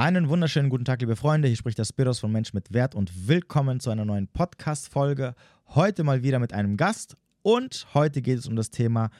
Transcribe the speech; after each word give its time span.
Einen 0.00 0.30
wunderschönen 0.30 0.70
guten 0.70 0.86
Tag, 0.86 1.02
liebe 1.02 1.14
Freunde. 1.14 1.46
Hier 1.46 1.58
spricht 1.58 1.76
der 1.76 1.84
Spiros 1.84 2.20
von 2.20 2.32
Mensch 2.32 2.54
mit 2.54 2.72
Wert 2.72 2.94
und 2.94 3.28
willkommen 3.28 3.80
zu 3.80 3.90
einer 3.90 4.06
neuen 4.06 4.28
Podcast-Folge. 4.28 5.34
Heute 5.74 6.04
mal 6.04 6.22
wieder 6.22 6.38
mit 6.38 6.54
einem 6.54 6.78
Gast 6.78 7.16
und 7.42 7.86
heute 7.92 8.22
geht 8.22 8.38
es 8.38 8.46
um 8.46 8.56
das 8.56 8.70
Thema 8.70 9.10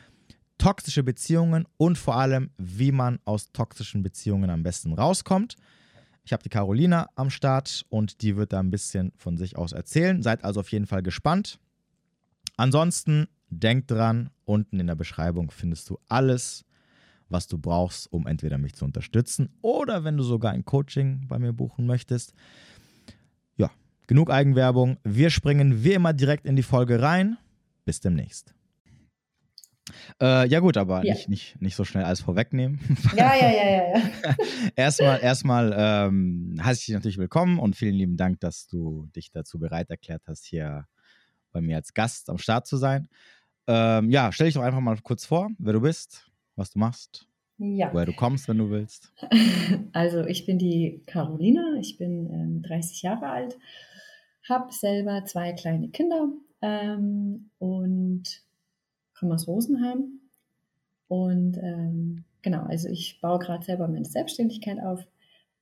toxische 0.56 1.02
Beziehungen 1.02 1.66
und 1.76 1.98
vor 1.98 2.16
allem, 2.16 2.48
wie 2.56 2.92
man 2.92 3.18
aus 3.26 3.52
toxischen 3.52 4.02
Beziehungen 4.02 4.48
am 4.48 4.62
besten 4.62 4.94
rauskommt. 4.94 5.56
Ich 6.24 6.32
habe 6.32 6.42
die 6.42 6.48
Carolina 6.48 7.10
am 7.14 7.28
Start 7.28 7.84
und 7.90 8.22
die 8.22 8.38
wird 8.38 8.54
da 8.54 8.60
ein 8.60 8.70
bisschen 8.70 9.12
von 9.18 9.36
sich 9.36 9.58
aus 9.58 9.72
erzählen. 9.72 10.22
Seid 10.22 10.44
also 10.44 10.60
auf 10.60 10.72
jeden 10.72 10.86
Fall 10.86 11.02
gespannt. 11.02 11.58
Ansonsten 12.56 13.28
denkt 13.50 13.90
dran, 13.90 14.30
unten 14.46 14.80
in 14.80 14.86
der 14.86 14.94
Beschreibung 14.94 15.50
findest 15.50 15.90
du 15.90 15.98
alles, 16.08 16.64
was 17.30 17.46
du 17.46 17.58
brauchst, 17.58 18.12
um 18.12 18.26
entweder 18.26 18.58
mich 18.58 18.74
zu 18.74 18.84
unterstützen 18.84 19.50
oder 19.62 20.04
wenn 20.04 20.16
du 20.16 20.22
sogar 20.22 20.52
ein 20.52 20.64
Coaching 20.64 21.26
bei 21.28 21.38
mir 21.38 21.52
buchen 21.52 21.86
möchtest. 21.86 22.34
Ja, 23.56 23.70
genug 24.06 24.30
Eigenwerbung. 24.30 24.98
Wir 25.04 25.30
springen 25.30 25.84
wie 25.84 25.92
immer 25.92 26.12
direkt 26.12 26.46
in 26.46 26.56
die 26.56 26.62
Folge 26.62 27.00
rein. 27.00 27.38
Bis 27.84 28.00
demnächst. 28.00 28.54
Äh, 30.20 30.46
ja 30.48 30.60
gut, 30.60 30.76
aber 30.76 31.04
ja. 31.04 31.14
Nicht, 31.14 31.28
nicht, 31.28 31.60
nicht 31.60 31.76
so 31.76 31.84
schnell 31.84 32.04
alles 32.04 32.20
vorwegnehmen. 32.20 32.78
Ja, 33.16 33.34
ja, 33.34 33.50
ja, 33.50 33.70
ja. 33.70 33.98
ja. 33.98 34.36
erstmal 34.76 35.20
erstmal 35.20 35.74
ähm, 35.76 36.60
heiße 36.62 36.80
ich 36.80 36.86
dich 36.86 36.94
natürlich 36.94 37.18
willkommen 37.18 37.58
und 37.58 37.76
vielen 37.76 37.94
lieben 37.94 38.16
Dank, 38.16 38.40
dass 38.40 38.66
du 38.66 39.08
dich 39.16 39.30
dazu 39.30 39.58
bereit 39.58 39.90
erklärt 39.90 40.22
hast, 40.26 40.44
hier 40.44 40.86
bei 41.52 41.60
mir 41.60 41.76
als 41.76 41.94
Gast 41.94 42.30
am 42.30 42.38
Start 42.38 42.66
zu 42.66 42.76
sein. 42.76 43.08
Ähm, 43.66 44.10
ja, 44.10 44.32
stell 44.32 44.46
dich 44.46 44.54
doch 44.54 44.62
einfach 44.62 44.80
mal 44.80 44.96
kurz 45.02 45.26
vor, 45.26 45.50
wer 45.58 45.72
du 45.72 45.80
bist, 45.80 46.29
was 46.60 46.70
du 46.70 46.78
machst, 46.78 47.26
ja. 47.58 47.92
woher 47.92 48.06
du 48.06 48.12
kommst, 48.12 48.46
wenn 48.48 48.58
du 48.58 48.70
willst. 48.70 49.12
Also 49.92 50.24
ich 50.24 50.46
bin 50.46 50.58
die 50.58 51.02
Carolina, 51.06 51.76
ich 51.80 51.96
bin 51.96 52.26
ähm, 52.32 52.62
30 52.62 53.02
Jahre 53.02 53.28
alt, 53.28 53.58
habe 54.48 54.72
selber 54.72 55.24
zwei 55.24 55.52
kleine 55.52 55.88
Kinder 55.88 56.28
ähm, 56.60 57.50
und 57.58 58.42
komme 59.18 59.34
aus 59.34 59.46
Rosenheim. 59.46 60.20
Und 61.08 61.56
ähm, 61.58 62.24
genau, 62.42 62.64
also 62.64 62.88
ich 62.88 63.20
baue 63.20 63.38
gerade 63.38 63.64
selber 63.64 63.88
meine 63.88 64.04
Selbstständigkeit 64.04 64.80
auf. 64.80 65.06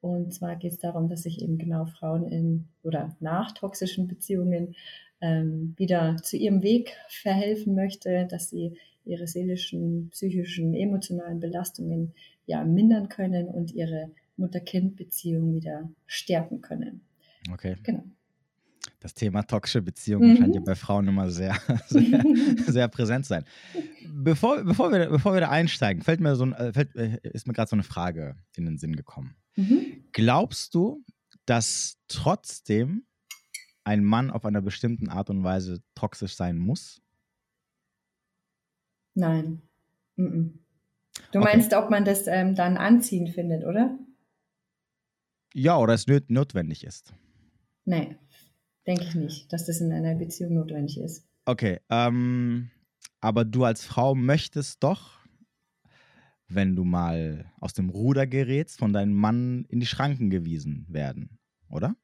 Und 0.00 0.32
zwar 0.32 0.56
geht 0.56 0.72
es 0.72 0.78
darum, 0.78 1.08
dass 1.08 1.26
ich 1.26 1.42
eben 1.42 1.58
genau 1.58 1.86
Frauen 1.86 2.28
in 2.28 2.68
oder 2.82 3.16
nach 3.20 3.52
toxischen 3.52 4.08
Beziehungen 4.08 4.74
ähm, 5.20 5.74
wieder 5.76 6.16
zu 6.22 6.36
ihrem 6.36 6.62
Weg 6.62 6.96
verhelfen 7.08 7.74
möchte, 7.74 8.26
dass 8.30 8.50
sie 8.50 8.78
ihre 9.08 9.26
seelischen, 9.26 10.10
psychischen, 10.10 10.74
emotionalen 10.74 11.40
Belastungen 11.40 12.12
ja 12.46 12.64
mindern 12.64 13.08
können 13.08 13.48
und 13.48 13.72
ihre 13.72 14.10
Mutter-Kind-Beziehung 14.36 15.54
wieder 15.54 15.90
stärken 16.06 16.60
können. 16.60 17.00
Okay. 17.52 17.76
Genau. 17.82 18.04
Das 19.00 19.14
Thema 19.14 19.42
toxische 19.42 19.82
Beziehungen 19.82 20.32
mhm. 20.32 20.36
scheint 20.36 20.54
ja 20.54 20.60
bei 20.60 20.74
Frauen 20.74 21.06
immer 21.06 21.30
sehr, 21.30 21.56
sehr, 21.88 22.22
sehr 22.66 22.88
präsent 22.88 23.26
sein. 23.26 23.44
Bevor, 24.06 24.64
bevor, 24.64 24.90
wir, 24.90 25.08
bevor 25.08 25.34
wir 25.34 25.40
da 25.40 25.50
einsteigen, 25.50 26.02
fällt 26.02 26.20
mir 26.20 26.34
so 26.36 26.46
ein, 26.46 26.52
äh, 26.52 26.72
fällt, 26.72 26.96
äh, 26.96 27.18
ist 27.22 27.46
mir 27.46 27.52
gerade 27.52 27.68
so 27.68 27.76
eine 27.76 27.82
Frage 27.84 28.36
in 28.56 28.64
den 28.64 28.78
Sinn 28.78 28.96
gekommen. 28.96 29.36
Mhm. 29.56 30.04
Glaubst 30.12 30.74
du, 30.74 31.04
dass 31.46 31.98
trotzdem 32.08 33.04
ein 33.84 34.04
Mann 34.04 34.30
auf 34.30 34.44
einer 34.44 34.60
bestimmten 34.60 35.08
Art 35.08 35.30
und 35.30 35.44
Weise 35.44 35.80
toxisch 35.94 36.34
sein 36.34 36.58
muss? 36.58 37.00
Nein. 39.18 39.62
Du 40.16 40.52
okay. 41.32 41.38
meinst, 41.40 41.74
ob 41.74 41.90
man 41.90 42.04
das 42.04 42.28
ähm, 42.28 42.54
dann 42.54 42.76
anziehend 42.76 43.30
findet, 43.30 43.64
oder? 43.64 43.98
Ja, 45.52 45.76
oder 45.78 45.94
es 45.94 46.06
notwendig 46.30 46.84
ist. 46.84 47.12
Nee, 47.84 48.16
denke 48.86 49.04
ich 49.04 49.14
nicht, 49.16 49.52
dass 49.52 49.66
das 49.66 49.80
in 49.80 49.92
einer 49.92 50.14
Beziehung 50.14 50.54
notwendig 50.54 50.98
ist. 50.98 51.26
Okay, 51.46 51.80
ähm, 51.90 52.70
aber 53.20 53.44
du 53.44 53.64
als 53.64 53.84
Frau 53.84 54.14
möchtest 54.14 54.84
doch, 54.84 55.18
wenn 56.46 56.76
du 56.76 56.84
mal 56.84 57.50
aus 57.58 57.72
dem 57.72 57.90
Ruder 57.90 58.26
gerätst, 58.26 58.78
von 58.78 58.92
deinem 58.92 59.14
Mann 59.14 59.64
in 59.68 59.80
die 59.80 59.86
Schranken 59.86 60.30
gewiesen 60.30 60.86
werden, 60.88 61.38
oder? 61.68 61.96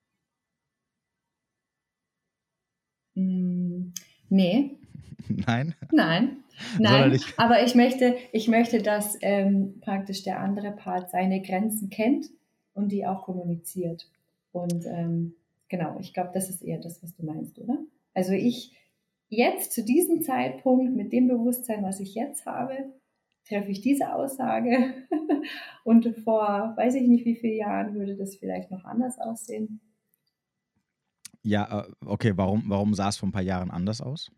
Mm, 3.15 3.93
nee. 4.31 4.78
Nein? 5.47 5.75
Nein. 5.92 6.36
Nein, 6.78 7.20
aber 7.36 7.64
ich 7.64 7.75
möchte, 7.75 8.16
ich 8.32 8.48
möchte, 8.48 8.80
dass 8.80 9.19
ähm, 9.22 9.80
praktisch 9.80 10.22
der 10.22 10.41
andere 10.41 10.70
Part 10.70 11.10
seine 11.10 11.42
Grenzen 11.42 11.91
kennt 11.91 12.30
und 12.75 12.92
die 12.92 13.06
auch 13.06 13.25
kommuniziert. 13.25 14.08
Und 14.52 14.86
ähm, 14.86 15.34
genau, 15.69 15.98
ich 16.00 16.14
glaube, 16.14 16.30
das 16.32 16.48
ist 16.48 16.62
eher 16.62 16.78
das, 16.78 17.02
was 17.02 17.14
du 17.14 17.25
meinst, 17.25 17.58
oder? 17.58 17.78
Also 18.14 18.32
ich 18.32 18.76
jetzt 19.28 19.72
zu 19.72 19.84
diesem 19.84 20.22
Zeitpunkt 20.22 20.94
mit 20.94 21.12
dem 21.12 21.28
Bewusstsein, 21.28 21.82
was 21.82 22.00
ich 22.00 22.14
jetzt 22.14 22.46
habe, 22.46 22.92
treffe 23.46 23.70
ich 23.70 23.81
diese 23.81 24.12
Aussage. 24.12 24.94
und 25.84 26.16
vor, 26.25 26.75
weiß 26.76 26.94
ich 26.94 27.08
nicht 27.08 27.25
wie 27.25 27.36
vielen 27.36 27.58
Jahren, 27.58 27.94
würde 27.94 28.16
das 28.16 28.36
vielleicht 28.36 28.70
noch 28.70 28.84
anders 28.84 29.19
aussehen. 29.19 29.81
Ja, 31.42 31.81
äh, 31.81 31.92
okay, 32.06 32.32
warum, 32.36 32.64
warum 32.69 32.94
sah 32.94 33.08
es 33.08 33.19
vor 33.19 33.28
ein 33.28 33.32
paar 33.32 33.42
Jahren 33.42 33.70
anders 33.70 34.00
aus? 34.00 34.31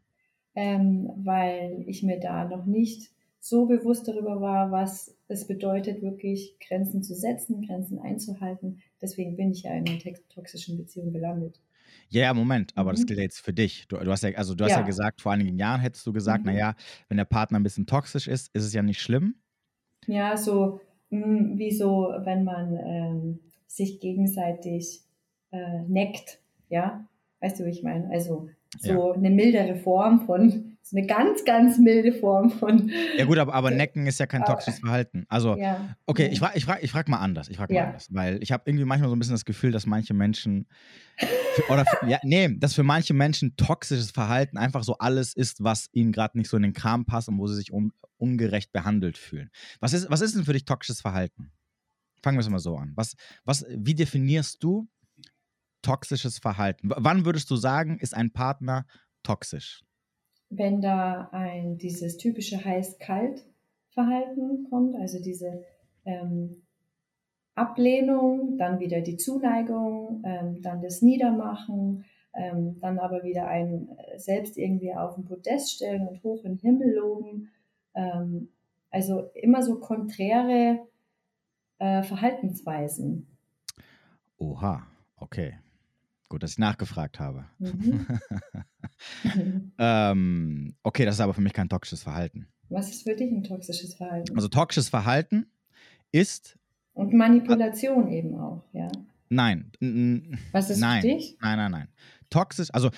Ähm, 0.57 1.11
weil 1.17 1.85
ich 1.87 2.03
mir 2.03 2.19
da 2.19 2.49
noch 2.49 2.67
nicht 2.67 3.11
so 3.39 3.67
bewusst 3.67 4.09
darüber 4.09 4.41
war, 4.41 4.73
was 4.73 5.17
es 5.29 5.47
bedeutet, 5.47 6.03
wirklich 6.03 6.57
Grenzen 6.59 7.03
zu 7.03 7.15
setzen, 7.15 7.65
Grenzen 7.65 8.01
einzuhalten. 8.01 8.83
Deswegen 9.01 9.37
bin 9.37 9.53
ich 9.53 9.63
ja 9.63 9.73
in 9.73 9.89
einer 9.89 10.15
toxischen 10.35 10.77
Beziehung 10.77 11.13
gelandet. 11.13 11.61
Ja, 12.09 12.23
ja, 12.23 12.35
Moment, 12.35 12.73
aber 12.77 12.91
mhm. 12.91 12.97
das 12.97 13.07
gilt 13.07 13.21
jetzt 13.21 13.41
für 13.41 13.53
dich. 13.53 13.87
Du, 13.89 13.97
du 13.97 14.11
hast 14.11 14.23
ja, 14.23 14.31
also 14.31 14.55
du 14.55 14.65
hast 14.65 14.73
ja. 14.73 14.81
ja. 14.81 14.87
gesagt, 14.87 15.21
vor 15.21 15.33
einigen 15.33 15.57
Jahren 15.59 15.81
hättest 15.81 16.07
du 16.07 16.13
gesagt, 16.13 16.45
mhm. 16.45 16.53
naja, 16.53 16.75
wenn 17.09 17.19
der 17.19 17.25
Partner 17.25 17.59
ein 17.61 17.63
bisschen 17.63 17.87
toxisch 17.87 18.27
ist, 18.27 18.53
ist 18.55 18.65
es 18.65 18.73
ja 18.73 18.83
nicht 18.83 19.01
schlimm. 19.01 19.37
Ja, 20.07 20.37
so 20.37 20.81
mh, 21.11 21.25
hm, 21.25 21.59
wie 21.59 21.73
so, 21.73 22.13
wenn 22.25 22.45
man 22.45 22.77
ähm, 22.77 23.41
sich 23.67 24.01
gegenseitig 24.01 25.03
äh, 25.51 25.83
neckt, 25.87 26.41
ja, 26.69 27.07
weißt 27.41 27.61
du, 27.61 27.65
wie 27.65 27.71
ich 27.71 27.83
meine? 27.83 28.09
Also 28.11 28.49
so 28.79 29.11
ja. 29.11 29.13
eine 29.15 29.31
mildere 29.31 29.77
Form 29.77 30.27
von, 30.27 30.77
so 30.89 30.97
eine 30.97 31.07
ganz, 31.07 31.45
ganz 31.45 31.79
milde 31.79 32.13
Form 32.13 32.51
von. 32.51 32.91
Ja, 33.17 33.25
gut, 33.25 33.39
aber, 33.39 33.55
aber 33.55 33.71
Necken 33.73 34.07
ist 34.07 34.21
ja 34.21 34.27
kein 34.27 34.45
toxisches 34.45 34.81
Verhalten. 34.81 35.27
Also, 35.29 35.57
ja. 35.57 35.97
okay, 36.07 36.29
ich 36.31 36.39
frage 36.39 36.57
ich 36.57 36.65
frag, 36.65 36.83
ich 36.83 36.93
frag 36.93 37.09
mal 37.09 37.19
anders. 37.19 37.49
Ich 37.49 37.57
frage 37.57 37.75
mal 37.75 37.81
ja. 37.81 37.87
anders. 37.87 38.07
Weil 38.11 38.41
ich 38.41 38.53
habe 38.53 38.63
irgendwie 38.67 38.85
manchmal 38.85 39.11
so 39.11 39.17
ein 39.17 39.19
bisschen 39.19 39.35
das 39.35 39.45
Gefühl, 39.45 39.73
dass 39.73 39.85
manche 39.85 40.15
Menschen. 40.15 40.69
Für, 41.17 41.73
oder, 41.73 41.85
für, 41.87 42.07
ja, 42.07 42.19
nee, 42.23 42.55
dass 42.57 42.75
für 42.75 42.85
manche 42.85 43.15
Menschen 43.15 43.57
toxisches 43.57 44.13
Verhalten 44.13 44.59
einfach 44.59 44.85
so 44.85 44.97
alles 44.99 45.35
ist, 45.35 45.65
was 45.65 45.89
ihnen 45.93 46.13
gerade 46.13 46.39
nicht 46.39 46.49
so 46.49 46.57
in 46.57 46.63
den 46.63 46.73
Kram 46.73 47.05
passt 47.05 47.29
und 47.29 47.39
wo 47.39 47.49
sie 47.49 47.57
sich 47.57 47.73
un, 47.73 47.93
ungerecht 48.19 48.73
behandelt 48.73 49.19
fühlen. 49.19 49.51
Was 49.81 49.93
ist, 49.93 50.09
was 50.09 50.21
ist 50.21 50.37
denn 50.37 50.45
für 50.45 50.53
dich 50.53 50.67
toxisches 50.67 51.01
Verhalten? 51.01 51.51
Fangen 52.23 52.37
wir 52.37 52.43
es 52.43 52.49
mal 52.49 52.59
so 52.59 52.77
an. 52.77 52.93
Was, 52.95 53.15
was, 53.45 53.65
wie 53.71 53.95
definierst 53.95 54.63
du 54.63 54.89
toxisches 55.87 56.39
Verhalten? 56.39 56.91
wann 56.97 57.25
würdest 57.25 57.51
du 57.51 57.57
sagen, 57.57 57.99
ist 58.01 58.15
ein 58.15 58.33
Partner 58.33 58.87
toxisch? 59.23 59.85
Wenn 60.51 60.81
da 60.81 61.29
ein 61.33 61.79
dieses 61.79 62.17
typische 62.17 62.65
heiß-kalt-Verhalten 62.65 64.67
kommt, 64.69 64.97
also 64.97 65.23
diese 65.23 65.63
ähm, 66.05 66.63
Ablehnung, 67.55 68.59
dann 68.59 68.81
wieder 68.81 69.01
die 69.01 69.17
Zuneigung, 69.17 70.23
ähm, 70.25 70.63
dann 70.63 70.83
das 70.83 71.03
Niedermachen, 71.03 72.05
ähm, 72.35 72.79
dann 72.81 72.99
aber 72.99 73.23
wieder 73.23 73.49
ein 73.49 73.89
äh, 73.97 74.19
selbst 74.19 74.59
irgendwie 74.59 74.95
auf 74.95 75.15
den 75.15 75.25
Podest 75.25 75.73
stellen 75.73 76.07
und 76.07 76.23
hoch 76.23 76.45
in 76.45 76.59
den 76.59 76.61
Himmel 76.61 76.95
loben. 76.95 77.49
Ähm, 77.95 78.49
also 78.91 79.31
immer 79.35 79.63
so 79.63 79.79
konträre 79.79 80.81
äh, 81.79 82.03
Verhaltensweisen. 82.03 83.27
Oha, 84.39 84.87
okay. 85.17 85.55
Gut, 86.29 86.43
dass 86.43 86.53
ich 86.53 86.59
nachgefragt 86.59 87.21
habe. 87.21 87.45
Mhm. 87.59 88.07
ähm, 89.79 90.75
okay, 90.83 91.05
das 91.05 91.17
ist 91.17 91.21
aber 91.21 91.35
für 91.35 91.41
mich 91.41 91.53
kein 91.53 91.69
toxisches 91.69 92.03
Verhalten. 92.03 92.49
Was 92.69 92.91
ist 92.91 93.05
für 93.05 93.15
dich 93.15 93.31
ein 93.31 93.45
toxisches 93.45 93.95
Verhalten? 93.95 94.35
Also 94.35 94.49
toxisches 94.49 94.89
Verhalten 94.89 95.47
ist. 96.11 96.59
Und 96.95 97.13
Manipulation 97.13 98.09
äh, 98.09 98.19
eben 98.19 98.35
auch, 98.35 98.65
ja. 98.73 98.89
Nein. 99.29 99.71
Was 100.53 100.71
ist 100.71 100.79
nein, 100.79 101.03
für 101.03 101.09
dich? 101.09 101.37
Nein, 101.41 101.59
nein, 101.59 101.71
nein. 101.71 101.89
Toxisch, 102.29 102.69
also 102.73 102.91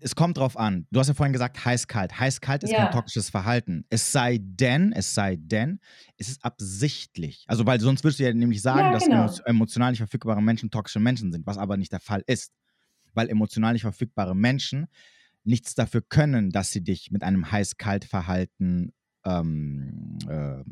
es 0.00 0.14
kommt 0.14 0.38
drauf 0.38 0.56
an. 0.56 0.86
Du 0.92 1.00
hast 1.00 1.08
ja 1.08 1.14
vorhin 1.14 1.32
gesagt, 1.32 1.64
heiß-kalt. 1.64 2.20
Heiß-kalt 2.20 2.62
ist 2.62 2.70
ja. 2.70 2.84
kein 2.84 2.92
toxisches 2.92 3.30
Verhalten. 3.30 3.84
Es 3.90 4.12
sei 4.12 4.38
denn, 4.40 4.92
es 4.92 5.14
sei 5.14 5.34
denn, 5.36 5.80
es 6.16 6.28
ist 6.28 6.44
absichtlich. 6.44 7.44
Also, 7.48 7.66
weil 7.66 7.80
sonst 7.80 8.04
würdest 8.04 8.20
du 8.20 8.24
ja 8.24 8.32
nämlich 8.32 8.62
sagen, 8.62 8.92
ja, 8.92 8.98
genau. 8.98 9.22
dass 9.22 9.40
emotional 9.40 9.90
nicht 9.90 9.98
verfügbare 9.98 10.40
Menschen 10.40 10.70
toxische 10.70 11.00
Menschen 11.00 11.32
sind, 11.32 11.44
was 11.46 11.58
aber 11.58 11.76
nicht 11.76 11.90
der 11.90 12.00
Fall 12.00 12.22
ist 12.28 12.52
weil 13.18 13.28
emotional 13.28 13.72
nicht 13.72 13.82
verfügbare 13.82 14.36
Menschen 14.36 14.86
nichts 15.42 15.74
dafür 15.74 16.02
können, 16.02 16.50
dass 16.50 16.70
sie 16.70 16.84
dich 16.84 17.10
mit 17.10 17.24
einem 17.24 17.50
Heiß-Kalt-Verhalten 17.50 18.92
ähm, 19.24 20.18
äh, 20.28 20.62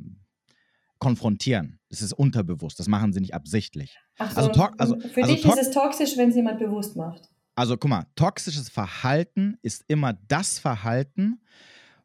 konfrontieren. 0.98 1.80
Das 1.90 2.02
ist 2.02 2.12
unterbewusst. 2.12 2.78
Das 2.78 2.86
machen 2.86 3.12
sie 3.12 3.20
nicht 3.20 3.34
absichtlich. 3.34 3.98
Ach 4.18 4.30
so, 4.30 4.36
Also 4.36 4.62
also- 4.78 5.00
für 5.00 5.22
also 5.22 5.34
dich 5.34 5.44
ist 5.44 5.58
es 5.58 5.70
toxisch, 5.72 6.16
wenn 6.16 6.28
es 6.30 6.36
jemand 6.36 6.60
bewusst 6.60 6.96
macht. 6.96 7.28
Also 7.56 7.76
guck 7.76 7.90
mal, 7.90 8.06
toxisches 8.14 8.68
Verhalten 8.68 9.58
ist 9.62 9.84
immer 9.88 10.12
das 10.28 10.58
Verhalten, 10.60 11.40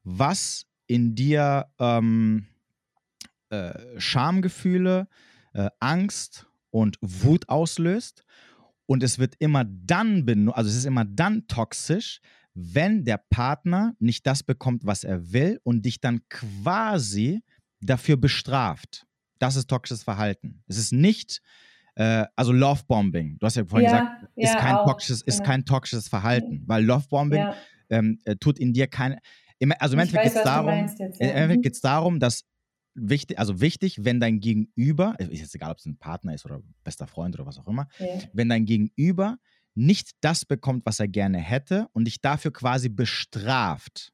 was 0.04 0.66
in 0.88 1.14
dir 1.14 1.68
ähm, 1.78 2.48
äh, 3.50 3.74
Schamgefühle, 4.00 5.08
äh, 5.54 5.70
Angst 5.80 6.48
und 6.72 6.98
Wut 7.02 7.48
auslöst. 7.50 8.24
Und 8.88 9.04
es 9.04 9.20
wird 9.20 9.36
immer 9.40 9.64
dann, 9.66 10.26
benu- 10.26 10.52
also 10.52 10.70
es 10.70 10.76
ist 10.76 10.86
immer 10.86 11.06
dann 11.06 11.48
toxisch, 11.48 12.20
wenn 12.54 13.06
der 13.06 13.18
Partner 13.30 13.94
nicht 14.00 14.28
das 14.28 14.44
bekommt, 14.44 14.86
was 14.86 15.04
er 15.04 15.32
will 15.32 15.60
und 15.64 15.84
dich 15.86 16.02
dann 16.02 16.22
quasi 16.30 17.42
dafür 17.80 18.18
bestraft. 18.18 19.06
Das 19.40 19.56
ist 19.56 19.70
toxisches 19.70 20.04
Verhalten. 20.04 20.62
Es 20.68 20.78
ist 20.78 20.92
nicht, 20.92 21.42
äh, 21.96 22.26
also 22.36 22.52
Lovebombing. 22.52 23.38
Du 23.40 23.46
hast 23.46 23.56
ja 23.56 23.66
vorhin 23.66 23.86
gesagt, 23.86 24.28
ist, 24.36 24.54
ja, 24.54 24.60
kein 24.60 24.76
auch, 24.76 24.86
toxisches, 24.86 25.22
ist 25.22 25.44
kein 25.44 25.66
toxisches 25.66 26.08
Verhalten, 26.10 26.64
weil 26.68 26.84
Lovebombing 26.84 27.42
Ja, 27.42 27.56
ähm, 27.90 28.20
äh, 28.26 28.36
tut 28.36 28.60
in 28.60 28.74
dir 28.74 28.88
keine. 28.88 29.20
Im, 29.60 29.72
also 29.80 29.94
im 29.96 30.00
ich 30.00 30.14
Endeffekt 30.14 30.24
geht 30.24 30.32
es 30.32 30.36
was 30.36 30.44
du 30.44 30.50
darum, 30.50 30.72
meinst 30.72 31.00
jetzt. 31.00 31.22
im 31.22 31.28
Ja. 31.28 31.34
Endeffekt 31.34 31.60
Mhm. 31.60 31.62
geht 31.64 31.74
es 31.76 31.82
darum, 31.82 32.20
dass 32.20 32.44
wichtig, 32.94 33.40
also 33.40 33.62
wichtig, 33.62 34.04
wenn 34.04 34.20
dein 34.20 34.40
Gegenüber, 34.40 35.16
ist 35.20 35.32
jetzt 35.40 35.56
egal, 35.56 35.72
ob 35.72 35.78
es 35.78 35.86
ein 35.86 35.98
Partner 35.98 36.34
ist 36.34 36.46
oder 36.46 36.62
bester 36.84 37.08
Freund 37.08 37.36
oder 37.36 37.46
was 37.46 37.58
auch 37.60 37.68
immer, 37.68 37.88
Ja. 38.00 38.06
wenn 38.34 38.50
dein 38.50 38.66
Gegenüber 38.66 39.38
nicht 39.76 40.12
das 40.22 40.44
bekommt, 40.46 40.86
was 40.86 41.00
er 41.00 41.08
gerne 41.08 41.38
hätte 41.40 41.88
und 41.94 42.06
dich 42.06 42.20
dafür 42.22 42.52
quasi 42.52 42.90
bestraft, 42.90 44.12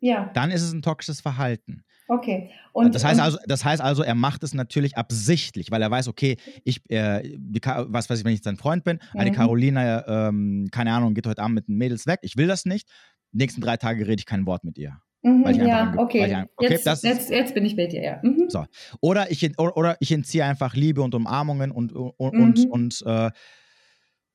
ja, 0.00 0.30
dann 0.34 0.50
ist 0.50 0.62
es 0.62 0.72
ein 0.72 0.82
toxisches 0.82 1.20
Verhalten. 1.20 1.84
okay. 2.08 2.50
Und, 2.72 2.94
das, 2.94 3.04
heißt 3.04 3.20
also, 3.20 3.38
das 3.46 3.64
heißt 3.64 3.80
also, 3.82 4.02
er 4.02 4.14
macht 4.16 4.42
es 4.42 4.52
natürlich 4.54 4.96
absichtlich, 4.96 5.70
weil 5.70 5.80
er 5.82 5.90
weiß, 5.90 6.08
okay, 6.08 6.36
ich, 6.64 6.80
äh, 6.90 7.22
die, 7.38 7.60
was 7.62 8.10
weiß 8.10 8.18
ich, 8.18 8.24
wenn 8.24 8.34
ich 8.34 8.42
sein 8.42 8.56
Freund 8.56 8.82
bin, 8.82 8.98
ah, 9.14 9.24
Mhm. 9.24 9.32
Carolina, 9.32 10.28
ähm, 10.28 10.68
keine 10.72 10.92
Ahnung, 10.92 11.14
geht 11.14 11.26
heute 11.26 11.42
Abend 11.42 11.54
mit 11.54 11.68
den 11.68 11.76
Mädels 11.76 12.06
weg, 12.06 12.18
ich 12.22 12.36
will 12.36 12.48
das 12.48 12.64
nicht. 12.64 12.88
Die 13.30 13.38
nächsten 13.38 13.60
drei 13.60 13.76
Tage 13.76 14.06
rede 14.06 14.18
ich 14.20 14.26
kein 14.26 14.44
Wort 14.46 14.64
mit 14.64 14.76
ihr. 14.78 15.00
Mhm, 15.22 15.44
weil 15.44 15.54
ich 15.56 15.60
einfach 15.62 15.68
ja, 15.78 15.92
weil 15.92 15.98
okay. 15.98 16.26
ich 16.26 16.34
ein- 16.36 16.46
okay, 16.56 16.72
jetzt, 16.72 16.86
ist- 16.86 17.04
jetzt, 17.04 17.30
jetzt 17.30 17.54
bin 17.54 17.64
ich 17.64 17.76
bei 17.76 17.86
dir, 17.86 18.02
ja. 18.02 18.20
Mhm. 18.22 18.48
So. 18.48 18.64
Oder 19.00 19.30
ich, 19.30 19.58
oder, 19.58 19.76
oder 19.76 19.96
ich 20.00 20.12
entziehe 20.12 20.44
einfach 20.44 20.74
Liebe 20.74 21.02
und 21.02 21.14
Umarmungen 21.14 21.70
und, 21.70 21.92
und, 21.92 22.12
und, 22.18 22.58
Mhm. 22.58 22.70
und 22.70 23.02
äh, 23.06 23.30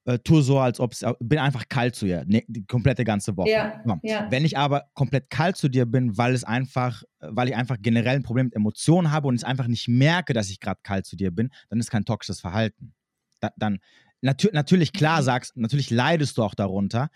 äh, 0.05 0.19
tue 0.19 0.41
so, 0.41 0.59
als 0.59 0.79
ob 0.79 0.93
es, 0.93 1.03
bin 1.19 1.37
einfach 1.39 1.67
kalt 1.67 1.93
zu 1.95 2.05
ihr, 2.05 2.23
ne, 2.25 2.43
die 2.47 2.65
komplette 2.65 3.03
ganze 3.03 3.35
Woche. 3.35 3.49
Ja, 3.49 3.81
So. 3.85 3.97
ja. 4.03 4.25
Wenn 4.29 4.45
ich 4.45 4.57
aber 4.57 4.85
komplett 4.93 5.29
kalt 5.29 5.57
zu 5.57 5.67
dir 5.67 5.85
bin, 5.85 6.17
weil 6.17 6.33
es 6.33 6.45
einfach, 6.45 7.03
weil 7.19 7.49
ich 7.49 7.55
einfach 7.57 7.75
generell 7.81 8.15
ein 8.15 8.23
Problem 8.23 8.45
mit 8.45 8.55
Emotionen 8.55 9.11
habe 9.11 9.27
und 9.27 9.35
es 9.35 9.43
einfach 9.43 9.67
nicht 9.67 9.87
merke, 9.89 10.31
dass 10.33 10.49
ich 10.49 10.59
gerade 10.61 10.79
kalt 10.81 11.05
zu 11.05 11.17
dir 11.17 11.31
bin, 11.31 11.49
dann 11.69 11.79
ist 11.79 11.91
kein 11.91 12.05
toxisches 12.05 12.39
Verhalten. 12.39 12.93
Da, 13.41 13.51
dann 13.57 13.79
natür 14.21 14.51
natürlich 14.53 14.93
klar 14.93 15.21
sagst, 15.23 15.57
natürlich 15.57 15.89
leidest 15.91 16.37
du 16.37 16.43
auch 16.43 16.55
darunter, 16.55 17.09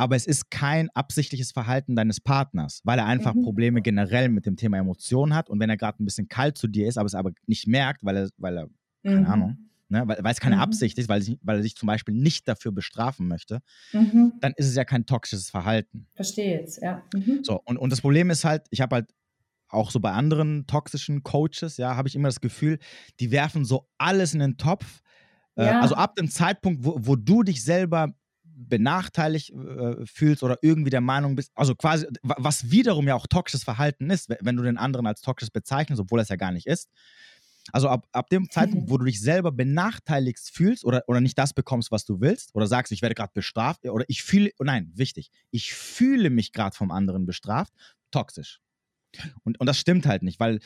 aber 0.00 0.16
es 0.16 0.24
ist 0.26 0.50
kein 0.50 0.88
absichtliches 0.94 1.52
Verhalten 1.52 1.94
deines 1.94 2.20
Partners, 2.22 2.80
weil 2.84 2.98
er 2.98 3.04
einfach 3.04 3.34
Mhm. 3.34 3.42
Probleme 3.42 3.82
generell 3.82 4.30
mit 4.30 4.46
dem 4.46 4.56
Thema 4.56 4.78
Emotionen 4.78 5.34
hat 5.34 5.50
und 5.50 5.60
wenn 5.60 5.68
er 5.68 5.76
gerade 5.76 6.02
ein 6.02 6.06
bisschen 6.06 6.26
kalt 6.28 6.56
zu 6.56 6.68
dir 6.68 6.88
ist, 6.88 6.96
aber 6.96 7.06
es 7.06 7.14
aber 7.14 7.32
nicht 7.46 7.66
merkt, 7.66 8.02
weil 8.02 8.16
er, 8.16 8.30
weil 8.38 8.56
er, 8.56 8.68
keine 9.04 9.26
Mhm. 9.26 9.32
Ahnung, 9.32 9.58
ne, 9.90 10.02
weil, 10.08 10.18
weil 10.24 10.32
es 10.32 10.40
keine 10.40 10.56
Mhm. 10.56 10.62
Absicht 10.62 10.98
ist, 10.98 11.10
weil, 11.10 11.22
weil 11.42 11.58
er 11.58 11.62
sich 11.62 11.76
zum 11.76 11.86
Beispiel 11.86 12.14
nicht 12.14 12.48
dafür 12.48 12.72
bestrafen 12.72 13.28
möchte, 13.28 13.60
Mhm. 13.92 14.32
dann 14.40 14.54
ist 14.56 14.68
es 14.68 14.74
ja 14.74 14.84
kein 14.86 15.04
toxisches 15.04 15.50
Verhalten. 15.50 16.06
Verstehe 16.14 16.60
jetzt, 16.60 16.80
ja. 16.82 17.02
Mhm. 17.14 17.40
So, 17.42 17.60
und, 17.66 17.76
und 17.76 17.90
das 17.92 18.00
Problem 18.00 18.30
ist 18.30 18.44
halt, 18.46 18.66
ich 18.70 18.80
habe 18.80 18.96
halt 18.96 19.10
auch 19.68 19.90
so 19.90 20.00
bei 20.00 20.12
anderen 20.12 20.66
toxischen 20.66 21.22
Coaches, 21.22 21.76
ja, 21.76 21.94
habe 21.94 22.08
ich 22.08 22.16
immer 22.16 22.28
das 22.28 22.40
Gefühl, 22.40 22.78
die 23.20 23.30
werfen 23.32 23.66
so 23.66 23.86
alles 23.98 24.32
in 24.32 24.40
den 24.40 24.56
Topf. 24.56 25.02
Äh, 25.56 25.66
Ja. 25.66 25.80
Also 25.80 25.94
ab 25.94 26.16
dem 26.16 26.30
Zeitpunkt, 26.30 26.84
wo, 26.84 26.96
wo 27.00 27.16
du 27.16 27.42
dich 27.42 27.62
selber 27.62 28.14
benachteiligt 28.68 29.50
äh, 29.50 30.04
fühlst 30.06 30.42
oder 30.42 30.58
irgendwie 30.62 30.90
der 30.90 31.00
Meinung 31.00 31.34
bist, 31.36 31.50
also 31.54 31.74
quasi, 31.74 32.06
wa- 32.22 32.36
was 32.38 32.70
wiederum 32.70 33.08
ja 33.08 33.14
auch 33.14 33.26
toxisches 33.26 33.64
Verhalten 33.64 34.10
ist, 34.10 34.28
we- 34.28 34.38
wenn 34.40 34.56
du 34.56 34.62
den 34.62 34.76
anderen 34.76 35.06
als 35.06 35.20
toxisch 35.22 35.50
bezeichnest, 35.50 36.00
obwohl 36.00 36.20
er 36.20 36.22
es 36.24 36.28
ja 36.28 36.36
gar 36.36 36.52
nicht 36.52 36.66
ist. 36.66 36.88
Also 37.72 37.88
ab, 37.88 38.06
ab 38.12 38.28
dem 38.30 38.50
Zeitpunkt, 38.50 38.90
wo 38.90 38.98
du 38.98 39.04
dich 39.04 39.20
selber 39.20 39.52
benachteiligt 39.52 40.38
fühlst 40.40 40.84
oder, 40.84 41.04
oder 41.06 41.20
nicht 41.20 41.38
das 41.38 41.52
bekommst, 41.52 41.90
was 41.90 42.04
du 42.04 42.20
willst, 42.20 42.54
oder 42.54 42.66
sagst, 42.66 42.90
ich 42.92 43.02
werde 43.02 43.14
gerade 43.14 43.32
bestraft, 43.34 43.84
oder 43.86 44.04
ich 44.08 44.22
fühle, 44.22 44.50
oh 44.58 44.64
nein, 44.64 44.90
wichtig, 44.94 45.30
ich 45.50 45.72
fühle 45.74 46.30
mich 46.30 46.52
gerade 46.52 46.74
vom 46.74 46.90
anderen 46.90 47.26
bestraft, 47.26 47.72
toxisch. 48.10 48.60
Und, 49.44 49.60
und 49.60 49.66
das 49.66 49.78
stimmt 49.78 50.06
halt 50.06 50.22
nicht, 50.22 50.40
weil, 50.40 50.60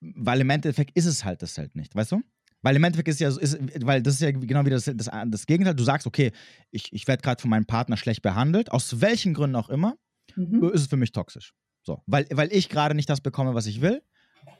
weil 0.00 0.40
im 0.40 0.50
Endeffekt 0.50 0.96
ist 0.96 1.06
es 1.06 1.24
halt 1.24 1.42
das 1.42 1.56
halt 1.58 1.74
nicht, 1.76 1.94
weißt 1.94 2.12
du? 2.12 2.22
Weil 2.64 2.76
im 2.76 2.82
Endeffekt 2.84 3.08
ist 3.08 3.20
ja, 3.20 3.30
so- 3.30 3.38
ist, 3.40 3.58
weil 3.86 4.02
das 4.02 4.14
ist 4.14 4.20
ja 4.22 4.30
genau 4.30 4.64
wie 4.64 4.70
das, 4.70 4.90
das, 4.94 5.10
das 5.26 5.46
Gegenteil. 5.46 5.74
Du 5.74 5.84
sagst, 5.84 6.06
okay, 6.06 6.32
ich, 6.70 6.90
ich 6.94 7.06
werde 7.06 7.20
gerade 7.22 7.40
von 7.40 7.50
meinem 7.50 7.66
Partner 7.66 7.98
schlecht 7.98 8.22
behandelt, 8.22 8.72
aus 8.72 9.02
welchen 9.02 9.34
Gründen 9.34 9.54
auch 9.56 9.68
immer, 9.68 9.96
Mhm. 10.34 10.64
ist 10.72 10.80
es 10.80 10.86
für 10.88 10.96
mich 10.96 11.12
toxisch. 11.12 11.52
So, 11.82 12.02
weil, 12.06 12.26
weil 12.32 12.50
ich 12.52 12.70
gerade 12.70 12.94
nicht 12.94 13.10
das 13.10 13.20
bekomme, 13.20 13.54
was 13.54 13.66
ich 13.66 13.82
will 13.82 14.02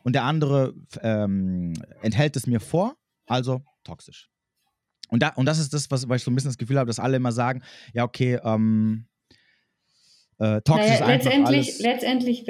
und 0.03 0.13
der 0.15 0.25
andere 0.25 0.75
ähm, 1.01 1.73
enthält 2.03 2.37
es 2.37 2.47
mir 2.47 2.61
vor, 2.61 2.95
also 3.27 3.63
toxisch. 3.83 4.29
Und, 5.09 5.23
da, 5.23 5.31
und 5.31 5.47
das 5.47 5.59
ist 5.59 5.73
das, 5.73 5.91
was, 5.91 6.07
was 6.09 6.19
ich 6.21 6.25
so 6.25 6.31
ein 6.31 6.35
bisschen 6.35 6.51
das 6.51 6.59
Gefühl 6.59 6.79
habe, 6.79 6.87
dass 6.89 6.99
alle 6.99 7.17
immer 7.17 7.33
sagen, 7.33 7.63
ja, 7.95 8.05
okay, 8.05 8.39
ähm, 8.45 9.07
äh, 10.39 10.61
toxisch 10.61 11.01
Naja, 11.01 11.15
ist 11.15 11.27
einfach 11.27 11.31
letztendlich, 11.33 11.67
alles. 11.69 11.79
letztendlich, 11.81 12.47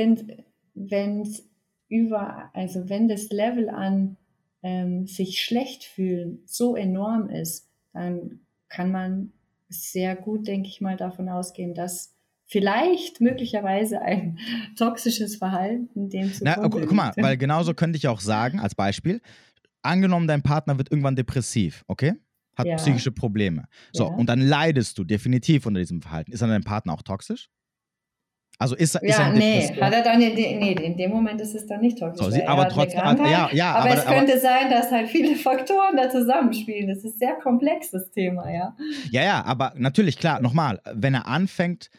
wenn 0.75 1.21
es 1.21 1.49
über, 1.89 2.51
also 2.55 2.89
wenn 2.89 3.07
das 3.09 3.29
Level 3.31 3.69
an 3.69 4.17
ähm, 4.65 5.07
sich 5.07 5.41
schlecht 5.45 5.85
fühlen 5.85 6.43
so 6.47 6.75
enorm 6.75 7.29
ist, 7.29 7.69
dann 7.93 8.41
kann 8.69 8.91
man 8.91 9.33
sehr 9.69 10.17
gut, 10.17 10.49
denke 10.49 10.69
ich 10.69 10.81
mal, 10.81 10.97
davon 10.97 11.29
ausgehen, 11.29 11.75
dass 11.75 12.15
vielleicht 12.47 13.21
möglicherweise 13.21 14.03
ein 14.03 14.39
toxisches 14.77 15.37
Verhalten 15.37 16.09
dem 16.11 16.33
zu 16.33 16.45
Na, 16.45 16.57
gu- 16.57 16.81
guck 16.81 16.93
mal, 16.93 17.13
weil 17.17 17.37
genauso 17.37 17.75
könnte 17.75 17.97
ich 17.97 18.09
auch 18.09 18.21
sagen, 18.21 18.59
als 18.59 18.75
Beispiel, 18.75 19.21
angenommen, 19.83 20.27
dein 20.27 20.43
Partner 20.43 20.79
wird 20.79 20.91
irgendwann 20.91 21.17
depressiv, 21.17 21.85
okay? 21.87 22.15
Hat 22.57 22.67
Ja. 22.67 22.77
psychische 22.77 23.13
Probleme. 23.13 23.65
So, 23.93 24.05
Ja. 24.05 24.11
und 24.15 24.27
dann 24.29 24.41
leidest 24.41 24.97
du 24.99 25.05
definitiv 25.05 25.67
unter 25.67 25.81
diesem 25.81 26.01
Verhalten. 26.03 26.33
Ist 26.33 26.41
dann 26.41 26.51
dein 26.51 26.65
Partner 26.65 26.95
auch 26.95 27.03
toxisch? 27.03 27.49
Also 28.59 28.77
ist, 28.77 28.95
er- 28.95 29.03
ist 29.03 29.19
er 29.19 29.25
Ja, 29.27 29.33
in 29.33 29.39
nee, 29.39 29.67
hat 29.81 29.93
er 29.93 30.03
dann 30.03 30.21
in, 30.23 30.37
de, 30.37 30.57
nee, 30.57 30.73
in 30.73 30.97
dem 30.97 31.11
Moment 31.11 31.41
ist 31.41 31.55
es 31.55 31.67
dann 31.67 31.81
nicht 31.81 31.99
toxisch. 31.99 32.25
So, 32.25 32.31
sie- 32.31 32.41
er 32.41 32.49
aber 32.51 32.69
trotzdem- 32.69 33.01
ja, 33.01 33.49
ja, 33.53 33.73
aber, 33.75 33.91
aber- 33.91 33.95
es 33.99 34.07
aber- 34.07 34.17
könnte 34.17 34.39
sein, 34.39 34.71
dass 34.71 34.91
halt 34.93 35.09
viele 35.09 35.35
Faktoren 35.37 35.97
da 35.97 36.09
zusammenspielen. 36.11 36.89
Das 36.89 36.99
ist 36.99 37.17
ein 37.17 37.19
sehr 37.19 37.35
komplexes 37.35 38.11
Thema, 38.13 38.51
ja. 38.53 38.77
Ja, 39.11 39.23
ja, 39.23 39.45
aber 39.45 39.73
natürlich, 39.77 40.19
klar, 40.19 40.41
nochmal, 40.41 40.81
wenn 40.93 41.15
er 41.15 41.27
anfängt, 41.27 41.91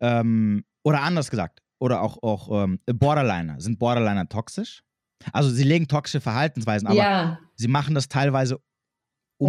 ähm, 0.00 0.64
oder 0.84 1.02
anders 1.02 1.30
gesagt, 1.30 1.60
oder 1.78 2.02
auch, 2.02 2.22
auch 2.22 2.64
ähm, 2.64 2.80
Borderliner, 2.86 3.60
sind 3.60 3.78
Borderliner 3.78 4.28
toxisch? 4.28 4.82
Also 5.32 5.50
sie 5.50 5.62
legen 5.62 5.86
toxische 5.86 6.20
Verhaltensweisen, 6.20 6.88
aber 6.88 6.96
ja, 6.96 7.38
sie 7.54 7.68
machen 7.68 7.94
das 7.94 8.08
teilweise 8.08 8.58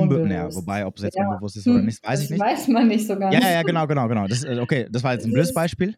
Unbewusst. 0.01 0.25
naja, 0.29 0.53
wobei, 0.55 0.85
ob 0.85 0.97
es 0.97 1.03
jetzt 1.03 1.17
Ja. 1.17 1.27
unbewusst 1.29 1.57
ist 1.57 1.67
oder 1.67 1.79
Hm, 1.79 1.85
nicht, 1.85 2.03
weiß 2.03 2.19
das 2.19 2.25
ich 2.25 2.29
nicht. 2.31 2.39
weiß 2.41 2.67
man 2.69 2.88
nicht 2.88 3.07
so 3.07 3.17
ganz. 3.17 3.33
Ja, 3.33 3.41
ja, 3.41 3.51
ja, 3.51 3.63
genau, 3.63 3.88
genau, 3.88 4.07
genau. 4.07 4.27
Das, 4.27 4.43
äh, 4.43 4.59
okay, 4.59 4.88
das 4.91 5.03
war 5.03 5.13
jetzt 5.13 5.23
ein 5.23 5.29
Es 5.29 5.33
blödes 5.33 5.53
Beispiel. 5.53 5.95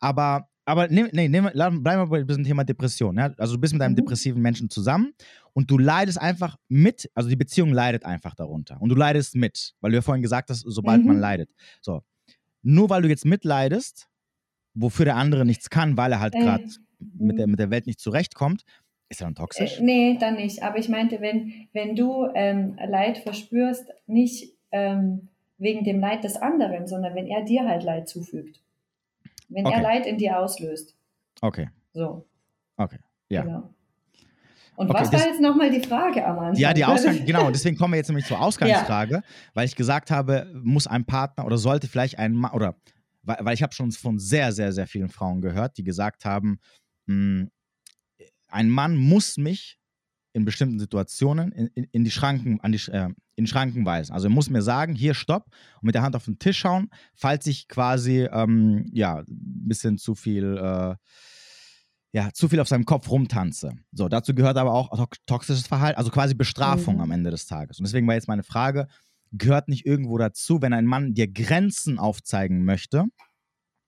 Aber, 0.00 0.48
aber 0.64 0.88
nee, 0.88 1.04
nee, 1.12 1.28
nehm, 1.28 1.48
bleib 1.52 1.72
mal 1.84 2.06
bei 2.06 2.22
diesem 2.22 2.44
Thema 2.44 2.64
Depression. 2.64 3.16
Ja? 3.16 3.32
Also 3.38 3.54
du 3.54 3.60
bist 3.60 3.72
mit 3.72 3.82
einem 3.82 3.92
Mhm. 3.92 3.96
depressiven 3.96 4.40
Menschen 4.42 4.70
zusammen 4.70 5.12
und 5.52 5.70
du 5.70 5.78
leidest 5.78 6.18
einfach 6.20 6.56
mit, 6.68 7.10
also 7.14 7.28
die 7.28 7.36
Beziehung 7.36 7.72
leidet 7.72 8.04
einfach 8.04 8.34
darunter. 8.34 8.80
Und 8.80 8.88
du 8.88 8.94
leidest 8.94 9.34
mit, 9.34 9.74
weil 9.80 9.90
du 9.90 9.96
ja 9.96 10.02
vorhin 10.02 10.22
gesagt 10.22 10.50
hast, 10.50 10.64
sobald 10.66 11.02
Mhm. 11.02 11.08
man 11.08 11.18
leidet. 11.20 11.50
So. 11.80 12.02
Nur 12.62 12.88
weil 12.90 13.02
du 13.02 13.08
jetzt 13.08 13.24
mitleidest, 13.26 14.08
wofür 14.74 15.04
der 15.04 15.16
andere 15.16 15.44
nichts 15.44 15.70
kann, 15.70 15.96
weil 15.96 16.12
er 16.12 16.20
halt 16.20 16.34
Äh, 16.34 16.40
gerade 16.40 16.64
mit, 16.98 17.38
der, 17.38 17.46
mit 17.46 17.58
der 17.58 17.70
Welt 17.70 17.86
nicht 17.86 18.00
zurechtkommt, 18.00 18.62
ist 19.14 19.20
er 19.20 19.26
dann 19.26 19.34
toxisch? 19.34 19.78
Äh, 19.78 19.82
nee, 19.82 20.16
dann 20.18 20.36
nicht. 20.36 20.62
Aber 20.62 20.78
ich 20.78 20.88
meinte, 20.88 21.20
wenn, 21.20 21.68
wenn 21.72 21.96
du 21.96 22.26
ähm, 22.34 22.76
Leid 22.86 23.18
verspürst, 23.18 23.86
nicht 24.06 24.52
ähm, 24.72 25.28
wegen 25.58 25.84
dem 25.84 26.00
Leid 26.00 26.24
des 26.24 26.36
anderen, 26.36 26.86
sondern 26.86 27.14
wenn 27.14 27.26
er 27.26 27.42
dir 27.44 27.66
halt 27.66 27.82
Leid 27.82 28.08
zufügt. 28.08 28.60
Wenn 29.48 29.66
Okay. 29.66 29.76
er 29.76 29.82
Leid 29.82 30.06
in 30.06 30.18
dir 30.18 30.38
auslöst. 30.38 30.96
Okay, 31.40 31.68
So. 31.92 32.26
okay. 32.76 32.98
Ja. 33.28 33.42
Genau. 33.42 33.70
Und 34.76 34.90
Okay, 34.90 35.00
was 35.00 35.12
war 35.12 35.26
jetzt 35.28 35.40
nochmal 35.40 35.70
die 35.70 35.80
Frage 35.80 36.26
am 36.26 36.38
Anfang? 36.38 36.56
Ja, 36.56 36.74
die 36.74 36.84
Ausgang, 36.84 37.24
genau, 37.24 37.50
deswegen 37.50 37.76
kommen 37.76 37.92
wir 37.92 37.98
jetzt 37.98 38.08
nämlich 38.08 38.26
zur 38.26 38.40
Ausgangsfrage, 38.40 39.22
weil 39.54 39.66
ich 39.66 39.76
gesagt 39.76 40.10
habe, 40.10 40.50
muss 40.62 40.86
ein 40.86 41.04
Partner 41.04 41.46
oder 41.46 41.58
sollte 41.58 41.86
vielleicht 41.86 42.18
ein 42.18 42.32
Mann, 42.32 42.52
oder 42.52 42.74
weil, 43.22 43.36
weil 43.40 43.54
ich 43.54 43.62
habe 43.62 43.72
schon 43.72 43.92
von 43.92 44.18
sehr, 44.18 44.52
sehr, 44.52 44.72
sehr 44.72 44.86
vielen 44.86 45.08
Frauen 45.10 45.40
gehört, 45.40 45.78
die 45.78 45.84
gesagt 45.84 46.24
haben, 46.24 46.58
mh, 47.06 47.46
ein 48.54 48.70
Mann 48.70 48.96
muss 48.96 49.36
mich 49.36 49.78
in 50.32 50.44
bestimmten 50.44 50.78
Situationen 50.78 51.52
in, 51.52 51.66
in, 51.74 51.84
in 51.92 52.04
die 52.04 52.10
Schranken, 52.10 52.60
an 52.60 52.72
die, 52.72 52.80
äh, 52.90 53.08
in 53.36 53.46
Schranken 53.46 53.84
weisen. 53.84 54.12
Also 54.12 54.28
er 54.28 54.30
muss 54.30 54.50
mir 54.50 54.62
sagen, 54.62 54.94
hier 54.94 55.14
stopp 55.14 55.46
und 55.80 55.86
mit 55.86 55.94
der 55.94 56.02
Hand 56.02 56.16
auf 56.16 56.24
den 56.24 56.38
Tisch 56.38 56.58
schauen, 56.58 56.88
falls 57.14 57.46
ich 57.46 57.68
quasi 57.68 58.28
ähm, 58.32 58.86
ja 58.92 59.18
ein 59.18 59.26
bisschen 59.28 59.98
zu 59.98 60.14
viel 60.14 60.56
äh, 60.56 60.94
ja, 62.12 62.30
zu 62.32 62.48
viel 62.48 62.60
auf 62.60 62.68
seinem 62.68 62.84
Kopf 62.84 63.10
rumtanze. 63.10 63.72
So, 63.90 64.08
dazu 64.08 64.36
gehört 64.36 64.56
aber 64.56 64.72
auch 64.72 65.08
toxisches 65.26 65.66
Verhalten, 65.66 65.98
also 65.98 66.12
quasi 66.12 66.34
Bestrafung 66.34 66.96
mhm. 66.96 67.00
am 67.00 67.10
Ende 67.10 67.32
des 67.32 67.46
Tages. 67.46 67.80
Und 67.80 67.86
deswegen 67.86 68.06
war 68.06 68.14
jetzt 68.14 68.28
meine 68.28 68.44
Frage, 68.44 68.86
gehört 69.32 69.68
nicht 69.68 69.84
irgendwo 69.84 70.16
dazu, 70.16 70.62
wenn 70.62 70.72
ein 70.72 70.86
Mann 70.86 71.14
dir 71.14 71.26
Grenzen 71.26 71.98
aufzeigen 71.98 72.64
möchte, 72.64 73.06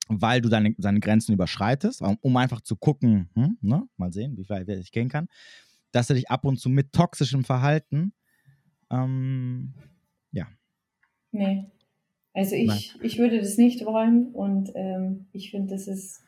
weil 0.09 0.41
du 0.41 0.49
deine, 0.49 0.75
seine 0.79 1.01
Grenzen 1.01 1.33
überschreitest, 1.33 2.03
um 2.21 2.37
einfach 2.37 2.61
zu 2.61 2.77
gucken, 2.77 3.31
hm, 3.35 3.59
ne, 3.61 3.89
mal 3.97 4.13
sehen, 4.13 4.37
wie 4.37 4.49
weit 4.49 4.69
ich 4.69 4.93
gehen 4.93 5.09
kann, 5.09 5.29
dass 5.93 6.11
er 6.11 6.17
dich 6.17 6.31
ab 6.31 6.45
und 6.45 6.59
zu 6.59 6.69
mit 6.69 6.93
toxischem 6.93 7.45
Verhalten, 7.45 8.13
ähm, 8.91 9.75
ja. 10.33 10.47
Nee. 11.33 11.71
Also 12.33 12.55
ich, 12.55 12.95
ich 13.03 13.19
würde 13.19 13.41
das 13.41 13.57
nicht 13.57 13.85
wollen 13.87 14.33
und 14.33 14.71
ähm, 14.75 15.27
ich 15.33 15.51
finde, 15.51 15.75
das 15.75 15.89
ist 15.89 16.23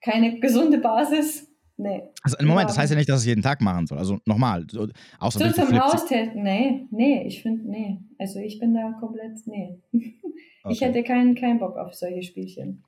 keine 0.00 0.40
gesunde 0.40 0.78
Basis. 0.78 1.49
Nee. 1.80 2.02
Also 2.22 2.36
im 2.38 2.46
Moment, 2.46 2.68
das 2.68 2.78
heißt 2.78 2.90
ja 2.90 2.96
nicht, 2.96 3.08
dass 3.08 3.20
es 3.20 3.26
jeden 3.26 3.42
Tag 3.42 3.60
machen 3.62 3.86
soll. 3.86 3.98
Also 3.98 4.18
nochmal. 4.26 4.66
So, 4.70 4.86
außer 5.18 5.50
so 5.50 5.64
zum 5.64 5.78
Austesten, 5.78 6.42
nee, 6.42 6.86
nee, 6.90 7.26
ich 7.26 7.42
finde, 7.42 7.68
nee. 7.70 7.98
Also 8.18 8.38
ich 8.38 8.58
bin 8.58 8.74
da 8.74 8.92
komplett, 9.00 9.46
nee. 9.46 9.78
Okay. 10.62 10.74
Ich 10.74 10.82
hätte 10.82 11.02
keinen, 11.02 11.34
keinen 11.36 11.58
Bock 11.58 11.78
auf 11.78 11.94
solche 11.94 12.22
Spielchen. 12.22 12.84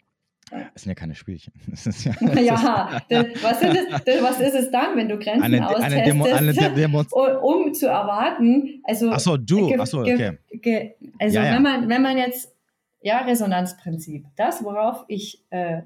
Das 0.51 0.83
sind 0.83 0.91
ja 0.91 0.95
keine 0.95 1.15
Spielchen. 1.15 1.55
ja, 2.35 2.41
ja 2.43 3.03
das, 3.09 3.27
was, 3.43 3.63
ist 3.63 4.07
es, 4.07 4.23
was 4.23 4.41
ist 4.41 4.55
es 4.55 4.71
dann, 4.71 4.95
wenn 4.95 5.09
du 5.09 5.19
Grenzen 5.19 5.43
eine, 5.43 5.67
austestest, 5.67 5.97
eine 5.97 6.05
Demo, 6.05 6.25
eine 6.25 6.53
Demo 6.53 7.03
um 7.41 7.73
zu 7.73 7.87
erwarten? 7.87 8.83
Also, 8.85 9.11
Achso, 9.11 9.39
du, 9.39 9.73
achso, 9.77 10.03
okay. 10.03 10.37
also 11.19 11.39
ja, 11.39 11.47
ja. 11.47 11.55
Wenn, 11.55 11.63
man, 11.63 11.89
wenn 11.89 12.03
man 12.03 12.19
jetzt, 12.19 12.55
ja, 13.01 13.23
Resonanzprinzip, 13.23 14.27
das, 14.37 14.63
worauf 14.63 15.07
ich 15.09 15.43
äh, 15.49 15.83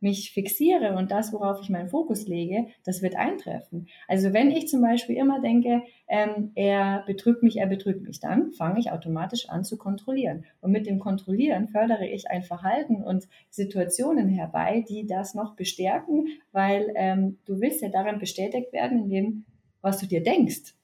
mich 0.00 0.32
fixiere 0.32 0.96
und 0.96 1.10
das, 1.10 1.32
worauf 1.32 1.60
ich 1.60 1.68
meinen 1.68 1.88
Fokus 1.88 2.26
lege, 2.26 2.66
das 2.84 3.02
wird 3.02 3.16
eintreffen. 3.16 3.88
Also 4.08 4.32
wenn 4.32 4.50
ich 4.50 4.68
zum 4.68 4.80
Beispiel 4.82 5.16
immer 5.16 5.40
denke, 5.40 5.82
ähm, 6.08 6.52
er 6.54 7.04
betrügt 7.06 7.42
mich, 7.42 7.58
er 7.58 7.66
betrügt 7.66 8.02
mich, 8.02 8.20
dann 8.20 8.52
fange 8.52 8.80
ich 8.80 8.90
automatisch 8.90 9.48
an 9.48 9.64
zu 9.64 9.76
kontrollieren. 9.76 10.44
Und 10.60 10.72
mit 10.72 10.86
dem 10.86 10.98
Kontrollieren 10.98 11.68
fördere 11.68 12.06
ich 12.06 12.30
ein 12.30 12.42
Verhalten 12.42 13.02
und 13.02 13.28
Situationen 13.50 14.28
herbei, 14.28 14.84
die 14.88 15.06
das 15.06 15.34
noch 15.34 15.54
bestärken, 15.54 16.26
weil 16.52 16.92
ähm, 16.96 17.38
du 17.44 17.60
willst 17.60 17.82
ja 17.82 17.88
daran 17.88 18.18
bestätigt 18.18 18.72
werden, 18.72 19.04
in 19.04 19.08
dem, 19.10 19.44
was 19.82 19.98
du 19.98 20.06
dir 20.06 20.22
denkst. 20.22 20.74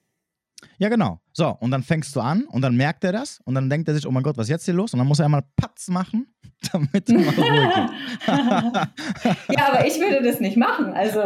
Ja, 0.78 0.88
genau. 0.88 1.20
So, 1.32 1.48
und 1.60 1.70
dann 1.70 1.82
fängst 1.82 2.14
du 2.16 2.20
an 2.20 2.44
und 2.44 2.62
dann 2.62 2.76
merkt 2.76 3.04
er 3.04 3.12
das 3.12 3.40
und 3.44 3.54
dann 3.54 3.68
denkt 3.68 3.88
er 3.88 3.94
sich, 3.94 4.06
oh 4.06 4.10
mein 4.10 4.22
Gott, 4.22 4.36
was 4.36 4.46
ist 4.46 4.50
jetzt 4.50 4.64
hier 4.64 4.74
los? 4.74 4.92
Und 4.92 4.98
dann 4.98 5.06
muss 5.06 5.18
er 5.18 5.26
einmal 5.26 5.44
Patz 5.56 5.88
machen, 5.88 6.26
damit 6.72 7.08
er 7.08 7.18
mal 7.18 7.34
ruhig 7.34 7.90
ja, 9.56 9.68
aber 9.68 9.86
ich 9.86 10.00
würde 10.00 10.22
das 10.22 10.40
nicht 10.40 10.56
machen. 10.56 10.92
Also, 10.92 11.20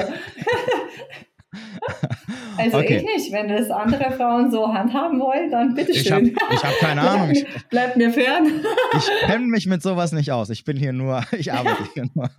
also 2.59 2.79
okay. 2.79 2.97
ich 2.97 3.03
nicht. 3.03 3.31
Wenn 3.33 3.49
das 3.49 3.71
andere 3.71 4.11
Frauen 4.13 4.51
so 4.51 4.73
handhaben 4.73 5.21
wollen, 5.21 5.51
dann 5.51 5.75
bitteschön. 5.75 6.27
Ich 6.27 6.41
habe 6.41 6.63
hab 6.63 6.79
keine 6.79 7.03
Ahnung. 7.03 7.35
Bleibt 7.71 7.97
mir 7.97 8.13
fern. 8.13 8.63
ich 8.97 9.07
kenne 9.27 9.47
mich 9.47 9.67
mit 9.67 9.83
sowas 9.83 10.13
nicht 10.13 10.31
aus. 10.33 10.51
Ich 10.51 10.65
bin 10.65 10.77
hier 10.77 10.93
nur, 10.93 11.25
ich 11.33 11.53
arbeite 11.53 11.85
hier 11.95 12.09
nur. 12.15 12.31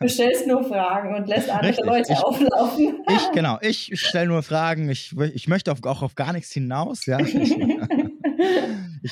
Du 0.00 0.08
stellst 0.08 0.46
nur 0.46 0.64
Fragen 0.64 1.14
und 1.14 1.28
lässt 1.28 1.50
andere 1.50 1.68
Richtig. 1.68 1.86
Leute 1.86 2.12
ich, 2.12 2.18
auflaufen. 2.18 3.04
Ich, 3.08 3.32
genau, 3.32 3.58
ich 3.60 4.00
stelle 4.00 4.28
nur 4.28 4.42
Fragen. 4.42 4.88
Ich, 4.88 5.14
ich 5.34 5.48
möchte 5.48 5.70
auf, 5.72 5.84
auch 5.84 6.02
auf 6.02 6.14
gar 6.14 6.32
nichts 6.32 6.52
hinaus. 6.52 7.04
Ja. 7.06 7.20
Ich, 7.20 7.34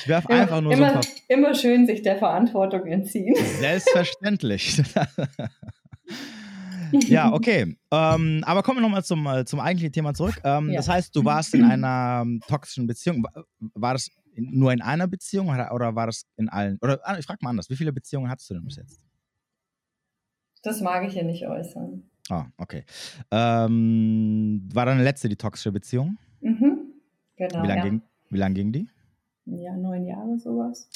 werfe 0.07 0.29
einfach 0.29 0.61
nur 0.61 0.73
immer, 0.73 1.01
so. 1.01 1.09
Immer 1.27 1.53
schön 1.55 1.85
sich 1.85 2.01
der 2.01 2.17
Verantwortung 2.17 2.85
entziehen. 2.87 3.35
Selbstverständlich. 3.59 4.81
ja, 6.91 7.33
okay. 7.33 7.75
Ähm, 7.91 8.43
aber 8.45 8.63
kommen 8.63 8.77
wir 8.77 8.81
nochmal 8.81 9.03
zum, 9.03 9.25
äh, 9.27 9.45
zum 9.45 9.59
eigentlichen 9.59 9.91
Thema 9.91 10.13
zurück. 10.13 10.39
Ähm, 10.43 10.69
ja. 10.69 10.77
Das 10.77 10.89
heißt, 10.89 11.15
du 11.15 11.25
warst 11.25 11.53
in 11.53 11.63
einer 11.63 12.21
ähm, 12.23 12.41
toxischen 12.47 12.87
Beziehung. 12.87 13.25
War 13.73 13.93
das 13.93 14.09
nur 14.35 14.71
in 14.73 14.81
einer 14.81 15.07
Beziehung 15.07 15.49
oder, 15.49 15.73
oder 15.73 15.95
war 15.95 16.07
das 16.07 16.25
in 16.37 16.49
allen? 16.49 16.77
Oder 16.81 16.99
ah, 17.03 17.17
ich 17.17 17.25
frage 17.25 17.39
mal 17.41 17.51
anders, 17.51 17.69
wie 17.69 17.75
viele 17.75 17.93
Beziehungen 17.93 18.29
hattest 18.29 18.49
du 18.49 18.55
denn 18.55 18.65
bis 18.65 18.77
jetzt? 18.77 18.99
Das 20.63 20.81
mag 20.81 21.05
ich 21.05 21.13
hier 21.13 21.23
nicht 21.23 21.45
äußern. 21.45 22.03
Ah, 22.29 22.45
okay. 22.57 22.85
Ähm, 23.31 24.69
war 24.73 24.85
deine 24.85 25.03
letzte 25.03 25.27
die 25.27 25.35
toxische 25.35 25.71
Beziehung? 25.71 26.17
Mhm, 26.39 26.93
genau. 27.35 27.63
Wie 27.63 27.67
lange 27.67 27.75
ja. 27.75 27.83
ging, 27.83 28.01
lang 28.29 28.53
ging 28.53 28.71
die? 28.71 28.87
Ja, 29.45 29.75
neun 29.75 30.05
Jahre 30.05 30.39
sowas. 30.39 30.89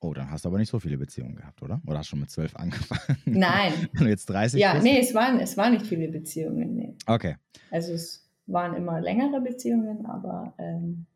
Oh, 0.00 0.12
dann 0.12 0.30
hast 0.30 0.44
du 0.44 0.50
aber 0.50 0.58
nicht 0.58 0.70
so 0.70 0.78
viele 0.78 0.98
Beziehungen 0.98 1.34
gehabt, 1.34 1.62
oder? 1.62 1.80
Oder 1.86 1.98
hast 1.98 2.06
du 2.06 2.10
schon 2.10 2.20
mit 2.20 2.30
zwölf 2.30 2.54
angefangen? 2.56 3.18
Nein. 3.24 3.72
Du 3.94 4.04
jetzt 4.04 4.26
30 4.26 4.60
Ja, 4.60 4.74
bist? 4.74 4.84
nee, 4.84 5.00
es 5.00 5.14
waren, 5.14 5.40
es 5.40 5.56
waren 5.56 5.72
nicht 5.72 5.86
viele 5.86 6.08
Beziehungen, 6.08 6.74
nee. 6.74 6.94
Okay. 7.06 7.36
Also 7.70 7.94
es 7.94 8.28
waren 8.46 8.74
immer 8.74 9.00
längere 9.00 9.40
Beziehungen, 9.40 10.04
aber 10.04 10.52
ähm, 10.58 11.06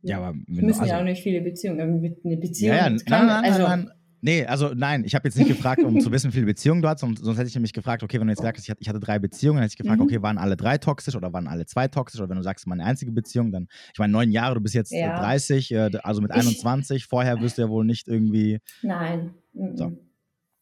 ja, 0.00 0.18
aber 0.18 0.34
müssen 0.46 0.80
also, 0.80 0.92
ja 0.92 1.00
auch 1.00 1.04
nicht 1.04 1.22
viele 1.22 1.40
Beziehungen. 1.40 2.00
Mit 2.00 2.24
eine 2.24 2.36
Beziehung 2.36 2.76
ja, 2.76 2.88
ja, 2.88 2.96
kann, 3.04 3.26
nein, 3.26 3.26
nein, 3.26 3.44
also, 3.44 3.62
nein, 3.62 3.84
nein, 3.84 3.93
Nee, 4.24 4.46
also 4.46 4.72
nein, 4.74 5.04
ich 5.04 5.14
habe 5.14 5.28
jetzt 5.28 5.36
nicht 5.36 5.48
gefragt, 5.48 5.82
um 5.82 6.00
zu 6.00 6.10
wissen, 6.10 6.30
wie 6.30 6.36
viele 6.36 6.46
Beziehungen 6.46 6.80
du 6.80 6.88
hast, 6.88 7.00
sonst 7.00 7.20
hätte 7.36 7.46
ich 7.46 7.54
nämlich 7.54 7.74
gefragt, 7.74 8.02
okay, 8.02 8.18
wenn 8.18 8.26
du 8.26 8.32
jetzt 8.32 8.40
sagst, 8.40 8.66
ich 8.66 8.88
hatte 8.88 8.98
drei 8.98 9.18
Beziehungen, 9.18 9.58
dann 9.58 9.64
hätte 9.64 9.72
ich 9.72 9.76
gefragt, 9.76 9.98
mhm. 9.98 10.06
okay, 10.06 10.22
waren 10.22 10.38
alle 10.38 10.56
drei 10.56 10.78
toxisch 10.78 11.14
oder 11.14 11.30
waren 11.34 11.46
alle 11.46 11.66
zwei 11.66 11.88
toxisch? 11.88 12.20
Oder 12.20 12.30
wenn 12.30 12.38
du 12.38 12.42
sagst, 12.42 12.66
meine 12.66 12.86
einzige 12.86 13.12
Beziehung, 13.12 13.52
dann, 13.52 13.68
ich 13.92 13.98
meine, 13.98 14.14
neun 14.14 14.30
Jahre, 14.30 14.54
du 14.54 14.62
bist 14.62 14.74
jetzt 14.74 14.92
ja. 14.92 15.18
30, 15.18 15.72
äh, 15.72 15.90
also 16.02 16.22
mit 16.22 16.30
21, 16.30 16.96
ich, 16.96 17.06
vorher 17.06 17.38
wirst 17.42 17.58
du 17.58 17.62
ja 17.62 17.68
wohl 17.68 17.84
nicht 17.84 18.08
irgendwie. 18.08 18.62
Nein. 18.80 19.34
So. 19.74 19.92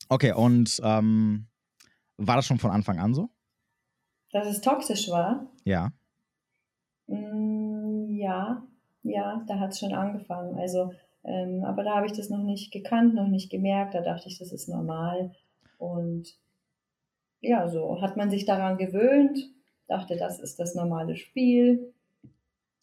Okay, 0.09 0.33
und 0.33 0.81
ähm, 0.83 1.47
war 2.17 2.35
das 2.35 2.47
schon 2.47 2.59
von 2.59 2.73
Anfang 2.73 2.99
an 2.99 3.15
so? 3.15 3.31
Dass 4.33 4.49
es 4.49 4.61
toxisch 4.61 5.09
war? 5.09 5.47
Ja. 5.63 5.93
Mm, 7.07 8.11
ja, 8.11 8.67
ja, 9.05 9.45
da 9.47 9.61
hat 9.61 9.71
es 9.71 9.79
schon 9.79 9.93
angefangen. 9.93 10.59
Also 10.59 10.91
ähm, 11.25 11.65
aber 11.65 11.85
da 11.85 11.97
habe 11.97 12.07
ich 12.07 12.13
das 12.13 12.31
noch 12.31 12.43
nicht 12.43 12.73
gekannt, 12.73 13.15
noch 13.15 13.29
nicht 13.29 13.51
gemerkt. 13.51 13.95
Da 13.95 14.01
dachte 14.01 14.29
ich, 14.29 14.39
das 14.39 14.53
ist 14.53 14.69
normal. 14.69 15.33
Und 15.79 16.37
ja, 17.41 17.69
so 17.69 18.01
hat 18.01 18.17
man 18.17 18.31
sich 18.31 18.45
daran 18.45 18.79
gewöhnt, 18.79 19.39
dachte, 19.89 20.17
das 20.17 20.41
ist 20.41 20.59
das 20.59 20.75
normale 20.75 21.17
Spiel. 21.17 21.93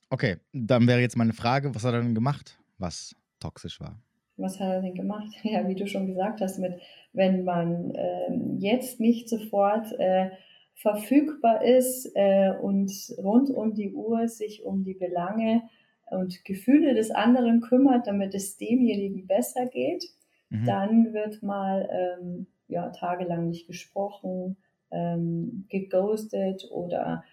Okay, 0.09 0.37
dann 0.53 0.87
wäre 0.87 1.01
jetzt 1.01 1.17
meine 1.17 1.33
Frage, 1.33 1.73
was 1.73 1.83
hat 1.83 1.93
er 1.93 2.01
denn 2.01 2.15
gemacht, 2.15 2.57
was 2.77 3.15
toxisch 3.39 3.79
war? 3.79 4.01
Was 4.37 4.59
hat 4.59 4.69
er 4.69 4.81
denn 4.81 4.95
gemacht? 4.95 5.27
Ja, 5.43 5.67
wie 5.67 5.75
du 5.75 5.87
schon 5.87 6.07
gesagt 6.07 6.41
hast, 6.41 6.59
mit 6.59 6.79
wenn 7.13 7.43
man 7.43 7.93
ähm, 7.95 8.57
jetzt 8.59 8.99
nicht 8.99 9.29
sofort 9.29 9.91
äh, 9.99 10.29
verfügbar 10.75 11.63
ist 11.63 12.09
äh, 12.15 12.51
und 12.61 12.91
rund 13.17 13.49
um 13.49 13.73
die 13.73 13.93
Uhr 13.93 14.27
sich 14.27 14.63
um 14.63 14.83
die 14.83 14.93
Belange 14.93 15.63
und 16.11 16.43
Gefühle 16.45 16.93
des 16.93 17.11
anderen 17.11 17.61
kümmert, 17.61 18.07
damit 18.07 18.33
es 18.35 18.57
demjenigen 18.57 19.27
besser 19.27 19.65
geht, 19.65 20.05
mhm. 20.49 20.65
dann 20.65 21.13
wird 21.13 21.43
mal 21.43 21.89
ähm, 21.91 22.47
ja, 22.67 22.89
tagelang 22.89 23.49
nicht 23.49 23.67
gesprochen, 23.67 24.57
ähm, 24.91 25.65
geghostet 25.69 26.67
oder 26.71 27.23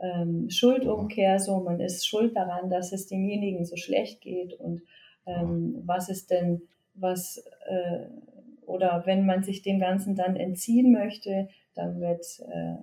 ähm, 0.00 0.50
Schuldumkehr, 0.50 1.38
so 1.38 1.60
man 1.60 1.80
ist 1.80 2.06
schuld 2.06 2.36
daran, 2.36 2.70
dass 2.70 2.92
es 2.92 3.06
demjenigen 3.06 3.64
so 3.64 3.76
schlecht 3.76 4.20
geht 4.20 4.54
und 4.54 4.82
ähm, 5.26 5.82
was 5.84 6.08
ist 6.08 6.30
denn, 6.30 6.62
was, 6.94 7.42
äh, 7.66 8.06
oder 8.66 9.02
wenn 9.06 9.26
man 9.26 9.42
sich 9.42 9.62
dem 9.62 9.78
Ganzen 9.78 10.16
dann 10.16 10.36
entziehen 10.36 10.92
möchte, 10.92 11.48
dann 11.74 12.00
wird, 12.00 12.24
äh, 12.52 12.76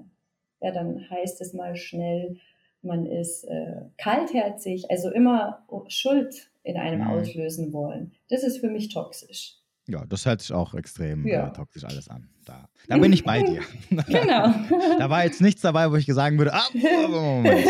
ja, 0.62 0.72
dann 0.72 1.10
heißt 1.10 1.42
es 1.42 1.54
mal 1.54 1.76
schnell, 1.76 2.38
man 2.84 3.06
ist 3.06 3.44
äh, 3.44 3.84
kaltherzig, 3.98 4.90
also 4.90 5.12
immer 5.12 5.66
Schuld 5.88 6.52
in 6.64 6.78
einem 6.78 7.02
mhm. 7.02 7.08
auslösen 7.08 7.74
wollen. 7.74 8.14
Das 8.30 8.44
ist 8.44 8.60
für 8.60 8.70
mich 8.70 8.90
toxisch. 8.90 9.58
Ja, 9.88 10.06
das 10.06 10.26
hört 10.26 10.42
sich 10.42 10.54
auch 10.54 10.74
extrem 10.74 11.26
ja. 11.26 11.48
äh, 11.48 11.54
toxisch 11.54 11.84
alles 11.84 12.08
an. 12.08 12.30
Da, 12.46 12.70
da 12.88 12.98
bin 12.98 13.12
ich 13.14 13.24
bei 13.24 13.42
dir. 13.44 13.62
genau. 13.90 14.54
da 15.00 15.10
war 15.10 15.24
jetzt 15.26 15.42
nichts 15.42 15.62
dabei, 15.62 15.92
wo 15.92 15.96
ich 15.96 16.06
sagen 16.06 16.38
würde, 16.38 16.54
ah, 16.54 16.68
Moment. 17.10 17.68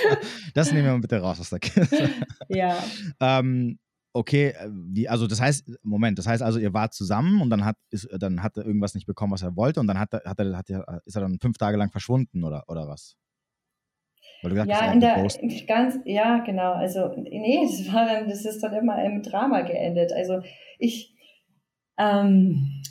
das 0.54 0.72
nehmen 0.72 0.84
wir 0.84 0.92
mal 0.92 1.00
bitte 1.00 1.20
raus 1.20 1.40
aus 1.40 1.50
der 1.50 1.58
Kiste. 1.58 2.10
ja. 2.48 2.76
Ähm, 3.20 3.78
okay, 4.12 4.48
äh, 4.48 4.68
wie, 4.70 5.08
also 5.08 5.26
das 5.26 5.40
heißt, 5.40 5.78
Moment, 5.82 6.18
das 6.18 6.26
heißt 6.26 6.42
also, 6.42 6.58
ihr 6.58 6.72
wart 6.74 6.94
zusammen 6.94 7.40
und 7.40 7.50
dann 7.50 7.64
hat, 7.64 7.76
ist, 7.90 8.08
dann 8.18 8.42
hat 8.42 8.56
er 8.56 8.66
irgendwas 8.66 8.94
nicht 8.94 9.06
bekommen, 9.06 9.32
was 9.32 9.42
er 9.42 9.56
wollte 9.56 9.80
und 9.80 9.86
dann 9.86 9.98
hat 9.98 10.12
er, 10.12 10.22
hat 10.24 10.38
er, 10.38 10.56
hat 10.56 10.70
er, 10.70 11.02
ist 11.04 11.16
er 11.16 11.22
dann 11.22 11.38
fünf 11.40 11.56
Tage 11.56 11.76
lang 11.76 11.90
verschwunden 11.90 12.44
oder, 12.44 12.64
oder 12.68 12.86
was? 12.86 13.16
Weil 14.44 14.50
du 14.50 14.56
gesagt 14.62 14.82
ja, 14.82 14.92
in 14.92 15.00
der 15.00 15.26
ganz, 15.66 15.98
ja, 16.04 16.38
genau. 16.40 16.72
Also, 16.72 17.14
nee, 17.16 17.60
das 17.62 17.90
war 17.92 18.04
dann, 18.04 18.28
das 18.28 18.44
ist 18.44 18.62
dann 18.62 18.74
immer 18.74 19.02
im 19.02 19.22
Drama 19.22 19.62
geendet. 19.62 20.12
Also 20.12 20.42
ich, 20.78 21.14
ähm, 21.96 22.82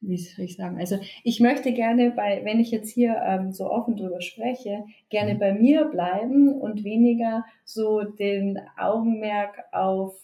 wie 0.00 0.16
soll 0.16 0.44
ich 0.44 0.56
sagen? 0.56 0.78
Also 0.78 0.98
ich 1.22 1.38
möchte 1.38 1.72
gerne 1.72 2.10
bei, 2.10 2.44
wenn 2.44 2.58
ich 2.58 2.72
jetzt 2.72 2.90
hier 2.90 3.14
ähm, 3.24 3.52
so 3.52 3.70
offen 3.70 3.96
drüber 3.96 4.20
spreche, 4.20 4.84
gerne 5.08 5.34
mhm. 5.34 5.38
bei 5.38 5.52
mir 5.54 5.84
bleiben 5.84 6.60
und 6.60 6.82
weniger 6.82 7.44
so 7.64 8.02
den 8.02 8.58
Augenmerk 8.76 9.64
auf 9.70 10.16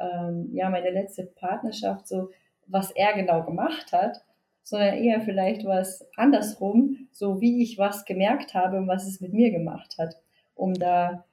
ähm, 0.00 0.50
ja 0.52 0.70
meine 0.70 0.90
letzte 0.90 1.22
Partnerschaft, 1.22 2.08
so 2.08 2.30
was 2.66 2.90
er 2.90 3.14
genau 3.14 3.44
gemacht 3.44 3.92
hat, 3.92 4.24
sondern 4.64 4.94
eher 4.94 5.20
vielleicht 5.20 5.64
was 5.64 6.04
andersrum, 6.16 7.06
so 7.12 7.40
wie 7.40 7.62
ich 7.62 7.78
was 7.78 8.04
gemerkt 8.04 8.54
habe 8.54 8.78
und 8.78 8.88
was 8.88 9.06
es 9.06 9.20
mit 9.20 9.32
mir 9.32 9.50
gemacht 9.50 9.96
hat, 9.98 10.16
um 10.54 10.74
da, 10.74 11.24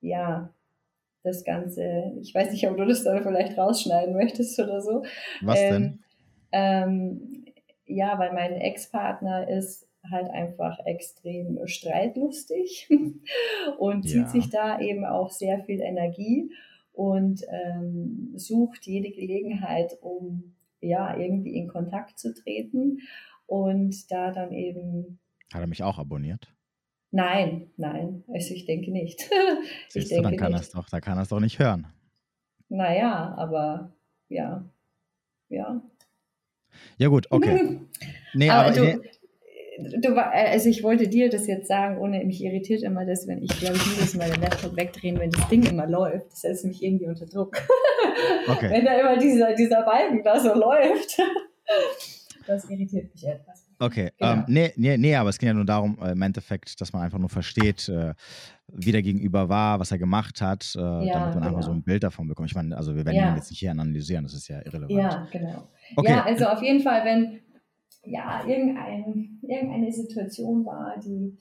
ja, 0.00 0.52
das 1.22 1.44
Ganze, 1.44 2.12
ich 2.20 2.34
weiß 2.34 2.50
nicht, 2.50 2.68
ob 2.68 2.76
du 2.76 2.84
das 2.84 3.04
dann 3.04 3.22
vielleicht 3.22 3.56
rausschneiden 3.56 4.14
möchtest 4.14 4.58
oder 4.58 4.80
so. 4.80 5.04
Was 5.42 5.60
denn? 5.60 6.00
Ähm, 6.50 7.44
ähm, 7.44 7.44
ja, 7.86 8.18
weil 8.18 8.32
mein 8.32 8.52
Ex-Partner 8.52 9.48
ist 9.48 9.86
halt 10.10 10.30
einfach 10.30 10.78
extrem 10.86 11.60
streitlustig 11.66 12.88
und 13.78 14.08
zieht 14.08 14.22
ja. 14.22 14.28
sich 14.28 14.50
da 14.50 14.80
eben 14.80 15.04
auch 15.04 15.30
sehr 15.30 15.62
viel 15.64 15.80
Energie 15.80 16.50
und 16.92 17.44
ähm, 17.50 18.32
sucht 18.34 18.86
jede 18.86 19.10
Gelegenheit, 19.10 19.98
um 20.00 20.54
ja 20.80 21.16
irgendwie 21.16 21.56
in 21.56 21.68
Kontakt 21.68 22.18
zu 22.18 22.34
treten 22.34 23.00
und 23.46 24.10
da 24.10 24.30
dann 24.30 24.52
eben. 24.52 25.18
Hat 25.52 25.60
er 25.60 25.66
mich 25.66 25.82
auch 25.82 25.98
abonniert? 25.98 26.52
Nein, 27.12 27.70
nein, 27.76 28.22
also 28.28 28.54
ich 28.54 28.66
denke 28.66 28.92
nicht. 28.92 29.20
Siehst 29.88 29.96
ich 29.96 30.08
denke 30.08 30.22
du, 30.22 30.30
dann 30.30 30.36
kann 30.36 30.52
nicht. 30.52 30.74
doch, 30.74 30.88
da 30.88 31.00
kann 31.00 31.18
er 31.18 31.22
es 31.22 31.28
doch 31.28 31.40
nicht 31.40 31.58
hören. 31.58 31.88
Naja, 32.68 33.34
aber 33.36 33.92
ja, 34.28 34.64
ja. 35.48 35.82
Ja 36.98 37.08
gut, 37.08 37.26
okay. 37.30 37.80
nee, 38.34 38.48
aber, 38.48 38.68
aber 38.68 38.76
du, 38.76 39.02
du, 40.00 40.14
also 40.14 40.68
ich 40.68 40.84
wollte 40.84 41.08
dir 41.08 41.30
das 41.30 41.48
jetzt 41.48 41.66
sagen, 41.66 41.98
ohne 41.98 42.24
mich 42.24 42.44
irritiert 42.44 42.84
immer 42.84 43.04
das, 43.04 43.26
wenn 43.26 43.42
ich, 43.42 43.58
glaube 43.58 43.76
ich, 43.76 43.96
jedes 43.96 44.14
Mal 44.14 44.30
den 44.30 44.42
Laptop 44.42 44.76
wegdrehen, 44.76 45.18
wenn 45.18 45.30
das 45.30 45.48
Ding 45.48 45.64
immer 45.64 45.88
läuft. 45.88 46.30
Das 46.30 46.42
setzt 46.42 46.64
mich 46.64 46.80
irgendwie 46.82 47.06
unter 47.06 47.26
Druck. 47.26 47.56
Okay. 48.48 48.70
wenn 48.70 48.84
da 48.84 48.98
immer 48.98 49.16
dieser, 49.16 49.54
dieser 49.54 49.82
Balken 49.82 50.22
da 50.22 50.38
so 50.38 50.54
läuft. 50.54 51.18
das 52.46 52.68
irritiert 52.68 53.12
mich 53.14 53.26
etwas. 53.26 53.66
Okay, 53.78 54.10
genau. 54.18 54.32
ähm, 54.32 54.44
nee, 54.46 54.72
nee, 54.76 54.98
nee, 54.98 55.14
aber 55.14 55.30
es 55.30 55.38
ging 55.38 55.46
ja 55.48 55.54
nur 55.54 55.64
darum, 55.64 55.98
äh, 56.02 56.12
im 56.12 56.20
Endeffekt, 56.20 56.78
dass 56.80 56.92
man 56.92 57.02
einfach 57.02 57.18
nur 57.18 57.30
versteht, 57.30 57.88
äh, 57.88 58.12
wie 58.68 58.92
der 58.92 59.02
Gegenüber 59.02 59.48
war, 59.48 59.80
was 59.80 59.90
er 59.90 59.98
gemacht 59.98 60.42
hat, 60.42 60.74
äh, 60.76 60.80
ja, 60.80 60.98
damit 60.98 61.12
man 61.12 61.32
genau. 61.32 61.46
einfach 61.46 61.62
so 61.62 61.72
ein 61.72 61.82
Bild 61.82 62.02
davon 62.02 62.28
bekommt. 62.28 62.50
Ich 62.50 62.54
meine, 62.54 62.76
also 62.76 62.94
wir 62.94 63.06
werden 63.06 63.16
ja. 63.16 63.30
ihn 63.30 63.36
jetzt 63.36 63.50
nicht 63.50 63.60
hier 63.60 63.70
analysieren, 63.70 64.24
das 64.24 64.34
ist 64.34 64.48
ja 64.48 64.58
irrelevant. 64.58 64.90
Ja, 64.90 65.28
genau. 65.32 65.68
Okay. 65.96 66.10
Ja, 66.10 66.24
also 66.24 66.46
auf 66.46 66.62
jeden 66.62 66.80
Fall, 66.80 67.04
wenn 67.06 67.40
ja 68.04 68.44
irgendein, 68.46 69.38
irgendeine 69.42 69.92
Situation 69.92 70.66
war, 70.66 70.96
die 71.02 71.36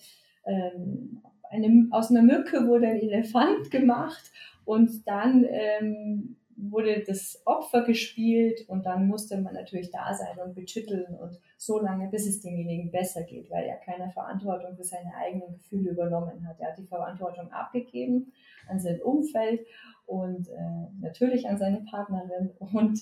ähm, 0.46 1.22
eine, 1.50 1.88
aus 1.92 2.10
einer 2.10 2.22
Mücke 2.22 2.68
wurde 2.68 2.88
ein 2.88 3.02
Elefant 3.02 3.70
gemacht 3.70 4.32
und 4.64 5.06
dann 5.06 5.46
ähm, 5.50 6.38
wurde 6.62 7.04
das 7.06 7.42
Opfer 7.46 7.84
gespielt 7.84 8.68
und 8.68 8.86
dann 8.86 9.08
musste 9.08 9.40
man 9.40 9.54
natürlich 9.54 9.92
da 9.92 10.14
sein 10.14 10.38
und 10.46 10.56
betütteln 10.56 11.16
und 11.16 11.40
so 11.58 11.80
lange, 11.80 12.10
bis 12.10 12.28
es 12.28 12.42
demjenigen 12.42 12.92
besser 12.92 13.24
geht, 13.24 13.50
weil 13.50 13.66
er 13.66 13.78
keine 13.78 14.12
Verantwortung 14.12 14.76
für 14.76 14.84
seine 14.84 15.14
eigenen 15.16 15.54
Gefühle 15.54 15.92
übernommen 15.92 16.48
hat. 16.48 16.60
Er 16.60 16.72
hat 16.72 16.78
die 16.78 16.88
Verantwortung 16.88 17.52
abgegeben 17.52 18.34
an 18.68 18.80
sein 18.80 19.02
Umfeld 19.02 19.66
und 20.06 20.50
äh, 20.50 20.88
natürlich 21.00 21.48
an 21.48 21.58
seine 21.58 21.82
Partnerin 21.82 22.52
und 22.60 23.00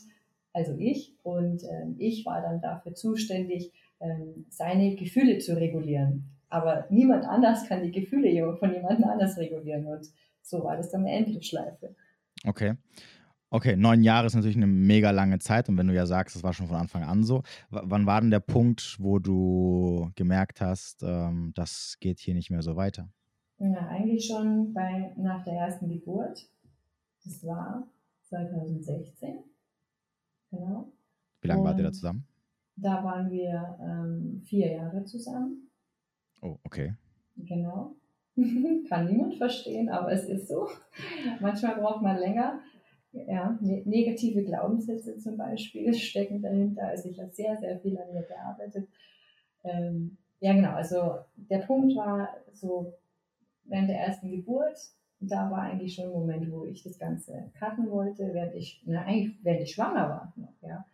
also 0.53 0.75
ich 0.77 1.15
und 1.23 1.63
äh, 1.63 1.87
ich 1.97 2.25
war 2.25 2.41
dann 2.41 2.61
dafür 2.61 2.93
zuständig, 2.93 3.73
äh, 3.99 4.15
seine 4.49 4.95
Gefühle 4.95 5.39
zu 5.39 5.57
regulieren. 5.57 6.31
Aber 6.49 6.85
niemand 6.89 7.25
anders 7.25 7.67
kann 7.67 7.83
die 7.83 7.91
Gefühle 7.91 8.55
von 8.57 8.73
jemand 8.73 9.03
anders 9.03 9.37
regulieren 9.37 9.85
und 9.87 10.07
so 10.41 10.63
war 10.63 10.77
das 10.77 10.89
dann 10.89 11.01
eine 11.01 11.17
Endlosschleife. 11.17 11.95
Okay. 12.45 12.75
Okay, 13.49 13.77
neun 13.77 14.03
Jahre 14.03 14.27
ist 14.27 14.35
natürlich 14.35 14.57
eine 14.57 14.67
mega 14.67 15.11
lange 15.11 15.39
Zeit 15.39 15.69
und 15.69 15.77
wenn 15.77 15.87
du 15.87 15.93
ja 15.93 16.05
sagst, 16.05 16.35
das 16.35 16.43
war 16.43 16.53
schon 16.53 16.67
von 16.67 16.75
Anfang 16.75 17.03
an 17.03 17.23
so, 17.23 17.43
w 17.69 17.79
wann 17.83 18.05
war 18.05 18.19
denn 18.19 18.29
der 18.29 18.41
Punkt, 18.41 18.97
wo 18.99 19.19
du 19.19 20.11
gemerkt 20.15 20.59
hast, 20.59 21.01
ähm, 21.03 21.53
das 21.55 21.95
geht 22.01 22.19
hier 22.19 22.33
nicht 22.33 22.51
mehr 22.51 22.61
so 22.61 22.75
weiter? 22.75 23.09
Ja, 23.59 23.87
eigentlich 23.87 24.27
schon 24.27 24.73
bei, 24.73 25.13
nach 25.17 25.45
der 25.45 25.53
ersten 25.53 25.87
Geburt. 25.87 26.45
Das 27.23 27.43
war 27.45 27.87
2016. 28.23 29.43
Genau. 30.51 30.91
Wie 31.41 31.47
lange 31.47 31.63
wart 31.63 31.77
ihr 31.77 31.85
da 31.85 31.91
zusammen? 31.93 32.27
Da 32.75 33.03
waren 33.03 33.31
wir 33.31 33.77
ähm, 33.81 34.41
vier 34.45 34.73
Jahre 34.73 35.05
zusammen. 35.05 35.69
Oh, 36.41 36.57
okay. 36.63 36.93
Genau. 37.37 37.95
Kann 38.89 39.07
niemand 39.07 39.35
verstehen, 39.35 39.89
aber 39.89 40.11
es 40.11 40.25
ist 40.25 40.49
so. 40.49 40.67
Manchmal 41.39 41.77
braucht 41.77 42.03
man 42.03 42.19
länger 42.19 42.59
ja, 43.27 43.57
ne 43.61 43.81
negative 43.85 44.43
Glaubenssätze 44.43 45.17
zum 45.17 45.37
Beispiel 45.37 45.93
stecken 45.95 46.41
dahinter. 46.41 46.87
Also 46.87 47.09
ich 47.09 47.19
habe 47.19 47.31
sehr, 47.31 47.57
sehr 47.57 47.79
viel 47.79 47.97
an 47.97 48.13
mir 48.13 48.23
gearbeitet. 48.23 48.87
Ähm, 49.63 50.17
ja, 50.39 50.53
genau. 50.53 50.73
Also 50.73 51.15
der 51.35 51.59
Punkt 51.59 51.95
war 51.95 52.29
so 52.53 52.93
während 53.65 53.89
der 53.89 53.99
ersten 53.99 54.29
Geburt, 54.29 54.77
da 55.19 55.49
war 55.49 55.63
eigentlich 55.63 55.95
schon 55.95 56.05
ein 56.05 56.11
Moment, 56.11 56.51
wo 56.51 56.65
ich 56.65 56.83
das 56.83 56.99
Ganze 56.99 57.51
cutten 57.57 57.89
wollte, 57.89 58.33
während 58.33 58.53
ich, 58.55 58.81
na, 58.85 59.01
eigentlich, 59.03 59.35
während 59.43 59.61
ich 59.61 59.73
schwanger 59.73 60.09
war 60.09 60.33
noch, 60.35 60.53
ja. 60.61 60.85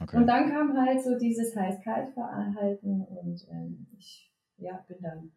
Okay. 0.00 0.16
Und 0.16 0.26
dann 0.26 0.50
kam 0.50 0.76
halt 0.76 1.02
so 1.02 1.18
dieses 1.18 1.56
Heiß-Kalt-Verhalten 1.56 3.02
und 3.02 3.46
ähm, 3.50 3.86
ich 3.98 4.30
ja, 4.58 4.84
bin 4.88 4.98
dann 5.00 5.30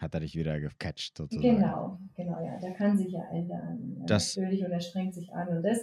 hat 0.00 0.14
er 0.14 0.20
dich 0.20 0.34
wieder 0.34 0.58
gecatcht 0.58 1.16
sozusagen. 1.16 1.56
Genau, 1.56 1.98
genau, 2.16 2.42
ja. 2.42 2.58
Da 2.58 2.70
kann 2.70 2.96
sich 2.96 3.12
ja 3.12 3.22
ändern. 3.30 3.98
Äh, 4.02 4.06
das, 4.06 4.36
natürlich 4.36 4.64
und 4.64 4.72
er 4.72 4.80
strengt 4.80 5.14
sich 5.14 5.32
an. 5.32 5.48
Und 5.48 5.62
das 5.62 5.78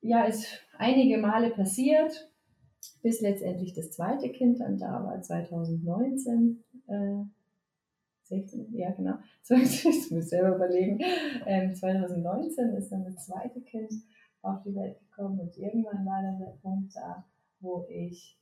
ja, 0.00 0.24
ist 0.24 0.46
einige 0.76 1.18
Male 1.18 1.50
passiert, 1.50 2.28
bis 3.02 3.20
letztendlich 3.20 3.74
das 3.74 3.92
zweite 3.92 4.30
Kind 4.30 4.60
dann 4.60 4.76
da 4.76 5.04
war, 5.04 5.20
2019. 5.20 6.64
Äh, 6.88 7.24
16, 8.24 8.74
ja 8.74 8.90
genau, 8.92 9.14
ich 9.50 9.84
muss 9.84 10.10
mir 10.10 10.22
selber 10.22 10.56
überlegen, 10.56 11.00
ähm, 11.44 11.74
2019 11.74 12.70
ist 12.74 12.90
dann 12.90 13.04
das 13.04 13.26
zweite 13.26 13.60
Kind 13.60 13.92
auf 14.40 14.62
die 14.62 14.74
Welt 14.74 14.98
gekommen 14.98 15.38
und 15.38 15.56
irgendwann 15.58 16.06
war 16.06 16.22
dann 16.22 16.38
der 16.38 16.56
Punkt 16.62 16.96
da, 16.96 17.26
wo 17.60 17.86
ich 17.90 18.38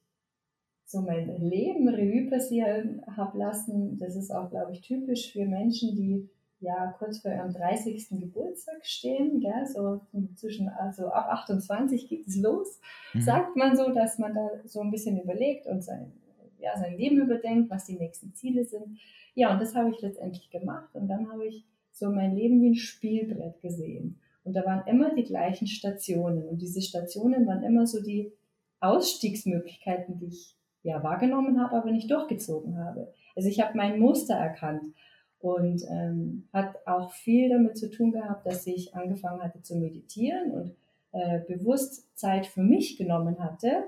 so 0.90 1.02
mein 1.02 1.28
Leben 1.40 1.88
Revue 1.88 2.28
passieren 2.28 3.00
habe 3.16 3.38
lassen. 3.38 3.96
Das 3.98 4.16
ist 4.16 4.32
auch, 4.32 4.50
glaube 4.50 4.72
ich, 4.72 4.80
typisch 4.80 5.32
für 5.32 5.46
Menschen, 5.46 5.94
die 5.94 6.28
ja 6.58 6.92
kurz 6.98 7.20
vor 7.20 7.30
ihrem 7.30 7.52
30. 7.52 8.08
Geburtstag 8.18 8.84
stehen, 8.84 9.38
gell? 9.40 9.66
so 9.66 10.00
zwischen, 10.34 10.68
also 10.68 11.06
ab 11.06 11.28
28 11.30 12.08
geht 12.08 12.26
es 12.26 12.36
los, 12.36 12.80
mhm. 13.14 13.20
sagt 13.20 13.56
man 13.56 13.76
so, 13.76 13.90
dass 13.90 14.18
man 14.18 14.34
da 14.34 14.50
so 14.64 14.80
ein 14.80 14.90
bisschen 14.90 15.20
überlegt 15.20 15.66
und 15.68 15.82
sein, 15.82 16.12
ja, 16.58 16.76
sein 16.76 16.98
Leben 16.98 17.18
überdenkt, 17.18 17.70
was 17.70 17.84
die 17.84 17.96
nächsten 17.96 18.34
Ziele 18.34 18.64
sind. 18.64 18.98
Ja, 19.34 19.52
und 19.52 19.62
das 19.62 19.76
habe 19.76 19.90
ich 19.90 20.00
letztendlich 20.00 20.50
gemacht 20.50 20.94
und 20.94 21.06
dann 21.06 21.30
habe 21.30 21.46
ich 21.46 21.64
so 21.92 22.10
mein 22.10 22.34
Leben 22.34 22.60
wie 22.62 22.70
ein 22.70 22.74
Spielbrett 22.74 23.60
gesehen. 23.62 24.20
Und 24.42 24.54
da 24.54 24.64
waren 24.64 24.86
immer 24.88 25.14
die 25.14 25.24
gleichen 25.24 25.68
Stationen 25.68 26.48
und 26.48 26.60
diese 26.60 26.82
Stationen 26.82 27.46
waren 27.46 27.62
immer 27.62 27.86
so 27.86 28.02
die 28.02 28.32
Ausstiegsmöglichkeiten, 28.80 30.18
die 30.18 30.26
ich 30.26 30.56
ja 30.82 31.02
wahrgenommen 31.02 31.60
habe, 31.60 31.76
aber 31.76 31.90
nicht 31.90 32.10
durchgezogen 32.10 32.78
habe. 32.78 33.12
Also 33.36 33.48
ich 33.48 33.60
habe 33.60 33.76
mein 33.76 33.98
Muster 33.98 34.34
erkannt 34.34 34.94
und 35.40 35.82
ähm, 35.90 36.48
hat 36.52 36.74
auch 36.86 37.12
viel 37.12 37.48
damit 37.48 37.76
zu 37.76 37.90
tun 37.90 38.12
gehabt, 38.12 38.46
dass 38.46 38.66
ich 38.66 38.94
angefangen 38.94 39.42
hatte 39.42 39.62
zu 39.62 39.76
meditieren 39.76 40.52
und 40.52 40.74
äh, 41.12 41.40
bewusst 41.40 42.16
Zeit 42.16 42.46
für 42.46 42.62
mich 42.62 42.96
genommen 42.96 43.38
hatte 43.38 43.84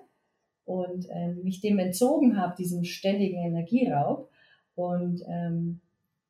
und 0.64 1.08
äh, 1.10 1.28
mich 1.28 1.60
dem 1.60 1.78
entzogen 1.78 2.36
habe, 2.36 2.56
diesem 2.56 2.84
ständigen 2.84 3.38
Energieraub. 3.38 4.30
Und 4.74 5.22
ähm, 5.28 5.80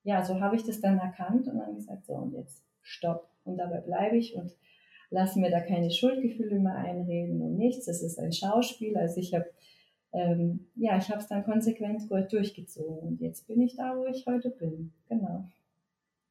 ja, 0.05 0.25
so 0.25 0.41
habe 0.41 0.57
ich 0.57 0.65
das 0.65 0.81
dann 0.81 0.99
erkannt 0.99 1.47
und 1.47 1.59
dann 1.59 1.75
gesagt, 1.75 2.07
so 2.07 2.15
und 2.15 2.33
jetzt 2.33 2.65
stopp. 2.81 3.29
Und 3.45 3.57
dabei 3.57 3.81
bleibe 3.81 4.17
ich 4.17 4.35
und 4.35 4.53
lasse 5.11 5.39
mir 5.39 5.51
da 5.51 5.61
keine 5.61 5.91
Schuldgefühle 5.91 6.59
mehr 6.59 6.77
einreden 6.77 7.41
und 7.43 7.57
nichts. 7.57 7.87
Das 7.87 8.03
ist 8.03 8.19
ein 8.19 8.33
Schauspiel. 8.33 8.97
Also 8.97 9.21
ich 9.21 9.35
habe 9.35 9.47
ähm, 10.13 10.67
ja, 10.77 10.99
ich 10.99 11.09
habe 11.09 11.21
es 11.21 11.27
dann 11.27 11.45
konsequent 11.45 12.11
durchgezogen 12.11 12.99
und 13.09 13.21
jetzt 13.21 13.47
bin 13.47 13.61
ich 13.61 13.77
da, 13.77 13.97
wo 13.97 14.07
ich 14.07 14.27
heute 14.27 14.51
bin. 14.51 14.93
Genau. 15.09 15.49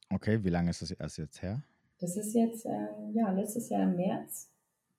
Okay, 0.10 0.44
wie 0.44 0.50
lange 0.50 0.70
ist 0.70 0.82
das 0.82 0.92
erst 0.92 1.18
jetzt 1.18 1.42
her? 1.42 1.64
Das 2.00 2.18
ist 2.18 2.34
jetzt, 2.34 2.66
äh, 2.66 2.88
ja, 3.14 3.32
letztes 3.32 3.70
Jahr 3.70 3.84
im 3.84 3.96
März 3.96 4.50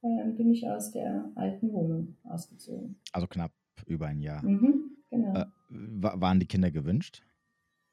äh, 0.03 0.25
bin 0.31 0.53
ich 0.53 0.69
aus 0.69 0.91
der 0.93 1.31
alten 1.35 1.73
Wohnung 1.73 2.17
ausgezogen. 2.25 2.97
Also 3.13 3.27
knapp 3.27 3.53
über 3.87 4.07
ein 4.07 4.21
Jahr. 4.21 4.43
Mhm, 4.45 4.97
genau. 5.11 5.35
Äh, 5.41 5.47
waren 5.69 6.41
die 6.41 6.47
Kinder 6.47 6.71
gewünscht? 6.71 7.23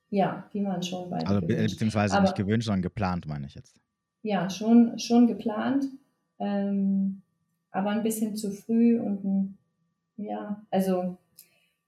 Ja, 0.10 0.50
die 0.54 0.64
waren 0.64 0.82
schon 0.82 1.10
beide 1.10 1.28
Also 1.28 1.42
gewünscht. 1.42 1.76
beziehungsweise 1.76 2.16
Aber, 2.16 2.24
nicht 2.24 2.36
gewünscht, 2.36 2.66
sondern 2.66 2.82
geplant, 2.82 3.28
meine 3.28 3.46
ich 3.46 3.56
jetzt. 3.56 3.80
Ja, 4.24 4.50
schon, 4.50 4.98
schon 4.98 5.28
geplant, 5.28 5.86
ähm, 6.40 7.22
aber 7.72 7.92
ein 7.92 8.04
bisschen 8.04 8.36
zu 8.36 8.52
früh 8.52 9.00
und 9.00 9.24
ein 9.24 9.58
ja, 10.20 10.62
also 10.70 11.18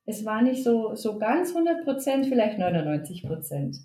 es 0.06 0.26
war 0.26 0.41
nicht 0.41 0.63
so, 0.63 0.96
so 0.96 1.17
ganz 1.20 1.50
100 1.50 1.84
Prozent, 1.84 2.26
vielleicht 2.26 2.58
99 2.58 3.24
Prozent. 3.24 3.78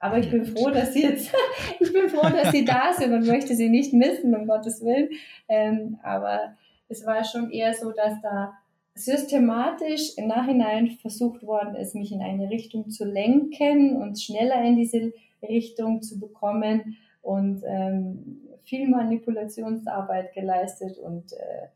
Aber 0.00 0.18
ich 0.18 0.30
bin 0.30 0.44
froh, 0.44 0.70
dass 0.70 0.92
sie 0.92 1.02
jetzt, 1.02 1.32
ich 1.80 1.92
bin 1.92 2.08
froh, 2.08 2.28
dass 2.28 2.52
sie 2.52 2.64
da 2.64 2.92
sind 2.92 3.12
und 3.12 3.26
möchte 3.26 3.54
sie 3.54 3.68
nicht 3.68 3.92
missen, 3.92 4.34
um 4.34 4.46
Gottes 4.46 4.84
Willen. 4.84 5.10
Ähm, 5.48 5.98
aber 6.02 6.54
es 6.88 7.04
war 7.04 7.24
schon 7.24 7.50
eher 7.50 7.74
so, 7.74 7.90
dass 7.90 8.20
da 8.22 8.54
systematisch 8.94 10.16
im 10.16 10.28
Nachhinein 10.28 10.90
versucht 11.02 11.42
worden 11.44 11.74
ist, 11.76 11.94
mich 11.94 12.12
in 12.12 12.22
eine 12.22 12.50
Richtung 12.50 12.90
zu 12.90 13.04
lenken 13.04 13.96
und 13.96 14.20
schneller 14.20 14.62
in 14.62 14.76
diese 14.76 15.12
Richtung 15.42 16.02
zu 16.02 16.18
bekommen 16.18 16.96
und 17.22 17.62
ähm, 17.66 18.40
viel 18.64 18.88
Manipulationsarbeit 18.88 20.32
geleistet 20.32 20.98
und 20.98 21.32
äh, 21.32 21.68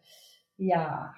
ja. 0.57 1.15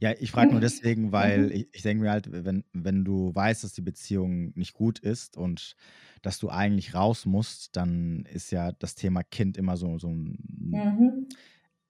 Ja, 0.00 0.12
ich 0.18 0.30
frage 0.30 0.52
nur 0.52 0.60
deswegen, 0.60 1.12
weil 1.12 1.46
mhm. 1.46 1.52
ich, 1.52 1.68
ich 1.72 1.82
denke 1.82 2.04
mir 2.04 2.10
halt, 2.10 2.30
wenn, 2.30 2.64
wenn 2.72 3.04
du 3.04 3.34
weißt, 3.34 3.64
dass 3.64 3.72
die 3.72 3.82
Beziehung 3.82 4.52
nicht 4.54 4.74
gut 4.74 4.98
ist 4.98 5.36
und 5.36 5.76
dass 6.22 6.38
du 6.38 6.48
eigentlich 6.48 6.94
raus 6.94 7.26
musst, 7.26 7.76
dann 7.76 8.26
ist 8.32 8.50
ja 8.50 8.72
das 8.72 8.94
Thema 8.94 9.22
Kind 9.22 9.56
immer 9.56 9.76
so, 9.76 9.98
so 9.98 10.08
ein 10.08 10.38
mhm 10.70 11.28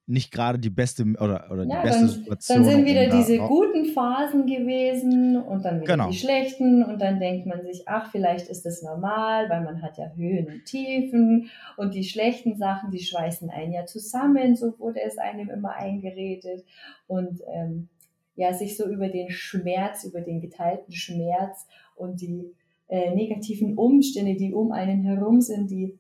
nicht 0.08 0.32
gerade 0.32 0.58
die 0.58 0.70
beste 0.70 1.02
oder, 1.02 1.50
oder 1.50 1.64
ja, 1.64 1.82
die 1.82 1.86
beste 1.86 2.00
dann, 2.00 2.08
Situation. 2.08 2.58
Dann 2.58 2.64
sind 2.64 2.86
wieder 2.86 3.08
diese 3.10 3.38
guten 3.38 3.84
Phasen 3.84 4.46
gewesen 4.46 5.36
und 5.36 5.64
dann 5.66 5.82
wieder 5.82 5.92
genau. 5.92 6.08
die 6.08 6.16
schlechten 6.16 6.82
und 6.82 6.98
dann 6.98 7.20
denkt 7.20 7.46
man 7.46 7.62
sich, 7.62 7.82
ach, 7.86 8.10
vielleicht 8.10 8.48
ist 8.48 8.64
das 8.64 8.82
normal, 8.82 9.50
weil 9.50 9.62
man 9.62 9.82
hat 9.82 9.98
ja 9.98 10.10
Höhen 10.16 10.46
und 10.46 10.64
Tiefen 10.64 11.50
und 11.76 11.94
die 11.94 12.04
schlechten 12.04 12.56
Sachen, 12.56 12.90
die 12.90 13.00
schweißen 13.00 13.50
einen 13.50 13.72
ja 13.72 13.84
zusammen, 13.84 14.56
so 14.56 14.78
wurde 14.78 15.02
es 15.02 15.18
einem 15.18 15.50
immer 15.50 15.74
eingeredet 15.74 16.64
und 17.06 17.42
ähm, 17.54 17.88
ja, 18.34 18.54
sich 18.54 18.78
so 18.78 18.88
über 18.88 19.08
den 19.08 19.30
Schmerz, 19.30 20.04
über 20.04 20.22
den 20.22 20.40
geteilten 20.40 20.94
Schmerz 20.94 21.66
und 21.96 22.22
die 22.22 22.54
äh, 22.88 23.14
negativen 23.14 23.76
Umstände, 23.76 24.36
die 24.36 24.54
um 24.54 24.72
einen 24.72 25.02
herum 25.02 25.42
sind, 25.42 25.70
die 25.70 25.98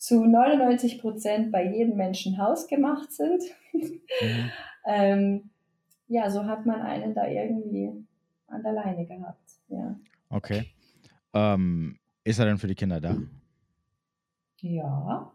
zu 0.00 0.24
99 0.24 0.98
Prozent 0.98 1.52
bei 1.52 1.70
jedem 1.70 1.96
Menschen 1.96 2.38
hausgemacht 2.38 3.12
sind. 3.12 3.42
Mhm. 3.74 4.00
ähm, 4.86 5.50
ja, 6.08 6.30
so 6.30 6.46
hat 6.46 6.64
man 6.64 6.80
einen 6.80 7.14
da 7.14 7.28
irgendwie 7.28 7.92
an 8.48 8.62
der 8.62 8.72
Leine 8.72 9.06
gehabt. 9.06 9.50
Ja. 9.68 9.94
Okay. 10.30 10.72
Ähm, 11.34 11.98
ist 12.24 12.38
er 12.38 12.46
denn 12.46 12.56
für 12.56 12.66
die 12.66 12.74
Kinder 12.74 12.98
da? 12.98 13.14
Ja. 14.60 15.30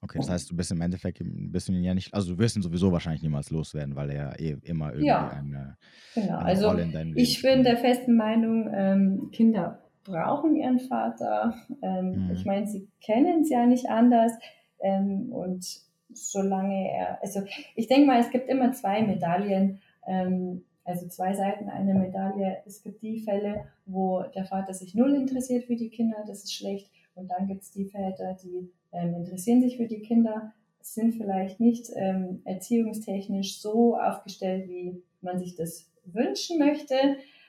Okay, 0.00 0.18
das 0.18 0.30
heißt, 0.30 0.50
du 0.50 0.56
bist 0.56 0.72
im 0.72 0.80
Endeffekt 0.80 1.20
ein 1.20 1.50
bisschen 1.50 1.82
ja 1.82 1.94
nicht, 1.94 2.12
also 2.12 2.34
du 2.34 2.38
wirst 2.38 2.56
ihn 2.56 2.62
sowieso 2.62 2.92
wahrscheinlich 2.92 3.22
niemals 3.22 3.50
loswerden, 3.50 3.96
weil 3.96 4.10
er 4.10 4.38
eh 4.38 4.56
immer 4.64 4.90
irgendwie 4.90 5.06
ja, 5.06 5.28
eine, 5.28 5.76
genau. 6.14 6.38
eine 6.38 6.44
also 6.44 6.68
Rolle 6.68 6.82
in 6.82 6.92
deinem 6.92 7.08
Leben 7.14 7.18
Ich 7.18 7.40
bin 7.42 7.62
der 7.62 7.78
festen 7.78 8.16
Meinung, 8.16 8.68
ähm, 8.72 9.30
Kinder 9.32 9.87
brauchen 10.08 10.56
ihren 10.56 10.80
Vater. 10.80 11.54
Ähm, 11.82 12.26
mhm. 12.26 12.30
Ich 12.32 12.44
meine, 12.44 12.66
sie 12.66 12.88
kennen 13.00 13.42
es 13.42 13.50
ja 13.50 13.66
nicht 13.66 13.88
anders. 13.88 14.32
Ähm, 14.80 15.32
und 15.32 15.64
solange 16.12 16.90
er, 16.90 17.22
also 17.22 17.42
ich 17.74 17.86
denke 17.86 18.06
mal, 18.06 18.20
es 18.20 18.30
gibt 18.30 18.48
immer 18.48 18.72
zwei 18.72 19.02
Medaillen, 19.02 19.80
ähm, 20.06 20.64
also 20.84 21.06
zwei 21.08 21.34
Seiten 21.34 21.68
einer 21.68 21.94
Medaille. 21.94 22.58
Es 22.66 22.82
gibt 22.82 23.02
die 23.02 23.20
Fälle, 23.20 23.66
wo 23.86 24.22
der 24.34 24.46
Vater 24.46 24.72
sich 24.72 24.94
null 24.94 25.14
interessiert 25.14 25.64
für 25.64 25.76
die 25.76 25.90
Kinder, 25.90 26.16
das 26.26 26.44
ist 26.44 26.54
schlecht. 26.54 26.90
Und 27.14 27.30
dann 27.30 27.46
gibt 27.46 27.62
es 27.62 27.70
die 27.70 27.86
Väter, 27.86 28.36
die 28.42 28.70
ähm, 28.92 29.14
interessieren 29.14 29.60
sich 29.60 29.76
für 29.76 29.86
die 29.86 30.00
Kinder, 30.00 30.52
sind 30.80 31.14
vielleicht 31.14 31.60
nicht 31.60 31.90
ähm, 31.96 32.40
erziehungstechnisch 32.44 33.60
so 33.60 33.98
aufgestellt, 33.98 34.68
wie 34.68 35.02
man 35.20 35.38
sich 35.38 35.56
das 35.56 35.90
wünschen 36.04 36.58
möchte. 36.58 36.94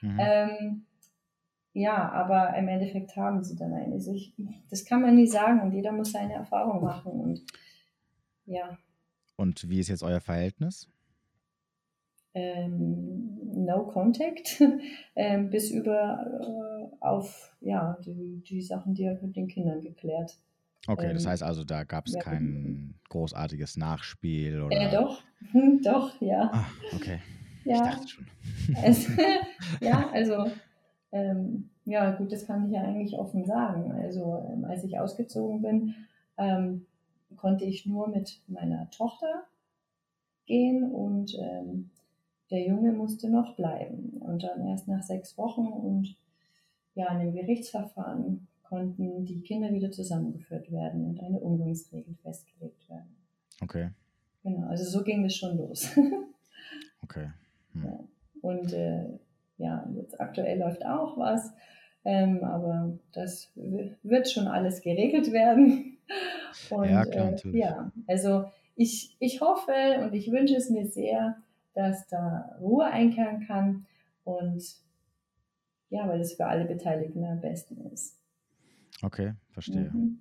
Mhm. 0.02 0.84
Ja, 1.80 2.10
aber 2.12 2.54
im 2.58 2.68
Endeffekt 2.68 3.16
haben 3.16 3.42
sie 3.42 3.56
dann 3.56 3.72
eine. 3.72 3.94
Also 3.94 4.12
ich, 4.12 4.34
das 4.68 4.84
kann 4.84 5.00
man 5.00 5.14
nie 5.14 5.26
sagen 5.26 5.62
und 5.62 5.72
jeder 5.72 5.92
muss 5.92 6.12
seine 6.12 6.34
Erfahrung 6.34 6.84
machen 6.84 7.12
und 7.12 7.42
ja. 8.44 8.76
Und 9.36 9.70
wie 9.70 9.80
ist 9.80 9.88
jetzt 9.88 10.02
euer 10.02 10.20
Verhältnis? 10.20 10.90
Ähm, 12.34 13.38
no 13.64 13.86
Contact, 13.86 14.62
ähm, 15.16 15.48
bis 15.48 15.70
über 15.70 16.90
äh, 16.92 16.96
auf 17.00 17.56
ja, 17.62 17.96
die, 18.04 18.42
die 18.46 18.60
Sachen, 18.60 18.92
die 18.92 19.04
er 19.04 19.18
mit 19.22 19.34
den 19.34 19.48
Kindern 19.48 19.80
geklärt. 19.80 20.38
Okay, 20.86 21.06
ähm, 21.06 21.14
das 21.14 21.26
heißt 21.26 21.42
also, 21.42 21.64
da 21.64 21.84
gab 21.84 22.08
es 22.08 22.14
ja, 22.14 22.20
kein 22.20 22.94
großartiges 23.08 23.78
Nachspiel 23.78 24.60
oder? 24.60 24.76
Äh, 24.76 24.90
doch, 24.90 25.22
doch, 25.82 26.20
ja. 26.20 26.50
Ah, 26.52 26.66
okay. 26.94 27.20
Ja. 27.64 27.76
Ich 27.76 27.80
dachte 27.80 28.08
schon. 28.08 28.26
Also, 28.82 29.12
ja, 29.80 30.10
also 30.12 30.50
ähm, 31.12 31.70
ja, 31.84 32.12
gut, 32.12 32.32
das 32.32 32.46
kann 32.46 32.66
ich 32.66 32.72
ja 32.72 32.82
eigentlich 32.82 33.18
offen 33.18 33.44
sagen. 33.44 33.92
Also 33.92 34.46
ähm, 34.52 34.64
als 34.64 34.84
ich 34.84 34.98
ausgezogen 34.98 35.62
bin, 35.62 35.94
ähm, 36.38 36.86
konnte 37.36 37.64
ich 37.64 37.86
nur 37.86 38.08
mit 38.08 38.40
meiner 38.46 38.90
Tochter 38.90 39.44
gehen 40.46 40.90
und 40.90 41.36
ähm, 41.38 41.90
der 42.50 42.66
Junge 42.66 42.92
musste 42.92 43.30
noch 43.30 43.56
bleiben. 43.56 44.18
Und 44.20 44.42
dann 44.42 44.66
erst 44.66 44.88
nach 44.88 45.02
sechs 45.02 45.36
Wochen 45.38 45.66
und 45.66 46.16
ja, 46.94 47.08
in 47.12 47.20
dem 47.20 47.34
Gerichtsverfahren 47.34 48.48
konnten 48.64 49.24
die 49.24 49.40
Kinder 49.40 49.72
wieder 49.72 49.90
zusammengeführt 49.90 50.70
werden 50.70 51.06
und 51.06 51.20
eine 51.20 51.38
Umgangsregel 51.40 52.14
festgelegt 52.22 52.88
werden. 52.88 53.16
Okay. 53.62 53.90
Genau, 54.42 54.68
also 54.68 54.84
so 54.84 55.04
ging 55.04 55.24
es 55.24 55.36
schon 55.36 55.56
los. 55.56 55.88
okay. 57.02 57.30
Hm. 57.72 57.84
Ja. 57.84 58.00
Und 58.42 58.72
äh, 58.72 59.18
ja, 59.60 59.86
jetzt 59.94 60.20
aktuell 60.20 60.58
läuft 60.58 60.84
auch 60.84 61.16
was, 61.18 61.52
ähm, 62.04 62.42
aber 62.42 62.98
das 63.12 63.52
wird 63.54 64.30
schon 64.30 64.48
alles 64.48 64.80
geregelt 64.80 65.32
werden. 65.32 65.98
Und 66.70 66.88
ja, 66.88 67.04
klar, 67.04 67.34
äh, 67.44 67.58
ja, 67.58 67.92
also 68.08 68.46
ich, 68.74 69.16
ich 69.20 69.40
hoffe 69.40 70.00
und 70.02 70.14
ich 70.14 70.32
wünsche 70.32 70.56
es 70.56 70.70
mir 70.70 70.86
sehr, 70.86 71.36
dass 71.74 72.08
da 72.08 72.56
Ruhe 72.60 72.86
einkehren 72.86 73.46
kann 73.46 73.86
und 74.24 74.62
ja, 75.90 76.08
weil 76.08 76.20
es 76.20 76.34
für 76.34 76.46
alle 76.46 76.64
Beteiligten 76.64 77.24
am 77.24 77.40
besten 77.40 77.80
ist. 77.92 78.18
Okay, 79.02 79.34
verstehe. 79.50 79.90
Mhm. 79.92 80.20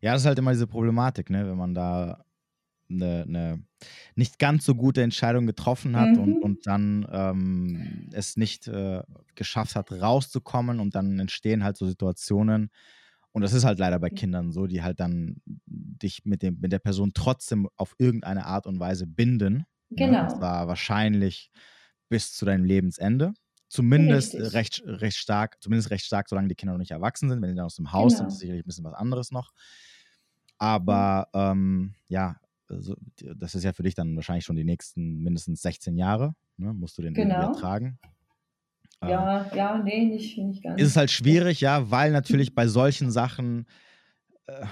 Ja, 0.00 0.12
das 0.12 0.22
ist 0.22 0.26
halt 0.26 0.38
immer 0.38 0.52
diese 0.52 0.66
Problematik, 0.66 1.30
ne? 1.30 1.46
wenn 1.46 1.56
man 1.56 1.74
da 1.74 2.24
eine, 2.90 3.24
eine 3.26 3.62
nicht 4.14 4.38
ganz 4.38 4.64
so 4.64 4.74
gute 4.74 5.02
Entscheidung 5.02 5.46
getroffen 5.46 5.96
hat 5.96 6.10
mhm. 6.10 6.18
und, 6.18 6.42
und 6.42 6.66
dann 6.66 7.06
ähm, 7.10 8.08
es 8.12 8.36
nicht 8.36 8.68
äh, 8.68 9.02
geschafft 9.34 9.76
hat, 9.76 9.92
rauszukommen 9.92 10.80
und 10.80 10.94
dann 10.94 11.18
entstehen 11.18 11.64
halt 11.64 11.76
so 11.76 11.86
Situationen. 11.86 12.70
Und 13.32 13.42
das 13.42 13.52
ist 13.52 13.64
halt 13.64 13.80
leider 13.80 13.98
bei 13.98 14.10
Kindern 14.10 14.52
so, 14.52 14.66
die 14.66 14.82
halt 14.82 15.00
dann 15.00 15.40
dich 15.66 16.24
mit, 16.24 16.42
dem, 16.42 16.60
mit 16.60 16.70
der 16.70 16.78
Person 16.78 17.12
trotzdem 17.14 17.68
auf 17.76 17.96
irgendeine 17.98 18.46
Art 18.46 18.66
und 18.66 18.78
Weise 18.78 19.06
binden. 19.08 19.54
Ne? 19.54 19.66
Genau. 19.90 20.12
Ja, 20.12 20.24
das 20.24 20.40
war 20.40 20.68
wahrscheinlich 20.68 21.50
bis 22.08 22.32
zu 22.32 22.44
deinem 22.44 22.64
Lebensende. 22.64 23.34
Zumindest 23.68 24.34
recht, 24.36 24.82
recht 24.86 25.16
stark, 25.16 25.56
zumindest 25.60 25.90
recht 25.90 26.04
stark, 26.04 26.28
solange 26.28 26.46
die 26.46 26.54
Kinder 26.54 26.74
noch 26.74 26.78
nicht 26.78 26.92
erwachsen 26.92 27.28
sind. 27.28 27.42
Wenn 27.42 27.50
sie 27.50 27.56
dann 27.56 27.66
aus 27.66 27.74
dem 27.74 27.92
Haus 27.92 28.12
genau. 28.12 28.18
sind, 28.18 28.28
ist 28.28 28.38
sicherlich 28.38 28.62
ein 28.62 28.66
bisschen 28.66 28.84
was 28.84 28.94
anderes 28.94 29.32
noch. 29.32 29.50
Aber 30.58 31.28
ähm, 31.34 31.94
ja, 32.06 32.36
also, 32.74 32.96
das 33.36 33.54
ist 33.54 33.64
ja 33.64 33.72
für 33.72 33.82
dich 33.82 33.94
dann 33.94 34.16
wahrscheinlich 34.16 34.44
schon 34.44 34.56
die 34.56 34.64
nächsten 34.64 35.22
mindestens 35.22 35.62
16 35.62 35.96
Jahre, 35.96 36.34
ne? 36.56 36.72
musst 36.72 36.98
du 36.98 37.02
den 37.02 37.14
genau. 37.14 37.52
ertragen. 37.52 37.98
Ja, 39.02 39.42
äh, 39.42 39.56
ja, 39.56 39.78
nee, 39.78 40.04
nicht, 40.06 40.38
nicht 40.38 40.62
ganz. 40.62 40.80
Ist 40.80 40.88
es 40.88 40.96
halt 40.96 41.10
schwierig, 41.10 41.60
ja, 41.60 41.90
weil 41.90 42.10
natürlich 42.10 42.54
bei 42.54 42.66
solchen 42.66 43.10
Sachen, 43.10 43.66
äh, 44.46 44.66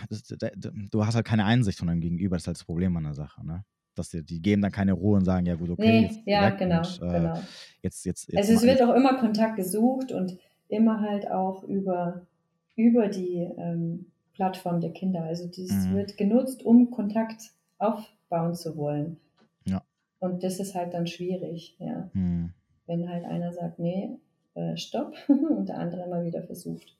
du 0.90 1.04
hast 1.04 1.14
halt 1.14 1.26
keine 1.26 1.44
Einsicht 1.44 1.78
von 1.78 1.88
deinem 1.88 2.00
Gegenüber, 2.00 2.36
das 2.36 2.44
ist 2.44 2.46
halt 2.46 2.56
das 2.56 2.64
Problem 2.64 2.96
an 2.96 3.04
der 3.04 3.14
Sache, 3.14 3.44
ne? 3.46 3.64
Dass 3.94 4.08
die, 4.08 4.24
die 4.24 4.40
geben 4.40 4.62
dann 4.62 4.72
keine 4.72 4.94
Ruhe 4.94 5.18
und 5.18 5.26
sagen, 5.26 5.44
ja 5.44 5.54
gut, 5.54 5.68
okay. 5.68 6.10
Nee, 6.24 6.32
ja, 6.32 6.48
genau, 6.50 6.78
und, 6.78 7.02
äh, 7.02 7.12
genau. 7.12 7.42
Jetzt, 7.82 8.06
jetzt, 8.06 8.32
jetzt 8.32 8.38
also 8.38 8.52
es 8.54 8.62
wird 8.62 8.80
auch 8.82 8.94
immer 8.94 9.18
Kontakt 9.18 9.56
gesucht 9.56 10.12
und 10.12 10.38
immer 10.68 11.00
halt 11.00 11.30
auch 11.30 11.62
über, 11.64 12.26
über 12.74 13.08
die 13.08 13.46
ähm, 13.58 14.06
Plattform 14.32 14.80
der 14.80 14.92
Kinder. 14.92 15.24
Also 15.24 15.46
das 15.46 15.70
mhm. 15.70 15.94
wird 15.94 16.16
genutzt, 16.16 16.64
um 16.64 16.90
Kontakt 16.90 17.52
aufbauen 17.82 18.54
zu 18.54 18.76
wollen. 18.76 19.18
Ja. 19.64 19.82
Und 20.20 20.42
das 20.42 20.60
ist 20.60 20.74
halt 20.74 20.94
dann 20.94 21.06
schwierig, 21.06 21.76
ja. 21.78 22.10
Hm. 22.12 22.52
Wenn 22.86 23.08
halt 23.08 23.24
einer 23.24 23.52
sagt, 23.52 23.78
nee, 23.78 24.18
äh, 24.54 24.76
stopp, 24.76 25.14
und 25.28 25.68
der 25.68 25.78
andere 25.78 26.04
immer 26.04 26.24
wieder 26.24 26.42
versucht. 26.42 26.96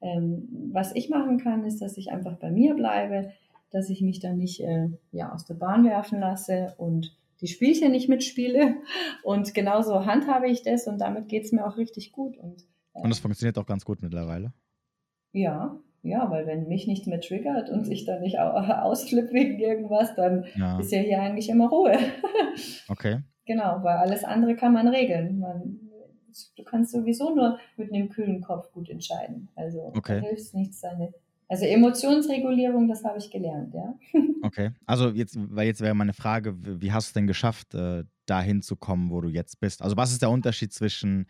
Ähm, 0.00 0.70
was 0.72 0.94
ich 0.94 1.08
machen 1.08 1.38
kann, 1.38 1.64
ist, 1.64 1.80
dass 1.80 1.96
ich 1.96 2.10
einfach 2.10 2.36
bei 2.36 2.50
mir 2.50 2.74
bleibe, 2.74 3.32
dass 3.70 3.90
ich 3.90 4.02
mich 4.02 4.20
dann 4.20 4.36
nicht 4.36 4.60
äh, 4.60 4.88
ja, 5.12 5.32
aus 5.32 5.44
der 5.46 5.54
Bahn 5.54 5.84
werfen 5.84 6.20
lasse 6.20 6.74
und 6.78 7.16
die 7.40 7.48
Spielchen 7.48 7.90
nicht 7.90 8.08
mitspiele. 8.08 8.76
Und 9.22 9.54
genauso 9.54 10.06
handhabe 10.06 10.48
ich 10.48 10.62
das 10.62 10.86
und 10.86 10.98
damit 10.98 11.28
geht 11.28 11.44
es 11.44 11.52
mir 11.52 11.66
auch 11.66 11.76
richtig 11.76 12.12
gut. 12.12 12.36
Und, 12.36 12.62
äh, 12.94 13.00
und 13.00 13.10
das 13.10 13.18
funktioniert 13.18 13.58
auch 13.58 13.66
ganz 13.66 13.84
gut 13.84 14.02
mittlerweile. 14.02 14.52
Ja, 15.32 15.80
ja, 16.04 16.30
weil 16.30 16.46
wenn 16.46 16.68
mich 16.68 16.86
nichts 16.86 17.06
mehr 17.06 17.20
triggert 17.20 17.70
und 17.70 17.90
ich 17.90 18.04
dann 18.04 18.20
nicht 18.20 18.38
ausflippe 18.38 19.32
wegen 19.32 19.58
irgendwas, 19.58 20.14
dann 20.14 20.44
ja. 20.54 20.78
ist 20.78 20.92
ja 20.92 21.00
hier 21.00 21.20
eigentlich 21.20 21.48
immer 21.48 21.68
Ruhe. 21.68 21.98
okay. 22.88 23.20
Genau, 23.46 23.80
weil 23.82 23.96
alles 23.96 24.24
andere 24.24 24.54
kann 24.54 24.72
man 24.72 24.88
regeln. 24.88 25.38
Man, 25.38 25.80
du 26.56 26.64
kannst 26.64 26.92
sowieso 26.92 27.34
nur 27.34 27.58
mit 27.76 27.92
einem 27.92 28.08
kühlen 28.08 28.42
Kopf 28.42 28.70
gut 28.72 28.88
entscheiden. 28.88 29.48
Also 29.54 29.92
okay. 29.94 30.20
da 30.20 30.28
hilft 30.28 30.54
nichts, 30.54 30.80
seine 30.80 31.12
Also 31.48 31.64
Emotionsregulierung, 31.64 32.88
das 32.88 33.04
habe 33.04 33.18
ich 33.18 33.30
gelernt, 33.30 33.74
ja. 33.74 33.98
Okay, 34.42 34.72
also 34.84 35.08
jetzt, 35.08 35.38
weil 35.38 35.66
jetzt 35.66 35.80
wäre 35.80 35.94
meine 35.94 36.12
Frage, 36.12 36.54
wie 36.58 36.92
hast 36.92 37.06
du 37.06 37.10
es 37.10 37.12
denn 37.14 37.26
geschafft, 37.26 37.74
äh, 37.74 38.04
dahin 38.26 38.60
zu 38.60 38.76
kommen, 38.76 39.10
wo 39.10 39.22
du 39.22 39.28
jetzt 39.28 39.58
bist? 39.58 39.80
Also 39.80 39.96
was 39.96 40.12
ist 40.12 40.20
der 40.20 40.28
Unterschied 40.28 40.70
zwischen 40.70 41.26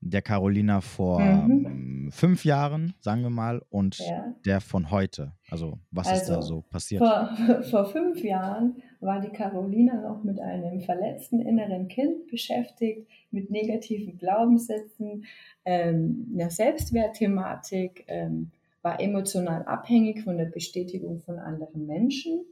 der 0.00 0.22
Carolina 0.22 0.80
vor 0.80 1.20
mhm. 1.20 2.10
fünf 2.12 2.44
Jahren, 2.44 2.94
sagen 3.00 3.22
wir 3.22 3.30
mal, 3.30 3.62
und 3.68 3.98
ja. 3.98 4.34
der 4.44 4.60
von 4.60 4.90
heute? 4.90 5.32
Also 5.50 5.78
was 5.90 6.06
also, 6.08 6.20
ist 6.20 6.28
da 6.28 6.36
also, 6.36 6.48
so 6.48 6.62
passiert? 6.62 7.02
Vor, 7.02 7.62
vor 7.70 7.86
fünf 7.86 8.22
Jahren 8.22 8.76
war 9.00 9.20
die 9.20 9.30
Carolina 9.30 10.00
noch 10.00 10.22
mit 10.22 10.40
einem 10.40 10.80
verletzten 10.80 11.40
inneren 11.40 11.88
Kind 11.88 12.28
beschäftigt, 12.28 13.08
mit 13.30 13.50
negativen 13.50 14.18
Glaubenssätzen, 14.18 15.24
ähm, 15.64 16.30
einer 16.34 16.50
Selbstwertthematik, 16.50 18.04
ähm, 18.08 18.50
war 18.82 19.00
emotional 19.00 19.64
abhängig 19.64 20.22
von 20.22 20.38
der 20.38 20.46
Bestätigung 20.46 21.20
von 21.20 21.38
anderen 21.38 21.86
Menschen. 21.86 22.44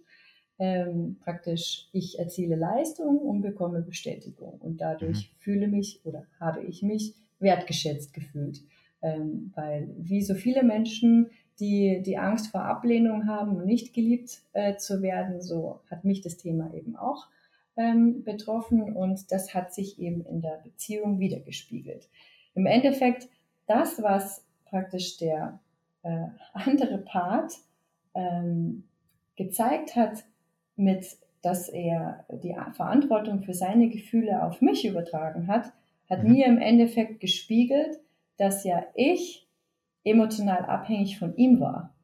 Ähm, 0.58 1.18
praktisch, 1.20 1.88
ich 1.92 2.18
erziele 2.18 2.56
Leistung 2.56 3.18
und 3.18 3.42
bekomme 3.42 3.82
Bestätigung. 3.82 4.58
Und 4.60 4.80
dadurch 4.80 5.30
mhm. 5.30 5.36
fühle 5.38 5.68
mich 5.68 6.00
oder 6.04 6.26
habe 6.40 6.62
ich 6.64 6.82
mich 6.82 7.14
wertgeschätzt 7.38 8.12
gefühlt. 8.12 8.60
Ähm, 9.02 9.52
weil 9.54 9.94
wie 9.98 10.22
so 10.22 10.34
viele 10.34 10.62
Menschen, 10.62 11.30
die 11.60 12.02
die 12.04 12.18
Angst 12.18 12.48
vor 12.48 12.62
Ablehnung 12.62 13.26
haben 13.26 13.56
und 13.56 13.66
nicht 13.66 13.94
geliebt 13.94 14.42
äh, 14.52 14.76
zu 14.76 15.02
werden, 15.02 15.40
so 15.40 15.80
hat 15.90 16.04
mich 16.04 16.20
das 16.20 16.36
Thema 16.36 16.72
eben 16.74 16.96
auch 16.96 17.28
ähm, 17.76 18.24
betroffen 18.24 18.82
und 18.94 19.30
das 19.30 19.54
hat 19.54 19.74
sich 19.74 19.98
eben 19.98 20.24
in 20.24 20.40
der 20.40 20.60
Beziehung 20.62 21.18
wiedergespiegelt. 21.18 22.08
Im 22.54 22.66
Endeffekt, 22.66 23.28
das, 23.66 24.02
was 24.02 24.44
praktisch 24.64 25.18
der 25.18 25.60
äh, 26.02 26.26
andere 26.52 26.98
Part 26.98 27.52
ähm, 28.14 28.84
gezeigt 29.36 29.94
hat, 29.94 30.24
mit, 30.76 31.06
dass 31.42 31.68
er 31.68 32.24
die 32.30 32.54
Verantwortung 32.72 33.42
für 33.42 33.54
seine 33.54 33.88
Gefühle 33.88 34.42
auf 34.42 34.60
mich 34.60 34.86
übertragen 34.86 35.46
hat, 35.46 35.72
hat 36.08 36.24
mhm. 36.24 36.32
mir 36.32 36.46
im 36.46 36.58
Endeffekt 36.58 37.20
gespiegelt, 37.20 37.98
dass 38.36 38.64
ja 38.64 38.84
ich 38.94 39.48
emotional 40.04 40.64
abhängig 40.64 41.18
von 41.18 41.34
ihm 41.36 41.60
war. 41.60 41.94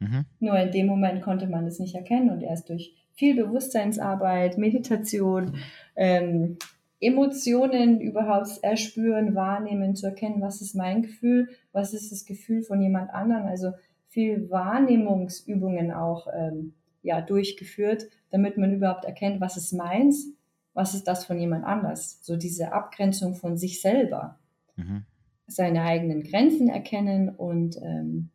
Mhm. 0.00 0.26
Nur 0.40 0.58
in 0.58 0.72
dem 0.72 0.86
Moment 0.86 1.22
konnte 1.22 1.46
man 1.46 1.64
das 1.64 1.78
nicht 1.78 1.94
erkennen 1.94 2.30
und 2.30 2.42
erst 2.42 2.68
durch 2.68 2.94
viel 3.14 3.36
Bewusstseinsarbeit, 3.36 4.58
Meditation, 4.58 5.56
ähm, 5.96 6.58
Emotionen 7.00 8.00
überhaupt 8.00 8.58
erspüren, 8.62 9.34
wahrnehmen, 9.34 9.94
zu 9.94 10.06
erkennen, 10.06 10.40
was 10.40 10.60
ist 10.60 10.74
mein 10.74 11.02
Gefühl, 11.02 11.48
was 11.72 11.92
ist 11.92 12.10
das 12.10 12.24
Gefühl 12.24 12.62
von 12.62 12.80
jemand 12.80 13.10
anderem. 13.10 13.46
Also 13.46 13.72
viel 14.08 14.48
Wahrnehmungsübungen 14.50 15.92
auch 15.92 16.28
ähm, 16.34 16.74
ja, 17.02 17.20
durchgeführt, 17.20 18.06
damit 18.30 18.56
man 18.56 18.72
überhaupt 18.72 19.04
erkennt, 19.04 19.40
was 19.40 19.56
ist 19.56 19.72
meins, 19.72 20.32
was 20.74 20.94
ist 20.94 21.04
das 21.04 21.24
von 21.24 21.38
jemand 21.38 21.64
anders. 21.64 22.18
So 22.22 22.36
diese 22.36 22.72
Abgrenzung 22.72 23.34
von 23.34 23.56
sich 23.56 23.80
selber. 23.80 24.38
Mhm. 24.76 25.04
Seine 25.46 25.82
eigenen 25.82 26.22
Grenzen 26.22 26.68
erkennen 26.68 27.28
und 27.28 27.76
ähm, 27.80 28.30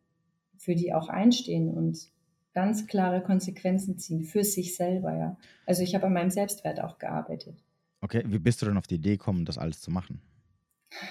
für 0.56 0.74
die 0.74 0.92
auch 0.92 1.08
einstehen 1.08 1.70
und 1.70 2.10
ganz 2.52 2.86
klare 2.86 3.22
Konsequenzen 3.22 3.98
ziehen 3.98 4.24
für 4.24 4.44
sich 4.44 4.76
selber, 4.76 5.16
ja. 5.16 5.36
Also 5.66 5.82
ich 5.82 5.94
habe 5.94 6.06
an 6.06 6.12
meinem 6.12 6.30
Selbstwert 6.30 6.80
auch 6.80 6.98
gearbeitet. 6.98 7.62
Okay, 8.00 8.22
wie 8.26 8.38
bist 8.38 8.60
du 8.60 8.66
denn 8.66 8.76
auf 8.76 8.86
die 8.86 8.96
Idee 8.96 9.16
gekommen, 9.16 9.44
das 9.44 9.58
alles 9.58 9.80
zu 9.80 9.90
machen? 9.90 10.20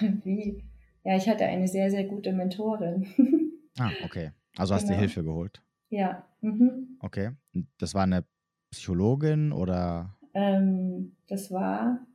Wie? 0.24 0.64
Ja, 1.04 1.16
ich 1.16 1.28
hatte 1.28 1.44
eine 1.46 1.68
sehr, 1.68 1.90
sehr 1.90 2.04
gute 2.04 2.32
Mentorin. 2.32 3.06
ah, 3.78 3.92
okay. 4.04 4.32
Also 4.56 4.74
hast 4.74 4.84
du 4.84 4.88
genau. 4.88 5.00
Hilfe 5.00 5.24
geholt? 5.24 5.62
Ja. 5.88 6.26
Mhm. 6.40 6.98
Okay. 7.00 7.30
Das 7.78 7.94
war 7.94 8.02
eine 8.02 8.24
Psychologin 8.70 9.52
oder? 9.52 10.16
Ähm, 10.34 11.16
das 11.28 11.50
war 11.50 12.06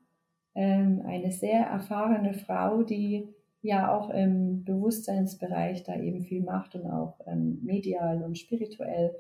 ähm, 0.54 1.02
eine 1.06 1.32
sehr 1.32 1.66
erfahrene 1.66 2.34
Frau, 2.34 2.84
die 2.84 3.28
ja 3.62 3.96
auch 3.96 4.10
im 4.10 4.64
Bewusstseinsbereich 4.64 5.84
da 5.84 5.96
eben 5.96 6.24
viel 6.24 6.44
macht 6.44 6.76
und 6.76 6.86
auch 6.86 7.20
ähm, 7.26 7.60
medial 7.64 8.24
und 8.24 8.38
spirituell. 8.38 9.16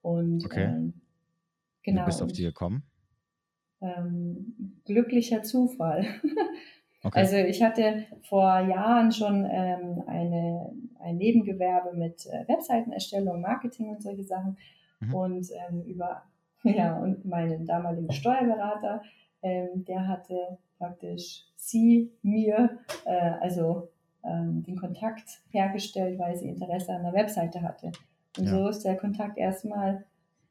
Und 0.00 0.44
okay. 0.44 0.64
Ähm, 0.64 0.94
genau. 1.82 2.02
Wie 2.02 2.06
bist 2.06 2.20
du 2.20 2.24
auf 2.24 2.32
die 2.32 2.42
gekommen? 2.42 2.84
ähm, 3.82 4.54
glücklicher 4.84 5.42
Zufall. 5.42 6.06
Okay. 7.04 7.18
Also 7.18 7.34
ich 7.34 7.60
hatte 7.60 8.04
vor 8.28 8.60
Jahren 8.60 9.10
schon 9.10 9.44
ähm, 9.50 10.04
eine, 10.06 10.72
ein 11.00 11.16
Nebengewerbe 11.16 11.96
mit 11.96 12.26
äh, 12.26 12.46
Webseitenerstellung, 12.46 13.40
Marketing 13.40 13.88
und 13.88 14.00
solche 14.00 14.22
Sachen. 14.22 14.56
Mhm. 15.00 15.12
Und 15.12 15.48
ähm, 15.50 15.82
über 15.82 16.22
ja, 16.76 16.96
und 16.96 17.24
meinen 17.24 17.66
damaligen 17.66 18.12
Steuerberater, 18.12 19.02
ähm, 19.42 19.84
der 19.84 20.06
hatte 20.06 20.58
praktisch 20.78 21.44
sie 21.56 22.10
mir, 22.22 22.78
äh, 23.04 23.32
also 23.40 23.88
ähm, 24.24 24.62
den 24.62 24.76
Kontakt 24.76 25.40
hergestellt, 25.50 26.18
weil 26.18 26.36
sie 26.36 26.48
Interesse 26.48 26.92
an 26.92 27.02
der 27.02 27.12
Webseite 27.12 27.62
hatte. 27.62 27.92
Und 28.38 28.46
ja. 28.46 28.50
so 28.50 28.68
ist 28.68 28.84
der 28.84 28.96
Kontakt 28.96 29.38
erstmal 29.38 30.04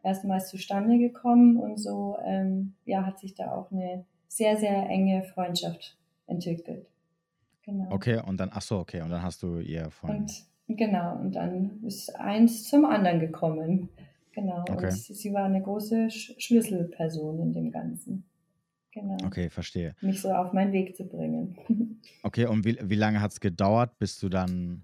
erstmals 0.04 0.50
zustande 0.50 0.98
gekommen 0.98 1.58
und 1.58 1.78
so 1.78 2.18
ähm, 2.26 2.74
ja, 2.86 3.06
hat 3.06 3.20
sich 3.20 3.36
da 3.36 3.52
auch 3.52 3.72
eine 3.72 4.06
sehr, 4.28 4.58
sehr 4.58 4.90
enge 4.90 5.24
Freundschaft 5.24 5.98
entwickelt. 6.28 6.88
Genau. 7.64 7.92
Okay, 7.92 8.22
und 8.26 8.40
dann, 8.40 8.50
ach 8.54 8.62
so, 8.62 8.80
okay, 8.80 9.02
und 9.02 9.10
dann 9.10 9.22
hast 9.22 9.44
du 9.44 9.60
ihr 9.60 9.92
von. 9.92 10.10
Und, 10.10 10.46
genau, 10.68 11.16
und 11.18 11.36
dann 11.36 11.84
ist 11.84 12.16
eins 12.16 12.68
zum 12.68 12.86
anderen 12.86 13.20
gekommen. 13.20 13.90
Genau, 14.34 14.62
okay. 14.70 14.88
und 14.88 14.94
sie 14.94 15.34
war 15.34 15.46
eine 15.46 15.62
große 15.62 16.10
Sch 16.10 16.34
Schlüsselperson 16.38 17.40
in 17.40 17.54
dem 17.54 17.72
Ganzen. 17.72 18.26
Genau. 18.94 19.18
Okay, 19.26 19.50
verstehe. 19.50 19.96
Mich 20.02 20.22
so 20.22 20.32
auf 20.34 20.54
meinen 20.54 20.74
Weg 20.74 20.96
zu 20.96 21.06
bringen. 21.06 21.58
Okay, 22.24 22.46
und 22.46 22.66
wie, 22.66 22.78
wie 22.82 22.96
lange 22.96 23.20
hat 23.22 23.32
es 23.32 23.40
gedauert, 23.40 23.98
bis 23.98 24.20
du 24.20 24.30
dann 24.30 24.84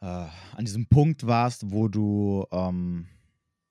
äh, 0.00 0.06
an 0.06 0.64
diesem 0.64 0.86
Punkt 0.86 1.26
warst, 1.26 1.70
wo 1.72 1.88
du 1.88 2.46
ähm, 2.52 3.06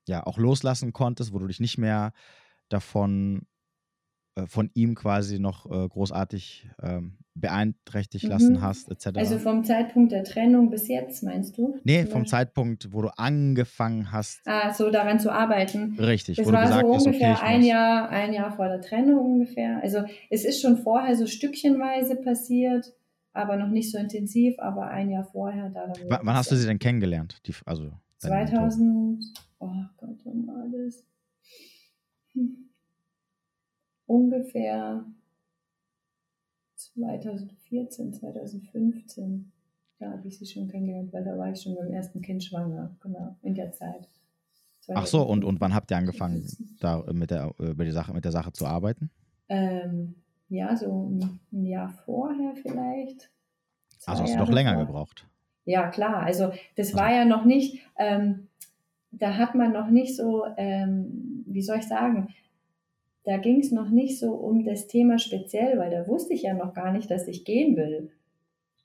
ja 0.07 0.25
auch 0.25 0.37
loslassen 0.37 0.93
konntest, 0.93 1.33
wo 1.33 1.39
du 1.39 1.47
dich 1.47 1.59
nicht 1.59 1.77
mehr 1.77 2.11
davon 2.69 3.45
von 4.47 4.69
ihm 4.73 4.95
quasi 4.95 5.39
noch 5.39 5.69
äh, 5.69 5.87
großartig 5.87 6.67
ähm, 6.81 7.17
beeinträchtigt 7.35 8.25
mhm. 8.25 8.29
lassen 8.29 8.61
hast, 8.61 8.89
etc. 8.89 9.17
Also 9.17 9.39
vom 9.39 9.63
Zeitpunkt 9.63 10.11
der 10.11 10.23
Trennung 10.23 10.69
bis 10.69 10.87
jetzt, 10.87 11.23
meinst 11.23 11.57
du? 11.57 11.79
Nee, 11.83 12.05
vom 12.05 12.25
Zeitpunkt, 12.25 12.93
wo 12.93 13.01
du 13.01 13.09
angefangen 13.17 14.11
hast. 14.11 14.41
Ah, 14.45 14.73
so 14.73 14.91
daran 14.91 15.19
zu 15.19 15.31
arbeiten. 15.31 15.95
Richtig, 15.99 16.37
das 16.37 16.47
wo 16.47 16.51
war 16.51 16.61
du 16.61 16.67
gesagt 16.67 16.87
so 16.87 16.93
hast, 16.95 17.07
ungefähr 17.07 17.33
okay, 17.33 17.45
ein 17.45 17.63
Jahr, 17.63 18.09
ein 18.09 18.33
Jahr 18.33 18.51
vor 18.55 18.67
der 18.67 18.81
Trennung 18.81 19.33
ungefähr. 19.33 19.81
Also 19.81 20.03
es 20.29 20.45
ist 20.45 20.61
schon 20.61 20.77
vorher 20.77 21.15
so 21.15 21.25
stückchenweise 21.25 22.15
passiert, 22.17 22.93
aber 23.33 23.57
noch 23.57 23.69
nicht 23.69 23.91
so 23.91 23.97
intensiv, 23.97 24.55
aber 24.59 24.87
ein 24.87 25.09
Jahr 25.09 25.25
vorher. 25.25 25.69
Da 25.69 25.91
wann, 26.07 26.19
wann 26.23 26.35
hast 26.35 26.51
du 26.51 26.55
sie 26.55 26.67
denn 26.67 26.79
kennengelernt? 26.79 27.39
Die, 27.47 27.53
also 27.65 27.91
2000, 28.19 29.23
oh 29.59 29.71
Gott, 29.97 30.19
wann 30.23 30.47
war 30.47 30.65
das? 30.71 31.03
Hm. 32.33 32.72
Ungefähr 34.05 35.05
2014, 36.75 38.13
2015. 38.13 39.51
Da 39.99 40.11
habe 40.11 40.27
ich 40.27 40.37
sie 40.37 40.45
schon 40.45 40.67
kennengelernt, 40.67 41.13
weil 41.13 41.23
da 41.23 41.37
war 41.37 41.51
ich 41.51 41.61
schon 41.61 41.75
beim 41.75 41.91
ersten 41.91 42.21
Kind 42.21 42.43
schwanger, 42.43 42.95
genau, 43.01 43.37
in 43.41 43.55
der 43.55 43.71
Zeit. 43.71 44.09
Ach 44.93 45.05
so, 45.05 45.23
und, 45.23 45.45
und 45.45 45.61
wann 45.61 45.73
habt 45.73 45.91
ihr 45.91 45.97
angefangen, 45.97 46.45
da 46.79 47.03
mit 47.13 47.31
der, 47.31 47.53
über 47.57 47.85
die 47.85 47.91
Sache, 47.91 48.13
mit 48.13 48.25
der 48.25 48.31
Sache 48.31 48.51
zu 48.51 48.65
arbeiten? 48.65 49.09
Ähm, 49.47 50.15
ja, 50.49 50.75
so 50.75 51.09
ein 51.51 51.65
Jahr 51.65 51.89
vorher 52.05 52.53
vielleicht. 52.55 53.29
Also 54.05 54.23
hast 54.23 54.35
du 54.35 54.39
doch 54.39 54.51
länger 54.51 54.75
vor. 54.75 54.85
gebraucht. 54.85 55.27
Ja, 55.65 55.89
klar. 55.89 56.23
Also 56.23 56.51
das 56.75 56.87
also. 56.87 56.97
war 56.97 57.13
ja 57.13 57.25
noch 57.25 57.45
nicht, 57.45 57.81
ähm, 57.97 58.49
da 59.11 59.37
hat 59.37 59.55
man 59.55 59.71
noch 59.71 59.89
nicht 59.89 60.15
so, 60.17 60.45
ähm, 60.57 61.43
wie 61.47 61.61
soll 61.61 61.77
ich 61.77 61.87
sagen, 61.87 62.33
da 63.25 63.37
ging 63.37 63.59
es 63.59 63.71
noch 63.71 63.89
nicht 63.89 64.19
so 64.19 64.33
um 64.33 64.63
das 64.63 64.87
Thema 64.87 65.17
speziell, 65.17 65.77
weil 65.77 65.91
da 65.91 66.07
wusste 66.07 66.33
ich 66.33 66.43
ja 66.43 66.53
noch 66.53 66.73
gar 66.73 66.91
nicht, 66.91 67.09
dass 67.09 67.27
ich 67.27 67.45
gehen 67.45 67.77
will, 67.77 68.11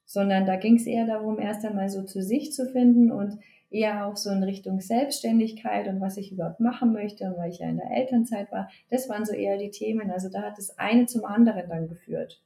sondern 0.05 0.47
da 0.47 0.57
ging 0.57 0.77
es 0.77 0.87
eher 0.87 1.07
darum, 1.07 1.39
erst 1.39 1.65
einmal 1.65 1.89
so 1.89 2.03
zu 2.05 2.23
sich 2.23 2.53
zu 2.53 2.67
finden 2.67 3.11
und 3.11 3.39
eher 3.71 4.07
auch 4.07 4.17
so 4.17 4.31
in 4.31 4.43
Richtung 4.43 4.81
Selbstständigkeit 4.81 5.89
und 5.89 6.01
was 6.01 6.17
ich 6.17 6.33
überhaupt 6.33 6.61
machen 6.61 6.93
möchte 6.93 7.25
und 7.25 7.37
weil 7.37 7.51
ich 7.51 7.59
ja 7.59 7.69
in 7.69 7.77
der 7.77 7.91
Elternzeit 7.91 8.51
war. 8.51 8.69
Das 8.91 9.09
waren 9.09 9.27
so 9.27 9.35
eher 9.35 9.59
die 9.59 9.71
Themen. 9.71 10.11
Also 10.11 10.31
da 10.31 10.43
hat 10.43 10.57
das 10.57 10.79
eine 10.79 11.07
zum 11.07 11.25
anderen 11.25 11.69
dann 11.69 11.89
geführt. 11.89 12.43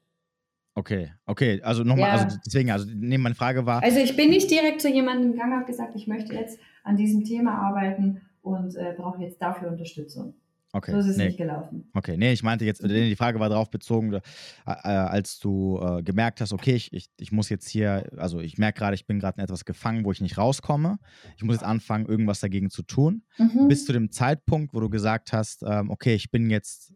Okay, 0.74 1.12
okay, 1.26 1.60
also 1.62 1.84
nochmal, 1.84 2.16
ja. 2.16 2.22
also 2.24 2.38
deswegen, 2.46 2.70
also 2.70 2.86
nee, 2.90 3.18
meine 3.18 3.34
Frage 3.34 3.66
war. 3.66 3.82
Also 3.82 3.98
ich 3.98 4.16
bin 4.16 4.30
nicht 4.30 4.50
direkt 4.50 4.80
zu 4.80 4.88
jemandem 4.88 5.32
gegangen, 5.32 5.52
habe 5.52 5.66
gesagt, 5.66 5.94
ich 5.94 6.06
möchte 6.06 6.32
jetzt 6.32 6.58
an 6.82 6.96
diesem 6.96 7.24
Thema 7.24 7.58
arbeiten 7.58 8.22
und 8.40 8.74
äh, 8.76 8.94
brauche 8.96 9.22
jetzt 9.22 9.40
dafür 9.42 9.68
Unterstützung. 9.68 10.34
Okay. 10.74 10.92
So 10.92 10.98
ist 10.98 11.06
es 11.06 11.16
nee. 11.18 11.26
nicht 11.26 11.36
gelaufen. 11.36 11.90
Okay, 11.92 12.16
nee, 12.16 12.32
ich 12.32 12.42
meinte 12.42 12.64
jetzt, 12.64 12.82
die 12.82 13.16
Frage 13.16 13.38
war 13.38 13.50
darauf 13.50 13.70
bezogen, 13.70 14.14
äh, 14.14 14.20
äh, 14.66 14.72
als 14.88 15.38
du 15.38 15.78
äh, 15.78 16.02
gemerkt 16.02 16.40
hast, 16.40 16.54
okay, 16.54 16.74
ich, 16.74 16.90
ich, 16.94 17.10
ich 17.18 17.30
muss 17.30 17.50
jetzt 17.50 17.68
hier, 17.68 18.10
also 18.16 18.40
ich 18.40 18.56
merke 18.56 18.78
gerade, 18.78 18.94
ich 18.94 19.06
bin 19.06 19.18
gerade 19.18 19.36
in 19.36 19.44
etwas 19.44 19.66
gefangen, 19.66 20.04
wo 20.06 20.12
ich 20.12 20.22
nicht 20.22 20.38
rauskomme. 20.38 20.98
Ich 21.36 21.44
muss 21.44 21.56
jetzt 21.56 21.64
anfangen, 21.64 22.06
irgendwas 22.06 22.40
dagegen 22.40 22.70
zu 22.70 22.82
tun. 22.82 23.22
Mhm. 23.36 23.68
Bis 23.68 23.84
zu 23.84 23.92
dem 23.92 24.10
Zeitpunkt, 24.10 24.72
wo 24.72 24.80
du 24.80 24.88
gesagt 24.88 25.34
hast, 25.34 25.62
ähm, 25.62 25.90
okay, 25.90 26.14
ich 26.14 26.30
bin 26.30 26.48
jetzt, 26.48 26.94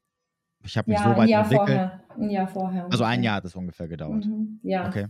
ich 0.64 0.78
habe 0.78 0.90
mich 0.90 0.98
ja, 0.98 1.04
so 1.04 1.10
ein 1.10 1.16
weit 1.18 1.28
Jahr 1.28 1.42
entwickelt. 1.42 1.68
vorher. 1.68 2.02
Ein 2.18 2.30
Jahr 2.30 2.48
vorher. 2.48 2.84
Also 2.90 3.04
ein. 3.04 3.22
Jahr 3.22 3.36
hat 3.36 3.44
es 3.44 3.54
ungefähr 3.54 3.88
gedauert. 3.88 4.24
Mhm. 4.24 4.58
Ja. 4.62 4.88
Okay. 4.88 5.06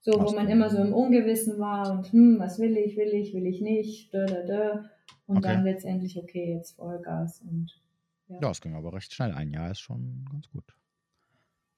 So, 0.00 0.12
wo 0.20 0.34
man 0.34 0.48
immer 0.48 0.68
so 0.68 0.78
im 0.78 0.92
Ungewissen 0.92 1.60
war 1.60 1.92
und 1.92 2.12
hm, 2.12 2.38
was 2.40 2.58
will 2.58 2.76
ich, 2.76 2.96
will 2.96 3.14
ich, 3.14 3.32
will 3.32 3.46
ich 3.46 3.60
nicht, 3.60 4.12
dö, 4.12 4.26
dö, 4.26 4.44
dö. 4.44 4.70
Und 5.26 5.38
Okay. 5.38 5.54
dann 5.54 5.64
letztendlich, 5.64 6.18
okay, 6.18 6.54
jetzt 6.56 6.76
Vollgas 6.76 7.40
und 7.40 7.72
Ja, 8.28 8.50
es 8.50 8.60
ging 8.60 8.74
aber 8.74 8.92
recht 8.92 9.12
schnell. 9.12 9.32
Ein 9.32 9.50
Jahr 9.50 9.70
ist 9.70 9.80
schon 9.80 10.24
ganz 10.30 10.48
gut. 10.50 10.64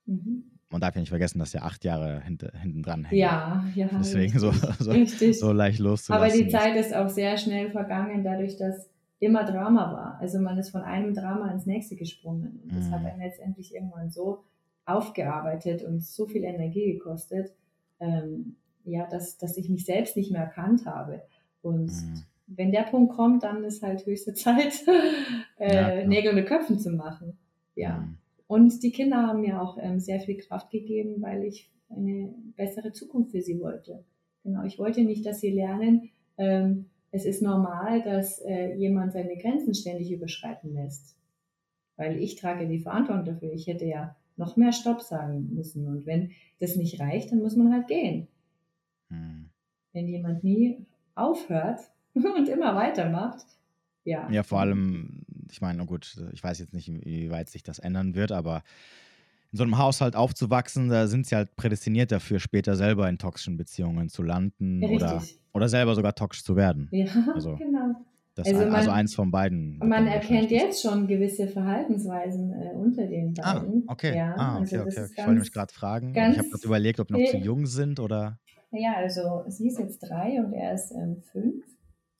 mhm. 0.06 0.44
Man 0.68 0.80
darf 0.80 0.96
ja 0.96 1.00
nicht 1.00 1.10
vergessen, 1.10 1.38
dass 1.38 1.52
ja 1.52 1.62
acht 1.62 1.84
Jahre 1.84 2.20
hinter, 2.22 2.50
hinten 2.58 2.82
dran 2.82 3.04
hängen. 3.04 3.20
ja, 3.20 3.64
ja. 3.76 3.88
Deswegen 3.98 4.36
so, 4.38 4.48
richtig. 4.50 4.76
so, 4.80 4.90
richtig. 4.90 5.38
so 5.38 5.52
leicht 5.52 5.78
Aber 5.80 5.90
loszulassen. 5.90 6.40
die 6.44 6.48
Zeit 6.48 6.74
ist 6.76 6.92
auch 6.92 7.08
sehr 7.08 7.36
schnell 7.36 7.70
vergangen, 7.70 8.24
dadurch, 8.24 8.56
dass 8.56 8.90
immer 9.20 9.44
Drama 9.44 9.92
war. 9.92 10.18
Also 10.20 10.40
man 10.40 10.58
ist 10.58 10.70
von 10.70 10.82
einem 10.82 11.14
Drama 11.14 11.52
ins 11.52 11.66
nächste 11.66 11.94
gesprungen. 11.94 12.60
Und 12.64 12.74
das 12.74 12.86
Mhm. 12.88 12.90
hat 12.90 13.04
einen 13.04 13.20
letztendlich 13.20 13.74
irgendwann 13.74 14.10
so 14.10 14.42
aufgearbeitet 14.86 15.84
und 15.84 16.02
so 16.02 16.26
viel 16.26 16.42
Energie 16.44 16.92
gekostet, 16.94 17.52
ähm, 18.00 18.56
ja, 18.84 19.06
dass, 19.06 19.38
dass 19.38 19.56
ich 19.56 19.68
mich 19.68 19.84
selbst 19.84 20.16
nicht 20.16 20.32
mehr 20.32 20.42
erkannt 20.42 20.84
habe. 20.86 21.22
Und 21.62 21.86
Mhm. 21.92 22.22
Wenn 22.46 22.72
der 22.72 22.82
Punkt 22.82 23.14
kommt, 23.14 23.42
dann 23.42 23.64
ist 23.64 23.82
halt 23.82 24.06
höchste 24.06 24.34
Zeit, 24.34 24.84
äh, 25.58 25.74
Ja. 25.74 26.06
Nägel 26.06 26.32
mit 26.32 26.46
Köpfen 26.46 26.78
zu 26.78 26.90
machen. 26.90 27.38
Ja. 27.74 27.98
Mhm. 27.98 28.18
Und 28.48 28.82
die 28.82 28.92
Kinder 28.92 29.26
haben 29.26 29.40
mir 29.40 29.60
auch 29.60 29.76
ähm, 29.80 29.98
sehr 29.98 30.20
viel 30.20 30.36
Kraft 30.36 30.70
gegeben, 30.70 31.20
weil 31.20 31.44
ich 31.44 31.68
eine 31.88 32.32
bessere 32.56 32.92
Zukunft 32.92 33.32
für 33.32 33.42
sie 33.42 33.60
wollte. 33.60 34.04
Genau, 34.44 34.64
ich 34.64 34.78
wollte 34.78 35.02
nicht, 35.02 35.26
dass 35.26 35.40
sie 35.40 35.50
lernen, 35.50 36.10
ähm, 36.38 36.86
es 37.10 37.24
ist 37.24 37.42
normal, 37.42 38.02
dass 38.02 38.40
äh, 38.40 38.74
jemand 38.74 39.12
seine 39.12 39.36
Grenzen 39.36 39.74
ständig 39.74 40.12
überschreiten 40.12 40.74
lässt. 40.74 41.16
Weil 41.96 42.18
ich 42.18 42.36
trage 42.36 42.68
die 42.68 42.80
Verantwortung 42.80 43.24
dafür. 43.24 43.52
Ich 43.52 43.66
hätte 43.66 43.86
ja 43.86 44.14
noch 44.36 44.56
mehr 44.56 44.72
Stopp 44.72 45.00
sagen 45.00 45.48
müssen. 45.54 45.88
Und 45.88 46.04
wenn 46.04 46.32
das 46.60 46.76
nicht 46.76 47.00
reicht, 47.00 47.32
dann 47.32 47.38
muss 47.40 47.56
man 47.56 47.72
halt 47.72 47.86
gehen. 47.88 48.28
Mhm. 49.08 49.48
Wenn 49.92 50.08
jemand 50.08 50.44
nie 50.44 50.84
aufhört 51.14 51.80
und 52.36 52.48
immer 52.48 52.74
weitermacht, 52.74 53.46
ja. 54.04 54.30
Ja, 54.30 54.42
vor 54.42 54.60
allem, 54.60 55.22
ich 55.50 55.60
meine, 55.60 55.78
na 55.78 55.84
gut, 55.84 56.16
ich 56.32 56.42
weiß 56.42 56.58
jetzt 56.58 56.72
nicht, 56.74 56.88
wie 57.04 57.30
weit 57.30 57.48
sich 57.50 57.62
das 57.62 57.78
ändern 57.78 58.14
wird, 58.14 58.32
aber 58.32 58.62
in 59.52 59.58
so 59.58 59.62
einem 59.64 59.78
Haushalt 59.78 60.16
aufzuwachsen, 60.16 60.88
da 60.88 61.06
sind 61.06 61.26
sie 61.26 61.36
halt 61.36 61.54
prädestiniert 61.56 62.10
dafür, 62.12 62.40
später 62.40 62.74
selber 62.76 63.08
in 63.08 63.18
toxischen 63.18 63.56
Beziehungen 63.56 64.08
zu 64.08 64.22
landen 64.22 64.82
Ja, 64.82 64.88
oder, 64.90 65.22
oder 65.52 65.68
selber 65.68 65.94
sogar 65.94 66.14
toxisch 66.14 66.44
zu 66.44 66.56
werden. 66.56 66.88
Ja, 66.92 67.06
Also, 67.34 67.56
genau. 67.56 67.94
Das 68.34 68.48
Also 68.48 68.60
ein, 68.60 68.70
also 68.70 68.90
man- 68.90 68.98
eins 68.98 69.14
von 69.14 69.30
beiden. 69.30 69.78
Man 69.78 70.06
erkennt 70.08 70.50
jetzt 70.50 70.82
schon 70.82 71.06
gewisse 71.06 71.46
Verhaltensweisen 71.48 72.52
äh, 72.52 72.74
unter 72.74 73.06
den 73.06 73.34
Ah, 73.40 73.60
beiden. 73.60 73.84
okay. 73.88 74.16
Ja, 74.16 74.34
ah, 74.36 74.60
okay, 74.60 74.78
also 74.78 74.80
okay. 74.80 75.04
okay. 75.04 75.12
Ich 75.16 75.26
wollte 75.26 75.40
mich 75.40 75.52
gerade 75.52 75.72
fragen. 75.72 76.12
ich 76.32 76.38
habe 76.38 76.48
gerade 76.48 76.66
überlegt, 76.66 77.00
ob 77.00 77.06
die 77.08 77.14
noch 77.14 77.24
zu 77.24 77.36
jung 77.38 77.66
sind 77.66 77.98
oder. 78.00 78.38
Ja, 78.72 78.94
also 78.96 79.44
sie 79.48 79.68
ist 79.68 79.78
jetzt 79.78 80.00
drei 80.00 80.38
und 80.42 80.52
er 80.52 80.74
ist 80.74 80.90
ähm, 80.92 81.22
fünf. 81.32 81.64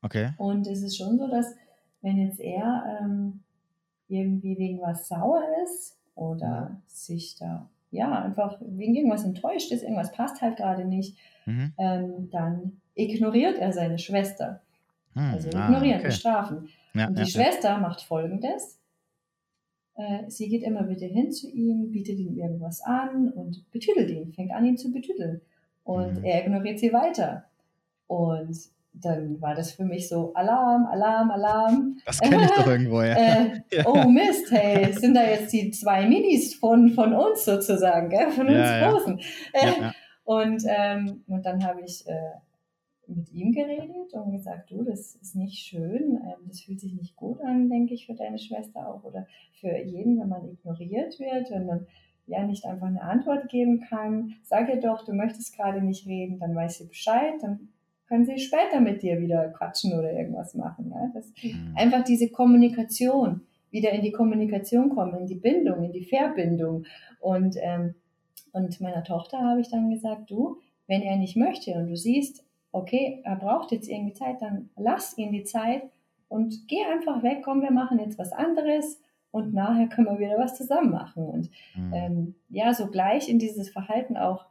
Okay. 0.07 0.31
Und 0.39 0.67
es 0.67 0.83
ist 0.83 0.97
schon 0.97 1.19
so, 1.19 1.29
dass 1.29 1.55
wenn 2.03 2.17
jetzt 2.19 2.41
er 2.41 2.99
ähm, 3.03 3.41
irgendwie 4.09 4.57
wegen 4.59 4.81
was 4.81 5.09
sauer 5.09 5.43
ist 5.65 5.99
oder 6.15 6.81
sich 6.87 7.37
da, 7.37 7.69
ja, 7.91 8.23
einfach 8.23 8.59
wegen 8.61 8.95
irgendwas 8.95 9.25
enttäuscht 9.25 9.71
ist, 9.73 9.83
irgendwas 9.83 10.13
passt 10.13 10.41
halt 10.43 10.57
gerade 10.57 10.85
nicht, 10.85 11.17
Mhm. 11.47 11.73
ähm, 11.79 12.29
dann 12.33 12.81
ignoriert 12.97 13.59
er 13.59 13.73
seine 13.73 13.99
Schwester. 13.99 14.61
Hm, 15.15 15.31
Also 15.33 15.51
ah, 15.55 15.67
ignorieren, 15.69 15.99
okay. 15.99 16.09
bestrafen. 16.09 16.69
Ja, 16.95 17.07
Und 17.07 17.15
die 17.19 17.23
ja, 17.23 17.27
ja. 17.27 17.31
Schwester 17.33 17.79
macht 17.79 18.03
folgendes. 18.03 18.81
Äh, 19.95 20.29
sie 20.29 20.49
geht 20.49 20.63
immer 20.63 20.89
wieder 20.89 21.07
hin 21.07 21.31
zu 21.33 21.49
ihm, 21.51 21.91
bietet 21.93 22.19
ihm 22.19 22.37
irgendwas 22.37 22.81
an 22.83 23.31
und 23.31 23.71
betüdelt 23.71 24.11
ihn, 24.11 24.33
fängt 24.33 24.51
an, 24.53 24.65
ihn 24.65 24.77
zu 24.77 24.93
betüdeln. 24.93 25.41
Und 25.85 26.19
Mhm. 26.19 26.25
er 26.25 26.45
ignoriert 26.45 26.79
sie 26.81 26.93
weiter. 26.93 27.45
Und 28.09 28.57
dann 29.01 29.41
war 29.41 29.55
das 29.55 29.73
für 29.73 29.85
mich 29.85 30.09
so 30.09 30.33
Alarm, 30.35 30.87
Alarm, 30.87 31.31
Alarm. 31.31 31.99
Das 32.07 32.21
kenne 32.21 32.45
ich 32.45 32.51
doch 32.51 32.67
irgendwo, 32.67 33.03
ja. 33.03 33.15
Äh, 33.17 33.61
Ja. 33.73 33.85
Oh 33.87 34.09
Mist, 34.09 34.51
hey, 34.51 34.93
sind 34.93 35.15
da 35.15 35.23
jetzt 35.23 35.53
die 35.53 35.71
zwei 35.71 36.07
Minis 36.07 36.55
von, 36.55 36.91
von 36.91 37.13
uns 37.15 37.45
sozusagen, 37.45 38.09
gell? 38.09 38.31
von 38.31 38.47
uns 38.47 38.57
Ja. 38.57 38.91
Großen. 38.91 39.21
ja. 39.55 39.93
Und, 40.25 40.63
ähm, 40.67 41.23
und 41.29 41.47
dann 41.47 41.65
habe 41.65 41.83
ich 41.83 42.07
äh, 42.07 42.33
mit 43.07 43.33
ihm 43.33 43.53
geredet 43.53 44.13
und 44.13 44.33
gesagt, 44.33 44.71
du, 44.71 44.83
das 44.83 45.15
ist 45.17 45.37
nicht 45.37 45.59
schön, 45.59 46.21
ähm, 46.25 46.49
das 46.49 46.63
fühlt 46.63 46.81
sich 46.81 46.95
nicht 46.95 47.15
gut 47.17 47.41
an, 47.41 47.69
denke 47.69 47.95
ich, 47.95 48.07
für 48.07 48.15
deine 48.15 48.39
Schwester 48.39 48.89
auch 48.89 49.05
oder 49.05 49.27
für 49.61 49.77
jeden, 49.79 50.19
wenn 50.19 50.29
man 50.29 50.49
ignoriert 50.49 51.19
wird, 51.21 51.51
wenn 51.51 51.67
man 51.67 51.87
ja 52.27 52.43
nicht 52.43 52.65
einfach 52.65 52.89
eine 52.89 53.03
Antwort 53.03 53.49
geben 53.49 53.81
kann. 53.89 54.35
Sag 54.43 54.69
ihr 54.69 54.81
doch, 54.81 55.05
du 55.05 55.13
möchtest 55.13 55.57
gerade 55.57 55.81
nicht 55.81 56.07
reden, 56.07 56.41
dann 56.41 56.57
weiß 56.57 56.79
sie 56.79 56.89
Bescheid, 56.89 57.35
dann 57.41 57.69
können 58.09 58.25
sie 58.25 58.39
später 58.39 58.81
mit 58.81 59.03
dir 59.03 59.21
wieder 59.21 59.49
quatschen 59.49 59.93
oder 59.99 60.13
irgendwas 60.13 60.55
machen. 60.55 60.91
Ja? 60.95 61.11
Das, 61.15 61.33
Mhm. 61.43 61.75
einfach 61.77 62.05
diese 62.05 62.29
Kommunikation, 62.31 63.43
wieder 63.71 63.91
in 63.91 64.03
die 64.03 64.13
Kommunikation 64.13 64.91
kommen, 64.91 65.15
in 65.21 65.27
die 65.27 65.35
Bindung, 65.35 65.83
in 65.85 65.93
die 65.93 66.05
Verbindung. 66.05 66.85
Und, 67.21 67.57
ähm, 67.61 67.95
und 68.53 68.81
meiner 68.81 69.05
Tochter 69.05 69.39
habe 69.39 69.61
ich 69.61 69.69
dann 69.71 69.91
gesagt, 69.91 70.31
du, 70.31 70.59
wenn 70.87 71.03
er 71.03 71.17
nicht 71.17 71.37
möchte 71.37 71.73
und 71.75 71.89
du 71.89 71.97
siehst, 71.97 72.45
okay, 72.73 73.21
er 73.25 73.37
braucht 73.37 73.73
jetzt 73.73 73.89
irgendwie 73.89 74.13
Zeit, 74.15 74.41
dann 74.41 74.71
lass 74.77 75.19
ihn 75.19 75.33
die 75.33 75.45
Zeit 75.45 75.83
und 76.29 76.69
geh 76.69 76.85
einfach 76.85 77.23
weg, 77.23 77.43
komm, 77.45 77.63
wir 77.63 77.71
machen 77.73 77.99
jetzt 77.99 78.19
was 78.19 78.33
anderes 78.33 79.01
und 79.31 79.53
nachher 79.53 79.89
können 79.89 80.07
wir 80.07 80.19
wieder 80.19 80.39
was 80.39 80.57
zusammen 80.57 80.91
machen. 80.91 81.25
Und 81.27 81.51
Mhm. 81.75 81.93
ähm, 81.95 82.35
ja, 82.49 82.73
so 82.73 82.87
gleich 82.87 83.29
in 83.29 83.39
dieses 83.39 83.69
Verhalten 83.69 84.17
auch 84.17 84.47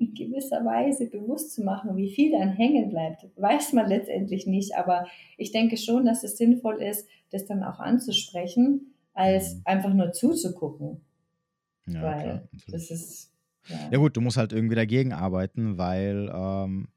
in 0.00 0.14
gewisser 0.14 0.64
Weise 0.64 1.06
bewusst 1.10 1.54
zu 1.54 1.62
machen, 1.62 1.96
wie 1.96 2.10
viel 2.10 2.32
dann 2.32 2.50
hängen 2.50 2.88
bleibt, 2.90 3.26
weiß 3.36 3.72
man 3.72 3.88
letztendlich 3.88 4.46
nicht. 4.46 4.76
Aber 4.76 5.06
ich 5.36 5.52
denke 5.52 5.76
schon, 5.76 6.04
dass 6.06 6.24
es 6.24 6.36
sinnvoll 6.36 6.82
ist, 6.82 7.08
das 7.30 7.46
dann 7.46 7.62
auch 7.62 7.78
anzusprechen, 7.80 8.94
als 9.14 9.54
Mhm. 9.56 9.60
einfach 9.64 9.94
nur 9.94 10.12
zuzugucken. 10.12 11.00
ja, 11.86 12.02
weil 12.02 12.20
klar, 12.22 12.42
das 12.68 12.90
ist. 12.90 13.32
Ja, 13.68 13.76
Ja 13.92 13.98
gut, 13.98 14.16
du 14.16 14.20
musst 14.20 14.36
halt 14.36 14.52
irgendwie 14.52 14.76
dagegen 14.76 15.12
arbeiten, 15.12 15.76
weil, 15.78 16.30
ähm, 16.34 16.88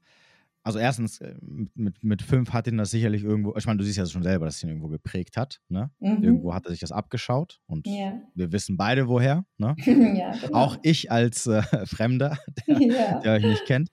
also 0.70 0.78
erstens, 0.78 1.20
äh, 1.20 1.34
mit, 1.74 2.02
mit, 2.02 2.22
fünf 2.22 2.52
hat 2.52 2.66
ihn 2.66 2.78
das 2.78 2.90
sicherlich 2.90 3.22
irgendwo, 3.22 3.54
ich 3.56 3.66
meine, 3.66 3.78
du 3.78 3.84
siehst 3.84 3.98
ja 3.98 4.06
schon 4.06 4.22
selber, 4.22 4.46
dass 4.46 4.56
es 4.56 4.62
ihn 4.62 4.68
irgendwo 4.70 4.88
geprägt 4.88 5.36
hat, 5.36 5.60
ne? 5.68 5.90
Mhm. 6.00 6.22
Irgendwo 6.22 6.54
hat 6.54 6.64
er 6.66 6.70
sich 6.70 6.80
das 6.80 6.92
abgeschaut 6.92 7.60
und 7.66 7.86
Ja. 7.86 8.20
wir 8.34 8.52
wissen 8.52 8.76
beide 8.76 9.08
woher, 9.08 9.44
ne? 9.58 9.74
ja, 10.18 10.32
genau. 10.32 10.52
Auch 10.58 10.78
ich 10.82 11.10
als 11.12 11.46
äh, 11.46 11.62
Fremder, 11.86 12.38
ja. 12.66 13.20
der 13.20 13.32
euch 13.34 13.44
nicht 13.44 13.64
kennt. 13.66 13.90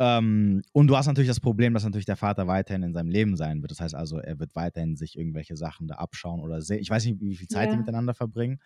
Ähm, 0.00 0.62
und 0.72 0.86
du 0.86 0.96
hast 0.96 1.08
natürlich 1.08 1.26
das 1.28 1.40
Problem, 1.40 1.74
dass 1.74 1.82
natürlich 1.82 2.06
der 2.06 2.14
Vater 2.14 2.46
weiterhin 2.46 2.84
in 2.84 2.92
seinem 2.92 3.10
Leben 3.10 3.34
sein 3.36 3.62
wird. 3.62 3.72
Das 3.72 3.80
heißt 3.80 3.96
also, 3.96 4.18
er 4.18 4.38
wird 4.38 4.54
weiterhin 4.54 4.94
sich 4.94 5.18
irgendwelche 5.18 5.56
Sachen 5.56 5.88
da 5.88 5.96
abschauen 5.96 6.38
oder 6.40 6.62
sehen. 6.62 6.78
Ich 6.78 6.88
weiß 6.88 7.04
nicht, 7.04 7.20
wie 7.20 7.34
viel 7.34 7.48
Zeit 7.48 7.66
Ja. 7.66 7.72
die 7.72 7.78
miteinander 7.78 8.14
verbringen. 8.14 8.60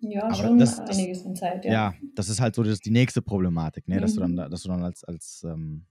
ja, 0.00 0.22
Aber 0.24 0.34
schon 0.34 0.58
das- 0.58 0.82
das- 0.82 0.96
einiges 0.98 1.22
in 1.26 1.36
Zeit. 1.36 1.66
Ja, 1.66 1.72
Ja. 1.72 1.94
das 2.14 2.30
ist 2.30 2.40
halt 2.40 2.54
so 2.54 2.62
das, 2.62 2.78
die 2.78 2.90
nächste 2.90 3.20
Problematik, 3.20 3.86
ne? 3.86 4.00
dass 4.00 4.14
du 4.14 4.20
dann, 4.20 4.32
Mhm. 4.32 4.36
da- 4.36 4.48
dass 4.48 4.62
du 4.62 4.68
dann 4.70 4.82
als, 4.82 5.04
als 5.04 5.44
ähm, 5.46 5.84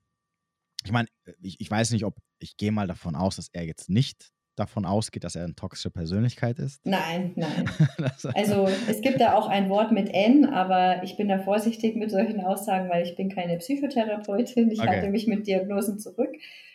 ich 0.84 0.92
meine, 0.92 1.08
ich, 1.42 1.60
ich 1.60 1.70
weiß 1.70 1.92
nicht, 1.92 2.06
ob, 2.06 2.16
ich 2.40 2.58
gehe 2.58 2.72
mal 2.72 2.88
davon 2.88 3.16
aus, 3.16 3.36
dass 3.36 3.50
er 3.54 3.64
jetzt 3.66 3.90
nicht 3.90 4.32
davon 4.56 4.86
ausgeht, 4.86 5.24
dass 5.24 5.36
er 5.36 5.46
eine 5.46 5.56
toxische 5.56 5.90
Persönlichkeit 5.92 6.60
ist. 6.60 6.82
Nein, 6.86 7.32
nein. 7.36 7.70
Also 8.36 8.68
es 8.90 9.02
gibt 9.02 9.20
da 9.22 9.34
auch 9.34 9.48
ein 9.48 9.70
Wort 9.70 9.92
mit 9.92 10.10
N, 10.10 10.46
aber 10.46 11.04
ich 11.04 11.16
bin 11.18 11.28
da 11.30 11.40
vorsichtig 11.40 11.96
mit 11.96 12.12
solchen 12.12 12.42
Aussagen, 12.42 12.90
weil 12.90 13.04
ich 13.06 13.16
bin 13.16 13.30
keine 13.30 13.58
Psychotherapeutin. 13.58 14.70
Ich 14.72 14.80
Okay. 14.80 14.90
halte 14.90 15.10
mich 15.10 15.26
mit 15.28 15.48
Diagnosen 15.48 16.00
zurück. 16.00 16.30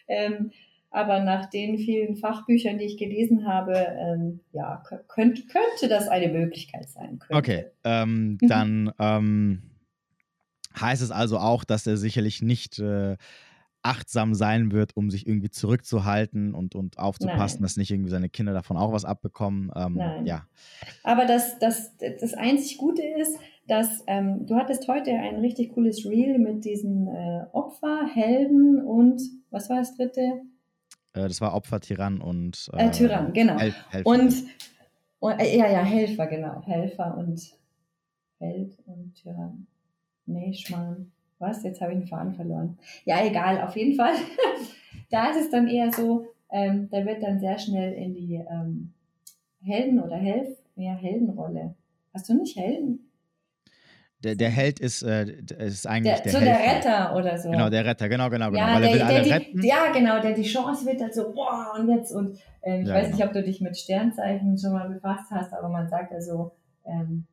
Ähm, 0.09 0.51
aber 0.91 1.21
nach 1.21 1.51
den 1.51 1.77
vielen 1.79 2.17
Fachbüchern, 2.17 2.79
die 2.79 2.85
ich 2.87 2.97
gelesen 2.97 3.47
habe, 3.47 3.75
ähm, 3.75 4.41
ja, 4.53 4.83
kö- 4.89 5.03
könnt, 5.09 5.49
könnte 5.49 5.89
das 5.89 6.09
eine 6.09 6.29
Möglichkeit 6.29 6.89
sein. 6.89 7.19
Könnte. 7.19 7.35
Okay, 7.37 7.65
ähm, 7.85 8.39
Mhm. 8.41 8.49
dann 8.49 8.93
ähm, 8.99 9.63
heißt 10.81 11.03
es 11.03 11.11
also 11.11 11.39
auch, 11.39 11.65
dass 11.65 11.87
er 11.87 11.97
sicherlich 11.97 12.41
nicht 12.43 12.79
äh, 12.79 13.17
achtsam 13.87 14.35
sein 14.35 14.73
wird, 14.73 14.97
um 14.97 15.11
sich 15.11 15.27
irgendwie 15.27 15.51
zurückzuhalten 15.51 16.55
und, 16.55 16.75
und 16.75 16.99
aufzupassen, 16.99 17.59
Nein. 17.59 17.63
dass 17.63 17.77
nicht 17.77 17.91
irgendwie 17.91 18.11
seine 18.11 18.29
Kinder 18.29 18.53
davon 18.53 18.77
auch 18.77 18.93
was 18.93 19.05
abbekommen. 19.05 19.71
Ähm, 19.75 19.95
Nein. 19.95 20.27
Ja, 20.27 20.47
Aber 21.05 21.25
das, 21.25 21.59
das, 21.59 21.97
das 21.99 22.35
einzig 22.35 22.79
Gute 22.79 23.03
ist, 23.03 23.39
dass 23.69 24.03
ähm, 24.07 24.47
du 24.47 24.57
hattest 24.57 24.87
heute 24.89 25.11
ein 25.11 25.37
richtig 25.37 25.75
cooles 25.75 26.05
Reel 26.05 26.39
mit 26.39 26.65
diesen 26.65 27.09
äh, 27.09 27.47
Opfer, 27.53 28.07
Helden 28.13 28.81
und 28.81 29.21
was 29.51 29.71
war 29.71 29.79
das 29.79 29.97
dritte? 29.97 30.21
Äh, 31.13 31.29
das 31.29 31.41
war 31.41 31.55
Opfer, 31.55 31.81
Tyrann 31.81 32.21
und 32.21 32.69
äh, 32.75 32.91
Tyrann, 32.91 33.33
genau. 33.33 33.59
Hel 33.59 33.75
Helfer. 33.91 34.09
Und, 34.09 34.35
und 35.21 35.41
äh, 35.41 35.57
ja, 35.57 35.71
ja, 35.71 35.83
Helfer, 35.83 36.27
genau. 36.27 36.63
Helfer 36.65 37.17
und 37.17 37.41
Held 38.39 38.79
und 38.87 39.15
Tyrann. 39.15 39.67
Nee, 40.27 40.53
Schmarrn. 40.55 41.13
Was? 41.39 41.63
Jetzt 41.63 41.81
habe 41.81 41.93
ich 41.93 41.99
den 41.99 42.09
Faden 42.09 42.35
verloren. 42.35 42.79
Ja, 43.05 43.25
egal, 43.25 43.61
auf 43.61 43.77
jeden 43.77 43.95
Fall. 43.95 44.15
da 45.11 45.31
ist 45.31 45.41
es 45.41 45.51
dann 45.51 45.69
eher 45.69 45.93
so, 45.93 46.27
ähm, 46.51 46.89
da 46.91 47.05
wird 47.05 47.23
dann 47.23 47.41
sehr 47.41 47.59
schnell 47.59 47.93
in 47.93 48.15
die 48.15 48.35
ähm, 48.35 48.93
Helden- 49.63 50.01
oder 50.01 50.17
Helf, 50.17 50.49
ja, 50.77 50.95
Heldenrolle. 50.95 51.75
Hast 52.15 52.29
du 52.29 52.35
nicht 52.35 52.57
Helden? 52.57 53.11
Der, 54.25 54.35
der 54.35 54.49
Held 54.49 54.81
ist, 54.81 55.03
äh, 55.03 55.25
ist 55.59 55.87
eigentlich 55.87 56.15
der, 56.21 56.23
der 56.23 56.33
So 56.33 56.39
Helfer. 56.39 56.63
der 56.63 56.77
Retter 56.77 57.17
oder 57.17 57.39
so. 57.39 57.51
Genau, 57.51 57.69
der 57.69 57.85
Retter, 57.85 58.09
genau, 58.09 58.31
genau, 58.31 58.51
genau. 58.51 58.67
Ja, 58.67 58.75
weil 58.75 58.81
der, 58.81 58.91
er 58.91 58.95
will 58.95 59.03
alle 59.03 59.23
die, 59.23 59.31
retten. 59.31 59.63
Ja, 59.63 59.93
genau, 59.93 60.21
der 60.21 60.33
die 60.33 60.43
Chance 60.43 60.87
wird 60.87 61.15
so, 61.15 61.33
boah, 61.33 61.75
und 61.79 61.89
jetzt, 61.95 62.13
und 62.13 62.39
ähm, 62.63 62.83
ich 62.83 62.89
ja, 62.89 62.95
weiß 62.95 63.07
genau. 63.07 63.17
nicht, 63.17 63.27
ob 63.27 63.33
du 63.35 63.43
dich 63.43 63.61
mit 63.61 63.77
Sternzeichen 63.77 64.59
schon 64.59 64.73
mal 64.73 64.89
befasst 64.89 65.31
hast, 65.31 65.53
aber 65.53 65.69
man 65.69 65.89
sagt 65.89 66.13
ja 66.13 66.21
so, 66.21 66.53
ähm, 66.87 67.27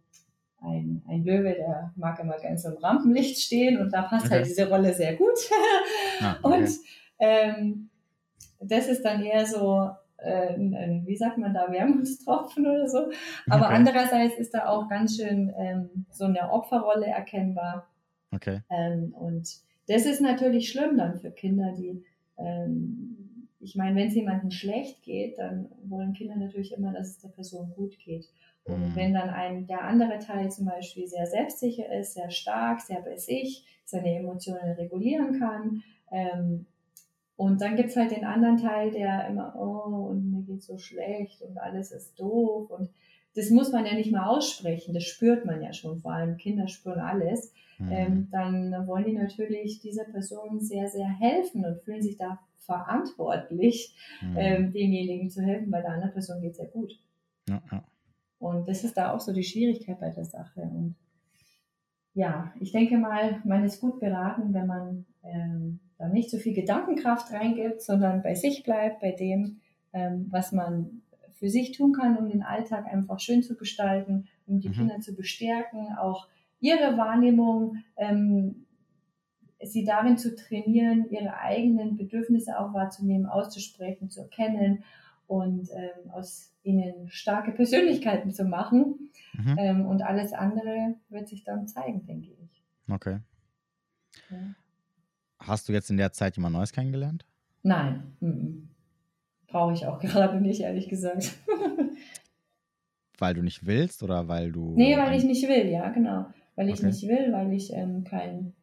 ein, 0.64 1.04
ein 1.08 1.24
Löwe, 1.24 1.54
der 1.54 1.92
mag 1.96 2.20
immer 2.20 2.38
ganz 2.40 2.66
im 2.66 2.78
Rampenlicht 2.78 3.40
stehen 3.40 3.80
und 3.80 3.92
da 3.94 4.04
passt 4.04 4.24
halt 4.24 4.26
okay. 4.26 4.36
halt 4.36 4.46
diese 4.48 4.70
Rolle 4.70 4.94
sehr 4.94 5.16
gut. 5.16 5.38
ah, 6.22 6.36
okay. 6.44 6.58
Und 6.58 6.70
ähm, 7.20 7.90
das 8.60 8.88
ist 8.88 9.04
dann 9.04 9.22
eher 9.24 9.46
so, 9.46 9.90
äh, 10.18 10.56
ein, 10.56 11.04
wie 11.06 11.16
sagt 11.16 11.38
man 11.38 11.54
da, 11.54 11.72
Wermutstropfen 11.72 12.66
oder 12.66 12.88
so. 12.88 13.10
Aber 13.50 13.66
okay. 13.66 13.76
andererseits 13.76 14.38
ist 14.38 14.54
da 14.54 14.68
auch 14.68 14.90
ganz 14.90 15.18
schön 15.18 15.54
ähm, 15.58 16.06
so 16.10 16.26
eine 16.26 16.52
Opferrolle 16.52 17.08
erkennbar. 17.08 17.88
Okay. 18.32 18.62
Ähm, 18.70 19.14
und 19.14 19.48
das 19.88 20.06
ist 20.06 20.22
natürlich 20.22 20.70
schlimm 20.70 20.98
dann 20.98 21.20
für 21.20 21.32
Kinder, 21.32 21.74
die, 21.78 22.04
ähm, 22.38 23.50
ich 23.60 23.76
meine, 23.76 23.96
wenn 23.96 24.08
es 24.08 24.16
jemandem 24.16 24.52
schlecht 24.52 25.04
geht, 25.04 25.38
dann 25.38 25.70
wollen 25.86 26.14
Kinder 26.14 26.36
natürlich 26.36 26.74
immer, 26.74 26.94
dass 26.94 27.10
es 27.10 27.20
der 27.20 27.30
Person 27.30 27.74
gut 27.76 27.98
geht. 28.00 28.30
Und 28.66 28.90
mhm. 28.90 28.96
wenn 28.96 29.14
dann 29.14 29.30
ein, 29.30 29.68
der 29.68 29.84
andere 29.84 30.20
Teil 30.20 30.50
zum 30.52 30.66
Beispiel 30.66 31.08
sehr 31.08 31.28
selbstsicher 31.28 31.92
ist, 32.00 32.14
sehr 32.14 32.30
stark, 32.30 32.82
sehr 32.82 33.02
bei 33.02 33.18
sich, 33.18 33.66
seine 33.84 34.16
Emotionen 34.16 34.72
regulieren 34.72 35.40
kann, 35.40 35.84
ähm, 36.12 36.66
und 37.36 37.62
dann 37.62 37.76
gibt 37.76 37.90
es 37.90 37.98
halt 37.98 38.12
den 38.12 38.26
anderen 38.26 38.58
Teil, 38.58 38.92
der 38.92 39.28
immer, 39.28 39.56
oh, 39.58 40.10
und 40.10 40.32
mir 40.32 40.44
geht 40.44 40.64
so 40.64 40.78
schlecht 40.78 41.42
und 41.42 41.58
alles 41.58 41.92
ist 41.92 42.20
doof. 42.20 42.70
Und 42.70 42.90
das 43.36 43.50
muss 43.50 43.72
man 43.72 43.86
ja 43.86 43.96
nicht 43.96 44.12
mal 44.12 44.28
aussprechen, 44.28 44.94
das 44.94 45.04
spürt 45.04 45.46
man 45.46 45.62
ja 45.62 45.74
schon, 45.74 46.00
vor 46.00 46.14
allem 46.14 46.38
Kinder 46.38 46.68
spüren 46.68 47.00
alles. 47.00 47.52
Mhm. 47.80 47.92
Ähm, 47.92 48.28
dann 48.32 48.88
wollen 48.88 49.06
die 49.06 49.14
natürlich 49.14 49.82
dieser 49.82 50.04
Person 50.04 50.60
sehr, 50.60 50.88
sehr 50.88 51.08
helfen 51.08 51.66
und 51.66 51.82
fühlen 51.82 52.04
sich 52.04 52.18
da 52.18 52.40
verantwortlich, 52.60 53.96
mhm. 54.22 54.38
ähm, 54.38 54.72
demjenigen 54.72 55.30
zu 55.30 55.42
helfen, 55.42 55.72
weil 55.72 55.82
der 55.82 55.92
anderen 55.92 56.14
Person 56.14 56.40
geht 56.40 56.52
es 56.52 56.60
ja 56.60 56.66
gut. 56.66 56.94
Ja, 57.50 57.62
ja. 57.72 57.84
Und 58.44 58.68
das 58.68 58.84
ist 58.84 58.98
da 58.98 59.14
auch 59.14 59.22
so 59.22 59.32
die 59.32 59.46
Schwierigkeit 59.46 60.02
bei 60.02 60.10
der 60.10 60.26
Sache. 60.26 60.60
Und 60.60 60.96
ja, 62.14 62.54
ich 62.60 62.74
denke 62.74 62.98
mal, 62.98 63.42
man 63.46 63.64
ist 63.64 63.80
gut 63.80 64.02
beraten, 64.02 64.54
wenn 64.54 64.68
man 64.68 65.06
ähm, 65.24 65.80
da 65.98 66.10
nicht 66.10 66.30
so 66.30 66.38
viel 66.38 66.54
Gedankenkraft 66.54 67.32
reingibt, 67.32 67.82
sondern 67.82 68.22
bei 68.22 68.36
sich 68.36 68.64
bleibt, 68.64 69.00
bei 69.00 69.12
dem, 69.12 69.62
ähm, 69.94 70.28
was 70.30 70.52
man 70.52 71.04
für 71.32 71.50
sich 71.50 71.72
tun 71.72 71.94
kann, 71.94 72.18
um 72.18 72.30
den 72.30 72.44
Alltag 72.44 72.86
einfach 72.86 73.22
schön 73.22 73.44
zu 73.44 73.56
gestalten, 73.56 74.28
um 74.46 74.60
die 74.60 74.68
mhm. 74.68 74.74
Kinder 74.74 75.00
zu 75.00 75.16
bestärken, 75.16 75.96
auch 75.98 76.28
ihre 76.60 76.98
Wahrnehmung, 76.98 77.78
ähm, 77.96 78.66
sie 79.64 79.86
darin 79.86 80.18
zu 80.18 80.36
trainieren, 80.36 81.10
ihre 81.10 81.38
eigenen 81.38 81.96
Bedürfnisse 81.96 82.60
auch 82.60 82.74
wahrzunehmen, 82.74 83.26
auszusprechen, 83.26 84.10
zu 84.10 84.20
erkennen 84.20 84.84
und 85.28 85.70
ähm, 85.72 86.12
aus 86.12 86.52
ihnen 86.64 87.10
starke 87.10 87.52
Persönlichkeiten 87.52 88.32
zu 88.32 88.46
machen. 88.46 89.10
Mhm. 89.34 89.56
Ähm, 89.58 89.86
und 89.86 90.02
alles 90.02 90.34
andere 90.34 90.96
wird 91.10 91.28
sich 91.28 91.44
dann 91.44 91.68
zeigen, 91.68 92.06
denke 92.06 92.30
ich. 92.32 92.64
Okay. 92.90 93.20
Ja. 94.30 94.56
Hast 95.40 95.68
du 95.68 95.74
jetzt 95.74 95.90
in 95.90 95.98
der 95.98 96.14
Zeit 96.14 96.38
jemand 96.38 96.54
Neues 96.54 96.72
kennengelernt? 96.72 97.26
Nein. 97.64 98.16
Mhm. 98.20 98.70
Brauche 99.48 99.74
ich 99.74 99.86
auch 99.86 100.00
gerade 100.02 100.40
nicht, 100.40 100.62
ehrlich 100.62 100.90
gesagt. 100.90 101.34
weil 103.18 103.34
du 103.34 103.42
nicht 103.42 103.66
willst 103.66 104.04
oder 104.04 104.28
weil 104.28 104.52
du. 104.52 104.74
Nee, 104.76 104.98
weil 104.98 105.18
ich 105.18 105.24
nicht 105.24 105.48
will, 105.48 105.70
ja, 105.70 105.90
genau. 105.90 106.26
Weil 106.56 106.70
ich 106.70 106.80
okay. 106.80 106.88
nicht 106.88 107.08
will, 107.08 107.32
weil 107.32 107.52
ich 107.54 107.74
ähm, 107.74 108.04
kein, 108.04 108.54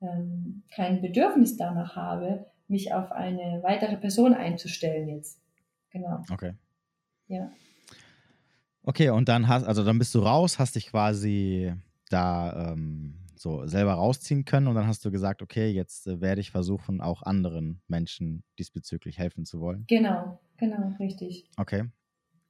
ähm, 0.00 0.62
kein 0.74 1.00
Bedürfnis 1.00 1.56
danach 1.56 1.96
habe, 1.96 2.46
mich 2.68 2.92
auf 2.92 3.12
eine 3.12 3.62
weitere 3.62 3.96
Person 3.96 4.34
einzustellen 4.34 5.08
jetzt. 5.08 5.40
Genau. 5.90 6.24
Okay. 6.30 6.54
Ja. 7.28 7.50
Okay, 8.82 9.10
und 9.10 9.28
dann 9.28 9.48
hast, 9.48 9.64
also 9.64 9.84
dann 9.84 9.98
bist 9.98 10.14
du 10.14 10.20
raus, 10.20 10.58
hast 10.58 10.76
dich 10.76 10.86
quasi 10.86 11.74
da 12.08 12.72
ähm, 12.72 13.18
so 13.36 13.66
selber 13.66 13.92
rausziehen 13.92 14.44
können 14.44 14.66
und 14.66 14.74
dann 14.74 14.86
hast 14.86 15.04
du 15.04 15.10
gesagt, 15.10 15.42
okay, 15.42 15.70
jetzt 15.70 16.06
äh, 16.06 16.20
werde 16.20 16.40
ich 16.40 16.50
versuchen, 16.50 17.00
auch 17.00 17.22
anderen 17.22 17.82
Menschen 17.86 18.44
diesbezüglich 18.58 19.18
helfen 19.18 19.44
zu 19.44 19.60
wollen. 19.60 19.84
Genau, 19.88 20.40
genau, 20.56 20.94
richtig. 20.98 21.50
Okay. 21.56 21.84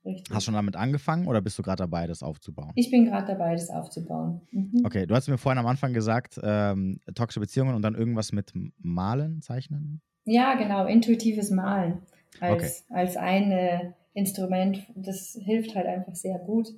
Richtig. 0.04 0.32
Hast 0.34 0.44
du 0.46 0.52
schon 0.52 0.54
damit 0.54 0.76
angefangen 0.76 1.26
oder 1.26 1.40
bist 1.40 1.58
du 1.58 1.62
gerade 1.62 1.82
dabei, 1.82 2.06
das 2.06 2.22
aufzubauen? 2.22 2.72
Ich 2.76 2.90
bin 2.90 3.04
gerade 3.04 3.26
dabei, 3.26 3.52
das 3.52 3.68
aufzubauen. 3.68 4.40
Mhm. 4.52 4.82
Okay, 4.84 5.06
du 5.06 5.14
hast 5.14 5.28
mir 5.28 5.38
vorhin 5.38 5.58
am 5.58 5.66
Anfang 5.66 5.92
gesagt, 5.92 6.38
ähm, 6.42 7.00
toxische 7.14 7.40
Beziehungen 7.40 7.74
und 7.74 7.82
dann 7.82 7.94
irgendwas 7.96 8.32
mit 8.32 8.52
Malen, 8.78 9.42
Zeichnen? 9.42 10.00
Ja, 10.24 10.54
genau, 10.54 10.86
intuitives 10.86 11.50
Malen 11.50 12.02
als, 12.40 12.52
okay. 12.52 12.94
als 12.94 13.16
ein 13.16 13.94
Instrument. 14.14 14.86
Das 14.94 15.38
hilft 15.40 15.74
halt 15.74 15.86
einfach 15.86 16.14
sehr 16.14 16.38
gut. 16.38 16.68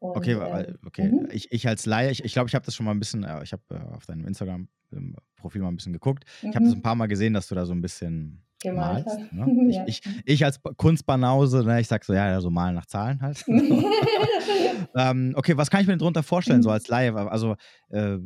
Und, 0.00 0.16
okay, 0.16 0.32
äh, 0.32 0.74
okay. 0.86 1.10
Mhm. 1.10 1.28
Ich, 1.30 1.52
ich 1.52 1.68
als 1.68 1.84
Laie, 1.84 2.10
ich 2.10 2.18
glaube, 2.18 2.26
ich, 2.26 2.32
glaub, 2.32 2.48
ich 2.48 2.54
habe 2.54 2.64
das 2.64 2.74
schon 2.74 2.86
mal 2.86 2.92
ein 2.92 2.98
bisschen, 2.98 3.22
äh, 3.22 3.42
ich 3.42 3.52
habe 3.52 3.62
äh, 3.70 3.94
auf 3.94 4.06
deinem 4.06 4.26
Instagram-Profil 4.26 5.60
mal 5.60 5.68
ein 5.68 5.76
bisschen 5.76 5.92
geguckt. 5.92 6.24
Mhm. 6.42 6.48
Ich 6.48 6.56
habe 6.56 6.64
das 6.64 6.74
ein 6.74 6.82
paar 6.82 6.94
Mal 6.94 7.06
gesehen, 7.06 7.34
dass 7.34 7.48
du 7.48 7.54
da 7.54 7.66
so 7.66 7.72
ein 7.72 7.82
bisschen 7.82 8.42
Gemalt 8.62 9.06
malst. 9.06 9.32
Ne? 9.32 9.68
ja. 9.74 9.84
ich, 9.86 10.00
ich, 10.04 10.22
ich, 10.24 10.44
als 10.44 10.60
Kunstbanause, 10.76 11.64
ne, 11.64 11.80
ich 11.80 11.88
sag 11.88 12.04
so, 12.04 12.14
ja, 12.14 12.40
so 12.40 12.50
malen 12.50 12.74
nach 12.74 12.86
Zahlen 12.86 13.20
halt. 13.20 13.44
ähm, 14.96 15.34
okay, 15.36 15.56
was 15.56 15.70
kann 15.70 15.82
ich 15.82 15.86
mir 15.86 15.92
denn 15.92 16.00
darunter 16.00 16.22
vorstellen, 16.22 16.62
so 16.62 16.70
als 16.70 16.88
Laie? 16.88 17.14
Also, 17.14 17.56
äh, 17.90 18.16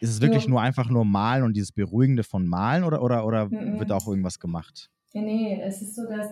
ist 0.00 0.10
es 0.10 0.20
wirklich 0.20 0.44
ja. 0.44 0.50
nur 0.50 0.60
einfach 0.60 0.90
nur 0.90 1.06
Malen 1.06 1.44
und 1.44 1.54
dieses 1.54 1.72
Beruhigende 1.72 2.22
von 2.22 2.46
Malen 2.46 2.84
oder, 2.84 3.02
oder, 3.02 3.24
oder 3.24 3.46
mhm. 3.46 3.78
wird 3.78 3.90
auch 3.92 4.06
irgendwas 4.06 4.38
gemacht? 4.38 4.90
Nee, 5.12 5.60
es 5.62 5.80
ist 5.80 5.94
so, 5.94 6.06
dass 6.06 6.28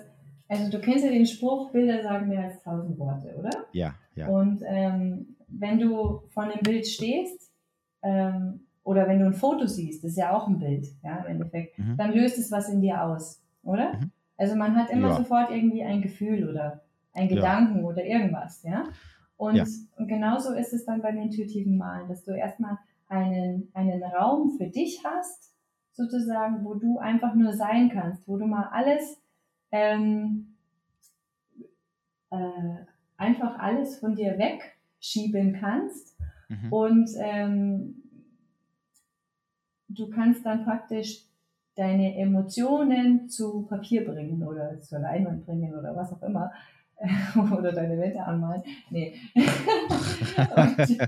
also 0.49 0.71
du 0.71 0.81
kennst 0.81 1.05
ja 1.05 1.11
den 1.11 1.27
Spruch, 1.27 1.73
Bilder 1.73 2.03
sagen 2.03 2.29
mehr 2.29 2.45
als 2.45 2.63
tausend 2.63 2.99
Worte, 2.99 3.35
oder? 3.39 3.51
Ja, 3.73 3.95
ja. 4.15 4.29
Und 4.29 4.63
ähm, 4.67 5.37
wenn 5.49 5.79
du 5.79 6.23
vor 6.29 6.45
einem 6.45 6.61
Bild 6.63 6.87
stehst 6.87 7.51
ähm, 8.03 8.61
oder 8.83 9.09
wenn 9.09 9.21
du 9.21 9.27
ein 9.27 9.35
Foto 9.35 9.67
siehst, 9.67 10.05
das 10.05 10.13
ist 10.13 10.19
ja 10.19 10.37
auch 10.37 10.47
ein 10.47 10.59
Bild, 10.59 10.87
ja, 11.03 11.17
im 11.19 11.27
Endeffekt, 11.27 11.79
mhm. 11.79 11.97
dann 11.97 12.13
löst 12.13 12.39
es 12.39 12.51
was 12.51 12.69
in 12.69 12.83
dir 12.83 13.03
aus, 13.03 13.43
oder? 13.63 13.95
Mhm. 13.95 14.11
Also 14.37 14.57
man 14.57 14.77
hat 14.77 14.91
immer 14.91 15.09
ja. 15.09 15.17
sofort 15.17 15.51
irgendwie 15.51 15.83
ein 15.83 16.03
Gefühl 16.03 16.49
oder 16.49 16.83
ein 17.15 17.29
Gedanken 17.29 17.79
ja. 17.79 17.85
oder 17.85 18.05
irgendwas, 18.05 18.63
ja. 18.65 18.85
Und, 19.37 19.57
ja. 19.57 19.65
und 19.97 20.09
genauso 20.09 20.53
ist 20.53 20.73
es 20.73 20.85
dann 20.85 21.03
beim 21.03 21.19
intuitiven 21.19 21.77
Malen, 21.77 22.09
dass 22.09 22.25
du 22.25 22.33
erstmal 22.33 22.79
einen, 23.09 23.71
einen 23.73 24.03
Raum 24.03 24.57
für 24.59 24.67
dich 24.67 25.03
hast, 25.05 25.54
sozusagen, 25.95 26.65
wo 26.65 26.75
du 26.75 26.99
einfach 26.99 27.35
nur 27.35 27.53
sein 27.53 27.91
kannst, 27.91 28.27
wo 28.29 28.37
du 28.37 28.47
mal 28.47 28.69
alles 28.73 29.21
ähm, 29.71 30.55
äh, 32.31 32.37
einfach 33.17 33.59
alles 33.59 33.99
von 33.99 34.15
dir 34.15 34.39
wegschieben 34.39 35.57
kannst 35.61 36.17
mhm. 36.49 36.73
und 36.73 37.11
ähm, 37.19 38.03
du 39.89 40.11
kannst 40.11 40.45
dann 40.45 40.65
praktisch 40.65 41.25
deine 41.77 42.17
Emotionen 42.17 43.29
zu 43.29 43.63
Papier 43.63 44.05
bringen 44.05 44.43
oder 44.43 44.81
zur 44.81 45.01
Leinwand 45.01 45.45
bringen 45.45 45.75
oder 45.75 45.95
was 45.97 46.13
auch 46.13 46.23
immer. 46.23 46.53
oder 47.59 47.73
deine 47.73 47.99
Wette 47.99 48.23
anmalen. 48.23 48.63
Nee. 48.91 49.15
und, 49.35 50.79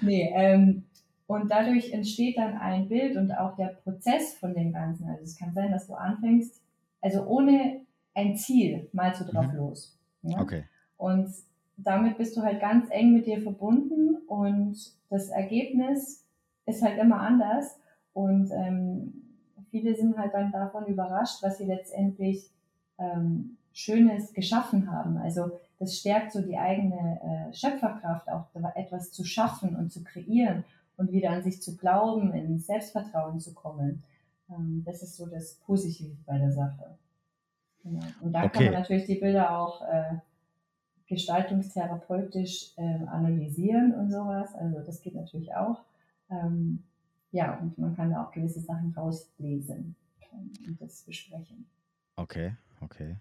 nee, 0.00 0.32
ähm, 0.34 0.84
und 1.26 1.50
dadurch 1.50 1.92
entsteht 1.92 2.38
dann 2.38 2.56
ein 2.56 2.88
Bild 2.88 3.16
und 3.16 3.32
auch 3.32 3.56
der 3.56 3.68
Prozess 3.82 4.34
von 4.34 4.54
dem 4.54 4.72
Ganzen. 4.72 5.08
Also 5.08 5.24
es 5.24 5.36
kann 5.36 5.52
sein, 5.52 5.72
dass 5.72 5.88
du 5.88 5.94
anfängst, 5.94 6.62
also 7.02 7.24
ohne 7.26 7.80
ein 8.14 8.36
Ziel 8.36 8.88
malst 8.92 9.20
du 9.20 9.24
drauf 9.24 9.48
mhm. 9.48 9.56
los. 9.56 9.98
Ja? 10.22 10.40
Okay. 10.40 10.64
Und 10.96 11.28
damit 11.76 12.16
bist 12.16 12.36
du 12.36 12.42
halt 12.42 12.60
ganz 12.60 12.88
eng 12.90 13.12
mit 13.12 13.26
dir 13.26 13.42
verbunden 13.42 14.16
und 14.28 14.76
das 15.10 15.28
Ergebnis 15.28 16.24
ist 16.64 16.82
halt 16.82 16.98
immer 16.98 17.20
anders. 17.20 17.78
Und 18.12 18.50
ähm, 18.52 19.12
viele 19.70 19.94
sind 19.94 20.16
halt 20.16 20.32
dann 20.32 20.52
davon 20.52 20.86
überrascht, 20.86 21.42
was 21.42 21.58
sie 21.58 21.66
letztendlich 21.66 22.48
ähm, 22.98 23.58
Schönes 23.72 24.32
geschaffen 24.32 24.90
haben. 24.90 25.18
Also 25.18 25.50
das 25.78 25.98
stärkt 25.98 26.32
so 26.32 26.40
die 26.40 26.56
eigene 26.56 27.20
äh, 27.20 27.52
Schöpferkraft, 27.52 28.30
auch 28.30 28.46
etwas 28.74 29.12
zu 29.12 29.24
schaffen 29.24 29.76
und 29.76 29.92
zu 29.92 30.02
kreieren 30.02 30.64
und 30.96 31.12
wieder 31.12 31.30
an 31.30 31.42
sich 31.42 31.62
zu 31.62 31.76
glauben, 31.76 32.32
in 32.32 32.58
Selbstvertrauen 32.58 33.38
zu 33.40 33.54
kommen. 33.54 34.02
Ähm, 34.50 34.82
das 34.84 35.02
ist 35.02 35.16
so 35.16 35.26
das 35.26 35.54
Positive 35.66 36.16
bei 36.26 36.38
der 36.38 36.52
Sache. 36.52 36.96
Genau. 37.82 38.04
Und 38.20 38.32
da 38.32 38.44
Okay. 38.44 38.50
kann 38.52 38.64
man 38.64 38.74
natürlich 38.74 39.06
die 39.06 39.16
Bilder 39.16 39.58
auch 39.58 39.82
äh, 39.82 40.16
gestaltungstherapeutisch 41.08 42.72
äh, 42.76 43.04
analysieren 43.06 43.94
und 43.94 44.10
sowas. 44.10 44.54
Also 44.54 44.80
das 44.80 45.00
geht 45.00 45.14
natürlich 45.14 45.54
auch. 45.54 45.82
Ähm, 46.30 46.82
ja, 47.30 47.58
und 47.58 47.78
man 47.78 47.94
kann 47.94 48.10
da 48.10 48.24
auch 48.24 48.32
gewisse 48.32 48.60
Sachen 48.60 48.92
rauslesen 48.96 49.94
und 50.66 50.80
das 50.80 51.02
besprechen. 51.02 51.66
Okay, 52.16 52.56
okay. 52.80 53.16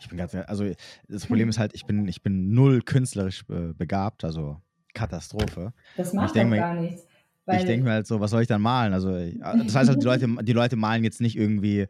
Ich 0.00 0.08
bin 0.08 0.18
ganz, 0.18 0.34
also 0.34 0.64
das 1.08 1.26
Problem 1.26 1.48
ist 1.48 1.58
halt, 1.58 1.74
ich 1.74 1.86
bin, 1.86 2.06
ich 2.06 2.22
bin 2.22 2.52
null 2.52 2.82
künstlerisch 2.82 3.44
äh, 3.48 3.72
begabt, 3.72 4.24
also 4.24 4.60
Katastrophe. 4.98 5.72
Das 5.96 6.12
macht 6.12 6.36
doch 6.36 6.50
gar 6.50 6.74
nichts. 6.74 7.06
ich 7.52 7.64
denke 7.64 7.84
mir 7.84 7.92
halt 7.92 8.06
so, 8.06 8.20
was 8.20 8.30
soll 8.30 8.42
ich 8.42 8.48
dann 8.48 8.60
malen? 8.60 8.92
Also, 8.92 9.14
äh, 9.14 9.38
das 9.38 9.74
heißt 9.74 9.88
halt, 9.88 10.02
die 10.02 10.06
Leute, 10.06 10.28
die 10.42 10.52
Leute 10.52 10.76
malen 10.76 11.04
jetzt 11.04 11.20
nicht 11.20 11.36
irgendwie 11.36 11.86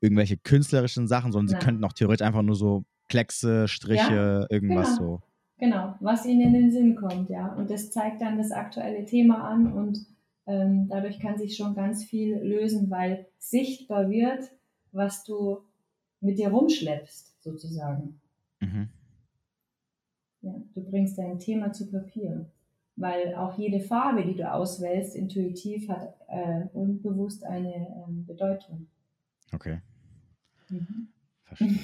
irgendwelche 0.00 0.36
künstlerischen 0.36 1.08
Sachen, 1.08 1.32
sondern 1.32 1.48
sie 1.48 1.54
Nein. 1.54 1.64
könnten 1.64 1.84
auch 1.84 1.92
theoretisch 1.92 2.26
einfach 2.26 2.42
nur 2.42 2.56
so 2.56 2.84
Kleckse, 3.08 3.68
Striche, 3.68 4.46
irgendwas 4.50 4.96
genau. 4.96 5.10
so. 5.10 5.22
Genau, 5.58 5.94
was 6.00 6.26
ihnen 6.26 6.40
in 6.40 6.52
den 6.54 6.72
Sinn 6.72 6.96
kommt, 6.96 7.30
ja. 7.30 7.52
Und 7.54 7.70
das 7.70 7.90
zeigt 7.92 8.20
dann 8.20 8.36
das 8.36 8.50
aktuelle 8.50 9.04
Thema 9.04 9.48
an 9.48 9.72
und 9.72 9.98
ähm, 10.46 10.88
dadurch 10.88 11.20
kann 11.20 11.38
sich 11.38 11.56
schon 11.56 11.74
ganz 11.74 12.04
viel 12.04 12.36
lösen, 12.36 12.90
weil 12.90 13.26
sichtbar 13.38 14.10
wird, 14.10 14.50
was 14.90 15.22
du 15.24 15.58
mit 16.20 16.38
dir 16.38 16.48
rumschleppst, 16.48 17.42
sozusagen. 17.42 18.20
Mhm. 18.60 18.88
Ja, 20.42 20.52
du 20.74 20.82
bringst 20.90 21.16
dein 21.18 21.38
Thema 21.38 21.72
zu 21.72 21.90
Papier. 21.90 22.46
Weil 22.96 23.34
auch 23.36 23.56
jede 23.56 23.80
Farbe, 23.80 24.22
die 24.24 24.34
du 24.36 24.52
auswählst, 24.52 25.16
intuitiv 25.16 25.88
hat 25.88 26.14
äh, 26.28 26.66
unbewusst 26.74 27.42
eine 27.44 27.74
ähm, 28.06 28.26
Bedeutung. 28.26 28.86
Okay, 29.54 29.78
Mhm. 30.68 31.08
verstehe. 31.44 31.78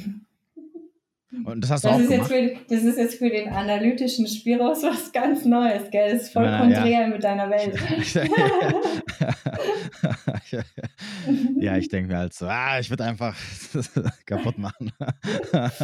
Und 1.45 1.63
das 1.63 1.71
hast 1.71 1.85
du 1.85 1.89
Das 1.89 1.97
auch 1.97 2.01
ist, 2.01 2.11
jetzt 2.11 2.29
gemacht? 2.31 2.59
für, 2.67 2.75
das 2.75 2.85
ist 2.85 2.97
jetzt 2.99 3.15
für 3.17 3.29
den 3.29 3.49
analytischen 3.51 4.27
Spiros 4.27 4.83
was 4.83 5.13
ganz 5.13 5.45
Neues, 5.45 5.91
gell? 5.91 6.13
Das 6.15 6.23
ist 6.23 6.33
voll 6.33 6.45
Ja, 6.47 6.53
ja. 6.53 6.59
konträr 6.81 7.07
mit 7.09 7.23
deiner 7.23 7.51
Welt. 7.51 7.79
ja, 11.61 11.77
ich 11.77 11.89
denke 11.89 12.11
mir 12.13 12.19
halt 12.19 12.33
so, 12.35 12.47
ah, 12.47 12.79
ich 12.81 12.89
würde 12.91 13.05
einfach 13.05 13.37
kaputt 14.27 14.57
machen. 14.59 14.93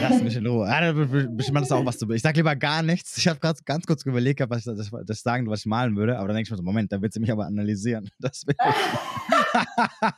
Lass 0.00 0.22
mich 0.22 0.36
in 0.36 0.46
Ruhe. 0.46 0.66
Be- 0.94 1.28
bestimmt 1.30 1.62
ist 1.62 1.72
auch 1.72 1.84
was 1.84 1.98
zu. 1.98 2.08
Ich 2.10 2.22
sag 2.22 2.36
lieber 2.36 2.56
gar 2.56 2.82
nichts. 2.82 3.16
Ich 3.18 3.28
habe 3.28 3.38
gerade 3.40 3.58
ganz 3.64 3.86
kurz 3.86 4.04
überlegt, 4.04 4.40
was 4.48 4.58
ich 4.58 4.64
das, 4.64 4.90
das 5.06 5.20
sagen, 5.22 5.48
was 5.48 5.60
ich 5.60 5.66
malen 5.66 5.96
würde, 5.96 6.16
aber 6.18 6.28
dann 6.28 6.36
denke 6.36 6.46
ich 6.48 6.50
mir 6.50 6.56
so, 6.56 6.62
Moment, 6.62 6.90
da 6.92 7.00
wird 7.02 7.12
sie 7.12 7.20
mich 7.20 7.30
aber 7.30 7.46
analysieren. 7.46 8.08
Das 8.18 8.46
will 8.46 8.54
ich. 8.58 10.12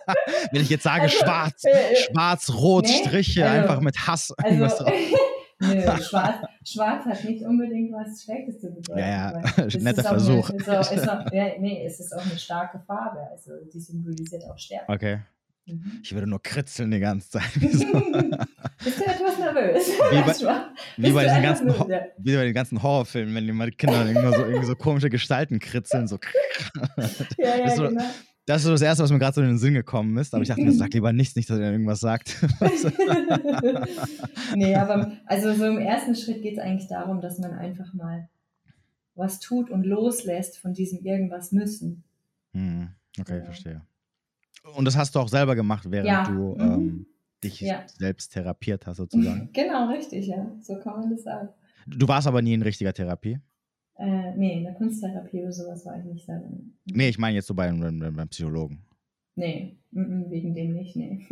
Wenn 0.53 0.63
ich 0.63 0.71
jetzt 0.71 0.83
sage, 0.85 1.03
Also, 1.03 1.17
schwarz, 1.19 1.65
äh, 1.65 1.97
schwarz, 1.97 2.51
rot, 2.53 2.85
nee, 2.87 3.03
Striche, 3.05 3.45
also- 3.49 3.63
einfach 3.63 3.81
mit 3.81 3.97
Hass 4.07 4.33
irgendwas 4.45 4.73
Also, 4.81 4.85
drauf. 4.85 4.95
nö, 5.61 6.03
schwarz, 6.03 6.37
schwarz 6.65 7.05
hat 7.07 7.25
nicht 7.25 7.45
unbedingt 7.45 7.93
was 7.93 8.23
Schlechtes 8.23 8.61
zu 8.61 8.71
bedeuten. 8.73 8.99
Ja, 8.99 9.41
ja, 9.41 9.67
netter 9.81 10.03
Versuch. 10.03 10.51
Eine, 10.51 10.59
ist 10.59 10.69
auch, 10.71 10.93
ist 10.93 11.09
auch, 11.09 11.33
ja, 11.33 11.47
nee, 11.59 11.85
es 11.87 12.01
ist 12.01 12.13
auch 12.15 12.23
eine 12.25 12.39
starke 12.39 12.79
Farbe. 12.87 13.21
Also, 13.33 13.53
die 13.73 13.81
symbolisiert 13.81 14.45
auch 14.45 14.59
Stärke. 14.59 14.93
Okay. 14.93 15.19
Mhm. 15.67 16.01
Ich 16.03 16.13
würde 16.13 16.27
nur 16.27 16.43
kritzeln 16.43 16.91
die 16.91 17.01
ganze 17.01 17.31
Zeit. 17.31 17.43
So. 17.73 17.87
Bist 18.85 18.99
du 19.01 19.05
etwas 19.05 19.39
nervös? 19.39 19.89
Wie 19.89 20.43
bei-. 20.45 20.67
Wie 20.99 21.11
bei 21.13 21.25
diesen 21.25 21.43
ganzen, 21.43 21.67
nervös? 21.69 22.03
wie 22.19 22.35
bei 22.35 22.45
den 22.45 22.53
ganzen 22.55 22.83
Horrorfilmen, 22.83 23.35
wenn 23.35 23.47
die 23.47 23.53
mal 23.53 23.71
die 23.71 23.77
Kinder 23.77 24.05
irgendwie 24.07 24.37
so, 24.37 24.45
irgendwie 24.45 24.67
so 24.67 24.75
komische 24.77 25.09
Gestalten 25.09 25.59
kritzeln. 25.61 26.07
So. 26.07 26.19
Ja, 27.39 27.57
ja, 27.57 27.71
so- 27.71 27.89
genau. 27.89 28.05
Das 28.47 28.59
ist 28.59 28.65
so 28.65 28.73
das 28.73 28.83
Erste, 28.83 29.03
was 29.05 29.11
mir 29.11 29.19
gerade 29.19 29.35
so 29.37 29.41
in 29.41 29.47
den 29.47 29.57
Sinn 29.59 29.73
gekommen 29.73 30.19
ist. 30.19 30.35
Aber 30.35 30.43
ich 30.43 30.49
dachte 30.51 30.61
mir, 30.61 30.73
sag 30.73 30.93
lieber 30.93 31.15
nichts, 31.15 31.35
nicht, 31.35 31.49
dass 31.49 31.59
er 31.59 31.73
irgendwas 31.73 32.01
sagt. 32.01 32.37
nee, 34.55 34.75
aber 34.75 35.13
also 35.27 35.55
so 35.55 35.65
im 35.65 35.79
ersten 35.79 36.15
Schritt 36.15 36.43
geht 36.43 36.55
es 36.55 36.59
eigentlich 36.59 36.89
darum, 36.89 37.21
dass 37.23 37.39
man 37.39 37.53
einfach 37.53 37.93
mal 37.95 38.29
was 39.15 39.41
tut 39.41 39.71
und 39.71 39.85
loslässt 39.85 40.59
von 40.59 40.75
diesem 40.75 40.99
irgendwas 41.05 41.53
müssen. 41.53 42.05
hm, 42.53 42.89
okay, 43.19 43.39
Ja. 43.39 43.45
verstehe. 43.45 43.81
Und 44.77 44.85
das 44.87 44.97
hast 44.97 45.15
du 45.15 45.19
auch 45.21 45.29
selber 45.29 45.55
gemacht, 45.55 45.91
während 45.91 46.09
Ja, 46.09 46.23
du 46.25 46.55
mhm. 46.55 46.61
ähm, 46.61 47.07
dich 47.43 47.61
Ja. 47.61 47.85
selbst 47.87 48.33
therapiert 48.33 48.87
hast, 48.87 48.97
sozusagen. 48.97 49.51
Genau, 49.53 49.89
richtig, 49.89 50.27
ja. 50.27 50.51
So 50.63 50.79
kann 50.79 51.01
man 51.01 51.11
das 51.11 51.23
sagen. 51.23 51.49
Du 51.87 52.09
warst 52.09 52.27
aber 52.27 52.41
nie 52.41 52.55
in 52.55 52.63
richtiger 52.63 52.93
Therapie. 52.95 53.39
Äh, 53.97 54.35
nee, 54.37 54.59
in 54.59 54.65
der 54.65 54.75
Kunsttherapie 54.75 55.41
oder 55.43 55.53
sowas 55.53 55.85
war 55.87 55.99
ich 55.99 56.05
nicht 56.05 56.25
selber. 56.25 56.49
Nee, 56.87 57.09
ich 57.11 57.19
meine 57.19 57.37
jetzt 57.37 57.47
so 57.47 57.55
beim, 57.55 57.79
beim 57.81 58.29
Psychologen. 58.29 58.83
Nee, 59.37 59.77
wegen 59.91 60.55
dem 60.55 60.75
nicht, 60.75 60.97
nee. 60.97 61.27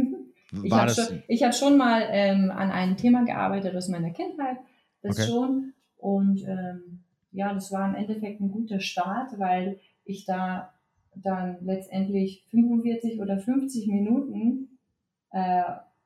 Ich 0.65 0.73
habe 0.73 0.91
schon, 0.91 1.23
ich 1.29 1.43
hab 1.43 1.55
schon 1.55 1.79
mal 1.79 2.03
ähm, 2.11 2.51
an 2.51 2.71
einem 2.71 2.97
Thema 2.99 3.25
gearbeitet 3.25 3.75
aus 3.75 3.89
meiner 3.89 4.11
Kindheit, 4.11 4.59
das 5.01 5.19
Okay. 5.19 5.27
schon. 5.29 5.73
Und 5.97 6.43
ähm, 6.47 7.01
ja, 7.31 7.55
das 7.55 7.73
war 7.73 7.89
im 7.89 7.95
Endeffekt 7.95 8.41
ein 8.41 8.51
guter 8.51 8.79
Start, 8.79 9.39
weil 9.39 9.81
ich 10.05 10.27
da 10.27 10.75
dann 11.15 11.59
letztendlich 11.65 12.45
45 12.51 13.21
oder 13.21 13.39
50 13.39 13.87
Minuten 13.89 14.79
äh, 15.31 15.63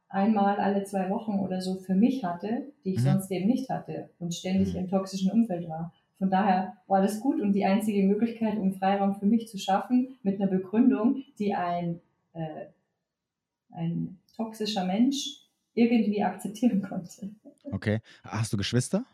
einmal 0.08 0.56
alle 0.58 0.84
zwei 0.84 1.10
Wochen 1.10 1.38
oder 1.40 1.60
so 1.60 1.76
für 1.76 1.94
mich 1.94 2.24
hatte, 2.24 2.72
die 2.84 2.90
ich 2.94 3.00
Mhm. 3.00 3.04
sonst 3.04 3.30
eben 3.30 3.46
nicht 3.48 3.68
hatte 3.70 4.10
und 4.18 4.34
ständig 4.34 4.72
Mhm. 4.74 4.80
im 4.80 4.88
toxischen 4.88 5.30
Umfeld 5.30 5.68
war. 5.68 5.92
Von 6.18 6.30
daher 6.30 6.76
war 6.86 7.02
das 7.02 7.20
gut 7.20 7.40
und 7.40 7.52
die 7.52 7.64
einzige 7.66 8.02
Möglichkeit, 8.04 8.56
um 8.56 8.72
Freiraum 8.72 9.16
für 9.16 9.26
mich 9.26 9.48
zu 9.48 9.58
schaffen, 9.58 10.16
mit 10.22 10.40
einer 10.40 10.50
Begründung, 10.50 11.22
die 11.38 11.54
ein, 11.54 12.00
äh, 12.32 12.66
ein 13.72 14.18
toxischer 14.36 14.84
Mensch 14.84 15.42
irgendwie 15.74 16.22
akzeptieren 16.22 16.80
konnte. 16.82 17.30
Okay. 17.70 18.00
Hast 18.22 18.52
du 18.52 18.56
Geschwister? 18.56 19.04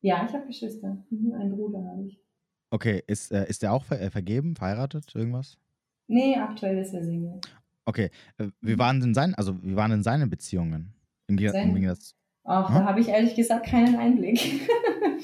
Ja, 0.00 0.24
ich 0.26 0.32
habe 0.32 0.46
Geschwister. 0.46 0.96
Mhm, 1.10 1.32
einen 1.34 1.50
Bruder 1.56 1.84
habe 1.84 2.04
ich. 2.04 2.18
Okay, 2.70 3.02
ist, 3.06 3.32
äh, 3.32 3.48
ist 3.48 3.62
der 3.62 3.72
auch 3.72 3.84
ver 3.84 4.00
äh, 4.00 4.10
vergeben, 4.10 4.54
verheiratet, 4.56 5.14
irgendwas? 5.14 5.56
Nee, 6.06 6.36
aktuell 6.36 6.78
ist 6.78 6.92
er 6.92 7.02
Single. 7.04 7.40
Okay, 7.86 8.10
äh, 8.38 8.48
wie 8.60 8.78
waren 8.78 9.00
denn 9.00 9.14
seine, 9.14 9.36
also 9.38 9.62
wie 9.62 9.76
waren 9.76 9.90
denn 9.90 10.02
seine 10.02 10.26
Beziehungen? 10.26 10.92
Im 11.26 11.36
Gegensatz, 11.36 11.62
im 11.62 11.68
Seine? 11.68 11.74
Gegensatz 11.80 12.14
Ach, 12.44 12.68
Hm? 12.68 12.74
da 12.76 12.84
habe 12.86 13.00
ich 13.00 13.08
ehrlich 13.08 13.34
gesagt 13.34 13.66
keinen 13.66 13.96
Einblick. 13.96 14.68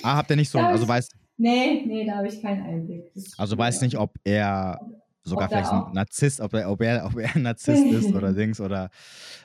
ah, 0.03 0.17
habt 0.17 0.31
ihr 0.31 0.37
nicht 0.37 0.51
so, 0.51 0.59
Da 0.59 0.69
also 0.69 0.87
weiß, 0.87 1.09
nee, 1.39 1.83
nee, 1.87 2.05
da 2.07 2.17
habe 2.17 2.29
ich 2.29 2.41
keinen 2.43 2.63
Einblick. 2.63 3.11
Also 3.39 3.57
weiß 3.57 3.81
nicht, 3.83 3.97
ob 3.99 4.15
er 4.25 4.79
sogar 5.25 5.49
vielleicht 5.49 5.73
ein 5.73 5.87
Narzisst, 5.91 6.41
ob 6.41 6.55
er, 6.55 6.71
ob 6.71 6.81
er, 6.83 7.05
ob 7.07 7.17
er 7.19 7.35
ein 7.35 7.43
Narzisst 7.43 7.91
ist 7.91 8.13
oder 8.13 8.33
Dings 8.35 8.61
oder 8.61 8.91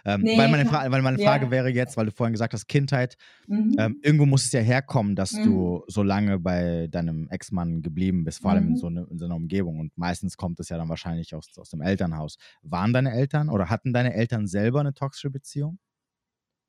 ähm, 0.06 0.24
Nee, 0.24 0.38
weil 0.38 0.50
meine, 0.50 0.66
Fra 0.66 0.90
weil 0.92 1.02
meine 1.02 1.18
ja. 1.18 1.24
Frage 1.24 1.52
wäre 1.52 1.70
jetzt, 1.70 1.98
weil 1.98 2.08
du 2.08 2.12
vorhin 2.12 2.34
gesagt 2.34 2.54
hast, 2.54 2.68
Kindheit, 2.68 3.16
Mhm. 3.48 3.76
ähm, 3.78 3.98
irgendwo 4.02 4.26
muss 4.26 4.46
es 4.46 4.52
ja 4.52 4.62
herkommen, 4.62 5.16
dass 5.16 5.34
Mhm. 5.34 5.44
du 5.44 5.84
so 5.88 6.04
lange 6.04 6.40
bei 6.40 6.88
deinem 6.88 7.30
Ex-Mann 7.30 7.82
geblieben 7.82 8.24
bist, 8.26 8.42
vor 8.42 8.52
allem 8.52 8.68
in 8.68 8.72
Mhm. 8.72 8.76
so, 8.76 8.88
eine, 8.88 9.08
in 9.10 9.18
so 9.20 9.26
einer 9.26 9.36
Umgebung. 9.36 9.80
Und 9.80 9.98
meistens 9.98 10.38
kommt 10.38 10.60
es 10.60 10.70
ja 10.70 10.78
dann 10.78 10.90
wahrscheinlich 10.90 11.36
aus, 11.36 11.50
aus 11.58 11.70
dem 11.70 11.82
Elternhaus. 11.82 12.38
Waren 12.64 12.94
deine 12.94 13.12
Eltern 13.14 13.50
oder 13.50 13.70
hatten 13.70 13.94
deine 13.94 14.14
Eltern 14.14 14.48
selber 14.48 14.82
eine 14.82 14.94
toxische 14.94 15.30
Beziehung? 15.30 15.80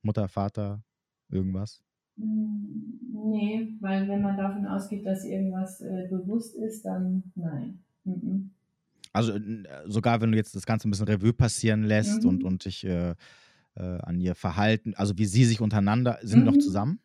Mutter, 0.02 0.28
Vater, 0.28 0.82
irgendwas? 1.30 1.82
Mm, 2.16 2.98
Nee, 3.12 3.76
weil 3.80 4.08
wenn 4.08 4.22
man 4.22 4.36
davon 4.36 4.66
ausgeht, 4.66 5.04
dass 5.06 5.24
irgendwas 5.24 5.80
äh, 5.80 6.06
bewusst 6.08 6.54
ist, 6.56 6.84
dann 6.84 7.32
nein. 7.34 7.82
Mhm. 8.04 8.50
Also 9.12 9.32
n- 9.34 9.66
sogar 9.86 10.20
wenn 10.20 10.32
du 10.32 10.38
jetzt 10.38 10.54
das 10.54 10.66
Ganze 10.66 10.88
ein 10.88 10.90
bisschen 10.90 11.08
Revue 11.08 11.32
passieren 11.32 11.84
lässt 11.84 12.22
Mhm. 12.22 12.28
und, 12.28 12.44
und 12.44 12.64
dich 12.64 12.84
äh, 12.84 13.10
äh, 13.76 13.82
an 13.82 14.20
ihr 14.20 14.34
Verhalten, 14.34 14.94
also 14.94 15.18
wie 15.18 15.26
sie 15.26 15.44
sich 15.44 15.60
untereinander, 15.60 16.18
sind 16.22 16.40
die 16.40 16.44
noch 16.44 16.56
Mhm. 16.56 16.60
zusammen? 16.60 17.00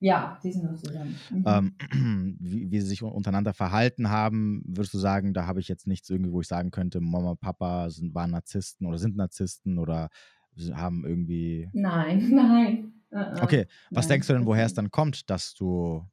Ja, 0.00 0.38
die 0.42 0.52
sind 0.52 0.64
noch 0.64 0.76
zusammen. 0.76 1.14
Mhm. 1.30 1.72
Ähm, 1.90 2.36
wie, 2.40 2.70
wie 2.70 2.80
sie 2.80 2.86
sich 2.88 3.02
untereinander 3.02 3.54
verhalten 3.54 4.10
haben, 4.10 4.62
würdest 4.66 4.92
du 4.94 4.98
sagen, 4.98 5.32
da 5.34 5.46
habe 5.46 5.60
ich 5.60 5.68
jetzt 5.68 5.86
nichts 5.86 6.10
irgendwie, 6.10 6.32
wo 6.32 6.40
ich 6.40 6.48
sagen 6.48 6.70
könnte, 6.70 7.00
Mama, 7.00 7.34
Papa 7.36 7.90
sind, 7.90 8.14
waren 8.14 8.30
Narzissten 8.30 8.86
oder 8.86 8.98
sind 8.98 9.16
Narzissten 9.16 9.78
oder 9.78 10.08
sie 10.56 10.74
haben 10.74 11.04
irgendwie. 11.06 11.70
Nein, 11.72 12.30
nein. 12.34 12.92
Uh-uh. 13.12 13.42
Okay, 13.42 13.66
was 13.92 14.06
Nein, 14.06 14.08
denkst 14.08 14.26
du 14.28 14.32
denn, 14.34 14.46
woher 14.46 14.64
es 14.66 14.74
dann 14.74 14.90
kommt, 14.90 15.30
dass 15.30 15.54
du 15.54 16.06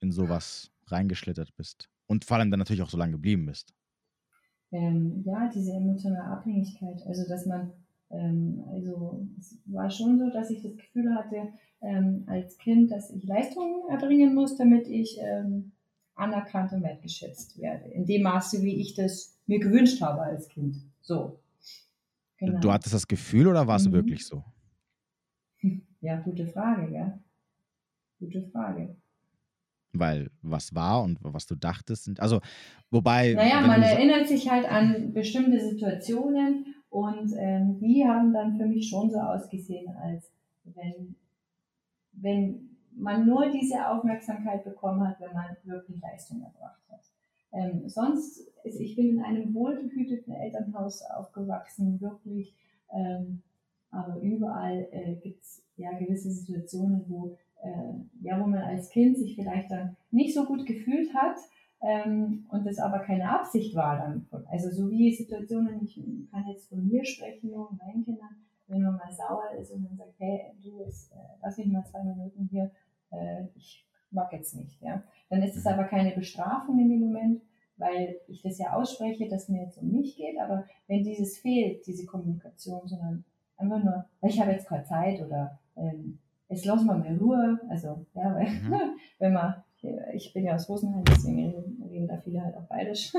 in 0.00 0.12
sowas 0.12 0.70
reingeschlittert 0.86 1.54
bist? 1.56 1.90
Und 2.06 2.24
vor 2.24 2.36
allem 2.38 2.50
dann 2.50 2.58
natürlich 2.58 2.82
auch 2.82 2.90
so 2.90 2.98
lange 2.98 3.12
geblieben 3.12 3.46
bist. 3.46 3.74
Ähm, 4.72 5.22
ja, 5.24 5.50
diese 5.54 5.72
emotionale 5.72 6.24
Abhängigkeit. 6.24 7.02
Also, 7.06 7.28
dass 7.28 7.46
man, 7.46 7.72
ähm, 8.10 8.64
also, 8.72 9.26
es 9.38 9.58
war 9.66 9.90
schon 9.90 10.18
so, 10.18 10.30
dass 10.30 10.50
ich 10.50 10.62
das 10.62 10.76
Gefühl 10.76 11.14
hatte, 11.14 11.48
ähm, 11.82 12.24
als 12.26 12.56
Kind, 12.58 12.90
dass 12.90 13.10
ich 13.10 13.24
Leistungen 13.24 13.88
erbringen 13.90 14.34
muss, 14.34 14.56
damit 14.56 14.88
ich 14.88 15.18
ähm, 15.20 15.72
anerkannt 16.14 16.72
und 16.72 16.82
wertgeschätzt 16.82 17.58
werde. 17.58 17.88
In 17.90 18.06
dem 18.06 18.22
Maße, 18.22 18.62
wie 18.62 18.80
ich 18.80 18.94
das 18.94 19.38
mir 19.46 19.58
gewünscht 19.60 20.00
habe 20.00 20.22
als 20.22 20.48
Kind. 20.48 20.76
So. 21.00 21.40
Genau. 22.38 22.60
Du 22.60 22.72
hattest 22.72 22.94
das 22.94 23.06
Gefühl 23.06 23.46
oder 23.48 23.66
war 23.66 23.76
es 23.76 23.88
Mhm. 23.88 23.92
wirklich 23.92 24.26
so? 24.26 24.42
Ja, 26.00 26.18
gute 26.20 26.48
Frage, 26.48 26.92
ja. 26.92 27.18
Gute 28.18 28.42
Frage. 28.50 28.96
weil 29.92 30.31
was 30.42 30.74
war 30.74 31.02
und 31.02 31.18
was 31.22 31.46
du 31.46 31.54
dachtest. 31.54 32.20
Also, 32.20 32.40
wobei. 32.90 33.34
Naja, 33.34 33.60
man 33.60 33.82
erinnert 33.82 34.28
sich 34.28 34.50
halt 34.50 34.70
an 34.70 35.12
bestimmte 35.12 35.60
Situationen 35.60 36.66
und 36.90 37.32
ähm, 37.38 37.78
die 37.80 38.04
haben 38.06 38.32
dann 38.32 38.56
für 38.56 38.66
mich 38.66 38.88
schon 38.88 39.10
so 39.10 39.18
ausgesehen, 39.18 39.88
als 39.96 40.30
wenn, 40.64 41.16
wenn 42.12 42.76
man 42.94 43.26
nur 43.26 43.50
diese 43.50 43.88
Aufmerksamkeit 43.88 44.64
bekommen 44.64 45.06
hat, 45.06 45.20
wenn 45.20 45.32
man 45.32 45.56
wirklich 45.64 46.00
Leistung 46.00 46.42
erbracht 46.42 46.82
hat. 46.90 47.00
Ähm, 47.52 47.88
sonst, 47.88 48.40
ist, 48.64 48.80
ich 48.80 48.96
bin 48.96 49.10
in 49.10 49.22
einem 49.22 49.54
wohlbehüteten 49.54 50.32
Elternhaus 50.32 51.02
aufgewachsen, 51.02 52.00
wirklich, 52.00 52.54
ähm, 52.92 53.42
aber 53.90 54.20
überall 54.20 54.88
äh, 54.90 55.16
gibt 55.16 55.42
es 55.42 55.62
ja 55.76 55.92
gewisse 55.98 56.30
Situationen, 56.30 57.04
wo, 57.08 57.36
ja, 58.22 58.40
wo 58.40 58.46
man 58.46 58.62
als 58.62 58.90
Kind 58.90 59.16
sich 59.16 59.34
vielleicht 59.36 59.70
dann 59.70 59.96
nicht 60.10 60.34
so 60.34 60.44
gut 60.44 60.66
gefühlt 60.66 61.14
hat 61.14 61.36
ähm, 61.80 62.46
und 62.50 62.64
das 62.66 62.78
aber 62.78 63.00
keine 63.00 63.28
Absicht 63.28 63.74
war 63.74 63.98
dann. 63.98 64.26
Also 64.48 64.70
so 64.70 64.90
wie 64.90 65.12
Situationen, 65.14 65.82
ich 65.84 66.00
kann 66.30 66.46
jetzt 66.48 66.68
von 66.68 66.86
mir 66.86 67.04
sprechen, 67.04 67.50
nur 67.50 67.68
von 67.68 67.76
meinen 67.78 68.04
Kindern, 68.04 68.36
wenn 68.68 68.82
man 68.82 68.96
mal 68.96 69.12
sauer 69.12 69.50
ist 69.60 69.72
und 69.72 69.82
man 69.82 69.96
sagt, 69.96 70.14
hey, 70.18 70.52
du, 70.62 70.80
jetzt, 70.84 71.12
äh, 71.12 71.16
lass 71.42 71.58
mich 71.58 71.66
mal 71.66 71.84
zwei 71.84 72.02
Minuten 72.02 72.48
hier, 72.50 72.70
äh, 73.10 73.44
ich 73.54 73.84
mag 74.10 74.32
jetzt 74.32 74.54
nicht, 74.54 74.80
ja. 74.80 75.02
Dann 75.28 75.42
ist 75.42 75.56
es 75.56 75.66
aber 75.66 75.84
keine 75.84 76.12
Bestrafung 76.12 76.78
in 76.78 76.88
dem 76.88 77.00
Moment, 77.00 77.42
weil 77.76 78.16
ich 78.28 78.42
das 78.42 78.58
ja 78.58 78.74
ausspreche, 78.74 79.28
dass 79.28 79.48
mir 79.48 79.64
jetzt 79.64 79.78
um 79.78 79.90
mich 79.90 80.16
geht, 80.16 80.38
aber 80.38 80.66
wenn 80.86 81.02
dieses 81.02 81.38
fehlt, 81.38 81.86
diese 81.86 82.06
Kommunikation, 82.06 82.86
sondern 82.86 83.24
einfach 83.56 83.82
nur, 83.82 84.04
ich 84.22 84.40
habe 84.40 84.52
jetzt 84.52 84.68
keine 84.68 84.84
Zeit 84.84 85.20
oder 85.20 85.58
ähm, 85.76 86.18
jetzt 86.52 86.64
lassen 86.64 86.86
wir 86.86 86.94
mal 86.94 87.16
Ruhe, 87.16 87.58
also 87.68 88.06
ja, 88.14 88.34
weil, 88.34 88.50
mhm. 88.50 88.74
wenn 89.18 89.32
man, 89.32 89.54
ich 90.14 90.32
bin 90.32 90.44
ja 90.44 90.54
aus 90.54 90.68
Rosenheim, 90.68 91.04
deswegen 91.04 91.54
reden, 91.90 92.06
da 92.06 92.18
viele 92.18 92.42
halt 92.42 92.54
auch 92.56 92.68
Bayerisch. 92.68 93.12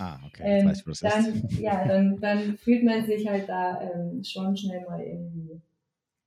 Ah, 0.00 0.16
okay, 0.24 0.60
ähm, 0.60 0.68
weiß, 0.68 0.86
was 0.86 1.00
dann, 1.00 1.24
ist. 1.26 1.58
ja, 1.58 1.84
dann, 1.84 2.20
dann 2.20 2.56
fühlt 2.56 2.84
man 2.84 3.04
sich 3.04 3.26
halt 3.26 3.48
da 3.48 3.80
ähm, 3.82 4.22
schon 4.22 4.56
schnell 4.56 4.86
mal 4.86 5.00
irgendwie 5.00 5.60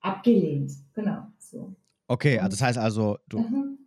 abgelehnt, 0.02 0.74
genau, 0.94 1.28
so. 1.40 1.74
Okay, 2.10 2.38
also 2.38 2.50
das 2.50 2.62
heißt 2.62 2.78
also, 2.78 3.18
du, 3.30 3.40
mhm. 3.40 3.78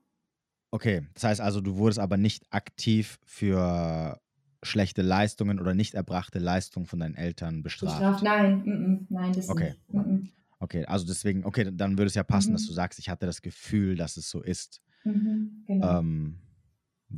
okay, 0.71 1.03
das 1.13 1.25
heißt 1.25 1.41
also, 1.43 1.61
du 1.61 1.77
wurdest 1.77 1.99
aber 1.99 2.17
nicht 2.17 2.47
aktiv 2.49 3.19
für 3.27 4.19
schlechte 4.63 5.03
Leistungen 5.03 5.61
oder 5.61 5.75
nicht 5.75 5.93
erbrachte 5.93 6.39
Leistungen 6.39 6.87
von 6.87 7.01
deinen 7.01 7.15
Eltern 7.15 7.63
bestraft. 7.63 7.99
Bestraft, 7.99 8.23
nein, 8.23 8.63
mm 8.65 8.71
-mm, 8.71 9.07
nein, 9.11 9.33
das 9.35 9.51
okay. 9.51 9.75
nicht. 9.89 10.07
Mm 10.07 10.29
okay, 10.65 10.85
also 10.87 11.07
deswegen, 11.07 11.45
okay, 11.45 11.71
dann 11.73 11.99
würde 11.99 12.09
es 12.09 12.15
ja 12.15 12.25
passen, 12.25 12.51
mhm. 12.51 12.55
dass 12.55 12.67
du 12.67 12.73
sagst, 12.73 12.99
ich 12.99 13.09
hatte 13.09 13.27
das 13.27 13.43
Gefühl, 13.43 13.97
dass 13.97 14.17
es 14.17 14.29
so 14.29 14.43
ist. 14.43 14.83
Mhm, 15.05 15.65
genau. 15.67 16.01
Ähm, 16.01 16.39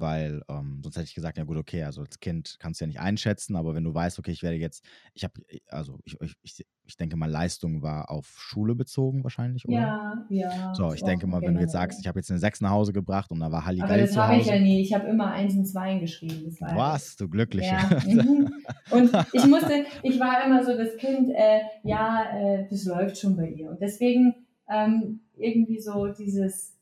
weil 0.00 0.42
ähm, 0.48 0.80
sonst 0.82 0.96
hätte 0.96 1.06
ich 1.06 1.14
gesagt, 1.14 1.38
ja 1.38 1.44
gut, 1.44 1.56
okay, 1.56 1.82
also 1.82 2.02
als 2.02 2.20
Kind 2.20 2.56
kannst 2.58 2.80
du 2.80 2.84
ja 2.84 2.86
nicht 2.86 3.00
einschätzen, 3.00 3.56
aber 3.56 3.74
wenn 3.74 3.84
du 3.84 3.94
weißt, 3.94 4.18
okay, 4.18 4.30
ich 4.30 4.42
werde 4.42 4.56
jetzt, 4.56 4.84
ich 5.14 5.24
habe, 5.24 5.34
also 5.68 5.98
ich, 6.04 6.16
ich, 6.42 6.66
ich 6.84 6.96
denke 6.96 7.16
mal, 7.16 7.30
Leistung 7.30 7.82
war 7.82 8.10
auf 8.10 8.26
Schule 8.38 8.74
bezogen 8.74 9.24
wahrscheinlich, 9.24 9.68
oder? 9.68 9.76
Ja, 9.76 10.26
ja. 10.28 10.74
So, 10.74 10.92
ich 10.92 11.02
denke 11.02 11.26
mal, 11.26 11.42
wenn 11.42 11.54
du 11.54 11.60
jetzt 11.60 11.72
sagst, 11.72 11.98
ich 12.00 12.06
habe 12.06 12.18
jetzt 12.18 12.30
eine 12.30 12.38
6 12.38 12.60
nach 12.60 12.70
Hause 12.70 12.92
gebracht 12.92 13.30
und 13.30 13.40
da 13.40 13.50
war 13.50 13.64
Halligalli 13.64 13.92
Aber 13.92 14.06
das 14.06 14.16
habe 14.16 14.40
ich 14.40 14.46
ja 14.46 14.58
nie, 14.58 14.80
ich 14.80 14.94
habe 14.94 15.06
immer 15.08 15.32
1 15.32 15.54
und 15.54 15.66
2 15.66 15.98
geschrieben. 15.98 16.56
Was, 16.60 17.16
du 17.16 17.28
Glückliche. 17.28 17.74
Ja. 17.74 18.00
Mhm. 18.26 18.50
Und 18.90 19.10
ich 19.32 19.46
musste, 19.46 19.84
ich 20.02 20.18
war 20.18 20.44
immer 20.44 20.64
so 20.64 20.76
das 20.76 20.96
Kind, 20.96 21.30
äh, 21.30 21.60
ja, 21.82 22.24
äh, 22.34 22.66
das 22.68 22.84
läuft 22.84 23.18
schon 23.18 23.36
bei 23.36 23.48
ihr 23.48 23.70
und 23.70 23.80
deswegen 23.80 24.34
ähm, 24.68 25.20
irgendwie 25.36 25.80
so 25.80 26.08
dieses 26.08 26.75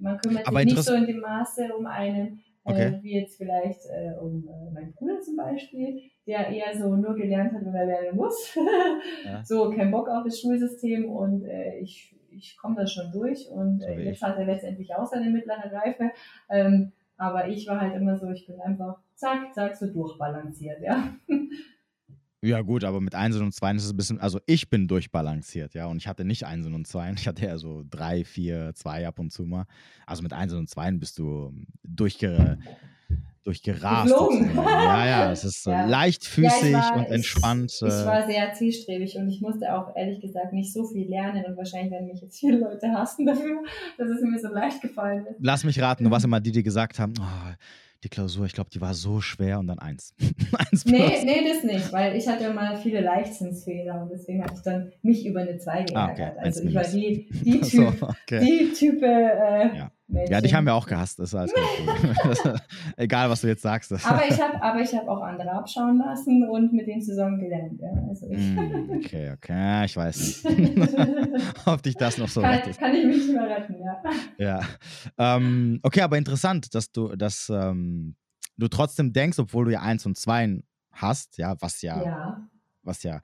man 0.00 0.18
kümmert 0.18 0.46
sich 0.46 0.64
nicht 0.64 0.82
so 0.82 0.94
in 0.94 1.06
dem 1.06 1.20
Maße 1.20 1.74
um 1.76 1.86
einen, 1.86 2.40
äh, 2.64 2.70
okay. 2.70 2.86
äh, 2.86 3.02
wie 3.02 3.20
jetzt 3.20 3.36
vielleicht 3.36 3.80
äh, 3.86 4.18
um 4.20 4.48
äh, 4.48 4.70
meinen 4.72 4.92
Bruder 4.92 5.20
zum 5.20 5.36
Beispiel, 5.36 6.00
der 6.26 6.48
eher 6.48 6.76
so 6.76 6.94
nur 6.96 7.14
gelernt 7.14 7.52
hat, 7.52 7.64
wenn 7.64 7.74
er 7.74 7.86
lernen 7.86 8.16
muss. 8.16 8.54
ja. 9.24 9.44
So, 9.44 9.70
kein 9.70 9.90
Bock 9.90 10.08
auf 10.08 10.24
das 10.24 10.40
Schulsystem 10.40 11.10
und 11.10 11.44
äh, 11.44 11.78
ich, 11.78 12.16
ich 12.30 12.56
komme 12.56 12.76
da 12.76 12.86
schon 12.86 13.12
durch 13.12 13.48
und 13.50 13.82
äh, 13.82 14.00
jetzt 14.00 14.22
hat 14.22 14.38
er 14.38 14.44
letztendlich 14.44 14.94
auch 14.94 15.06
seine 15.06 15.30
mittlere 15.30 15.72
Reife. 15.72 16.10
Ähm, 16.48 16.92
aber 17.16 17.48
ich 17.48 17.68
war 17.68 17.80
halt 17.80 17.94
immer 17.94 18.16
so, 18.16 18.30
ich 18.30 18.46
bin 18.46 18.60
einfach 18.60 18.98
zack, 19.14 19.52
zack, 19.54 19.76
so 19.76 19.86
durchbalanciert, 19.86 20.80
ja. 20.80 21.04
Ja, 22.42 22.62
gut, 22.62 22.84
aber 22.84 23.02
mit 23.02 23.14
Einsen 23.14 23.42
und 23.42 23.52
Zweien 23.52 23.76
ist 23.76 23.84
es 23.84 23.92
ein 23.92 23.96
bisschen, 23.96 24.18
also 24.18 24.40
ich 24.46 24.70
bin 24.70 24.88
durchbalanciert, 24.88 25.74
ja, 25.74 25.86
und 25.86 25.98
ich 25.98 26.08
hatte 26.08 26.24
nicht 26.24 26.46
Einsen 26.46 26.72
und 26.72 26.86
Zweien, 26.86 27.14
ich 27.18 27.28
hatte 27.28 27.44
ja 27.44 27.58
so 27.58 27.84
drei, 27.88 28.24
vier, 28.24 28.72
zwei 28.74 29.06
ab 29.06 29.18
und 29.18 29.30
zu 29.30 29.44
mal. 29.44 29.66
Also 30.06 30.22
mit 30.22 30.32
Einsen 30.32 30.58
und 30.58 30.70
Zweien 30.70 30.98
bist 30.98 31.18
du 31.18 31.52
durchge, 31.82 32.58
durchgerast. 33.44 34.14
Ja, 34.54 35.06
ja, 35.06 35.32
es 35.32 35.44
ist 35.44 35.66
ja. 35.66 35.84
leichtfüßig 35.84 36.70
ja, 36.70 36.78
war, 36.78 36.96
und 36.96 37.06
entspannt. 37.12 37.72
Ich, 37.72 37.82
ich, 37.82 37.92
äh. 37.92 38.06
war 38.06 38.26
sehr 38.26 38.52
zielstrebig 38.54 39.16
und 39.16 39.28
ich 39.28 39.42
musste 39.42 39.74
auch 39.74 39.94
ehrlich 39.94 40.20
gesagt 40.22 40.54
nicht 40.54 40.72
so 40.72 40.86
viel 40.86 41.10
lernen 41.10 41.44
und 41.44 41.58
wahrscheinlich 41.58 41.90
werden 41.90 42.08
mich 42.08 42.22
jetzt 42.22 42.38
viele 42.38 42.58
Leute 42.58 42.90
hassen 42.92 43.26
dafür, 43.26 43.62
dass 43.98 44.08
es 44.08 44.22
mir 44.22 44.38
so 44.38 44.48
leicht 44.48 44.80
gefallen 44.80 45.26
ist. 45.26 45.36
Lass 45.40 45.64
mich 45.64 45.78
raten, 45.78 46.04
du 46.04 46.10
warst 46.10 46.24
immer 46.24 46.40
die, 46.40 46.52
die 46.52 46.62
gesagt 46.62 46.98
haben, 46.98 47.12
oh, 47.20 47.54
die 48.02 48.08
Klausur, 48.08 48.46
ich 48.46 48.52
glaube, 48.52 48.70
die 48.70 48.80
war 48.80 48.94
so 48.94 49.20
schwer 49.20 49.58
und 49.58 49.66
dann 49.66 49.78
eins. 49.78 50.14
eins 50.58 50.84
nee, 50.84 51.22
nee, 51.24 51.48
das 51.48 51.64
nicht, 51.64 51.92
weil 51.92 52.16
ich 52.16 52.26
hatte 52.26 52.52
mal 52.52 52.76
viele 52.76 53.00
Leichtsinnsfehler 53.00 54.02
und 54.02 54.10
deswegen 54.10 54.42
habe 54.42 54.54
ich 54.54 54.62
dann 54.62 54.92
mich 55.02 55.26
über 55.26 55.40
eine 55.40 55.58
2 55.58 55.84
geärgert. 55.84 55.96
Ah, 55.96 56.10
okay. 56.12 56.32
Also 56.38 56.62
ich 56.64 56.74
war 56.74 56.84
die, 56.84 57.28
die, 57.30 57.60
typ, 57.60 57.64
so, 57.64 58.06
okay. 58.06 58.40
die 58.40 58.72
Type 58.72 59.06
äh, 59.06 59.76
ja. 59.76 59.92
Ja, 60.28 60.40
dich 60.40 60.54
haben 60.54 60.64
wir 60.64 60.74
auch 60.74 60.86
gehasst, 60.86 61.18
das 61.18 61.32
ist 61.32 61.34
alles 61.34 61.52
gut. 61.52 62.60
Egal, 62.96 63.30
was 63.30 63.40
du 63.40 63.48
jetzt 63.48 63.62
sagst. 63.62 63.92
aber 63.92 64.24
ich 64.26 64.40
habe 64.40 64.58
hab 64.60 65.08
auch 65.08 65.22
andere 65.22 65.52
abschauen 65.52 65.98
lassen 65.98 66.48
und 66.48 66.72
mit 66.72 66.86
denen 66.86 67.02
zusammen 67.02 67.38
gelernt. 67.38 67.80
Ja. 67.80 67.88
Also 68.08 68.26
mm, 68.26 68.90
okay, 68.96 69.32
okay, 69.32 69.84
ich 69.84 69.96
weiß 69.96 70.44
nicht. 70.44 70.88
Ob 71.66 71.82
dich 71.82 71.96
das 71.96 72.18
noch 72.18 72.28
so 72.28 72.40
kann, 72.40 72.54
rettet. 72.54 72.78
Kann 72.78 72.94
ich 72.94 73.06
mich 73.06 73.16
nicht 73.16 73.32
mehr 73.32 73.48
retten, 73.48 73.76
ja. 73.78 74.60
Ja. 75.18 75.36
Ähm, 75.36 75.80
okay, 75.82 76.02
aber 76.02 76.18
interessant, 76.18 76.74
dass 76.74 76.90
du, 76.92 77.14
dass, 77.16 77.48
ähm, 77.48 78.16
du 78.56 78.68
trotzdem 78.68 79.12
denkst, 79.12 79.38
obwohl 79.38 79.66
du 79.66 79.72
ja 79.72 79.80
eins 79.80 80.06
und 80.06 80.16
zwei 80.16 80.60
hast, 80.92 81.38
ja, 81.38 81.56
was 81.60 81.82
ja, 81.82 82.04
ja 82.04 82.50
was 82.82 83.02
ja 83.02 83.20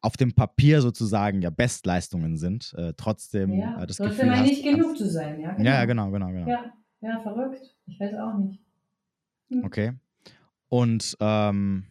auf 0.00 0.16
dem 0.16 0.34
Papier 0.34 0.82
sozusagen 0.82 1.42
ja 1.42 1.50
Bestleistungen 1.50 2.36
sind, 2.36 2.74
äh, 2.76 2.92
trotzdem 2.96 3.58
ja, 3.58 3.82
äh, 3.82 3.86
das 3.86 3.98
Gefühl 3.98 4.26
mal 4.26 4.42
nicht 4.42 4.62
genug 4.64 4.96
zu 4.96 5.08
sein, 5.08 5.40
ja? 5.40 5.52
Genau. 5.54 5.68
Ja, 5.70 5.84
genau, 5.84 6.10
genau, 6.10 6.28
genau. 6.28 6.48
Ja, 6.48 6.72
ja, 7.00 7.20
verrückt. 7.20 7.60
Ich 7.86 7.98
weiß 7.98 8.14
auch 8.14 8.38
nicht. 8.38 8.60
Hm. 9.48 9.64
Okay. 9.64 9.92
Und 10.68 11.16
ähm, 11.20 11.84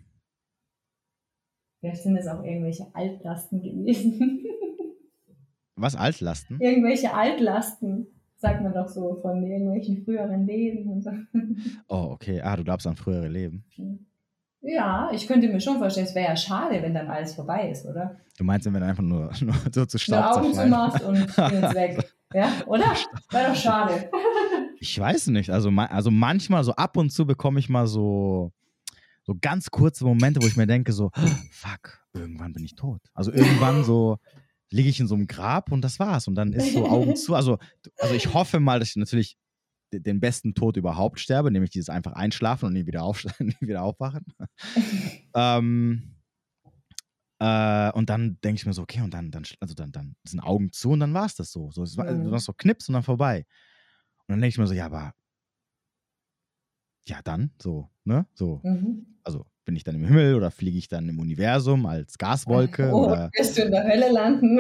Vielleicht 1.80 2.04
sind 2.04 2.18
es 2.18 2.28
auch 2.28 2.44
irgendwelche 2.44 2.94
Altlasten 2.94 3.62
gewesen. 3.62 4.44
Was, 5.76 5.96
Altlasten? 5.96 6.60
Irgendwelche 6.60 7.14
Altlasten, 7.14 8.08
sagt 8.36 8.62
man 8.62 8.74
doch 8.74 8.90
so, 8.90 9.16
von 9.22 9.46
irgendwelchen 9.46 10.04
früheren 10.04 10.46
Leben 10.46 10.90
und 10.90 11.02
so. 11.02 11.12
Oh, 11.88 12.10
okay. 12.12 12.42
Ah, 12.42 12.58
du 12.58 12.66
glaubst 12.66 12.86
an 12.86 12.98
frühere 12.98 13.30
Leben. 13.30 13.64
Hm. 13.76 14.06
Ja, 14.62 15.10
ich 15.14 15.26
könnte 15.26 15.48
mir 15.48 15.62
schon 15.62 15.78
vorstellen, 15.78 16.06
es 16.06 16.16
wäre 16.16 16.30
ja 16.30 16.36
schade, 16.36 16.82
wenn 16.82 16.94
dann 16.94 17.08
alles 17.08 17.34
vorbei 17.34 17.70
ist, 17.70 17.86
oder? 17.86 18.20
Du 18.38 18.44
meinst, 18.44 18.66
wenn 18.66 18.74
du 18.74 18.86
einfach 18.86 19.04
nur, 19.04 19.32
nur 19.42 19.56
so 19.72 19.86
zu 19.86 19.98
Staub 19.98 20.36
Nur 20.36 20.44
Augen 20.44 20.54
zumachst 20.54 21.02
und 21.04 21.18
jetzt 21.38 21.76
weg. 21.76 22.14
Ja, 22.34 22.52
oder? 22.66 22.94
Wäre 23.32 23.50
doch 23.50 23.56
schade. 23.56 24.10
Ich 24.82 24.98
weiß 24.98 25.28
nicht. 25.28 25.50
Also, 25.50 25.70
also 25.72 26.10
manchmal, 26.10 26.64
so 26.64 26.72
ab 26.72 26.96
und 26.96 27.10
zu 27.10 27.26
bekomme 27.26 27.60
ich 27.60 27.68
mal 27.68 27.86
so, 27.86 28.54
so 29.24 29.36
ganz 29.42 29.70
kurze 29.72 30.06
Momente, 30.06 30.42
wo 30.42 30.48
ich 30.48 30.56
mir 30.56 30.68
denke, 30.68 30.94
so, 30.94 31.12
fuck, 31.52 32.00
irgendwann 32.14 32.54
bin 32.54 32.64
ich 32.64 32.76
tot. 32.76 33.02
Also 33.14 33.34
irgendwann 33.34 33.84
so 33.84 34.20
liege 34.70 34.88
ich 34.88 35.02
in 35.02 35.08
so 35.08 35.16
einem 35.16 35.28
Grab 35.28 35.74
und 35.74 35.82
das 35.82 36.00
war's. 36.00 36.30
Und 36.30 36.36
dann 36.36 36.54
ist 36.54 36.72
so 36.72 36.88
Augen 36.88 37.18
zu. 37.18 37.36
Also, 37.36 37.58
also 37.98 38.16
ich 38.16 38.34
hoffe 38.34 38.62
mal, 38.62 38.80
dass 38.80 38.92
ich 38.92 38.96
natürlich 38.96 39.38
den 39.92 40.20
besten 40.20 40.54
Tod 40.54 40.78
überhaupt 40.78 41.20
sterbe, 41.20 41.52
nämlich 41.52 41.72
dieses 41.72 41.90
einfach 41.90 42.14
einschlafen 42.14 42.66
und 42.68 42.74
nie 42.74 42.86
wieder, 42.86 43.04
auf, 43.04 43.24
nie 43.40 43.56
wieder 43.60 43.84
aufwachen. 43.84 44.26
ähm, 45.36 46.16
äh, 47.40 47.92
und 47.94 48.10
dann 48.10 48.38
denke 48.44 48.60
ich 48.60 48.66
mir 48.66 48.74
so, 48.74 48.82
okay, 48.82 49.02
und 49.02 49.14
dann, 49.14 49.32
dann, 49.32 49.44
also 49.60 49.74
dann, 49.74 49.92
dann 49.92 50.16
sind 50.24 50.42
Augen 50.42 50.72
zu 50.72 50.92
und 50.92 51.00
dann 51.00 51.14
war 51.14 51.26
es 51.26 51.36
das 51.36 51.52
so. 51.52 51.72
so 51.72 51.84
es 51.84 51.98
war 51.98 52.12
mhm. 52.12 52.38
so 52.38 52.54
Knips 52.54 52.90
und 52.90 52.94
dann 52.94 53.04
vorbei. 53.04 53.46
Und 54.28 54.34
dann 54.34 54.42
denke 54.42 54.50
ich 54.50 54.58
mir 54.58 54.68
so, 54.68 54.74
ja, 54.74 54.86
aber 54.86 55.14
ja, 57.08 57.22
dann 57.24 57.52
so, 57.62 57.90
ne? 58.04 58.28
So. 58.34 58.62
Mhm. 58.64 59.20
Also 59.24 59.46
bin 59.70 59.76
ich 59.76 59.84
dann 59.84 59.94
im 59.94 60.04
Himmel 60.04 60.34
oder 60.34 60.50
fliege 60.50 60.80
ich 60.80 60.88
dann 60.88 61.08
im 61.10 61.20
Universum 61.20 61.86
als 61.86 62.18
Gaswolke? 62.18 62.90
Oh, 62.92 63.06
oder? 63.06 63.30
wirst 63.38 63.56
du 63.56 63.62
in 63.62 63.72
der 63.72 63.84
Hölle 63.84 64.12
landen? 64.12 64.60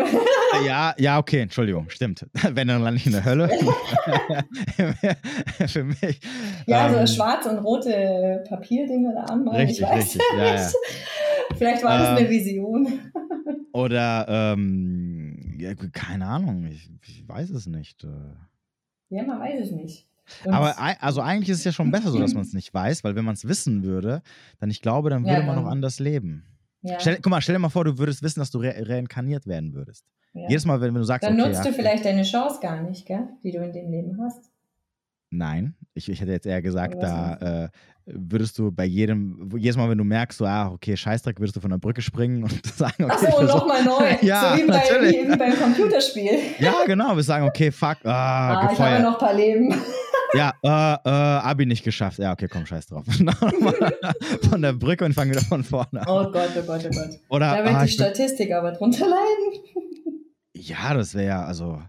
Ja, 0.67 0.93
ja, 0.99 1.17
okay, 1.17 1.39
Entschuldigung, 1.39 1.89
stimmt. 1.89 2.27
Wenn, 2.53 2.67
dann 2.67 2.83
lande 2.83 2.97
ich 2.97 3.07
in 3.07 3.13
der 3.13 3.25
Hölle. 3.25 3.49
Für 5.67 5.83
mich. 5.83 6.19
Ja, 6.67 6.89
ähm, 6.89 7.07
so 7.07 7.15
schwarz 7.15 7.47
und 7.47 7.57
rote 7.57 8.43
Papierdinger 8.47 9.15
da 9.15 9.23
anmalen. 9.33 9.61
Richtig, 9.61 9.79
ich 9.79 9.87
weiß 9.87 10.05
richtig. 10.05 10.21
Ja, 10.37 10.55
ja. 10.55 10.69
Vielleicht 11.57 11.83
war 11.83 11.97
das 11.97 12.09
ähm, 12.09 12.17
eine 12.17 12.29
Vision. 12.29 12.99
Oder, 13.73 14.27
ähm, 14.29 15.57
ja, 15.59 15.73
keine 15.73 16.27
Ahnung, 16.27 16.67
ich, 16.67 16.87
ich, 17.07 17.27
weiß 17.27 17.49
es 17.49 17.65
nicht. 17.65 18.03
Äh. 18.03 18.09
Ja, 19.09 19.23
man 19.23 19.39
weiß 19.39 19.59
es 19.59 19.71
nicht. 19.71 20.07
Aber 20.49 20.75
also 21.01 21.21
eigentlich 21.21 21.49
ist 21.49 21.59
es 21.59 21.63
ja 21.65 21.71
schon 21.71 21.91
besser 21.91 22.11
so, 22.11 22.19
dass 22.19 22.33
man 22.33 22.43
es 22.43 22.53
nicht 22.53 22.73
weiß, 22.73 23.03
weil 23.03 23.15
wenn 23.15 23.25
man 23.25 23.33
es 23.35 23.47
wissen 23.47 23.83
würde, 23.83 24.21
dann 24.59 24.69
ich 24.69 24.81
glaube, 24.81 25.09
dann 25.09 25.23
Ja, 25.25 25.31
würde 25.31 25.43
man 25.43 25.55
noch 25.55 25.65
anders 25.69 25.99
leben. 25.99 26.45
ja, 26.81 26.99
Stell, 26.99 27.15
guck 27.17 27.27
mal, 27.31 27.41
stell 27.41 27.55
dir 27.55 27.59
mal 27.59 27.69
vor, 27.69 27.85
du 27.85 27.97
würdest 27.97 28.23
wissen, 28.23 28.39
dass 28.39 28.51
du 28.51 28.59
re 28.59 28.73
reinkarniert 28.87 29.47
werden 29.47 29.73
würdest. 29.73 30.05
ja. 30.33 30.47
Jedes 30.49 30.65
Mal, 30.65 30.79
wenn, 30.81 30.93
wenn 30.93 31.01
du 31.01 31.03
sagst, 31.05 31.27
Dann 31.27 31.39
okay, 31.39 31.49
nutzt 31.49 31.65
ja, 31.65 31.71
du 31.71 31.75
vielleicht 31.75 32.05
deine 32.05 32.23
Chance 32.23 32.59
gar 32.61 32.81
nicht, 32.81 33.05
gell? 33.05 33.27
die 33.43 33.51
du 33.51 33.57
in 33.63 33.71
dem 33.73 33.89
Leben 33.91 34.17
hast. 34.21 34.49
Nein, 35.31 35.75
ich, 35.93 36.09
ich 36.09 36.19
hätte 36.21 36.31
jetzt 36.31 36.47
eher 36.47 36.59
gesagt, 36.59 37.03
da 37.03 37.35
äh, 37.65 37.69
würdest 38.07 38.57
du 38.57 38.71
bei 38.71 38.85
jedem, 38.85 39.47
jedes 39.57 39.77
Mal, 39.77 39.87
wenn 39.87 39.97
du 39.99 40.03
merkst, 40.03 40.39
so, 40.39 40.45
ah, 40.47 40.71
okay, 40.71 40.97
Scheißdreck, 40.97 41.39
würdest 41.39 41.55
du 41.55 41.59
von 41.61 41.69
der 41.69 41.77
Brücke 41.77 42.01
springen 42.01 42.41
und 42.43 42.65
sagen, 42.75 43.03
okay, 43.03 43.27
Achso, 43.27 43.43
nochmal 43.43 43.83
neu. 43.85 44.15
Ja, 44.23 44.55
so 44.57 44.63
wie, 44.63 44.67
bei, 44.67 44.79
wie, 44.79 45.31
wie 45.31 45.37
beim 45.37 45.53
Computerspiel. 45.55 46.31
Ja, 46.57 46.73
genau, 46.87 47.15
wir 47.15 47.21
sagen, 47.21 47.45
okay, 47.45 47.69
fuck, 47.71 47.97
ah, 48.05 48.07
Ah, 48.07 48.53
ich 48.53 48.57
habe 48.59 48.69
gefeuert. 48.69 49.01
noch 49.03 49.13
ein 49.13 49.19
paar 49.19 49.33
Leben. 49.35 49.75
Ja, 50.33 50.53
äh, 50.63 50.67
äh, 50.67 51.09
Abi 51.09 51.65
nicht 51.65 51.83
geschafft. 51.83 52.19
Ja, 52.19 52.31
okay, 52.33 52.47
komm, 52.47 52.65
scheiß 52.65 52.87
drauf. 52.87 53.05
von 54.49 54.61
der 54.61 54.73
Brücke 54.73 55.05
und 55.05 55.13
fangen 55.13 55.31
wieder 55.31 55.41
von 55.41 55.63
vorne 55.63 56.01
an. 56.01 56.07
Oh 56.07 56.31
Gott, 56.31 56.49
oh 56.57 56.61
Gott, 56.65 56.85
oh 56.85 56.89
Gott. 56.89 57.19
Oder, 57.29 57.57
Da 57.57 57.63
wird 57.65 57.75
ah, 57.75 57.83
die 57.85 57.91
Statistik 57.91 58.51
aber 58.53 58.71
drunter 58.73 59.07
leiden. 59.07 59.63
ja, 60.53 60.93
das 60.93 61.15
wäre 61.15 61.27
ja, 61.27 61.43
also, 61.45 61.81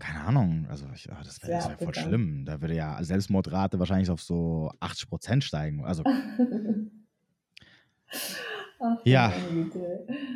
keine 0.00 0.20
Ahnung, 0.22 0.66
also 0.68 0.86
ich, 0.94 1.08
ah, 1.12 1.20
das 1.24 1.40
wäre 1.42 1.52
Ja, 1.52 1.68
wär 1.68 1.76
voll 1.78 1.86
bitter. 1.88 2.00
schlimm. 2.02 2.44
Da 2.44 2.60
würde 2.60 2.74
ja 2.74 2.98
Selbstmordrate 3.02 3.78
wahrscheinlich 3.78 4.10
auf 4.10 4.20
so 4.22 4.72
80 4.80 5.08
Prozent 5.08 5.44
steigen. 5.44 5.84
Also, 5.84 6.02
Ach, 8.80 8.96
Ja. 9.04 9.32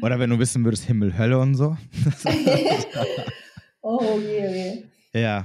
oder 0.00 0.18
wenn 0.18 0.30
du 0.30 0.38
wissen 0.38 0.64
würdest, 0.64 0.84
Himmel, 0.84 1.18
Hölle 1.18 1.38
und 1.38 1.54
so. 1.54 1.76
oh 3.82 4.00
je, 4.20 4.46
oh 4.48 4.52
je. 5.12 5.20
ja. 5.20 5.44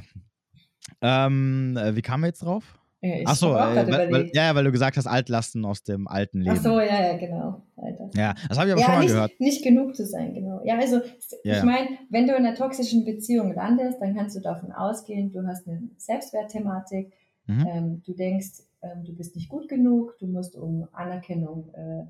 Ähm, 1.04 1.78
äh, 1.78 1.96
wie 1.96 2.02
kamen 2.02 2.24
wir 2.24 2.28
jetzt 2.28 2.44
drauf? 2.44 2.80
Ich 3.02 3.28
Achso, 3.28 3.54
hab 3.54 3.72
auch 3.74 3.76
äh, 3.76 3.92
weil, 4.10 4.30
ja, 4.34 4.56
weil 4.56 4.64
du 4.64 4.72
gesagt 4.72 4.96
hast, 4.96 5.08
Altlasten 5.08 5.66
aus 5.66 5.84
dem 5.84 6.08
alten 6.08 6.40
Leben. 6.40 6.56
Ach 6.58 6.62
so, 6.64 6.80
ja, 6.80 7.06
ja, 7.12 7.18
genau. 7.18 7.62
Alter. 7.76 8.10
Ja, 8.16 8.34
das 8.48 8.58
habe 8.58 8.70
ich 8.70 8.74
aber 8.74 8.82
schon 8.82 8.92
Ja, 8.94 8.96
mal 8.96 9.00
nicht, 9.02 9.14
gehört. 9.14 9.40
nicht 9.42 9.64
genug 9.64 9.94
zu 9.94 10.06
sein, 10.06 10.34
genau. 10.34 10.62
Ja, 10.64 10.78
also 10.78 11.02
Ja, 11.44 11.58
ich 11.58 11.64
meine, 11.64 11.90
wenn 12.10 12.28
du 12.28 12.34
in 12.34 12.46
einer 12.46 12.56
toxischen 12.56 13.04
Beziehung 13.04 13.54
landest, 13.54 14.02
dann 14.02 14.16
kannst 14.16 14.38
du 14.38 14.40
davon 14.40 14.72
ausgehen, 14.72 15.34
du 15.34 15.46
hast 15.46 15.68
eine 15.68 15.90
Selbstwertthematik, 15.98 17.12
Mhm. 17.46 17.68
ähm, 17.68 18.04
du 18.06 18.14
denkst, 18.14 18.62
ähm, 18.82 19.04
du 19.04 19.14
bist 19.14 19.36
nicht 19.36 19.50
gut 19.50 19.68
genug, 19.68 20.18
du 20.20 20.28
musst 20.28 20.56
um 20.56 20.88
Anerkennung, 20.94 21.74
äh, 21.74 22.06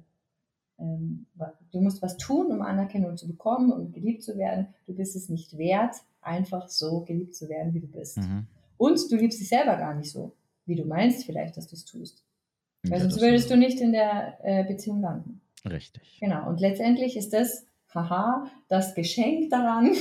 ähm, 0.79 1.25
du 1.71 1.81
musst 1.81 2.03
was 2.03 2.17
tun, 2.17 2.51
um 2.51 2.61
Anerkennung 2.61 3.17
zu 3.17 3.27
bekommen 3.27 3.71
und 3.71 3.93
geliebt 3.93 4.21
zu 4.21 4.37
werden. 4.37 4.67
Du 4.85 4.93
bist 4.93 5.15
es 5.15 5.29
nicht 5.29 5.57
wert, 5.57 5.95
einfach 6.21 6.67
so 6.67 7.01
geliebt 7.01 7.33
zu 7.35 7.49
werden, 7.49 7.73
wie 7.73 7.79
du 7.79 7.87
bist. 7.87 8.17
Mhm. 8.17 8.45
Und 8.77 8.99
du 9.11 9.15
liebst 9.15 9.39
dich 9.39 9.49
selber 9.49 9.77
gar 9.77 9.95
nicht 9.95 10.11
so, 10.11 10.33
wie 10.65 10.75
du 10.75 10.85
meinst 10.85 11.25
vielleicht, 11.25 11.57
dass 11.57 11.67
du 11.67 11.75
es 11.75 11.85
tust. 11.85 12.23
Weil 12.83 12.93
Ja, 12.93 12.99
sonst 12.99 13.15
das 13.15 13.23
würdest 13.23 13.49
du 13.49 13.57
nicht 13.57 13.79
in 13.79 13.91
der 13.91 14.37
äh, 14.43 14.63
Beziehung 14.65 15.01
landen. 15.01 15.41
Richtig. 15.65 16.19
Genau, 16.19 16.49
und 16.49 16.59
letztendlich 16.59 17.15
ist 17.15 17.31
das, 17.31 17.65
haha, 17.93 18.47
das 18.67 18.95
Geschenk 18.95 19.49
daran, 19.49 19.91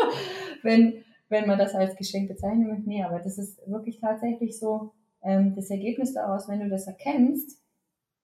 wenn, 0.62 1.04
wenn 1.28 1.46
man 1.46 1.58
das 1.58 1.74
als 1.74 1.96
Geschenk 1.96 2.28
bezeichnen 2.28 2.68
möchte. 2.68 2.88
Nee, 2.88 3.02
aber 3.02 3.18
das 3.18 3.38
ist 3.38 3.58
wirklich 3.66 3.98
tatsächlich 3.98 4.58
so 4.58 4.92
ähm, 5.22 5.54
das 5.56 5.70
Ergebnis 5.70 6.14
daraus, 6.14 6.48
wenn 6.48 6.60
du 6.60 6.68
das 6.68 6.86
erkennst, 6.86 7.60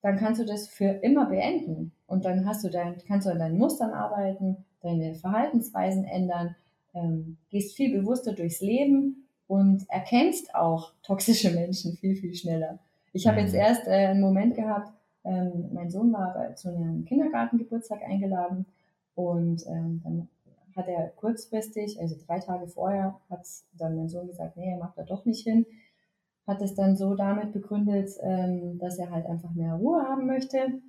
dann 0.01 0.17
kannst 0.17 0.39
du 0.39 0.45
das 0.45 0.67
für 0.67 0.85
immer 0.85 1.25
beenden. 1.25 1.91
Und 2.07 2.25
dann 2.25 2.45
hast 2.45 2.63
du 2.63 2.69
dein, 2.69 2.97
kannst 3.07 3.27
du 3.27 3.31
an 3.31 3.39
deinen 3.39 3.57
Mustern 3.57 3.91
arbeiten, 3.91 4.57
deine 4.81 5.15
Verhaltensweisen 5.15 6.05
ändern, 6.05 6.55
ähm, 6.93 7.37
gehst 7.49 7.75
viel 7.75 7.99
bewusster 7.99 8.33
durchs 8.33 8.61
Leben 8.61 9.24
und 9.47 9.85
erkennst 9.89 10.53
auch 10.55 10.93
toxische 11.03 11.51
Menschen 11.51 11.95
viel, 11.97 12.15
viel 12.15 12.33
schneller. 12.33 12.79
Ich 13.13 13.27
habe 13.27 13.37
Mhm. 13.37 13.45
jetzt 13.45 13.55
erst 13.55 13.87
äh, 13.87 14.07
einen 14.07 14.21
Moment 14.21 14.55
gehabt, 14.55 14.91
ähm, 15.23 15.69
mein 15.73 15.89
Sohn 15.89 16.13
war 16.13 16.55
zu 16.55 16.69
einem 16.69 17.05
Kindergartengeburtstag 17.05 18.01
eingeladen 18.03 18.65
und 19.15 19.65
ähm, 19.67 20.01
dann 20.03 20.27
hat 20.75 20.87
er 20.87 21.07
kurzfristig, 21.15 21.99
also 21.99 22.15
drei 22.27 22.39
Tage 22.39 22.67
vorher, 22.67 23.19
hat 23.29 23.47
dann 23.77 23.95
mein 23.95 24.09
Sohn 24.09 24.27
gesagt, 24.27 24.57
nee, 24.57 24.71
er 24.71 24.77
macht 24.77 24.97
da 24.97 25.03
doch 25.03 25.25
nicht 25.25 25.43
hin. 25.43 25.65
Hat 26.45 26.61
es 26.61 26.75
dann 26.75 26.95
so 26.95 27.15
damit 27.15 27.53
begründet, 27.53 28.11
ähm, 28.21 28.77
dass 28.77 28.99
er 28.99 29.09
halt 29.09 29.25
einfach 29.25 29.51
mehr 29.55 29.73
Ruhe 29.75 30.03
haben 30.03 30.27
möchte 30.27 30.79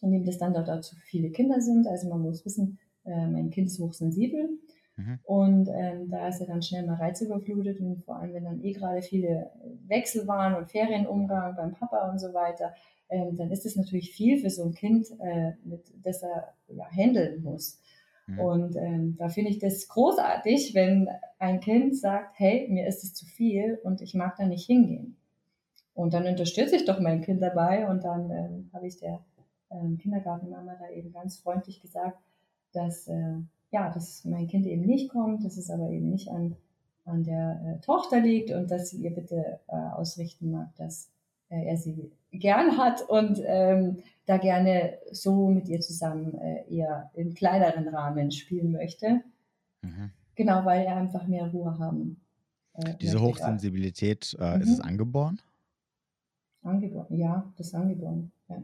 und 0.00 0.12
ihm 0.12 0.24
das 0.24 0.38
dann 0.38 0.54
dort 0.54 0.68
auch 0.70 0.80
zu 0.80 0.96
viele 0.96 1.30
Kinder 1.30 1.60
sind. 1.60 1.86
Also 1.86 2.08
man 2.08 2.20
muss 2.22 2.44
wissen, 2.44 2.78
äh, 3.04 3.26
mein 3.28 3.50
Kind 3.50 3.68
ist 3.68 3.78
hochsensibel 3.78 4.48
Mhm. 4.96 5.18
und 5.24 5.68
ähm, 5.74 6.08
da 6.08 6.28
ist 6.28 6.40
er 6.40 6.46
dann 6.46 6.62
schnell 6.62 6.86
mal 6.86 6.94
reizüberflutet 6.94 7.80
und 7.80 8.04
vor 8.04 8.16
allem, 8.16 8.32
wenn 8.32 8.44
dann 8.44 8.62
eh 8.62 8.72
gerade 8.72 9.02
viele 9.02 9.50
Wechsel 9.88 10.28
waren 10.28 10.54
und 10.54 10.70
Ferienumgang 10.70 11.56
beim 11.56 11.72
Papa 11.72 12.10
und 12.10 12.20
so 12.20 12.32
weiter, 12.32 12.72
ähm, 13.08 13.36
dann 13.36 13.50
ist 13.50 13.66
es 13.66 13.76
natürlich 13.76 14.12
viel 14.12 14.38
für 14.38 14.50
so 14.50 14.64
ein 14.64 14.74
Kind, 14.74 15.06
äh, 15.20 15.52
mit, 15.64 15.82
das 16.02 16.22
er 16.22 16.54
ja, 16.68 16.86
handeln 16.90 17.42
muss. 17.42 17.80
Mhm. 18.26 18.40
Und 18.40 18.76
ähm, 18.76 19.16
da 19.18 19.28
finde 19.28 19.50
ich 19.50 19.58
das 19.58 19.88
großartig, 19.88 20.74
wenn 20.74 21.08
ein 21.38 21.60
Kind 21.60 21.96
sagt, 21.96 22.38
hey, 22.38 22.68
mir 22.68 22.86
ist 22.86 23.04
es 23.04 23.14
zu 23.14 23.26
viel 23.26 23.78
und 23.82 24.00
ich 24.00 24.14
mag 24.14 24.36
da 24.36 24.46
nicht 24.46 24.66
hingehen. 24.66 25.16
Und 25.94 26.14
dann 26.14 26.26
unterstütze 26.26 26.76
ich 26.76 26.84
doch 26.84 26.98
mein 26.98 27.22
Kind 27.22 27.42
dabei 27.42 27.88
und 27.88 28.04
dann 28.04 28.30
ähm, 28.30 28.70
habe 28.72 28.86
ich 28.86 28.98
der 28.98 29.24
ähm, 29.70 29.98
Kindergartenmama 29.98 30.76
da 30.76 30.90
eben 30.90 31.12
ganz 31.12 31.38
freundlich 31.38 31.80
gesagt, 31.80 32.18
dass 32.72 33.06
äh, 33.06 33.36
ja, 33.74 33.90
dass 33.90 34.24
mein 34.24 34.46
Kind 34.46 34.66
eben 34.66 34.86
nicht 34.86 35.10
kommt, 35.10 35.44
dass 35.44 35.56
es 35.56 35.68
aber 35.68 35.90
eben 35.90 36.08
nicht 36.08 36.28
an, 36.28 36.54
an 37.04 37.24
der 37.24 37.60
äh, 37.66 37.80
Tochter 37.84 38.20
liegt 38.20 38.52
und 38.52 38.70
dass 38.70 38.90
sie 38.90 38.98
ihr 39.02 39.10
bitte 39.12 39.58
äh, 39.66 39.74
ausrichten 39.74 40.52
mag, 40.52 40.72
dass 40.76 41.10
äh, 41.48 41.64
er 41.66 41.76
sie 41.76 42.12
gern 42.30 42.78
hat 42.78 43.02
und 43.08 43.40
ähm, 43.44 43.98
da 44.26 44.36
gerne 44.38 44.98
so 45.10 45.48
mit 45.48 45.68
ihr 45.68 45.80
zusammen 45.80 46.38
äh, 46.38 46.64
eher 46.72 47.10
im 47.14 47.34
kleineren 47.34 47.88
Rahmen 47.88 48.30
spielen 48.30 48.70
möchte. 48.70 49.22
Mhm. 49.82 50.12
Genau, 50.36 50.64
weil 50.64 50.86
er 50.86 50.96
einfach 50.96 51.26
mehr 51.26 51.48
Ruhe 51.50 51.76
haben. 51.76 52.20
Äh, 52.74 52.94
Diese. 53.00 53.20
Hochsensibilität, 53.20 54.36
äh, 54.38 54.60
ist 54.60 54.66
Mhm. 54.68 54.72
es 54.74 54.80
angeboren? 54.80 55.40
Angeboren, 56.62 57.12
ja, 57.18 57.52
das 57.56 57.66
ist 57.68 57.74
angeboren. 57.74 58.30
Ja. 58.48 58.62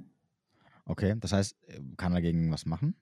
Okay, 0.86 1.16
das 1.18 1.32
heißt, 1.32 1.56
kann 1.96 2.12
er 2.12 2.16
dagegen 2.20 2.52
was 2.52 2.64
machen? 2.64 2.94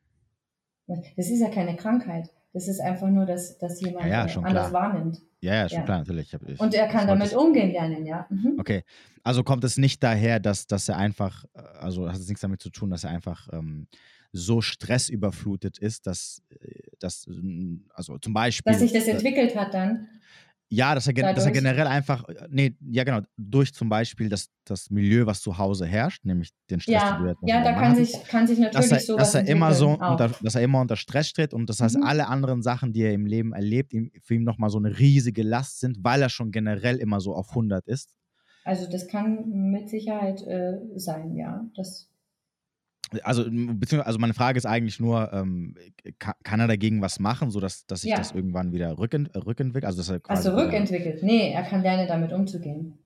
Das 1.17 1.29
ist 1.31 1.41
ja 1.41 1.51
keine 1.51 1.77
Krankheit. 1.77 2.31
Das 2.53 2.67
ist 2.67 2.81
einfach 2.81 3.09
nur, 3.09 3.27
dass, 3.27 3.59
dass 3.59 3.81
jemand 3.81 4.07
Ja, 4.07 4.27
ja, 4.27 4.37
anders 4.41 4.71
klar. 4.71 4.73
wahrnimmt. 4.73 5.21
Ja, 5.41 5.55
ja, 5.55 5.69
schon 5.69 5.79
Ja. 5.81 5.85
klar, 5.85 5.99
natürlich. 5.99 6.33
Ich 6.33 6.49
ich, 6.49 6.61
Und 6.61 6.75
er 6.75 6.89
kann 6.89 7.07
damit 7.07 7.35
umgehen 7.35 7.71
lernen, 7.73 8.07
ja. 8.07 8.27
Mhm. 8.31 8.57
Okay, 8.59 8.83
also 9.23 9.45
kommt 9.45 9.63
es 9.65 9.77
nicht 9.77 10.03
daher, 10.03 10.41
dass, 10.41 10.67
dass 10.67 10.89
er 10.89 10.97
einfach, 10.97 11.45
äh, 11.55 11.61
also 11.79 12.09
hat 12.09 12.17
es 12.19 12.27
nichts 12.29 12.41
damit 12.41 12.61
zu 12.63 12.71
tun, 12.71 12.91
dass 12.91 13.05
er 13.05 13.11
einfach 13.11 13.49
ähm, 13.53 13.87
so 14.33 14.61
stressüberflutet 14.61 15.79
ist, 15.79 16.07
dass, 16.07 16.43
äh, 16.61 16.81
dass 16.99 17.27
also 17.93 18.19
zum 18.19 18.33
Beispiel. 18.33 18.73
Dass 18.73 18.81
sich 18.81 18.93
das 18.93 19.07
äh, 19.07 19.13
entwickelt 19.13 19.55
hat 19.57 19.75
dann. 19.75 20.09
Ja, 20.71 20.95
dass 20.95 21.07
er, 21.07 21.15
dass 21.15 21.47
er 21.47 21.53
generell 21.53 21.87
einfach, 21.87 22.29
äh, 22.29 22.47
nee, 22.51 22.77
ja 22.81 23.05
genau, 23.05 23.21
durch 23.39 23.73
zum 23.73 23.89
Beispiel 23.89 24.29
das, 24.29 24.51
das 24.65 24.91
Milieu, 24.91 25.25
was 25.27 25.41
zu 25.41 25.57
Hause 25.57 25.87
herrscht, 25.87 26.25
nämlich 26.27 26.51
den 26.71 26.81
Stress, 26.81 27.05
den 27.07 27.17
Ja, 27.17 27.27
jetzt 27.27 27.41
ja, 27.43 27.63
da 27.65 27.73
kann 27.73 27.95
hattest, 27.95 28.13
sich, 28.13 28.29
kann 28.29 28.47
sich 28.47 28.59
natürlich 28.59 28.91
dass 28.91 29.09
er, 29.09 29.17
dass 29.17 29.35
er 29.35 29.47
immer 29.47 29.73
so 29.73 29.99
unter, 30.05 30.29
dass 30.41 30.55
er 30.57 30.63
immer 30.63 30.81
unter 30.83 30.97
Stress 30.97 31.29
steht 31.29 31.55
und 31.55 31.71
das 31.71 31.81
heißt, 31.81 31.97
Mhm. 31.97 32.03
alle 32.03 32.27
anderen 32.29 32.63
Sachen, 32.63 32.93
die 32.93 33.03
er 33.03 33.15
im 33.15 33.25
Leben 33.27 33.53
erlebt, 33.55 33.95
ihm, 33.95 34.11
für 34.23 34.35
ihn 34.35 34.45
nochmal 34.45 34.69
so 34.71 34.79
eine 34.79 34.99
riesige 34.99 35.43
Last 35.43 35.81
sind, 35.81 35.99
weil 36.05 36.21
er 36.23 36.29
schon 36.29 36.51
generell 36.53 36.97
immer 36.99 37.21
so 37.21 37.35
auf 37.35 37.55
100 37.55 37.87
ist. 37.87 38.15
Also 38.65 38.89
das 38.89 39.09
kann 39.09 39.49
mit 39.71 39.89
Sicherheit 39.89 40.43
äh, 40.47 40.79
sein, 40.97 41.35
ja. 41.35 41.69
Das, 41.75 42.09
Also, 43.23 43.45
beziehungsweise, 43.45 44.07
also 44.07 44.19
meine 44.19 44.35
Frage 44.35 44.59
ist 44.59 44.67
eigentlich 44.67 45.01
nur, 45.01 45.33
ähm, 45.33 45.75
kann, 46.19 46.35
kann 46.43 46.61
er 46.61 46.67
dagegen 46.69 47.01
was 47.01 47.21
machen, 47.21 47.51
sodass 47.51 47.87
dass 47.87 48.03
sich 48.03 48.11
Ja. 48.11 48.17
das 48.17 48.33
irgendwann 48.33 48.73
wieder 48.73 48.99
rückent, 48.99 49.35
äh, 49.35 49.39
rückentwickelt? 49.39 49.85
Also, 49.85 49.99
dass 49.99 50.11
er 50.11 50.21
also 50.29 50.55
rückentwickelt. 50.55 51.23
Nee, 51.23 51.53
er 51.53 51.63
kann 51.63 51.83
lernen, 51.83 52.07
damit 52.09 52.33
umzugehen. 52.33 52.99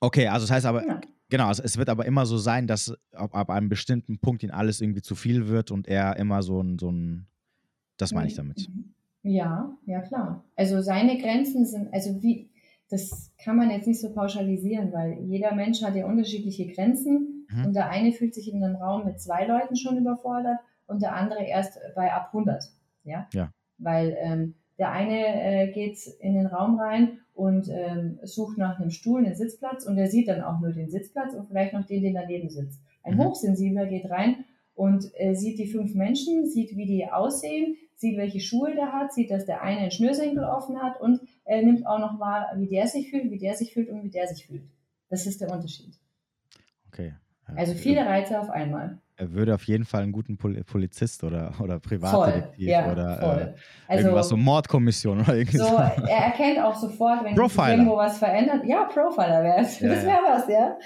Okay, 0.00 0.28
also 0.28 0.44
das 0.46 0.50
heißt 0.52 0.66
aber, 0.66 0.86
Ja. 0.86 1.00
genau, 1.28 1.46
also 1.48 1.62
es 1.62 1.76
wird 1.76 1.88
aber 1.88 2.06
immer 2.06 2.24
so 2.26 2.38
sein, 2.38 2.66
dass 2.66 2.94
ab, 3.12 3.34
ab 3.34 3.50
einem 3.50 3.68
bestimmten 3.68 4.18
Punkt 4.18 4.42
ihn 4.42 4.50
alles 4.50 4.80
irgendwie 4.80 5.02
zu 5.02 5.14
viel 5.14 5.48
wird 5.48 5.70
und 5.70 5.88
er 5.88 6.16
immer 6.16 6.42
so 6.42 6.60
ein, 6.62 6.78
so 6.78 6.90
ein, 6.90 7.26
das 7.96 8.12
meine 8.12 8.28
ich 8.28 8.34
damit. 8.34 8.68
Mhm. 8.68 8.94
Ja, 9.24 9.76
ja 9.86 10.00
klar. 10.00 10.44
Also 10.56 10.80
seine 10.80 11.18
Grenzen 11.18 11.66
sind, 11.66 11.92
also 11.92 12.22
wie, 12.22 12.50
das 12.88 13.32
kann 13.42 13.56
man 13.56 13.70
jetzt 13.70 13.86
nicht 13.86 14.00
so 14.00 14.12
pauschalisieren, 14.14 14.92
weil 14.92 15.18
jeder 15.24 15.54
Mensch 15.54 15.82
hat 15.82 15.96
ja 15.96 16.06
unterschiedliche 16.06 16.68
Grenzen 16.72 17.37
Mhm. 17.48 17.66
und 17.66 17.74
der 17.74 17.88
eine 17.90 18.12
fühlt 18.12 18.34
sich 18.34 18.52
in 18.52 18.62
einem 18.62 18.76
Raum 18.76 19.04
mit 19.06 19.20
zwei 19.20 19.46
Leuten 19.46 19.76
schon 19.76 19.96
überfordert 19.98 20.58
und 20.86 21.02
der 21.02 21.14
andere 21.14 21.44
erst 21.44 21.78
bei 21.94 22.12
ab 22.12 22.28
100. 22.28 22.64
Ja. 23.04 23.28
Ja. 23.32 23.52
Weil 23.78 24.16
ähm, 24.20 24.54
der 24.78 24.92
eine 24.92 25.42
äh, 25.42 25.72
geht 25.72 25.98
in 26.20 26.34
den 26.34 26.46
Raum 26.46 26.78
rein 26.78 27.18
und 27.34 27.68
ähm, 27.70 28.18
sucht 28.22 28.58
nach 28.58 28.78
einem 28.78 28.90
Stuhl, 28.90 29.24
einen 29.24 29.34
Sitzplatz 29.34 29.84
und 29.86 29.96
der 29.96 30.08
sieht 30.08 30.28
dann 30.28 30.42
auch 30.42 30.60
nur 30.60 30.72
den 30.72 30.90
Sitzplatz 30.90 31.34
und 31.34 31.46
vielleicht 31.46 31.72
noch 31.72 31.86
den, 31.86 32.02
den 32.02 32.14
daneben 32.14 32.48
sitzt. 32.50 32.80
Ein 33.02 33.14
Mhm. 33.14 33.24
Hochsensibler 33.24 33.86
geht 33.86 34.10
rein 34.10 34.44
und 34.74 35.10
äh, 35.14 35.34
sieht 35.34 35.58
die 35.58 35.66
fünf 35.66 35.94
Menschen, 35.94 36.46
sieht, 36.46 36.76
wie 36.76 36.86
die 36.86 37.06
aussehen, 37.10 37.76
sieht, 37.94 38.16
welche 38.16 38.40
Schuhe 38.40 38.74
der 38.74 38.92
hat, 38.92 39.12
sieht, 39.12 39.30
dass 39.30 39.44
der 39.46 39.62
eine 39.62 39.80
einen 39.80 39.90
Schnürsenkel 39.90 40.44
offen 40.44 40.80
hat 40.80 41.00
und 41.00 41.20
äh, 41.44 41.62
nimmt 41.62 41.86
auch 41.86 41.98
noch 41.98 42.20
wahr, 42.20 42.52
wie 42.56 42.68
der 42.68 42.86
sich 42.86 43.10
fühlt, 43.10 43.30
wie 43.30 43.38
der 43.38 43.54
sich 43.54 43.72
fühlt 43.72 43.88
und 43.90 44.04
wie 44.04 44.10
der 44.10 44.28
sich 44.28 44.46
fühlt. 44.46 44.62
Das 45.08 45.26
ist 45.26 45.40
der 45.40 45.50
Unterschied. 45.50 45.94
Okay. 46.88 47.14
Ja, 47.48 47.54
also 47.56 47.74
viele 47.74 48.04
Reize 48.06 48.40
auf 48.40 48.50
einmal. 48.50 48.98
Er 49.16 49.32
würde 49.32 49.54
auf 49.54 49.64
jeden 49.64 49.84
Fall 49.84 50.02
einen 50.02 50.12
guten 50.12 50.36
Polizist 50.36 51.24
oder, 51.24 51.52
oder 51.60 51.80
Privatdetektiv 51.80 52.68
ja, 52.68 52.92
oder 52.92 53.20
äh, 53.20 53.54
also, 53.88 54.04
irgendwas 54.04 54.28
so 54.28 54.36
Mordkommission 54.36 55.20
oder 55.20 55.34
irgendwie 55.34 55.58
so. 55.58 55.74
Er 55.74 56.26
erkennt 56.26 56.60
auch 56.60 56.76
sofort, 56.76 57.24
wenn 57.24 57.34
sich 57.34 57.58
irgendwo 57.58 57.96
was 57.96 58.18
verändert. 58.18 58.64
Ja, 58.64 58.84
Profiler 58.84 59.42
wäre 59.42 59.62
es. 59.62 59.80
Ja, 59.80 59.88
das 59.88 60.04
wäre 60.04 60.18
was, 60.24 60.48
ja. 60.48 60.78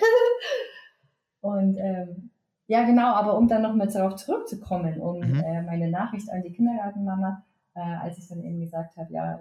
und 1.43 1.77
ähm, 1.77 2.31
ja, 2.69 2.85
genau, 2.85 3.13
aber 3.13 3.37
um 3.37 3.49
dann 3.49 3.61
nochmal 3.61 3.89
darauf 3.89 4.17
zurückzukommen, 4.17 4.99
um 4.99 5.19
mhm. 5.19 5.41
äh, 5.41 5.61
meine 5.61 5.91
Nachricht 5.91 6.31
an 6.31 6.41
die 6.41 6.53
Kindergartenmama, 6.53 7.45
äh, 7.75 7.81
als 7.81 8.17
ich 8.17 8.29
dann 8.29 8.43
eben 8.43 8.61
gesagt 8.61 8.97
habe, 8.97 9.13
ja, 9.13 9.39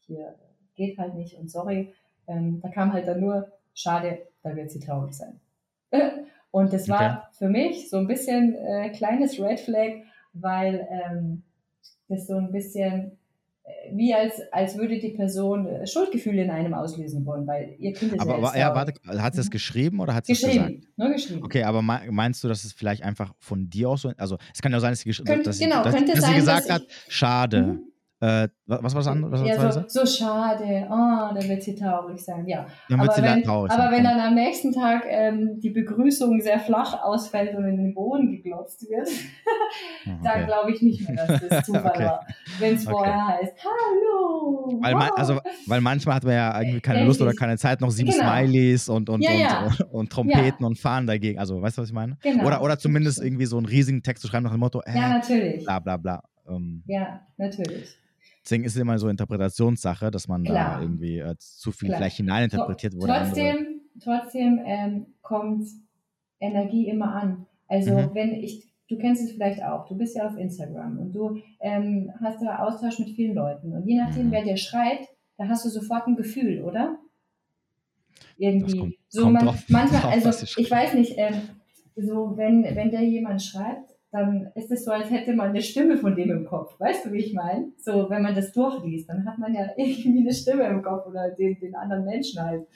hier 0.00 0.34
geht 0.74 0.98
halt 0.98 1.14
nicht 1.14 1.38
und 1.38 1.48
sorry, 1.48 1.94
ähm, 2.26 2.60
da 2.60 2.68
kam 2.68 2.92
halt 2.92 3.06
dann 3.06 3.20
nur, 3.20 3.46
schade, 3.74 4.26
da 4.42 4.56
wird 4.56 4.72
sie 4.72 4.80
traurig 4.80 5.14
sein. 5.14 5.38
und 6.54 6.72
das 6.72 6.88
war 6.88 7.26
okay. 7.26 7.36
für 7.36 7.48
mich 7.48 7.90
so 7.90 7.96
ein 7.96 8.06
bisschen 8.06 8.54
äh, 8.54 8.90
kleines 8.90 9.40
Red 9.40 9.58
Flag, 9.58 10.04
weil 10.34 10.86
ähm, 10.88 11.42
das 12.08 12.28
so 12.28 12.36
ein 12.36 12.52
bisschen 12.52 13.18
wie 13.90 14.14
als, 14.14 14.40
als 14.52 14.78
würde 14.78 15.00
die 15.00 15.08
Person 15.08 15.66
äh, 15.66 15.84
Schuldgefühle 15.84 16.44
in 16.44 16.50
einem 16.50 16.72
auslösen 16.72 17.26
wollen, 17.26 17.44
weil 17.48 17.74
ihr 17.80 17.92
Kind 17.92 18.12
ist 18.12 18.20
aber, 18.20 18.36
aber 18.36 18.56
ja, 18.56 18.72
warte, 18.72 18.92
hat 19.04 19.32
sie 19.32 19.38
das 19.38 19.46
mhm. 19.46 19.50
geschrieben 19.50 19.98
oder 19.98 20.14
hat 20.14 20.26
sie 20.26 20.34
geschrieben, 20.34 20.50
es 20.52 20.66
gesagt? 20.66 20.98
Nur 20.98 21.08
geschrieben. 21.10 21.42
Okay, 21.42 21.64
aber 21.64 21.82
meinst 21.82 22.44
du, 22.44 22.46
dass 22.46 22.62
es 22.62 22.72
vielleicht 22.72 23.02
einfach 23.02 23.34
von 23.40 23.68
dir 23.68 23.88
aus 23.88 24.02
so, 24.02 24.12
also 24.16 24.38
es 24.54 24.62
kann 24.62 24.70
ja 24.70 24.78
sein, 24.78 24.92
dass 24.92 25.00
sie, 25.00 25.10
Könnt, 25.10 25.48
dass 25.48 25.58
genau, 25.58 25.82
sie, 25.82 25.90
dass, 25.90 26.04
dass 26.04 26.20
sein, 26.20 26.30
sie 26.34 26.36
gesagt 26.36 26.70
hat, 26.70 26.82
schade. 27.08 27.62
Mhm. 27.62 27.93
Äh, 28.24 28.48
was 28.66 28.94
war 28.94 29.00
das 29.00 29.06
andere? 29.08 29.32
Was 29.32 29.46
ja, 29.46 29.70
so, 29.70 29.82
so, 29.86 30.06
schade, 30.06 30.86
oh, 30.88 31.34
dann 31.34 31.46
wird 31.46 31.62
sie 31.62 31.74
traurig 31.74 32.18
sein, 32.24 32.46
ja. 32.46 32.66
Dann 32.88 32.98
wird 32.98 33.10
aber 33.10 33.20
sie 33.20 33.22
wenn, 33.22 33.42
traurig 33.42 33.70
aber 33.70 33.92
wenn 33.94 34.02
dann 34.02 34.18
am 34.18 34.34
nächsten 34.34 34.72
Tag 34.72 35.04
ähm, 35.06 35.60
die 35.60 35.68
Begrüßung 35.68 36.40
sehr 36.40 36.58
flach 36.58 37.02
ausfällt 37.02 37.54
und 37.54 37.66
in 37.66 37.76
den 37.76 37.92
Boden 37.92 38.30
geglotzt 38.30 38.88
wird, 38.88 39.08
okay. 40.06 40.16
dann 40.22 40.46
glaube 40.46 40.72
ich 40.72 40.80
nicht 40.80 41.06
mehr, 41.06 41.26
dass 41.26 41.48
das 41.48 41.66
Zufall 41.66 41.84
okay. 41.84 42.04
war. 42.04 42.26
Wenn 42.58 42.76
es 42.76 42.84
vorher 42.84 43.12
okay. 43.12 43.42
heißt, 43.42 43.56
hallo. 43.62 44.78
Weil, 44.80 44.94
man, 44.94 45.10
also, 45.16 45.40
weil 45.66 45.82
manchmal 45.82 46.14
hat 46.14 46.24
man 46.24 46.32
ja 46.32 46.58
irgendwie 46.58 46.80
keine 46.80 47.00
Richtig. 47.00 47.08
Lust 47.08 47.20
oder 47.20 47.34
keine 47.34 47.58
Zeit, 47.58 47.82
noch 47.82 47.90
sieben 47.90 48.10
genau. 48.10 48.24
Smileys 48.24 48.88
und, 48.88 49.10
und, 49.10 49.20
ja, 49.20 49.32
und, 49.32 49.38
ja. 49.38 49.66
und, 49.68 49.92
und, 49.92 50.10
Trompeten 50.10 50.64
und 50.64 50.78
Fahnen 50.78 51.06
dagegen. 51.06 51.38
Also, 51.38 51.60
weißt 51.60 51.76
du, 51.76 51.82
was 51.82 51.90
ich 51.90 51.94
meine? 51.94 52.16
Genau. 52.22 52.46
Oder, 52.46 52.62
oder 52.62 52.78
zumindest 52.78 53.22
irgendwie 53.22 53.44
so 53.44 53.58
einen 53.58 53.66
riesigen 53.66 54.02
Text 54.02 54.22
zu 54.22 54.28
schreiben 54.28 54.44
nach 54.44 54.52
dem 54.52 54.60
Motto, 54.60 54.80
äh, 54.86 54.96
ja, 54.96 55.08
natürlich. 55.10 55.62
bla 55.62 55.78
bla 55.78 55.98
bla. 55.98 56.22
Ähm, 56.48 56.82
ja, 56.86 57.20
natürlich. 57.36 57.98
Deswegen 58.44 58.64
ist 58.64 58.74
es 58.74 58.80
immer 58.80 58.98
so 58.98 59.08
Interpretationssache, 59.08 60.10
dass 60.10 60.28
man 60.28 60.44
Klar. 60.44 60.76
da 60.76 60.82
irgendwie 60.82 61.18
äh, 61.18 61.34
zu 61.38 61.72
viel 61.72 61.88
Klar. 61.88 61.98
vielleicht 61.98 62.16
hineininterpretiert 62.18 62.94
wurde. 62.94 63.06
Trotzdem, 63.06 63.80
trotzdem 64.00 64.60
ähm, 64.64 65.06
kommt 65.22 65.66
Energie 66.40 66.88
immer 66.88 67.14
an. 67.14 67.46
Also 67.68 67.92
mhm. 67.92 68.10
wenn 68.12 68.34
ich, 68.34 68.68
du 68.88 68.98
kennst 68.98 69.22
es 69.22 69.32
vielleicht 69.32 69.62
auch, 69.62 69.88
du 69.88 69.96
bist 69.96 70.14
ja 70.14 70.26
auf 70.28 70.36
Instagram 70.36 70.98
und 70.98 71.12
du 71.12 71.38
ähm, 71.60 72.12
hast 72.20 72.42
da 72.42 72.58
Austausch 72.58 72.98
mit 72.98 73.10
vielen 73.10 73.34
Leuten 73.34 73.72
und 73.72 73.86
je 73.86 73.96
nachdem, 73.96 74.26
mhm. 74.26 74.32
wer 74.32 74.44
dir 74.44 74.58
schreibt, 74.58 75.08
da 75.38 75.48
hast 75.48 75.64
du 75.64 75.70
sofort 75.70 76.06
ein 76.06 76.16
Gefühl, 76.16 76.62
oder? 76.62 76.98
Irgendwie. 78.36 78.78
Kommt, 78.78 78.94
so 79.08 79.22
kommt 79.22 79.34
man, 79.34 79.46
drauf, 79.46 79.64
manchmal, 79.68 80.00
drauf, 80.02 80.12
also 80.12 80.60
ich 80.60 80.70
weiß 80.70 80.94
nicht, 80.94 81.14
ähm, 81.16 81.34
so 81.96 82.36
wenn, 82.36 82.62
wenn 82.62 82.90
der 82.90 83.02
jemand 83.02 83.42
schreibt, 83.42 83.93
dann 84.14 84.52
ist 84.54 84.70
es 84.70 84.84
so, 84.84 84.92
als 84.92 85.10
hätte 85.10 85.34
man 85.34 85.48
eine 85.48 85.60
Stimme 85.60 85.98
von 85.98 86.14
dem 86.14 86.30
im 86.30 86.44
Kopf. 86.44 86.78
Weißt 86.78 87.04
du, 87.04 87.12
wie 87.12 87.18
ich 87.18 87.34
meine? 87.34 87.72
So, 87.78 88.08
wenn 88.10 88.22
man 88.22 88.36
das 88.36 88.52
durchliest, 88.52 89.08
dann 89.08 89.26
hat 89.26 89.38
man 89.38 89.52
ja 89.52 89.66
irgendwie 89.76 90.20
eine 90.20 90.32
Stimme 90.32 90.68
im 90.68 90.82
Kopf 90.82 91.06
oder 91.06 91.30
den, 91.30 91.58
den 91.58 91.74
anderen 91.74 92.04
Menschen 92.04 92.40
halt. 92.40 92.68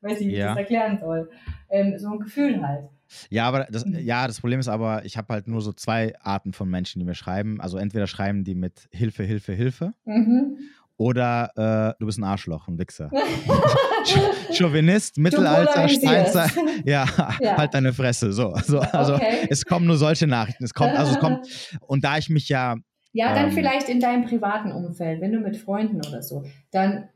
Weiß 0.00 0.20
nicht, 0.20 0.30
wie 0.30 0.36
ja. 0.36 0.46
ich 0.46 0.48
das 0.52 0.58
erklären 0.58 0.98
soll. 0.98 1.28
Ähm, 1.68 1.98
so 1.98 2.08
ein 2.08 2.18
Gefühl 2.18 2.66
halt. 2.66 2.88
Ja, 3.28 3.46
aber 3.46 3.66
das, 3.70 3.84
mhm. 3.84 3.98
ja, 3.98 4.26
das 4.26 4.40
Problem 4.40 4.58
ist 4.58 4.68
aber, 4.68 5.04
ich 5.04 5.18
habe 5.18 5.34
halt 5.34 5.48
nur 5.48 5.60
so 5.60 5.74
zwei 5.74 6.14
Arten 6.20 6.54
von 6.54 6.70
Menschen, 6.70 6.98
die 6.98 7.04
mir 7.04 7.14
schreiben. 7.14 7.60
Also 7.60 7.76
entweder 7.76 8.06
schreiben 8.06 8.42
die 8.42 8.54
mit 8.54 8.88
Hilfe, 8.90 9.22
Hilfe, 9.22 9.52
Hilfe. 9.52 9.92
Mhm. 10.06 10.56
Oder 10.96 11.50
äh, 11.56 11.94
du 12.00 12.06
bist 12.06 12.18
ein 12.18 12.24
Arschloch, 12.24 12.68
ein 12.68 12.78
Wichser. 12.78 13.10
Chauvinist, 14.56 15.18
Mittelalter, 15.18 15.88
Steinzeit. 15.88 16.52
Ja, 16.84 17.06
ja, 17.40 17.56
halt 17.56 17.74
deine 17.74 17.92
Fresse. 17.92 18.32
So, 18.32 18.54
so 18.64 18.78
also 18.78 19.14
okay. 19.14 19.46
es 19.48 19.64
kommen 19.64 19.86
nur 19.86 19.96
solche 19.96 20.26
Nachrichten. 20.26 20.64
Es 20.64 20.74
kommt, 20.74 20.96
also 20.96 21.12
es 21.12 21.18
kommt, 21.18 21.46
und 21.80 22.04
da 22.04 22.18
ich 22.18 22.28
mich 22.28 22.48
ja. 22.48 22.76
Ja, 23.12 23.34
dann 23.34 23.48
ähm, 23.48 23.52
vielleicht 23.52 23.88
in 23.88 23.98
deinem 23.98 24.24
privaten 24.24 24.72
Umfeld, 24.72 25.20
wenn 25.20 25.32
du 25.32 25.40
mit 25.40 25.56
Freunden 25.56 25.96
oder 25.96 26.22
so. 26.22 26.44
Dann, 26.70 27.08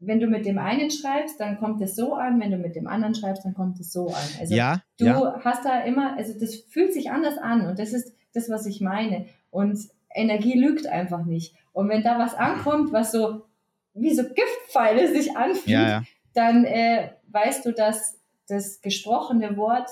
wenn 0.00 0.20
du 0.20 0.26
mit 0.26 0.44
dem 0.44 0.58
einen 0.58 0.90
schreibst, 0.90 1.40
dann 1.40 1.58
kommt 1.58 1.80
es 1.80 1.94
so 1.94 2.14
an, 2.14 2.40
wenn 2.40 2.50
du 2.50 2.58
mit 2.58 2.74
dem 2.74 2.86
anderen 2.86 3.14
schreibst, 3.14 3.44
dann 3.44 3.54
kommt 3.54 3.78
es 3.80 3.92
so 3.92 4.08
an. 4.08 4.28
Also 4.40 4.54
ja, 4.54 4.82
du 4.98 5.06
ja. 5.06 5.40
hast 5.44 5.64
da 5.64 5.80
immer, 5.82 6.16
also 6.16 6.32
das 6.38 6.56
fühlt 6.56 6.92
sich 6.92 7.10
anders 7.10 7.38
an 7.38 7.66
und 7.66 7.78
das 7.78 7.92
ist 7.92 8.12
das, 8.34 8.50
was 8.50 8.66
ich 8.66 8.80
meine. 8.80 9.26
Und 9.50 9.78
Energie 10.14 10.58
lügt 10.58 10.86
einfach 10.86 11.24
nicht. 11.24 11.54
Und 11.72 11.88
wenn 11.88 12.02
da 12.02 12.18
was 12.18 12.34
ankommt, 12.34 12.92
was 12.92 13.12
so 13.12 13.46
wie 13.94 14.14
so 14.14 14.22
Giftpfeile 14.22 15.08
sich 15.08 15.36
anfühlt, 15.36 15.66
ja, 15.66 15.88
ja. 15.88 16.02
Dann 16.36 16.64
äh, 16.64 17.10
weißt 17.28 17.64
du, 17.66 17.72
dass 17.72 18.18
das 18.48 18.80
gesprochene 18.80 19.56
Wort 19.56 19.88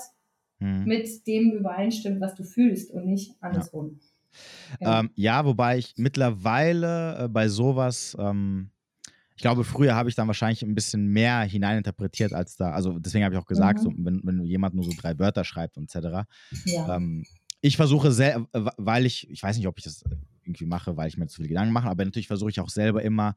hm. 0.59 0.85
mit 0.85 1.27
dem 1.27 1.51
übereinstimmt, 1.51 2.21
was 2.21 2.35
du 2.35 2.43
fühlst 2.43 2.91
und 2.91 3.05
nicht 3.07 3.35
andersrum. 3.41 3.99
Ja, 3.99 4.77
genau. 4.79 4.99
ähm, 4.99 5.09
ja 5.15 5.45
wobei 5.45 5.77
ich 5.77 5.93
mittlerweile 5.97 7.25
äh, 7.25 7.27
bei 7.27 7.47
sowas, 7.47 8.15
ähm, 8.19 8.69
ich 9.35 9.41
glaube, 9.41 9.65
früher 9.65 9.95
habe 9.95 10.07
ich 10.07 10.15
dann 10.15 10.27
wahrscheinlich 10.27 10.63
ein 10.63 10.75
bisschen 10.75 11.07
mehr 11.07 11.41
hineininterpretiert 11.41 12.31
als 12.31 12.55
da. 12.55 12.71
Also 12.71 12.99
deswegen 12.99 13.25
habe 13.25 13.35
ich 13.35 13.41
auch 13.41 13.45
gesagt, 13.45 13.79
mhm. 13.79 13.83
so, 13.83 13.91
wenn, 13.97 14.21
wenn 14.23 14.43
jemand 14.45 14.75
nur 14.75 14.85
so 14.85 14.91
drei 14.97 15.17
Wörter 15.19 15.43
schreibt 15.43 15.77
und 15.77 15.93
etc. 15.93 16.25
Ja. 16.65 16.95
Ähm, 16.95 17.25
ich 17.59 17.75
versuche 17.75 18.11
sehr, 18.11 18.47
weil 18.53 19.05
ich, 19.05 19.29
ich 19.29 19.41
weiß 19.41 19.57
nicht, 19.57 19.67
ob 19.67 19.77
ich 19.77 19.83
das 19.83 20.03
irgendwie 20.43 20.65
mache, 20.65 20.95
weil 20.95 21.07
ich 21.07 21.17
mir 21.17 21.27
zu 21.27 21.37
viele 21.37 21.49
Gedanken 21.49 21.73
mache, 21.73 21.89
aber 21.89 22.05
natürlich 22.05 22.27
versuche 22.27 22.51
ich 22.51 22.59
auch 22.59 22.69
selber 22.69 23.01
immer 23.01 23.35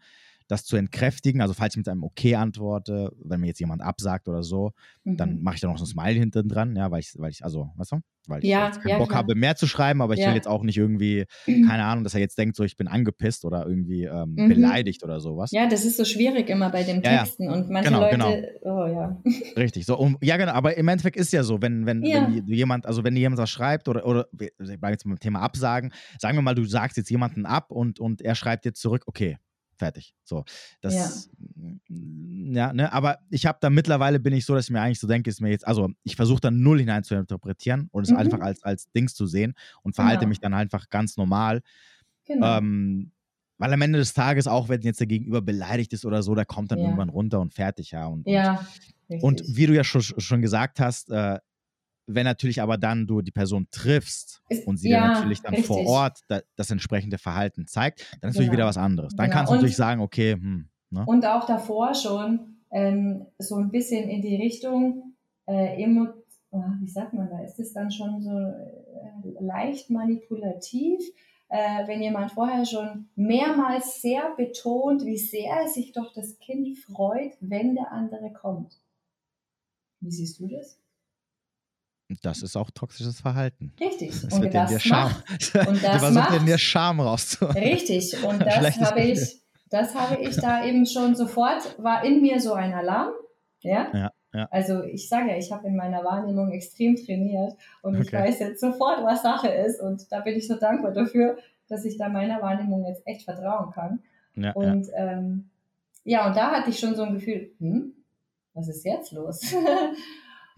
das 0.49 0.65
zu 0.65 0.77
entkräftigen. 0.77 1.41
Also 1.41 1.55
falls 1.55 1.75
ich 1.75 1.79
mit 1.79 1.89
einem 1.89 2.03
Okay 2.03 2.35
antworte, 2.35 3.13
wenn 3.23 3.41
mir 3.41 3.49
jetzt 3.49 3.61
jemand 3.61 3.83
absagt 3.83 4.29
oder 4.29 4.43
so, 4.43 4.73
mhm. 5.05 5.17
dann 5.17 5.43
mache 5.43 5.57
ich 5.57 5.61
da 5.61 5.69
noch 5.69 5.79
so 5.79 5.85
ein 5.85 5.87
Smile 5.87 6.19
hinten 6.19 6.49
dran, 6.49 6.75
ja, 6.75 6.91
weil 6.91 7.01
ich, 7.01 7.13
weil 7.17 7.31
ich, 7.31 7.45
also, 7.45 7.71
weißt 7.77 7.93
du, 7.93 8.01
weil 8.27 8.45
ich 8.45 8.51
ja, 8.51 8.71
keinen 8.71 8.89
ja, 8.89 8.99
Bock 8.99 9.09
klar. 9.09 9.21
habe, 9.21 9.35
mehr 9.35 9.57
zu 9.57 9.67
schreiben, 9.67 10.03
aber 10.03 10.15
ich 10.15 10.21
will 10.21 10.35
jetzt 10.35 10.49
auch 10.49 10.63
nicht 10.63 10.77
irgendwie, 10.77 11.25
keine 11.47 11.85
Ahnung, 11.85 12.05
dass 12.05 12.15
er 12.15 12.21
jetzt 12.21 12.37
denkt, 12.37 12.57
so 12.57 12.65
ich 12.65 12.77
bin 12.77 12.87
angepisst 12.87 13.45
oder 13.45 13.67
irgendwie 13.67 14.05
ähm, 14.05 14.35
mhm. 14.37 14.49
beleidigt 14.49 15.03
oder 15.03 15.21
sowas. 15.21 15.51
Ja, 15.51 15.67
das 15.69 15.85
ist 15.85 15.97
so 15.97 16.05
schwierig 16.05 16.49
immer 16.51 16.71
bei 16.71 16.83
den 16.83 17.03
Texten 17.03 17.49
und 17.49 17.71
manche 17.71 17.91
genau, 17.91 18.01
Leute, 18.01 18.17
genau. 18.17 18.83
oh 18.83 18.87
ja. 18.87 19.23
Richtig, 19.57 19.87
so, 19.87 19.99
um, 19.99 20.19
ja 20.23 20.37
genau, 20.37 20.53
aber 20.53 20.77
im 20.77 20.89
Endeffekt 20.89 21.17
ist 21.17 21.33
ja 21.33 21.43
so, 21.43 21.63
wenn, 21.63 21.87
wenn, 21.87 22.03
wenn 22.03 22.47
jemand, 22.47 22.87
also 22.87 23.05
wenn 23.05 23.17
jemand 23.17 23.39
was 23.39 23.51
schreibt 23.51 23.89
oder, 23.89 24.07
oder 24.07 24.27
ich 24.39 24.51
bleibe 24.59 24.91
jetzt 24.91 25.05
beim 25.05 25.19
Thema 25.19 25.41
Absagen, 25.41 25.93
sagen 26.19 26.37
wir 26.37 26.43
mal, 26.43 26.55
du 26.55 26.65
sagst 26.65 26.97
jetzt 26.97 27.11
jemanden 27.11 27.47
ab 27.47 27.71
und, 27.71 28.01
und 28.01 28.23
er 28.23 28.35
schreibt 28.35 28.65
jetzt 28.65 28.81
zurück, 28.81 29.05
okay, 29.07 29.37
fertig. 29.79 30.15
So, 30.25 30.45
das, 30.81 31.31
ja, 31.57 31.69
ja 31.89 32.73
ne, 32.73 32.93
aber 32.93 33.19
ich 33.31 33.47
habe 33.47 33.59
da 33.61 33.71
mittlerweile 33.71 34.21
bin 34.21 34.33
ich 34.33 34.45
so, 34.45 34.55
dass 34.55 34.67
ich 34.67 34.71
mir 34.71 34.81
eigentlich 34.81 35.01
so 35.01 35.07
denke, 35.07 35.31
ist 35.31 35.41
mir 35.41 35.51
jetzt, 35.51 35.67
also 35.67 35.91
ich 36.05 36.17
versuche 36.17 36.41
dann 36.41 36.61
null 36.61 36.79
hinein 36.81 37.05
zu 37.05 37.15
interpretieren 37.15 37.89
und 37.93 38.03
es 38.05 38.11
Mhm. 38.11 38.17
einfach 38.19 38.41
als, 38.41 38.63
als 38.63 38.91
Dings 38.93 39.15
zu 39.15 39.27
sehen 39.27 39.55
und 39.83 39.95
verhalte 39.95 40.21
Genau. 40.21 40.29
mich 40.31 40.41
dann 40.41 40.55
einfach 40.55 40.89
ganz 40.91 41.17
normal. 41.17 41.63
Genau. 42.27 42.59
Ähm, 42.59 43.13
weil 43.59 43.73
am 43.73 43.83
Ende 43.83 43.99
des 43.99 44.15
Tages, 44.15 44.47
auch 44.47 44.69
wenn 44.69 44.83
jetzt 44.83 45.01
der 45.01 45.09
Gegenüber 45.09 45.43
beleidigt 45.43 45.93
ist 45.93 46.05
oder 46.05 46.23
so, 46.23 46.35
der 46.35 46.45
kommt 46.45 46.71
dann 46.71 46.79
Ja. 46.79 46.85
irgendwann 46.87 47.09
runter 47.09 47.41
und 47.41 47.55
fertig, 47.55 47.91
ja. 47.91 48.07
Und, 48.07 48.27
und, 48.27 48.35
Ja, 48.35 48.67
und 49.21 49.43
richtig. 49.43 49.57
wie 49.57 49.67
du 49.67 49.75
ja 49.75 49.85
schon, 49.85 50.03
schon 50.03 50.43
gesagt 50.43 50.81
hast, 50.81 51.11
äh, 51.11 51.39
wenn 52.09 52.25
natürlich 52.25 52.61
aber 52.63 52.79
dann 52.79 53.07
du 53.07 53.21
die 53.23 53.31
Person 53.31 53.69
triffst 53.71 54.43
Ist- 54.49 54.67
und 54.67 54.79
sie 54.79 54.91
ja, 54.91 55.07
natürlich 55.09 55.43
dann 55.43 55.55
vor 55.57 55.77
richtig. 55.77 55.93
Ort 55.93 56.19
da, 56.29 56.41
das 56.57 56.71
entsprechende 56.71 57.19
Verhalten 57.19 57.67
zeigt, 57.67 58.01
dann 58.21 58.31
ist 58.31 58.37
natürlich 58.37 58.51
wieder 58.53 58.63
Genau. 58.63 58.69
was 58.69 58.79
anderes. 58.79 59.15
Dann 59.15 59.27
Genau. 59.27 59.37
kannst 59.37 59.51
du 59.51 59.53
Und- 59.55 59.59
natürlich 59.59 59.77
sagen, 59.77 60.01
okay, 60.01 60.33
hm, 60.33 60.69
ne? 60.91 61.05
Und 61.07 61.25
auch 61.27 61.47
davor 61.47 61.95
schon 61.95 62.57
ähm, 62.71 63.27
so 63.39 63.57
ein 63.57 63.71
bisschen 63.71 64.09
in 64.11 64.21
die 64.23 64.37
Richtung 64.37 65.15
äh, 65.47 65.83
emo 65.83 66.09
oh, 66.51 66.63
wie 66.81 66.89
sagt 66.89 67.13
man 67.15 67.29
da, 67.31 67.41
ist 67.41 67.59
es 67.61 67.73
dann 67.73 67.91
schon 67.91 68.21
so 68.23 68.31
äh, 68.31 69.41
leicht 69.41 69.91
manipulativ, 69.91 70.99
äh, 71.49 71.87
wenn 71.87 72.03
jemand 72.03 72.33
vorher 72.33 72.65
schon 72.67 73.09
mehrmals 73.17 74.01
sehr 74.03 74.35
betont, 74.37 75.05
wie 75.05 75.17
sehr 75.19 75.69
sich 75.69 75.93
doch 75.93 76.13
das 76.15 76.39
Kind 76.39 76.79
freut, 76.79 77.33
wenn 77.41 77.75
der 77.75 77.93
andere 77.93 78.33
kommt. 78.33 78.79
Wie 80.01 80.11
siehst 80.11 80.41
du 80.41 80.49
das? 80.49 80.79
Das 82.23 82.43
ist 82.43 82.57
auch 82.57 82.71
toxisches 82.71 83.21
Verhalten. 83.21 83.73
Richtig. 83.81 84.11
Das 84.23 84.33
und 84.33 84.43
wird 84.43 84.55
das 84.55 84.71
dir 84.71 84.81
Scham. 84.81 85.11
und 85.31 85.83
das 85.83 85.99
versuchst 85.99 86.07
in 86.07 86.15
macht- 86.15 86.49
dir 86.49 86.59
Scham 86.59 87.01
rauszuholen. 87.01 87.57
Richtig, 87.57 88.23
und 88.25 88.41
das 88.41 88.81
habe 88.81 89.01
Gefühl. 89.01 89.13
ich, 89.13 89.43
das 89.69 89.95
habe 89.95 90.23
ich 90.23 90.37
da 90.37 90.65
eben 90.65 90.87
schon 90.87 91.15
sofort, 91.15 91.77
war 91.83 92.05
in 92.05 92.23
mir 92.23 92.41
so 92.41 92.55
ein 92.55 92.73
Alarm, 92.73 93.13
ja, 93.61 93.89
Ja. 93.93 94.13
Ja. 94.35 94.47
Also 94.51 94.83
ich 94.83 95.09
sage 95.09 95.31
ja, 95.31 95.37
ich 95.39 95.51
habe 95.53 95.67
in 95.67 95.75
meiner 95.77 96.05
Wahrnehmung 96.05 96.53
extrem 96.53 96.97
trainiert 96.97 97.55
und 97.81 97.97
okay. 97.97 98.05
ich 98.05 98.13
weiß 98.13 98.39
jetzt 98.41 98.61
sofort, 98.61 99.03
was 99.03 99.23
Sache 99.23 99.49
ist. 99.49 99.81
Und 99.81 100.13
da 100.13 100.21
bin 100.21 100.37
ich 100.37 100.47
so 100.47 100.57
dankbar 100.57 100.93
dafür, 100.93 101.39
dass 101.69 101.85
ich 101.87 101.97
da 101.97 102.09
meiner 102.11 102.43
Wahrnehmung 102.43 102.85
jetzt 102.87 103.07
echt 103.07 103.23
vertrauen 103.23 103.71
kann. 103.73 104.01
Ja, 104.37 104.53
und 104.53 104.87
ja. 104.89 104.97
Ähm, 104.97 105.49
ja, 106.05 106.27
und 106.27 106.37
da 106.37 106.51
hatte 106.51 106.71
ich 106.71 106.79
schon 106.79 106.95
so 106.95 107.05
ein 107.05 107.15
Gefühl, 107.15 107.53
hm, 107.59 107.95
was 108.53 108.69
ist 108.69 108.85
jetzt 108.85 109.13
los? 109.13 109.41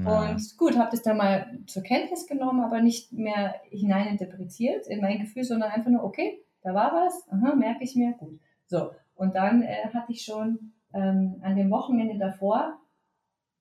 und 0.07 0.57
gut, 0.59 0.79
habe 0.79 0.91
das 0.91 1.03
dann 1.03 1.17
mal 1.17 1.59
zur 1.67 1.83
Kenntnis 1.83 2.27
genommen, 2.27 2.61
aber 2.61 2.81
nicht 2.81 3.13
mehr 3.13 3.55
hineininterpretiert 3.71 4.87
in 4.87 5.01
mein 5.01 5.19
Gefühl, 5.19 5.45
sondern 5.45 5.71
einfach 5.71 5.91
nur, 5.91 6.05
okay, 6.05 6.43
da 6.63 6.75
war 6.75 6.93
was, 6.93 7.29
aha, 7.31 7.55
merke 7.55 7.85
ich 7.85 7.97
mir, 7.97 8.13
gut. 8.13 8.39
So, 8.67 8.91
und 9.15 9.35
dann 9.35 9.63
äh, 9.63 9.89
hatte 9.93 10.13
ich 10.13 10.23
schon 10.23 10.73
ähm, 10.93 11.41
an 11.43 11.57
dem 11.57 11.71
Wochenende 11.71 12.19
davor 12.19 12.79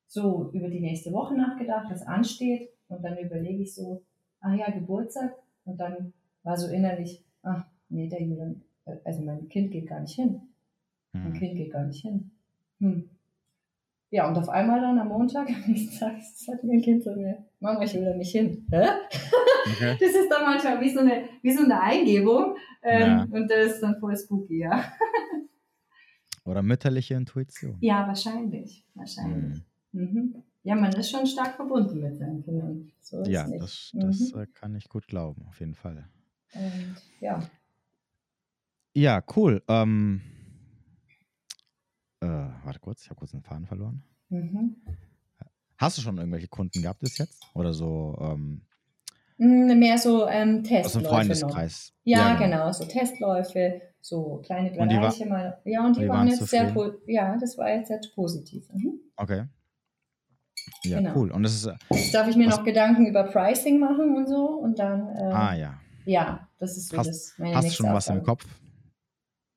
so 0.07 0.49
über 0.53 0.69
die 0.69 0.81
nächste 0.81 1.11
Woche 1.11 1.35
nachgedacht, 1.35 1.87
was 1.89 2.05
ansteht. 2.05 2.69
Und 2.87 3.03
dann 3.03 3.17
überlege 3.17 3.63
ich 3.63 3.75
so, 3.75 4.03
ah 4.41 4.53
ja, 4.53 4.69
Geburtstag. 4.71 5.35
Und 5.65 5.79
dann 5.79 6.13
war 6.43 6.57
so 6.57 6.67
innerlich, 6.67 7.23
ach 7.43 7.65
nee, 7.89 8.09
der 8.09 8.21
Julian, 8.23 8.63
äh, 8.85 8.97
also 9.05 9.23
mein 9.23 9.47
Kind 9.49 9.71
geht 9.71 9.87
gar 9.87 9.99
nicht 9.99 10.15
hin. 10.15 10.41
Mein 11.13 11.25
hm. 11.25 11.33
Kind 11.33 11.55
geht 11.55 11.71
gar 11.71 11.85
nicht 11.85 12.01
hin. 12.01 12.31
Hm. 12.79 13.09
Ja, 14.11 14.27
und 14.27 14.37
auf 14.37 14.49
einmal 14.49 14.81
dann 14.81 14.97
am 14.97 15.09
Montag, 15.09 15.47
am 15.49 15.61
nächsten 15.67 15.99
Tag, 15.99 16.15
sagt 16.35 16.63
mein 16.63 16.81
Kind 16.81 17.03
zu 17.03 17.15
mir, 17.15 17.45
Mama, 17.59 17.83
ich 17.83 17.93
will 17.93 18.05
da 18.05 18.15
nicht 18.15 18.31
hin. 18.31 18.65
Hä? 18.71 18.87
Okay. 19.71 19.97
Das 19.99 20.09
ist 20.09 20.29
dann 20.29 20.45
manchmal 20.45 20.81
wie 20.81 20.89
so 20.89 20.99
eine, 21.01 21.29
wie 21.41 21.51
so 21.51 21.63
eine 21.63 21.79
Eingebung. 21.79 22.55
Ähm, 22.81 23.01
ja. 23.01 23.27
Und 23.29 23.51
das 23.51 23.73
ist 23.73 23.81
dann 23.81 23.99
voll 23.99 24.17
spooky, 24.17 24.61
ja. 24.61 24.91
Oder 26.45 26.63
mütterliche 26.63 27.13
Intuition. 27.13 27.77
Ja, 27.81 28.07
wahrscheinlich. 28.07 28.83
Wahrscheinlich. 28.95 29.61
Mhm. 29.91 30.01
Mhm. 30.01 30.43
Ja, 30.63 30.75
man 30.75 30.91
ist 30.93 31.11
schon 31.11 31.27
stark 31.27 31.55
verbunden 31.55 32.01
mit 32.01 32.17
seinen 32.17 32.43
Kindern. 32.43 32.91
So 33.01 33.23
ja, 33.23 33.47
das, 33.47 33.91
das 33.93 34.33
mhm. 34.33 34.41
Äh, 34.41 34.47
kann 34.47 34.75
ich 34.75 34.89
gut 34.89 35.07
glauben, 35.07 35.45
auf 35.47 35.59
jeden 35.59 35.75
Fall. 35.75 36.09
Und, 36.53 36.95
ja. 37.19 37.39
Ja, 38.93 39.23
cool. 39.35 39.61
Ähm, 39.67 40.21
äh, 42.21 42.27
warte 42.63 42.79
kurz, 42.79 43.03
ich 43.03 43.09
habe 43.09 43.19
kurz 43.19 43.33
einen 43.33 43.43
Faden 43.43 43.65
verloren. 43.65 44.03
Mhm. 44.29 44.75
Hast 45.77 45.97
du 45.97 46.01
schon 46.01 46.17
irgendwelche 46.17 46.47
Kunden 46.47 46.81
gehabt 46.81 46.99
bis 46.99 47.17
jetzt? 47.17 47.41
Oder 47.53 47.73
so? 47.73 48.17
Ähm, 48.19 48.61
hm, 49.37 49.79
Mehr 49.79 49.97
so 49.97 50.27
ähm, 50.27 50.63
Testläufe. 50.63 50.85
Aus 50.85 50.93
dem 50.93 51.05
Freundeskreis. 51.05 51.93
Ja, 52.03 52.19
ja 52.19 52.33
genau. 52.35 52.57
genau. 52.57 52.71
so 52.73 52.83
Testläufe, 52.83 53.81
so 54.01 54.41
kleine 54.45 54.71
Bereiche 54.71 55.25
mal. 55.25 55.61
Ja, 55.63 55.85
und 55.85 55.95
die, 55.95 56.01
die 56.01 56.09
waren, 56.09 56.19
waren, 56.19 56.27
jetzt 56.27 56.47
sehr, 56.47 56.73
ja, 57.07 57.37
das 57.37 57.57
war 57.57 57.69
jetzt 57.69 57.87
sehr 57.87 58.01
positiv. 58.13 58.67
Mhm. 58.73 58.99
Okay. 59.15 59.45
Ja, 60.83 60.97
genau. 60.99 61.15
cool. 61.15 61.31
Und 61.31 61.43
das 61.43 61.55
ist. 61.55 61.69
Jetzt 61.91 62.13
darf 62.13 62.27
ich 62.27 62.35
mir 62.35 62.49
noch 62.49 62.63
Gedanken 62.63 63.05
über 63.05 63.23
Pricing 63.23 63.79
machen 63.79 64.17
und 64.17 64.27
so 64.27 64.45
und 64.47 64.77
dann. 64.77 65.15
Ähm, 65.17 65.31
ah, 65.31 65.55
ja. 65.55 65.79
Ja, 66.05 66.47
das 66.57 66.75
ist 66.75 66.89
so 66.89 66.97
hast, 66.97 67.07
das. 67.07 67.33
Meine 67.37 67.55
hast 67.55 67.69
du 67.69 67.71
schon 67.71 67.93
was 67.93 68.09
im 68.09 68.23
Kopf? 68.23 68.45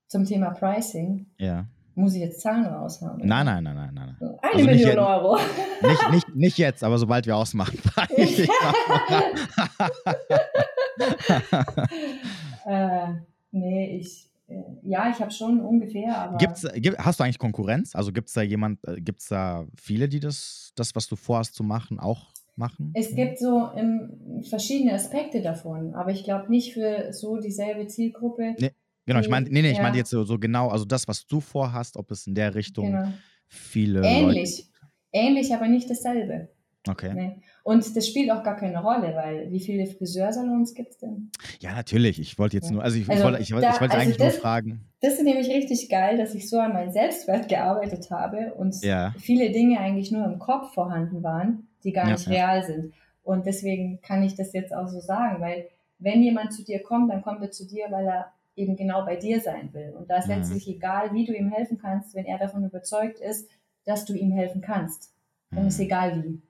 Zum 0.07 0.25
Thema 0.25 0.51
Pricing? 0.51 1.27
Ja. 1.39 1.67
Muss 1.95 2.15
ich 2.15 2.21
jetzt 2.21 2.41
Zahlen 2.41 2.67
raushauen? 2.67 3.21
Nein, 3.23 3.47
nein, 3.47 3.65
nein, 3.65 3.77
nein, 3.77 3.95
nein. 3.95 4.17
Eine 4.21 4.39
also 4.43 4.65
Million 4.65 4.89
nicht, 4.89 4.99
Euro. 4.99 5.39
Nicht, 5.83 6.11
nicht, 6.11 6.35
nicht 6.35 6.59
jetzt, 6.59 6.85
aber 6.85 6.99
sobald 6.99 7.27
wir 7.27 7.37
ausmachen. 7.37 7.79
äh, 12.67 13.09
nee, 13.51 13.99
ich, 13.99 14.31
äh, 14.49 14.63
ja, 14.83 15.11
ich 15.11 15.21
habe 15.21 15.31
schon 15.31 15.61
ungefähr, 15.61 16.17
aber. 16.17 16.39
Gibt's, 16.39 16.67
gibt, 16.75 16.99
hast 16.99 17.21
du 17.21 17.25
eigentlich 17.25 17.39
Konkurrenz? 17.39 17.95
Also 17.95 18.13
gibt 18.13 18.29
es 18.29 18.35
da 18.35 18.43
jemand, 18.43 18.87
äh, 18.87 19.01
gibt 19.01 19.21
es 19.21 19.29
da 19.29 19.67
viele, 19.81 20.09
die 20.09 20.21
das, 20.21 20.73
das, 20.77 20.95
was 20.95 21.09
du 21.09 21.17
vorhast 21.17 21.55
zu 21.55 21.63
machen, 21.63 21.99
auch 22.01 22.31
machen? 22.57 22.93
Es 22.95 23.15
gibt 23.15 23.39
so 23.39 23.71
ähm, 23.77 24.43
verschiedene 24.49 24.95
Aspekte 24.95 25.43
davon, 25.43 25.95
aber 25.95 26.11
ich 26.11 26.25
glaube 26.25 26.51
nicht 26.51 26.75
für 26.75 27.13
so 27.13 27.39
dieselbe 27.39 27.87
Zielgruppe. 27.87 28.55
Nee. 28.59 28.73
Genau, 29.13 29.25
ich 29.25 29.31
meine, 29.31 29.49
nee, 29.49 29.63
nee, 29.63 29.71
ich 29.71 29.77
ja. 29.79 29.83
meine 29.83 29.97
jetzt 29.97 30.11
so, 30.11 30.25
so 30.25 30.39
genau, 30.39 30.69
also 30.69 30.85
das, 30.85 31.09
was 31.09 31.27
du 31.27 31.41
vorhast, 31.41 31.97
ob 31.97 32.11
es 32.11 32.27
in 32.27 32.35
der 32.35 32.55
Richtung 32.55 32.93
genau. 32.93 33.13
viele. 33.49 34.03
Ähnlich. 34.03 34.59
Leute 34.59 34.73
Ähnlich, 35.13 35.55
aber 35.55 35.69
nicht 35.69 35.91
dasselbe. 35.91 36.49
Okay. 36.89 37.13
Nee. 37.15 37.37
Und 37.63 37.97
das 37.97 38.09
spielt 38.09 38.31
auch 38.33 38.43
gar 38.43 38.57
keine 38.57 38.83
Rolle, 38.83 39.15
weil 39.15 39.51
wie 39.53 39.61
viele 39.61 39.87
Friseursalons 39.87 40.75
gibt 40.75 40.91
es 40.91 40.99
denn? 40.99 41.31
Ja, 41.61 41.75
natürlich. 41.75 42.19
Ich 42.19 42.39
wollte 42.39 42.57
jetzt 42.57 42.71
ja. 42.71 42.73
nur, 42.73 42.83
also 42.83 42.99
ich, 42.99 43.09
also 43.09 43.23
wollte, 43.25 43.39
ich, 43.39 43.51
ich 43.51 43.55
wollte 43.55 43.69
also 43.69 43.97
eigentlich 43.97 44.17
das, 44.17 44.33
nur 44.33 44.41
fragen. 44.43 44.89
Das 45.01 45.15
ist 45.15 45.23
nämlich 45.23 45.49
richtig 45.49 45.89
geil, 45.89 46.17
dass 46.17 46.35
ich 46.35 46.49
so 46.49 46.59
an 46.59 46.73
meinem 46.73 46.91
Selbstwert 46.91 47.49
gearbeitet 47.49 48.11
habe 48.11 48.55
und 48.55 48.83
ja. 48.83 49.15
viele 49.19 49.53
Dinge 49.53 49.79
eigentlich 49.79 50.11
nur 50.11 50.25
im 50.25 50.41
Kopf 50.41 50.75
vorhanden 50.75 51.23
waren, 51.23 51.69
die 51.85 51.93
gar 51.93 52.11
nicht 52.11 52.29
real 52.29 52.65
sind. 52.65 52.93
Und 53.23 53.47
deswegen 53.47 54.01
kann 54.01 54.25
ich 54.25 54.35
das 54.35 54.53
jetzt 54.53 54.75
auch 54.75 54.89
so 54.89 54.99
sagen, 54.99 55.41
weil 55.41 55.69
wenn 56.01 56.21
jemand 56.23 56.53
zu 56.53 56.65
dir 56.65 56.83
kommt, 56.83 57.13
dann 57.13 57.23
kommt 57.23 57.43
er 57.43 57.53
zu 57.53 57.65
dir, 57.65 57.87
weil 57.91 58.07
er 58.07 58.33
eben 58.57 58.77
genau 58.77 59.05
bei 59.05 59.17
dir 59.17 59.41
sein 59.41 59.73
will. 59.73 59.95
Und 59.97 60.11
da 60.11 60.19
ist 60.19 60.29
mhm. 60.29 60.35
letztlich 60.35 60.69
egal, 60.69 61.13
wie 61.13 61.25
du 61.25 61.35
ihm 61.35 61.51
helfen 61.51 61.79
kannst, 61.79 62.15
wenn 62.15 62.27
er 62.27 62.39
davon 62.39 62.65
überzeugt 62.65 63.19
ist, 63.21 63.49
dass 63.85 64.05
du 64.05 64.15
ihm 64.15 64.33
helfen 64.33 64.61
kannst. 64.61 65.15
Dann 65.51 65.63
mhm. 65.63 65.69
ist 65.69 65.81
egal 65.81 66.23
wie. 66.23 66.43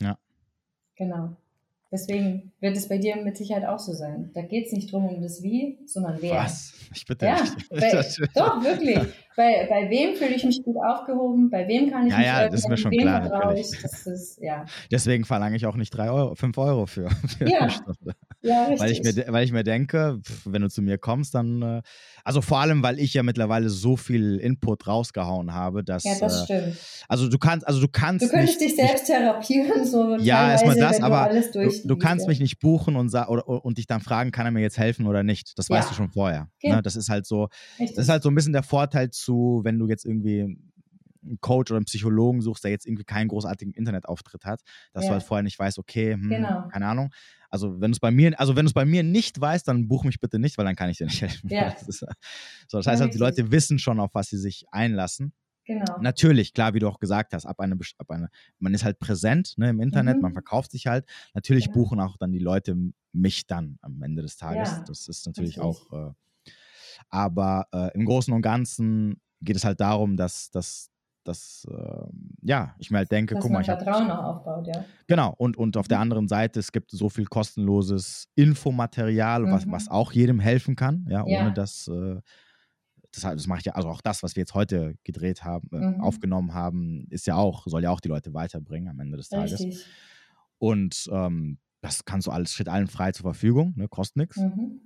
Ja. 0.00 0.18
Genau. 0.96 1.36
Deswegen 1.90 2.52
wird 2.60 2.76
es 2.76 2.86
bei 2.86 2.98
dir 2.98 3.16
mit 3.16 3.38
Sicherheit 3.38 3.64
auch 3.64 3.78
so 3.78 3.92
sein. 3.92 4.30
Da 4.34 4.42
geht 4.42 4.66
es 4.66 4.72
nicht 4.72 4.92
drum 4.92 5.06
um 5.06 5.22
das 5.22 5.42
Wie, 5.42 5.78
sondern 5.86 6.18
wer. 6.20 6.34
Was? 6.34 6.74
Ich 6.94 7.06
bitte 7.06 7.26
ja, 7.26 7.40
nicht. 7.40 7.68
Bei, 7.70 7.90
doch, 8.34 8.62
wirklich. 8.62 8.98
Bei, 9.36 9.66
bei 9.70 9.88
wem 9.88 10.14
fühle 10.16 10.34
ich 10.34 10.44
mich 10.44 10.62
gut 10.62 10.76
aufgehoben? 10.76 11.48
Bei 11.48 11.66
wem 11.66 11.90
kann 11.90 12.06
ich 12.06 12.12
ja, 12.12 12.18
mich 12.18 12.26
Ja, 12.26 12.48
das 12.48 12.60
ist 12.60 12.68
mir 12.68 12.76
schon 12.76 12.90
klar. 12.90 13.54
Ich? 13.56 13.70
Das 13.80 14.06
ist, 14.06 14.38
ja. 14.42 14.66
Deswegen 14.90 15.24
verlange 15.24 15.56
ich 15.56 15.64
auch 15.64 15.76
nicht 15.76 15.90
drei 15.90 16.10
Euro, 16.10 16.34
fünf 16.34 16.58
Euro 16.58 16.86
für, 16.86 17.08
für 17.38 17.48
ja. 17.48 17.68
Ja, 18.40 18.66
richtig. 18.66 18.80
Weil 18.80 18.90
ich 18.92 19.02
mir, 19.02 19.32
weil 19.32 19.44
ich 19.44 19.52
mir 19.52 19.64
denke, 19.64 20.20
wenn 20.44 20.62
du 20.62 20.68
zu 20.68 20.80
mir 20.80 20.96
kommst, 20.96 21.34
dann, 21.34 21.62
äh, 21.62 21.82
also 22.22 22.40
vor 22.40 22.58
allem, 22.58 22.82
weil 22.82 23.00
ich 23.00 23.14
ja 23.14 23.24
mittlerweile 23.24 23.68
so 23.68 23.96
viel 23.96 24.38
Input 24.38 24.86
rausgehauen 24.86 25.54
habe, 25.54 25.82
dass. 25.82 26.04
Ja, 26.04 26.12
das 26.20 26.42
äh, 26.42 26.44
stimmt. 26.44 26.76
Also 27.08 27.28
du 27.28 27.38
kannst, 27.38 27.66
also 27.66 27.80
du 27.80 27.88
kannst. 27.88 28.24
Du 28.24 28.28
könntest 28.28 28.60
nicht, 28.60 28.78
dich 28.78 28.86
selbst 28.86 29.06
therapieren, 29.06 29.84
so. 29.84 30.16
Ja, 30.18 30.52
erstmal 30.52 30.76
das, 30.76 31.00
aber 31.00 31.30
du, 31.52 31.68
du, 31.84 31.96
kannst 31.96 32.28
mich 32.28 32.40
nicht 32.40 32.58
buchen 32.58 32.96
und, 32.96 33.14
oder, 33.14 33.48
und 33.48 33.78
dich 33.78 33.86
dann 33.86 34.00
fragen, 34.00 34.30
kann 34.30 34.46
er 34.46 34.52
mir 34.52 34.60
jetzt 34.60 34.78
helfen 34.78 35.06
oder 35.06 35.22
nicht. 35.22 35.58
Das 35.58 35.68
ja. 35.68 35.76
weißt 35.76 35.90
du 35.90 35.94
schon 35.94 36.10
vorher. 36.10 36.48
Okay. 36.56 36.74
Ne? 36.74 36.82
Das 36.82 36.96
ist 36.96 37.08
halt 37.08 37.26
so, 37.26 37.48
richtig. 37.78 37.96
das 37.96 38.04
ist 38.04 38.08
halt 38.10 38.22
so 38.22 38.30
ein 38.30 38.34
bisschen 38.34 38.52
der 38.52 38.62
Vorteil 38.62 39.10
zu, 39.10 39.60
wenn 39.64 39.78
du 39.78 39.86
jetzt 39.86 40.04
irgendwie 40.04 40.58
einen 41.28 41.40
Coach 41.40 41.70
oder 41.70 41.78
einen 41.78 41.84
Psychologen 41.84 42.40
suchst, 42.40 42.64
der 42.64 42.70
jetzt 42.70 42.86
irgendwie 42.86 43.04
keinen 43.04 43.28
großartigen 43.28 43.74
Internetauftritt 43.74 44.44
hat, 44.44 44.60
dass 44.92 45.04
ja. 45.04 45.10
du 45.10 45.14
halt 45.14 45.22
vorher 45.22 45.42
nicht 45.42 45.58
weißt, 45.58 45.78
okay, 45.78 46.14
hm, 46.14 46.28
genau. 46.28 46.68
keine 46.68 46.86
Ahnung. 46.86 47.10
Also 47.50 47.80
wenn 47.80 47.90
du 47.90 47.96
es 47.96 48.00
bei 48.00 48.10
mir, 48.10 48.38
also 48.38 48.56
wenn 48.56 48.64
du 48.64 48.70
es 48.70 48.74
bei 48.74 48.84
mir 48.84 49.02
nicht 49.02 49.40
weißt, 49.40 49.66
dann 49.66 49.88
buch 49.88 50.04
mich 50.04 50.20
bitte 50.20 50.38
nicht, 50.38 50.58
weil 50.58 50.64
dann 50.64 50.76
kann 50.76 50.90
ich 50.90 50.98
dir 50.98 51.06
nicht 51.06 51.20
helfen. 51.22 51.48
Ja. 51.50 51.70
Das, 51.70 51.88
ist, 51.88 52.04
so, 52.68 52.78
das 52.78 52.86
heißt 52.86 53.00
halt, 53.00 53.14
die 53.14 53.18
Leute 53.18 53.50
wissen 53.50 53.78
schon, 53.78 54.00
auf 54.00 54.10
was 54.14 54.28
sie 54.28 54.38
sich 54.38 54.66
einlassen. 54.70 55.32
Genau. 55.68 55.98
Natürlich, 56.00 56.54
klar, 56.54 56.72
wie 56.72 56.78
du 56.78 56.88
auch 56.88 56.98
gesagt 56.98 57.34
hast, 57.34 57.44
ab 57.44 57.60
eine, 57.60 57.78
ab 57.98 58.10
eine 58.10 58.30
man 58.58 58.72
ist 58.72 58.84
halt 58.84 58.98
präsent 58.98 59.52
ne, 59.58 59.68
im 59.68 59.80
Internet, 59.80 60.16
mhm. 60.16 60.22
man 60.22 60.32
verkauft 60.32 60.70
sich 60.70 60.86
halt. 60.86 61.04
Natürlich 61.34 61.66
ja. 61.66 61.72
buchen 61.72 62.00
auch 62.00 62.16
dann 62.16 62.32
die 62.32 62.38
Leute 62.38 62.74
mich 63.12 63.46
dann 63.46 63.78
am 63.82 64.02
Ende 64.02 64.22
des 64.22 64.38
Tages. 64.38 64.70
Ja. 64.70 64.84
Das 64.88 65.08
ist 65.08 65.26
natürlich 65.26 65.58
Richtig. 65.58 65.62
auch. 65.62 65.92
Äh, 65.92 66.12
aber 67.10 67.66
äh, 67.74 67.92
im 67.94 68.06
Großen 68.06 68.32
und 68.32 68.40
Ganzen 68.40 69.20
geht 69.42 69.56
es 69.56 69.64
halt 69.66 69.78
darum, 69.78 70.16
dass, 70.16 70.50
dass, 70.50 70.90
dass 71.24 71.66
äh, 71.70 72.06
ja, 72.40 72.74
ich 72.78 72.90
mir 72.90 72.98
halt 72.98 73.12
denke, 73.12 73.34
dass 73.34 73.42
guck 73.42 73.52
mal, 73.52 73.60
ich 73.60 73.66
Vertrauen 73.66 74.10
auch 74.10 74.36
aufbaut, 74.36 74.66
ja. 74.68 74.86
Genau, 75.06 75.34
und, 75.36 75.58
und 75.58 75.76
auf 75.76 75.86
der 75.86 75.98
mhm. 75.98 76.02
anderen 76.04 76.28
Seite, 76.28 76.60
es 76.60 76.72
gibt 76.72 76.92
so 76.92 77.10
viel 77.10 77.26
kostenloses 77.26 78.30
Infomaterial, 78.36 79.42
mhm. 79.42 79.52
was, 79.52 79.70
was 79.70 79.88
auch 79.90 80.12
jedem 80.12 80.40
helfen 80.40 80.76
kann, 80.76 81.06
ja, 81.10 81.24
ohne 81.24 81.34
ja. 81.34 81.50
dass, 81.50 81.88
äh, 81.88 82.22
das, 83.12 83.22
das 83.22 83.46
mache 83.46 83.60
ich 83.60 83.64
ja, 83.64 83.72
also 83.74 83.88
auch 83.88 84.00
das, 84.00 84.22
was 84.22 84.36
wir 84.36 84.42
jetzt 84.42 84.54
heute 84.54 84.94
gedreht 85.04 85.44
haben, 85.44 85.68
äh, 85.72 85.76
mhm. 85.76 86.00
aufgenommen 86.00 86.54
haben, 86.54 87.06
ist 87.10 87.26
ja 87.26 87.36
auch, 87.36 87.66
soll 87.66 87.82
ja 87.82 87.90
auch 87.90 88.00
die 88.00 88.08
Leute 88.08 88.34
weiterbringen 88.34 88.88
am 88.88 89.00
Ende 89.00 89.16
des 89.16 89.28
Tages. 89.28 89.60
Richtig. 89.60 89.84
Und 90.58 91.08
ähm, 91.12 91.58
das 91.80 92.04
kannst 92.04 92.26
du 92.26 92.30
alles, 92.30 92.52
steht 92.52 92.68
allen 92.68 92.88
frei 92.88 93.12
zur 93.12 93.22
Verfügung, 93.22 93.74
ne, 93.76 93.88
kostet 93.88 94.16
nichts. 94.16 94.36
Mhm. 94.36 94.80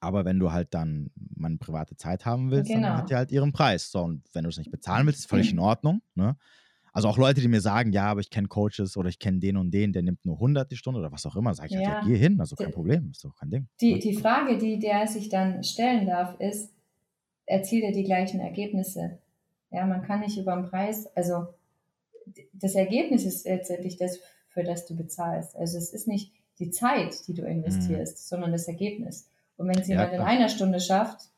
Aber 0.00 0.24
wenn 0.24 0.38
du 0.38 0.50
halt 0.50 0.72
dann 0.72 1.10
meine 1.36 1.58
private 1.58 1.96
Zeit 1.96 2.24
haben 2.24 2.50
willst, 2.50 2.70
genau. 2.70 2.88
dann 2.88 2.96
hat 2.96 3.10
die 3.10 3.16
halt 3.16 3.30
ihren 3.30 3.52
Preis. 3.52 3.90
So, 3.90 4.00
und 4.00 4.22
wenn 4.32 4.44
du 4.44 4.48
es 4.48 4.56
nicht 4.56 4.70
bezahlen 4.70 5.06
willst, 5.06 5.20
ist 5.20 5.26
völlig 5.28 5.52
in 5.52 5.58
Ordnung. 5.58 6.00
Ne? 6.14 6.36
Also 6.92 7.08
auch 7.08 7.18
Leute, 7.18 7.40
die 7.40 7.48
mir 7.48 7.60
sagen, 7.60 7.92
ja, 7.92 8.06
aber 8.06 8.20
ich 8.20 8.30
kenne 8.30 8.48
Coaches 8.48 8.96
oder 8.96 9.08
ich 9.08 9.18
kenne 9.18 9.38
den 9.38 9.56
und 9.56 9.70
den, 9.70 9.92
der 9.92 10.02
nimmt 10.02 10.24
nur 10.24 10.36
100 10.36 10.70
die 10.70 10.76
Stunde 10.76 11.00
oder 11.00 11.12
was 11.12 11.26
auch 11.26 11.36
immer, 11.36 11.54
sage 11.54 11.68
ich, 11.68 11.80
ja. 11.80 11.88
halt, 11.88 12.04
ja, 12.04 12.08
geh 12.08 12.16
hin, 12.16 12.40
also 12.40 12.56
kein 12.56 12.72
Problem, 12.72 13.10
ist 13.12 13.24
doch 13.24 13.34
kein 13.36 13.50
Ding. 13.50 13.68
Die, 13.80 13.98
die 13.98 14.14
Frage, 14.14 14.58
die 14.58 14.78
der 14.78 15.06
sich 15.06 15.28
dann 15.28 15.62
stellen 15.62 16.06
darf, 16.06 16.38
ist, 16.40 16.72
erzielt 17.50 17.84
er 17.84 17.92
die 17.92 18.04
gleichen 18.04 18.40
Ergebnisse? 18.40 19.18
Ja, 19.70 19.86
man 19.86 20.02
kann 20.02 20.20
nicht 20.20 20.38
über 20.38 20.54
den 20.54 20.68
Preis, 20.68 21.06
also 21.16 21.48
das 22.52 22.74
Ergebnis 22.74 23.24
ist 23.24 23.46
letztendlich 23.46 23.96
das, 23.96 24.20
für 24.48 24.62
das 24.62 24.86
du 24.86 24.96
bezahlst. 24.96 25.56
Also 25.56 25.78
es 25.78 25.92
ist 25.92 26.08
nicht 26.08 26.32
die 26.58 26.70
Zeit, 26.70 27.26
die 27.26 27.34
du 27.34 27.42
investierst, 27.42 28.16
mhm. 28.16 28.28
sondern 28.36 28.52
das 28.52 28.68
Ergebnis. 28.68 29.28
Und 29.56 29.68
wenn 29.68 29.78
es 29.78 29.88
jemand 29.88 30.12
ja, 30.12 30.18
in 30.18 30.24
einer 30.24 30.48
Stunde 30.48 30.80
schafft, 30.80 31.28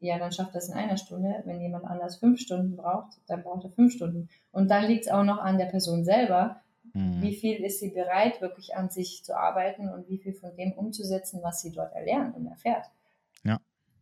ja, 0.00 0.18
dann 0.18 0.30
schafft 0.30 0.54
das 0.54 0.68
in 0.68 0.74
einer 0.74 0.96
Stunde. 0.96 1.42
Wenn 1.44 1.60
jemand 1.60 1.84
anders 1.84 2.16
fünf 2.16 2.40
Stunden 2.40 2.76
braucht, 2.76 3.18
dann 3.26 3.42
braucht 3.42 3.64
er 3.64 3.70
fünf 3.70 3.92
Stunden. 3.92 4.28
Und 4.52 4.70
dann 4.70 4.86
liegt 4.86 5.06
es 5.06 5.10
auch 5.10 5.24
noch 5.24 5.38
an 5.38 5.58
der 5.58 5.66
Person 5.66 6.04
selber, 6.04 6.60
mhm. 6.92 7.20
wie 7.20 7.34
viel 7.34 7.64
ist 7.64 7.80
sie 7.80 7.90
bereit, 7.90 8.40
wirklich 8.40 8.76
an 8.76 8.90
sich 8.90 9.24
zu 9.24 9.36
arbeiten 9.36 9.88
und 9.88 10.08
wie 10.08 10.18
viel 10.18 10.34
von 10.34 10.54
dem 10.56 10.72
umzusetzen, 10.72 11.40
was 11.42 11.62
sie 11.62 11.72
dort 11.72 11.94
erlernt 11.94 12.36
und 12.36 12.46
erfährt. 12.46 12.86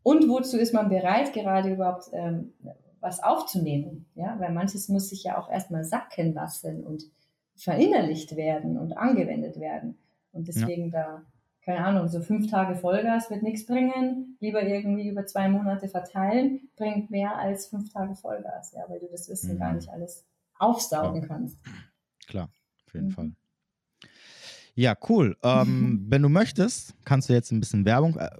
Und 0.07 0.29
wozu 0.29 0.57
ist 0.57 0.73
man 0.73 0.89
bereit, 0.89 1.33
gerade 1.33 1.73
überhaupt 1.73 2.11
ähm, 2.13 2.53
was 3.01 3.21
aufzunehmen? 3.21 4.07
Ja, 4.15 4.39
weil 4.39 4.53
manches 4.53 4.89
muss 4.89 5.09
sich 5.09 5.25
ja 5.25 5.37
auch 5.37 5.51
erstmal 5.51 5.83
sacken 5.83 6.33
lassen 6.33 6.85
und 6.85 7.03
verinnerlicht 7.57 8.37
werden 8.37 8.79
und 8.79 8.97
angewendet 8.97 9.59
werden. 9.59 9.99
Und 10.31 10.47
deswegen 10.47 10.93
ja. 10.93 11.03
da 11.03 11.23
keine 11.65 11.85
Ahnung, 11.85 12.07
so 12.07 12.21
fünf 12.21 12.49
Tage 12.49 12.77
Vollgas 12.77 13.29
wird 13.29 13.43
nichts 13.43 13.67
bringen. 13.67 14.37
Lieber 14.39 14.63
irgendwie 14.63 15.09
über 15.09 15.27
zwei 15.27 15.49
Monate 15.49 15.89
verteilen, 15.89 16.69
bringt 16.77 17.11
mehr 17.11 17.37
als 17.37 17.67
fünf 17.67 17.93
Tage 17.93 18.15
Vollgas, 18.15 18.75
ja, 18.75 18.85
weil 18.87 19.01
du 19.01 19.09
das 19.11 19.29
Wissen 19.29 19.55
mhm. 19.55 19.59
gar 19.59 19.73
nicht 19.73 19.89
alles 19.89 20.25
aufsaugen 20.57 21.23
ja. 21.23 21.27
kannst. 21.27 21.59
Klar, 22.29 22.49
auf 22.87 22.95
jeden 22.95 23.09
mhm. 23.09 23.11
Fall. 23.11 23.33
Ja, 24.77 24.95
cool. 25.09 25.37
Ähm, 25.43 26.05
wenn 26.09 26.23
du 26.23 26.29
möchtest, 26.29 26.95
kannst 27.05 27.29
du 27.29 27.33
jetzt 27.33 27.51
ein 27.51 27.59
bisschen 27.59 27.85
Werbung, 27.85 28.17
äh, 28.17 28.31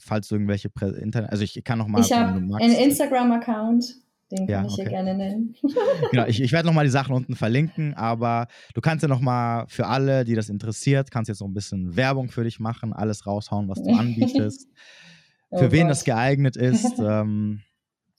falls 0.00 0.30
irgendwelche 0.30 0.68
Prä 0.70 0.88
Internet, 0.88 1.30
also 1.30 1.44
ich 1.44 1.62
kann 1.64 1.78
noch 1.78 1.88
mal. 1.88 2.00
Ich 2.00 2.12
habe 2.12 2.38
einen 2.38 2.74
Instagram-Account, 2.74 3.96
den 4.30 4.38
kann 4.38 4.48
ja, 4.48 4.64
ich 4.64 4.72
okay. 4.72 4.82
hier 4.82 4.90
gerne 4.90 5.14
nennen. 5.14 5.54
genau, 6.10 6.26
ich, 6.26 6.42
ich 6.42 6.52
werde 6.52 6.66
nochmal 6.66 6.84
die 6.84 6.90
Sachen 6.90 7.14
unten 7.14 7.36
verlinken, 7.36 7.94
aber 7.94 8.48
du 8.74 8.80
kannst 8.80 9.02
ja 9.02 9.08
nochmal 9.08 9.66
für 9.68 9.86
alle, 9.86 10.24
die 10.24 10.34
das 10.34 10.48
interessiert, 10.48 11.10
kannst 11.10 11.28
jetzt 11.28 11.40
noch 11.40 11.48
ein 11.48 11.54
bisschen 11.54 11.96
Werbung 11.96 12.28
für 12.28 12.44
dich 12.44 12.58
machen, 12.58 12.92
alles 12.92 13.26
raushauen, 13.26 13.68
was 13.68 13.82
du 13.82 13.90
anbietest, 13.98 14.68
oh 15.50 15.58
für 15.58 15.72
wen 15.72 15.82
Gott. 15.82 15.90
das 15.90 16.04
geeignet 16.04 16.56
ist. 16.56 16.98
Ähm, 16.98 17.62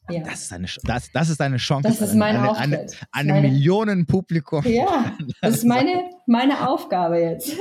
ja. 0.10 0.24
das, 0.24 0.44
ist 0.44 0.52
deine, 0.52 0.68
das, 0.84 1.12
das 1.12 1.30
ist 1.30 1.40
deine 1.40 1.58
Chance. 1.58 1.90
Das 1.90 2.02
ist 2.02 2.16
mein 2.16 2.38
eine, 2.38 2.58
eine, 2.58 2.78
eine, 2.80 2.88
eine 3.12 3.34
meine, 3.34 3.48
Millionenpublikum. 3.50 4.66
Ja, 4.66 5.18
das 5.42 5.58
ist 5.58 5.66
meine, 5.66 6.10
meine 6.26 6.70
Aufgabe 6.70 7.20
jetzt. 7.20 7.54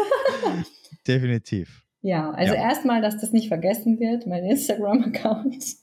Definitiv. 1.07 1.86
Ja, 2.03 2.31
also 2.31 2.55
ja. 2.55 2.61
erstmal, 2.61 3.03
dass 3.03 3.19
das 3.21 3.33
nicht 3.33 3.49
vergessen 3.49 3.99
wird, 3.99 4.27
mein 4.27 4.45
Instagram-Account. 4.45 5.77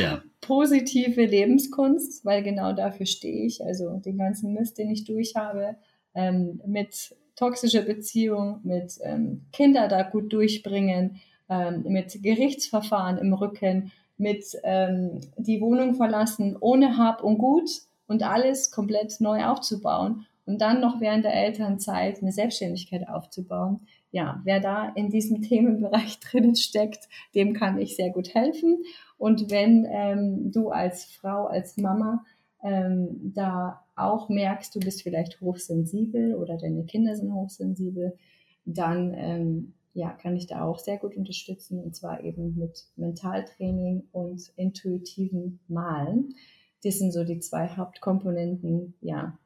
Ja 0.00 0.22
positive 0.42 1.24
Lebenskunst, 1.24 2.24
weil 2.26 2.42
genau 2.42 2.74
dafür 2.74 3.06
stehe 3.06 3.46
ich. 3.46 3.64
Also 3.64 3.96
den 3.96 4.18
ganzen 4.18 4.52
Mist, 4.52 4.76
den 4.76 4.90
ich 4.90 5.04
durchhabe, 5.04 5.76
ähm, 6.14 6.60
mit 6.66 7.16
toxischer 7.36 7.82
Beziehung, 7.82 8.60
mit 8.62 8.98
ähm, 9.02 9.46
Kinder 9.52 9.88
da 9.88 10.02
gut 10.02 10.32
durchbringen, 10.32 11.20
ähm, 11.48 11.84
mit 11.84 12.22
Gerichtsverfahren 12.22 13.16
im 13.18 13.32
Rücken, 13.32 13.92
mit 14.18 14.44
ähm, 14.64 15.20
die 15.38 15.60
Wohnung 15.60 15.94
verlassen, 15.94 16.56
ohne 16.60 16.98
Hab 16.98 17.24
und 17.24 17.38
Gut 17.38 17.70
und 18.06 18.22
alles 18.22 18.70
komplett 18.70 19.20
neu 19.20 19.44
aufzubauen 19.44 20.26
und 20.44 20.60
dann 20.60 20.80
noch 20.80 21.00
während 21.00 21.24
der 21.24 21.34
Elternzeit 21.34 22.20
eine 22.20 22.32
Selbstständigkeit 22.32 23.08
aufzubauen. 23.08 23.80
Ja, 24.10 24.40
wer 24.44 24.60
da 24.60 24.88
in 24.94 25.08
diesem 25.10 25.42
Themenbereich 25.42 26.20
drinnen 26.30 26.56
steckt, 26.56 27.08
dem 27.34 27.54
kann 27.54 27.78
ich 27.78 27.96
sehr 27.96 28.10
gut 28.10 28.34
helfen. 28.34 28.82
Und 29.16 29.50
wenn 29.50 29.86
ähm, 29.88 30.50
du 30.52 30.70
als 30.70 31.04
Frau, 31.04 31.46
als 31.46 31.76
Mama 31.76 32.24
ähm, 32.62 33.32
da 33.34 33.84
auch 33.96 34.28
merkst, 34.28 34.74
du 34.74 34.80
bist 34.80 35.02
vielleicht 35.02 35.40
hochsensibel 35.40 36.34
oder 36.34 36.56
deine 36.56 36.84
Kinder 36.84 37.14
sind 37.14 37.32
hochsensibel, 37.32 38.16
dann 38.64 39.14
ähm, 39.14 39.74
ja, 39.94 40.10
kann 40.10 40.36
ich 40.36 40.46
da 40.46 40.64
auch 40.64 40.78
sehr 40.78 40.98
gut 40.98 41.16
unterstützen 41.16 41.78
und 41.78 41.94
zwar 41.94 42.24
eben 42.24 42.56
mit 42.56 42.86
Mentaltraining 42.96 44.04
und 44.12 44.52
intuitiven 44.56 45.60
Malen. 45.68 46.34
Das 46.82 46.98
sind 46.98 47.12
so 47.12 47.24
die 47.24 47.40
zwei 47.40 47.68
Hauptkomponenten, 47.68 48.94
ja, 49.00 49.38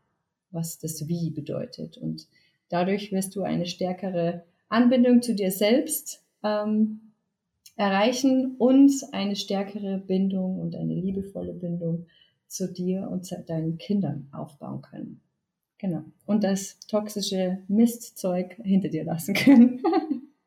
was 0.57 0.81
das 0.81 1.07
Wie 1.07 1.31
bedeutet. 1.31 1.97
Und 1.97 2.27
dadurch 2.69 3.13
wirst 3.13 3.37
du 3.37 3.43
eine 3.43 3.67
stärkere 3.67 4.43
Anbindung 4.69 5.23
zu 5.23 5.37
dir 5.37 5.53
selbst 5.53 6.25
ähm, 6.43 7.13
erreichen 7.77 8.57
und 8.59 8.93
eine 9.13 9.37
stärkere 9.37 9.99
Bindung 9.99 10.59
und 10.59 10.75
eine 10.75 10.95
liebevolle 10.95 11.53
Bindung 11.53 12.07
zu 12.49 12.73
dir 12.73 13.09
und 13.09 13.25
zu 13.25 13.41
deinen 13.47 13.79
Kindern 13.79 14.29
aufbauen 14.33 14.83
können. 14.83 15.21
Genau. 15.79 16.05
Und 16.25 16.43
das 16.43 16.81
toxische 16.89 17.59
Mistzeug 17.69 18.57
hinter 18.65 18.89
dir 18.89 19.05
lassen 19.05 19.35
können. 19.35 19.83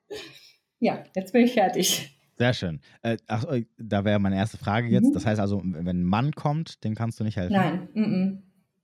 ja, 0.80 1.04
jetzt 1.16 1.34
bin 1.34 1.46
ich 1.46 1.54
fertig. 1.54 2.18
Sehr 2.36 2.54
schön. 2.54 2.80
Äh, 3.04 3.18
ach, 3.28 3.46
da 3.78 4.06
wäre 4.06 4.18
meine 4.18 4.38
erste 4.38 4.58
Frage 4.58 4.88
jetzt. 4.88 5.10
Mhm. 5.10 5.14
Das 5.14 5.26
heißt 5.26 5.40
also, 5.40 5.62
wenn 5.64 6.02
ein 6.02 6.04
Mann 6.04 6.32
kommt, 6.32 6.84
den 6.84 6.96
kannst 6.96 7.20
du 7.20 7.24
nicht 7.24 7.38
helfen? 7.38 7.54
Nein. 7.54 7.90
Mm 7.94 8.02
-mm. 8.02 8.38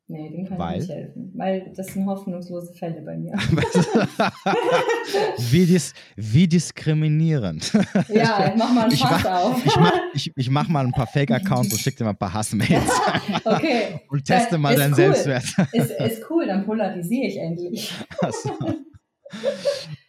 Nee, 0.08 0.30
dem 0.30 0.46
kann 0.46 0.60
Weil? 0.60 0.76
ich 0.76 0.88
nicht 0.88 0.96
helfen. 0.96 1.32
Weil 1.34 1.72
das 1.76 1.88
sind 1.88 2.06
hoffnungslose 2.06 2.74
Fälle 2.74 3.02
bei 3.02 3.18
mir. 3.18 3.34
wie, 5.50 5.66
dis 5.66 5.96
wie 6.16 6.48
diskriminierend. 6.48 7.74
Ja, 8.10 8.54
mach 8.56 8.72
mal 8.72 8.84
einen 8.84 9.00
mach, 9.00 9.26
auf. 9.26 9.66
Ich 9.66 9.76
mach, 9.76 9.94
ich, 10.14 10.32
ich 10.36 10.50
mach 10.52 10.68
mal 10.68 10.86
ein 10.86 10.92
paar 10.92 11.08
Fake-Accounts 11.08 11.74
und 11.74 11.80
schick 11.80 11.98
dir 11.98 12.04
mal 12.04 12.12
ein 12.12 12.18
paar 12.18 12.34
Hassmails. 12.34 12.92
okay. 13.46 14.02
Und 14.08 14.24
teste 14.24 14.60
mal 14.60 14.76
deinen 14.76 14.92
cool. 14.92 14.98
Selbstwert. 14.98 15.46
Ist, 15.72 15.92
ist 15.92 16.30
cool, 16.30 16.46
dann 16.46 16.66
polarisiere 16.66 17.26
ich 17.26 17.38
endlich. 17.38 17.92
So. 18.30 18.52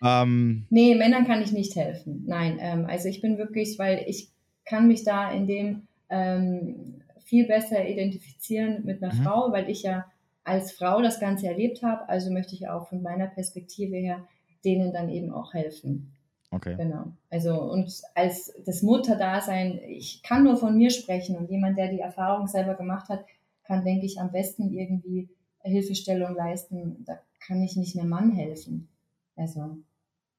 ähm, 0.05 0.67
nee, 0.69 0.95
Männern 0.95 1.27
kann 1.27 1.41
ich 1.41 1.53
nicht 1.53 1.75
helfen. 1.75 2.23
Nein, 2.27 2.59
ähm, 2.61 2.85
also 2.87 3.09
ich 3.09 3.23
bin 3.23 3.39
wirklich, 3.39 3.79
weil 3.79 4.05
ich 4.07 4.29
kann 4.67 4.89
mich 4.89 5.05
da 5.05 5.31
in 5.31 5.47
dem 5.47 5.89
ähm, 6.11 7.01
viel 7.27 7.47
besser 7.47 7.87
identifizieren 7.87 8.85
mit 8.85 9.03
einer 9.03 9.13
mhm. 9.13 9.23
Frau, 9.23 9.53
weil 9.53 9.69
ich 9.69 9.83
ja 9.83 10.07
als 10.45 10.73
Frau 10.73 11.03
das 11.03 11.21
Ganze 11.21 11.49
erlebt 11.49 11.83
habe. 11.83 12.09
Also 12.09 12.33
möchte 12.33 12.55
ich 12.55 12.69
auch 12.69 12.89
von 12.89 13.03
meiner 13.03 13.27
Perspektive 13.27 13.97
her 13.97 14.27
denen 14.65 14.93
dann 14.93 15.11
eben 15.11 15.33
auch 15.33 15.53
helfen. 15.53 16.13
Okay. 16.51 16.77
Genau. 16.77 17.13
Also 17.29 17.61
und 17.61 17.93
als 18.15 18.55
das 18.65 18.83
Mutterdasein, 18.83 19.81
ich 19.89 20.23
kann 20.23 20.45
nur 20.45 20.57
von 20.57 20.77
mir 20.77 20.91
sprechen 20.91 21.37
und 21.37 21.51
jemand, 21.51 21.77
der 21.77 21.91
die 21.91 22.01
Erfahrung 22.01 22.47
selber 22.47 22.75
gemacht 22.75 23.09
hat, 23.09 23.25
kann, 23.65 23.85
denke 23.85 24.07
ich, 24.07 24.21
am 24.21 24.31
besten 24.31 24.73
irgendwie 24.73 25.29
Hilfestellung 25.63 26.37
leisten. 26.37 27.05
Da 27.05 27.21
kann 27.41 27.61
ich 27.63 27.77
nicht 27.77 27.97
mehr 27.97 28.05
Mann 28.05 28.31
helfen. 28.31 28.89
Also, 29.35 29.79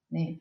nee. 0.10 0.40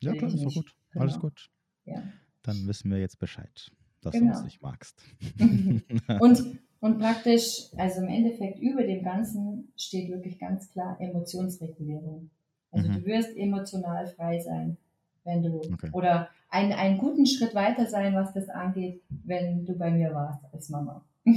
Ja, 0.00 0.12
klar, 0.14 0.32
ist 0.32 0.44
doch 0.44 0.54
gut. 0.54 0.74
Genau. 0.90 1.02
Alles 1.04 1.18
gut. 1.20 1.50
Ja. 1.84 2.02
Dann 2.42 2.66
wissen 2.66 2.90
wir 2.90 2.98
jetzt 2.98 3.20
Bescheid 3.20 3.70
dass 4.00 4.12
genau. 4.12 4.26
du 4.26 4.36
uns 4.36 4.44
nicht 4.44 4.62
magst. 4.62 5.02
und, 6.20 6.58
und 6.80 6.98
praktisch, 6.98 7.66
also 7.76 8.00
im 8.00 8.08
Endeffekt 8.08 8.58
über 8.60 8.82
dem 8.82 9.02
Ganzen 9.02 9.72
steht 9.76 10.10
wirklich 10.10 10.38
ganz 10.38 10.70
klar 10.70 11.00
Emotionsregulierung. 11.00 12.30
Also 12.70 12.88
mhm. 12.88 12.94
du 12.94 13.06
wirst 13.06 13.36
emotional 13.36 14.06
frei 14.08 14.40
sein, 14.40 14.76
wenn 15.24 15.42
du, 15.42 15.60
okay. 15.72 15.90
oder 15.92 16.28
ein, 16.50 16.72
einen 16.72 16.98
guten 16.98 17.26
Schritt 17.26 17.54
weiter 17.54 17.86
sein, 17.86 18.14
was 18.14 18.32
das 18.32 18.48
angeht, 18.48 19.02
wenn 19.24 19.64
du 19.64 19.76
bei 19.76 19.90
mir 19.90 20.14
warst 20.14 20.42
als 20.52 20.68
Mama. 20.68 21.04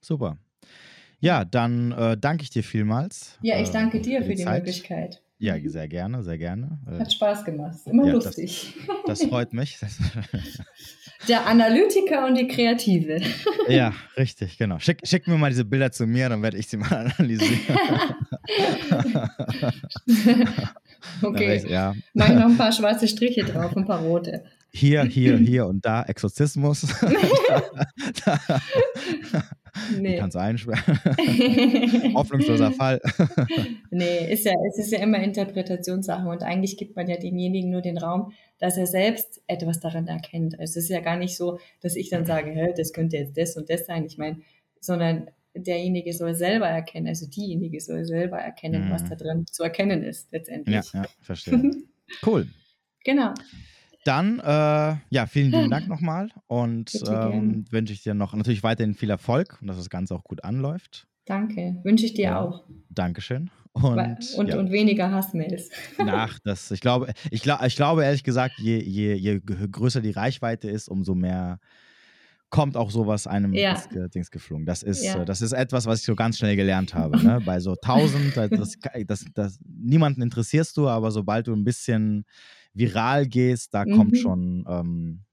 Super. 0.00 0.38
Ja, 1.20 1.44
dann 1.44 1.92
äh, 1.92 2.16
danke 2.18 2.42
ich 2.42 2.50
dir 2.50 2.64
vielmals. 2.64 3.38
Ja, 3.42 3.60
ich 3.60 3.70
danke 3.70 4.00
dir 4.00 4.22
für 4.22 4.34
die, 4.34 4.42
für 4.42 4.50
die 4.50 4.56
Möglichkeit. 4.56 5.22
Ja, 5.42 5.56
sehr 5.64 5.88
gerne, 5.88 6.22
sehr 6.22 6.38
gerne. 6.38 6.78
Hat 6.86 7.12
Spaß 7.12 7.44
gemacht, 7.44 7.76
immer 7.86 8.06
ja, 8.06 8.12
lustig. 8.12 8.74
Das, 9.06 9.18
das 9.18 9.28
freut 9.28 9.52
mich. 9.52 9.76
Der 11.28 11.46
Analytiker 11.46 12.26
und 12.26 12.36
die 12.36 12.46
Kreative. 12.48 13.20
Ja, 13.68 13.92
richtig, 14.16 14.58
genau. 14.58 14.80
Schick, 14.80 14.98
schick 15.04 15.28
mir 15.28 15.36
mal 15.36 15.50
diese 15.50 15.64
Bilder 15.64 15.92
zu 15.92 16.04
mir, 16.04 16.28
dann 16.28 16.42
werde 16.42 16.56
ich 16.58 16.66
sie 16.66 16.76
mal 16.76 17.12
analysieren. 17.16 17.60
okay. 21.22 21.56
Ich, 21.58 21.70
ja. 21.70 21.94
Mach 22.12 22.28
noch 22.28 22.46
ein 22.46 22.56
paar 22.56 22.72
schwarze 22.72 23.06
Striche 23.06 23.44
drauf, 23.44 23.76
ein 23.76 23.86
paar 23.86 24.00
rote. 24.00 24.42
Hier, 24.72 25.04
hier, 25.04 25.36
hier 25.36 25.66
und 25.66 25.84
da 25.84 26.02
Exorzismus. 26.02 26.86
da, 28.24 28.40
da, 28.46 28.62
Nee. 29.98 30.18
Kannst 30.18 30.36
einsperren. 30.36 30.84
Hoffnungsloser 32.14 32.72
Fall. 32.72 33.00
nee, 33.90 34.30
ist 34.30 34.44
ja, 34.44 34.52
es 34.68 34.78
ist 34.78 34.92
ja 34.92 34.98
immer 34.98 35.18
Interpretationssache 35.22 36.28
und 36.28 36.42
eigentlich 36.42 36.76
gibt 36.76 36.94
man 36.94 37.08
ja 37.08 37.16
demjenigen 37.16 37.70
nur 37.70 37.80
den 37.80 37.96
Raum, 37.96 38.32
dass 38.58 38.76
er 38.76 38.86
selbst 38.86 39.42
etwas 39.46 39.80
daran 39.80 40.08
erkennt. 40.08 40.60
Also 40.60 40.78
es 40.78 40.84
ist 40.84 40.90
ja 40.90 41.00
gar 41.00 41.16
nicht 41.16 41.36
so, 41.36 41.58
dass 41.80 41.96
ich 41.96 42.10
dann 42.10 42.26
sage, 42.26 42.74
das 42.76 42.92
könnte 42.92 43.16
jetzt 43.16 43.36
das 43.38 43.56
und 43.56 43.70
das 43.70 43.86
sein. 43.86 44.04
Ich 44.04 44.18
meine, 44.18 44.42
sondern 44.78 45.30
derjenige 45.54 46.12
soll 46.12 46.34
selber 46.34 46.66
erkennen, 46.66 47.08
also 47.08 47.26
diejenige 47.26 47.80
soll 47.80 48.04
selber 48.04 48.38
erkennen, 48.38 48.88
mhm. 48.88 48.90
was 48.92 49.04
da 49.04 49.14
drin 49.14 49.46
zu 49.46 49.62
erkennen 49.62 50.02
ist 50.02 50.30
letztendlich. 50.32 50.74
Ja, 50.92 51.02
ja 51.02 51.08
verstehe. 51.20 51.72
cool. 52.26 52.46
Genau. 53.04 53.32
Dann, 54.04 54.40
äh, 54.40 54.96
ja, 55.10 55.26
vielen 55.26 55.50
lieben 55.52 55.70
Dank 55.70 55.86
nochmal 55.88 56.30
und 56.48 57.02
ähm, 57.06 57.64
wünsche 57.70 57.92
ich 57.92 58.02
dir 58.02 58.14
noch 58.14 58.34
natürlich 58.34 58.62
weiterhin 58.62 58.94
viel 58.94 59.10
Erfolg 59.10 59.58
und 59.60 59.68
dass 59.68 59.76
das 59.76 59.90
Ganze 59.90 60.14
auch 60.14 60.24
gut 60.24 60.42
anläuft. 60.44 61.06
Danke, 61.24 61.80
wünsche 61.84 62.06
ich 62.06 62.14
dir 62.14 62.30
Ja. 62.30 62.40
auch. 62.40 62.64
Dankeschön. 62.88 63.50
Und, 63.72 64.34
und, 64.36 64.48
ja, 64.48 64.56
und 64.58 64.70
weniger 64.72 65.10
Hassmails. 65.12 65.70
nach, 65.98 66.38
das, 66.44 66.70
ich 66.70 66.80
glaube, 66.80 67.12
ich, 67.30 67.42
glaub, 67.42 67.62
ich 67.64 67.76
glaube 67.76 68.04
ehrlich 68.04 68.24
gesagt, 68.24 68.58
je, 68.58 68.78
je, 68.82 69.14
je 69.14 69.40
größer 69.40 70.00
die 70.00 70.10
Reichweite 70.10 70.68
ist, 70.68 70.88
umso 70.88 71.14
mehr 71.14 71.58
kommt 72.50 72.76
auch 72.76 72.90
sowas 72.90 73.26
einem 73.26 73.54
Ja. 73.56 73.70
ins 73.70 73.88
Dings 73.88 74.30
geflogen. 74.30 74.66
Das 74.66 74.82
ist, 74.82 75.02
Ja. 75.04 75.22
äh, 75.22 75.24
das 75.24 75.40
ist 75.40 75.52
etwas, 75.52 75.86
was 75.86 76.00
ich 76.00 76.04
so 76.04 76.14
ganz 76.14 76.36
schnell 76.38 76.54
gelernt 76.56 76.94
habe. 76.94 77.18
Ne? 77.22 77.40
Bei 77.40 77.60
so 77.60 77.76
1000, 77.76 78.36
das, 78.36 78.50
das, 78.52 78.74
das, 79.06 79.24
das, 79.34 79.58
niemanden 79.64 80.20
interessierst 80.22 80.76
du, 80.76 80.88
aber 80.88 81.10
sobald 81.12 81.46
du 81.46 81.54
ein 81.54 81.64
bisschen 81.64 82.24
viral 82.74 83.26
gehst, 83.26 83.74
da 83.74 83.84
kommt 83.84 84.12
Mhm. 84.12 84.16
schon, 84.16 84.64
ähm, 84.68 85.24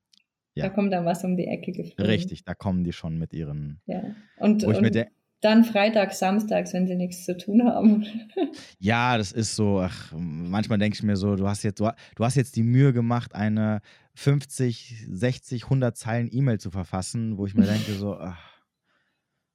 Ja. 0.56 0.66
Da 0.68 0.70
kommt 0.74 0.92
dann 0.92 1.06
was 1.06 1.24
um 1.24 1.38
die 1.38 1.46
Ecke 1.48 1.72
geflogen. 1.72 2.06
richtig, 2.06 2.44
da 2.44 2.54
kommen 2.54 2.84
die 2.84 2.92
schon 2.92 3.18
mit 3.18 3.34
ihren, 3.34 3.80
Ja. 3.86 4.02
Und, 4.38 4.64
und 4.64 4.96
dann 5.42 5.64
freitags, 5.64 6.20
samstags, 6.20 6.74
wenn 6.74 6.86
sie 6.86 6.96
nichts 6.98 7.24
zu 7.24 7.38
tun 7.38 7.64
haben. 7.64 8.04
Ja, 8.80 9.18
das 9.18 9.32
ist 9.32 9.56
so, 9.56 9.80
ach, 9.80 10.12
manchmal 10.18 10.78
denke 10.80 10.96
ich 10.96 11.04
mir 11.04 11.16
so, 11.16 11.36
du 11.38 11.48
hast 11.48 11.64
jetzt, 11.64 11.80
du, 11.80 11.90
du 12.16 12.24
hast 12.26 12.36
jetzt 12.36 12.56
die 12.58 12.64
Mühe 12.64 12.92
gemacht, 12.92 13.36
eine 13.36 13.80
50, 14.16 15.06
60, 15.10 15.64
100 15.66 15.96
Zeilen 15.96 16.28
E-Mail 16.30 16.60
zu 16.60 16.72
verfassen, 16.72 17.38
wo 17.38 17.46
ich 17.46 17.56
mir 17.56 17.66
denke 17.66 17.94
so, 17.94 18.18
ach, 18.20 18.62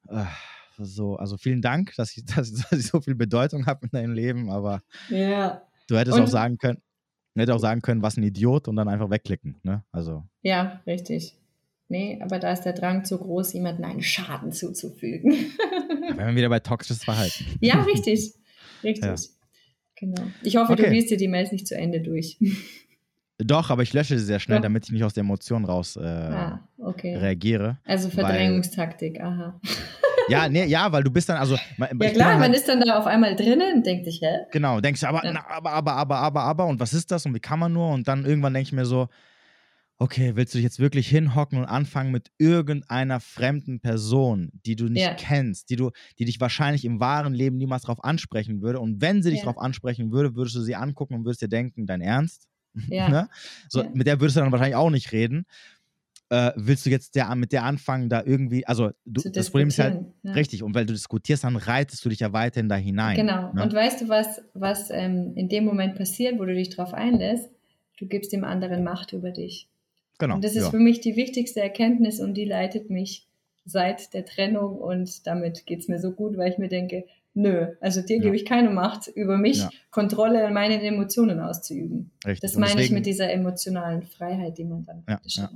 ach, 0.08 0.38
so, 0.78 1.16
also 1.16 1.36
vielen 1.36 1.60
Dank, 1.62 1.92
dass 1.96 2.16
ich, 2.16 2.24
dass, 2.24 2.50
dass 2.70 2.72
ich 2.78 2.86
so 2.86 3.00
viel 3.02 3.14
Bedeutung 3.14 3.66
habe 3.66 3.80
in 3.84 3.90
deinem 3.90 4.12
Leben, 4.14 4.50
aber 4.50 4.80
ja. 5.10 5.62
du 5.88 5.98
hättest 5.98 6.16
Und- 6.16 6.24
auch 6.24 6.28
sagen 6.28 6.56
können, 6.56 6.78
du 7.34 7.40
hättest 7.40 7.54
auch 7.56 7.60
sagen 7.60 7.82
können, 7.82 8.02
was 8.02 8.16
ein 8.16 8.22
Idiot 8.22 8.68
und 8.68 8.76
dann 8.76 8.88
einfach 8.88 9.10
wegklicken, 9.10 9.56
ne? 9.62 9.82
Also, 9.92 10.24
Ja, 10.42 10.80
richtig. 10.86 11.34
Nee, 11.88 12.18
aber 12.22 12.38
da 12.38 12.50
ist 12.52 12.62
der 12.62 12.72
Drang 12.72 13.04
zu 13.04 13.18
groß, 13.18 13.52
jemandem 13.52 13.84
einen 13.84 14.02
Schaden 14.02 14.52
zuzufügen. 14.52 15.32
wenn 16.16 16.26
wir 16.28 16.34
wieder 16.36 16.48
bei 16.48 16.60
toxisches 16.60 17.04
Verhalten. 17.04 17.44
ja, 17.60 17.82
richtig. 17.82 18.32
Richtig. 18.82 19.04
Ja. 19.04 19.14
Genau. 19.96 20.22
Ich 20.42 20.56
hoffe, 20.56 20.72
Okay. 20.72 20.84
du 20.84 20.90
liest 20.90 21.10
dir 21.10 21.16
die 21.16 21.28
Mails 21.28 21.52
nicht 21.52 21.66
zu 21.66 21.76
Ende 21.76 22.00
durch. 22.00 22.38
Doch, 23.38 23.70
aber 23.70 23.82
ich 23.82 23.92
lösche 23.92 24.18
sie 24.18 24.24
sehr 24.24 24.40
schnell, 24.40 24.58
Doch. 24.58 24.64
damit 24.64 24.84
ich 24.86 24.92
nicht 24.92 25.04
aus 25.04 25.12
der 25.14 25.22
Emotion 25.22 25.64
raus 25.64 25.96
äh, 25.96 26.00
ah, 26.04 26.68
okay. 26.78 27.16
reagiere. 27.16 27.78
Also 27.84 28.08
Verdrängungstaktik, 28.08 29.20
aha. 29.20 29.60
Ja, 30.28 30.48
nee, 30.48 30.64
ja, 30.66 30.90
weil 30.92 31.04
du 31.04 31.10
bist 31.10 31.28
dann, 31.28 31.36
also, 31.36 31.56
Ja 31.78 32.10
klar, 32.10 32.14
dann 32.14 32.38
man 32.38 32.40
halt, 32.40 32.54
ist 32.56 32.68
dann 32.68 32.80
da 32.80 32.98
auf 32.98 33.06
einmal 33.06 33.36
drinnen 33.36 33.76
und 33.76 33.86
denkt 33.86 34.04
sich, 34.06 34.20
hä? 34.22 34.38
Genau, 34.52 34.80
denkst 34.80 35.00
du, 35.00 35.08
aber, 35.08 35.22
Ja. 35.24 35.32
na, 35.32 35.46
aber, 35.48 35.72
aber, 35.72 35.92
aber, 35.94 36.16
aber, 36.18 36.42
aber, 36.42 36.66
und 36.66 36.80
was 36.80 36.94
ist 36.94 37.10
das 37.10 37.26
und 37.26 37.34
wie 37.34 37.40
kann 37.40 37.58
man 37.58 37.72
nur? 37.72 37.90
Und 37.90 38.08
dann 38.08 38.24
irgendwann 38.24 38.54
denke 38.54 38.68
ich 38.68 38.72
mir 38.72 38.86
so, 38.86 39.08
okay, 39.98 40.32
willst 40.34 40.54
du 40.54 40.58
dich 40.58 40.64
jetzt 40.64 40.80
wirklich 40.80 41.08
hinhocken 41.08 41.58
und 41.58 41.66
anfangen 41.66 42.10
mit 42.10 42.30
irgendeiner 42.38 43.20
fremden 43.20 43.80
Person, 43.80 44.50
die 44.66 44.76
du 44.76 44.86
nicht 44.88 45.06
Ja. 45.10 45.14
kennst, 45.16 45.70
die 45.70 45.76
du, 45.76 45.90
die 46.18 46.24
dich 46.24 46.40
wahrscheinlich 46.40 46.84
im 46.84 47.00
wahren 47.00 47.34
Leben 47.34 47.56
niemals 47.56 47.82
darauf 47.82 48.02
ansprechen 48.02 48.60
würde? 48.62 48.80
Und 48.80 49.00
wenn 49.00 49.22
sie 49.22 49.30
dich 49.30 49.40
Ja. 49.40 49.46
darauf 49.46 49.58
ansprechen 49.62 50.10
würde, 50.12 50.34
würdest 50.36 50.56
du 50.56 50.62
sie 50.62 50.74
angucken 50.74 51.14
und 51.14 51.24
würdest 51.24 51.42
dir 51.42 51.48
denken, 51.48 51.86
dein 51.86 52.00
Ernst? 52.00 52.48
Ja. 52.88 53.08
ne? 53.10 53.28
So, 53.68 53.82
Ja. 53.82 53.90
Mit 53.94 54.06
der 54.06 54.20
würdest 54.20 54.36
du 54.36 54.40
dann 54.40 54.52
wahrscheinlich 54.52 54.76
auch 54.76 54.90
nicht 54.90 55.12
reden. 55.12 55.46
Äh, 56.30 56.52
willst 56.56 56.86
du 56.86 56.90
jetzt 56.90 57.14
der, 57.16 57.32
mit 57.34 57.52
der 57.52 57.64
anfangen, 57.64 58.08
da 58.08 58.22
irgendwie, 58.24 58.66
also 58.66 58.90
du, 59.04 59.28
das 59.30 59.50
Problem 59.50 59.68
ist 59.68 59.78
halt, 59.78 60.00
ja. 60.22 60.32
richtig, 60.32 60.62
und 60.62 60.74
weil 60.74 60.86
du 60.86 60.94
diskutierst, 60.94 61.44
dann 61.44 61.56
reitest 61.56 62.02
du 62.04 62.08
dich 62.08 62.20
ja 62.20 62.32
weiterhin 62.32 62.68
da 62.68 62.76
hinein. 62.76 63.16
Genau. 63.16 63.52
Ne? 63.52 63.62
Und 63.62 63.72
weißt 63.74 64.00
du, 64.00 64.08
was, 64.08 64.40
was 64.54 64.90
ähm, 64.90 65.32
in 65.36 65.48
dem 65.50 65.64
Moment 65.66 65.96
passiert, 65.96 66.38
wo 66.38 66.44
du 66.46 66.54
dich 66.54 66.70
drauf 66.70 66.94
einlässt? 66.94 67.50
Du 67.98 68.06
gibst 68.06 68.32
dem 68.32 68.42
anderen 68.42 68.82
Macht 68.84 69.12
über 69.12 69.30
dich. 69.32 69.68
genau. 70.18 70.36
Und 70.36 70.44
das 70.44 70.52
ist 70.56 70.64
ja. 70.64 70.70
für 70.70 70.78
mich 70.78 71.00
die 71.00 71.14
wichtigste 71.16 71.60
Erkenntnis 71.60 72.20
und 72.20 72.34
die 72.34 72.46
leitet 72.46 72.88
mich 72.90 73.26
seit 73.66 74.12
der 74.14 74.24
Trennung 74.24 74.76
und 74.78 75.26
damit 75.26 75.66
geht 75.66 75.80
es 75.80 75.88
mir 75.88 75.98
so 76.00 76.10
gut, 76.12 76.36
weil 76.38 76.50
ich 76.52 76.58
mir 76.58 76.68
denke, 76.68 77.04
nö, 77.34 77.66
also 77.80 78.00
dir 78.00 78.16
Ja. 78.16 78.22
gebe 78.22 78.36
ich 78.36 78.44
keine 78.46 78.70
Macht 78.70 79.08
über 79.08 79.36
mich, 79.36 79.58
Ja. 79.58 79.70
Kontrolle 79.90 80.46
an 80.46 80.54
meinen 80.54 80.80
Emotionen 80.80 81.38
auszuüben. 81.40 82.10
Richtig. 82.26 82.40
Das 82.40 82.54
meine 82.56 82.72
ich 82.72 82.76
deswegen- 82.76 82.94
mit 82.94 83.06
dieser 83.06 83.30
emotionalen 83.30 84.02
Freiheit, 84.02 84.56
die 84.58 84.64
man 84.64 84.84
dann 84.84 85.02
Ja, 85.08 85.20
ja. 85.24 85.50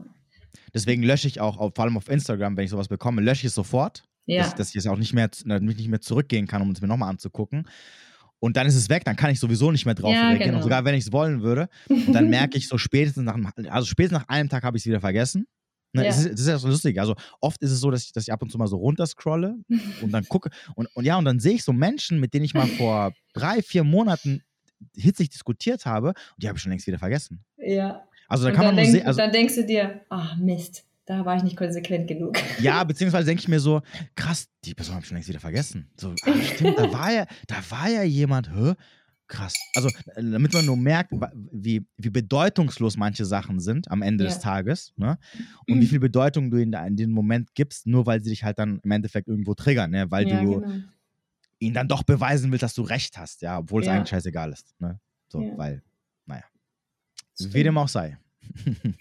Deswegen 0.74 1.02
lösche 1.02 1.28
ich 1.28 1.40
auch, 1.40 1.56
auf, 1.58 1.72
vor 1.74 1.84
allem 1.84 1.96
auf 1.96 2.08
Instagram, 2.08 2.56
wenn 2.56 2.64
ich 2.64 2.70
sowas 2.70 2.88
bekomme, 2.88 3.20
lösche 3.22 3.40
ich 3.42 3.46
es 3.50 3.54
sofort, 3.54 4.04
Ja, 4.26 4.42
dass, 4.42 4.54
dass 4.54 4.68
ich 4.70 4.76
es 4.76 4.86
auch 4.86 4.96
nicht 4.98 5.14
mehr, 5.14 5.30
nicht 5.44 5.88
mehr 5.88 6.00
zurückgehen 6.00 6.46
kann, 6.46 6.62
um 6.62 6.70
es 6.70 6.80
mir 6.80 6.88
nochmal 6.88 7.10
anzugucken. 7.10 7.66
Und 8.40 8.56
dann 8.56 8.66
ist 8.68 8.76
es 8.76 8.88
weg, 8.88 9.04
dann 9.04 9.16
kann 9.16 9.30
ich 9.30 9.40
sowieso 9.40 9.72
nicht 9.72 9.84
mehr 9.84 9.94
drauf 9.96 10.12
Ja, 10.14 10.28
reagieren, 10.28 10.50
genau. 10.50 10.56
und 10.58 10.62
sogar 10.62 10.84
wenn 10.84 10.94
ich 10.94 11.06
es 11.06 11.12
wollen 11.12 11.42
würde. 11.42 11.68
Und 11.88 12.12
dann 12.12 12.28
merke 12.30 12.56
ich 12.56 12.68
so 12.68 12.78
spätestens 12.78 13.24
nach, 13.24 13.34
einem- 13.34 13.52
also 13.70 13.86
spätestens 13.86 14.20
nach 14.20 14.28
einem 14.28 14.48
Tag 14.48 14.62
habe 14.62 14.76
ich 14.76 14.82
es 14.82 14.86
wieder 14.86 15.00
vergessen. 15.00 15.46
Ne, 15.94 16.04
Ja. 16.04 16.10
es 16.10 16.18
ist, 16.18 16.32
das 16.32 16.40
ist 16.40 16.46
ja 16.48 16.58
so 16.58 16.68
lustig. 16.68 17.00
Also 17.00 17.14
oft 17.40 17.60
ist 17.62 17.70
es 17.72 17.80
so, 17.80 17.90
dass 17.90 18.04
ich, 18.04 18.12
dass 18.12 18.24
ich 18.24 18.32
ab 18.32 18.42
und 18.42 18.52
zu 18.52 18.58
mal 18.58 18.66
so 18.68 18.76
runterscrolle 18.76 19.56
und 20.02 20.12
dann 20.12 20.24
gucke. 20.28 20.50
Und, 20.76 20.86
und 20.94 21.04
ja, 21.04 21.16
und 21.16 21.24
dann 21.24 21.40
sehe 21.40 21.54
ich 21.54 21.64
so 21.64 21.72
Menschen, 21.72 22.20
mit 22.20 22.32
denen 22.34 22.44
ich 22.44 22.54
mal 22.54 22.66
vor 22.66 23.12
drei, 23.32 23.62
vier 23.62 23.82
Monaten 23.84 24.42
hitzig 24.94 25.30
diskutiert 25.30 25.86
habe, 25.86 26.08
und 26.10 26.14
die 26.42 26.46
habe 26.46 26.56
ich 26.58 26.62
schon 26.62 26.70
längst 26.70 26.86
wieder 26.86 26.98
vergessen. 27.00 27.42
ja. 27.56 28.04
Also 28.28 28.44
da 28.44 28.50
Und 28.50 28.56
kann 28.56 28.66
man 28.66 28.74
nur 28.76 28.84
denk, 28.84 28.94
sehen, 28.94 29.06
also 29.06 29.18
dann 29.18 29.32
denkst 29.32 29.54
du 29.56 29.64
dir, 29.66 30.02
ach 30.10 30.36
Mist, 30.36 30.84
da 31.06 31.24
war 31.24 31.36
ich 31.36 31.42
nicht 31.42 31.56
konsequent 31.56 32.06
genug. 32.06 32.36
Ja, 32.60 32.84
beziehungsweise 32.84 33.26
denke 33.26 33.40
ich 33.40 33.48
mir 33.48 33.60
so, 33.60 33.80
krass, 34.14 34.48
die 34.64 34.74
Person 34.74 34.94
habe 34.94 35.02
ich 35.02 35.08
schon 35.08 35.16
längst 35.16 35.28
wieder 35.28 35.40
vergessen. 35.40 35.90
So, 35.96 36.14
ah, 36.22 36.42
stimmt, 36.42 36.78
da 36.78 36.92
war 36.92 37.12
ja, 37.12 37.26
da 37.46 37.56
war 37.70 37.88
ja 37.88 38.02
jemand, 38.02 38.50
hä? 38.54 38.74
Krass. 39.26 39.54
Also, 39.74 39.90
damit 40.16 40.54
man 40.54 40.64
nur 40.64 40.76
merkt, 40.78 41.12
wie, 41.52 41.84
wie 41.98 42.08
bedeutungslos 42.10 42.96
manche 42.96 43.26
Sachen 43.26 43.60
sind 43.60 43.90
am 43.90 44.00
Ende 44.00 44.24
des 44.24 44.36
Ja. 44.36 44.40
Tages, 44.40 44.94
ne? 44.96 45.18
Und 45.66 45.82
wie 45.82 45.86
viel 45.86 46.00
Bedeutung 46.00 46.50
du 46.50 46.56
in, 46.56 46.72
in 46.72 46.96
den 46.96 47.10
Moment 47.10 47.54
gibst, 47.54 47.86
nur 47.86 48.06
weil 48.06 48.22
sie 48.22 48.30
dich 48.30 48.42
halt 48.44 48.58
dann 48.58 48.80
im 48.82 48.90
Endeffekt 48.90 49.28
irgendwo 49.28 49.52
triggern, 49.54 49.90
ne? 49.90 50.10
Weil 50.10 50.26
ja, 50.26 50.40
du 50.40 50.60
genau. 50.60 50.72
ihnen 51.58 51.74
dann 51.74 51.88
doch 51.88 52.04
beweisen 52.04 52.50
willst, 52.52 52.62
dass 52.62 52.72
du 52.74 52.82
recht 52.82 53.18
hast, 53.18 53.42
ja, 53.42 53.58
obwohl 53.58 53.82
es 53.82 53.86
Ja. 53.88 53.94
eigentlich 53.94 54.08
scheißegal 54.08 54.50
ist. 54.50 54.74
Ne? 54.78 54.98
So, 55.28 55.40
weil. 55.56 55.82
Stimmt. 57.38 57.54
Wie 57.54 57.62
dem 57.62 57.78
auch 57.78 57.88
sei. 57.88 58.18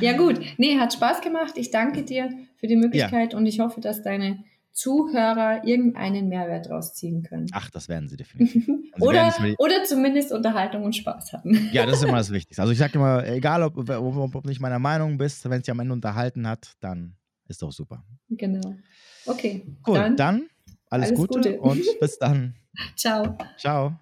Ja, 0.00 0.16
gut. 0.16 0.40
Nee, 0.58 0.78
hat 0.78 0.92
Spaß 0.92 1.20
gemacht. 1.22 1.54
Ich 1.56 1.70
danke 1.70 2.02
dir 2.02 2.30
für 2.56 2.66
die 2.66 2.76
Möglichkeit 2.76 3.34
und 3.34 3.46
ich 3.46 3.60
hoffe, 3.60 3.80
dass 3.80 4.02
deine 4.02 4.44
Zuhörer 4.72 5.62
irgendeinen 5.66 6.28
Mehrwert 6.28 6.70
rausziehen 6.70 7.22
können. 7.22 7.46
Ach, 7.52 7.70
das 7.70 7.88
werden 7.88 8.08
sie 8.08 8.16
definitiv. 8.16 8.66
Sie 8.66 8.70
werden 8.70 8.90
Oder, 9.00 9.40
mir- 9.40 9.54
oder 9.58 9.84
zumindest 9.84 10.32
Unterhaltung 10.32 10.84
und 10.84 10.94
Spaß 10.94 11.32
hatten. 11.32 11.68
Ja, 11.72 11.86
das 11.86 11.96
ist 11.98 12.04
immer 12.04 12.18
das 12.18 12.30
Wichtigste. 12.30 12.60
Also 12.60 12.72
ich 12.72 12.78
sage 12.78 12.94
immer, 12.94 13.26
egal 13.26 13.62
ob, 13.62 13.76
ob, 13.88 14.34
ob, 14.34 14.44
nicht 14.46 14.60
meiner 14.60 14.78
Meinung 14.78 15.16
bist, 15.16 15.44
wenn 15.48 15.58
es 15.58 15.62
dich 15.62 15.70
am 15.70 15.80
Ende 15.80 15.92
unterhalten 15.94 16.46
hat, 16.46 16.72
dann 16.80 17.14
ist 17.48 17.62
doch 17.62 17.72
super. 17.72 18.04
Genau. 18.28 18.74
Okay. 19.26 19.64
Cool, 19.86 19.94
Dann, 19.94 20.16
dann, 20.16 20.46
alles, 20.90 21.08
alles 21.08 21.18
Gute, 21.18 21.38
Gute. 21.56 21.60
und 21.60 21.82
bis 22.00 22.18
dann. 22.18 22.54
ciao. 22.96 23.36
Ciao. 23.56 23.98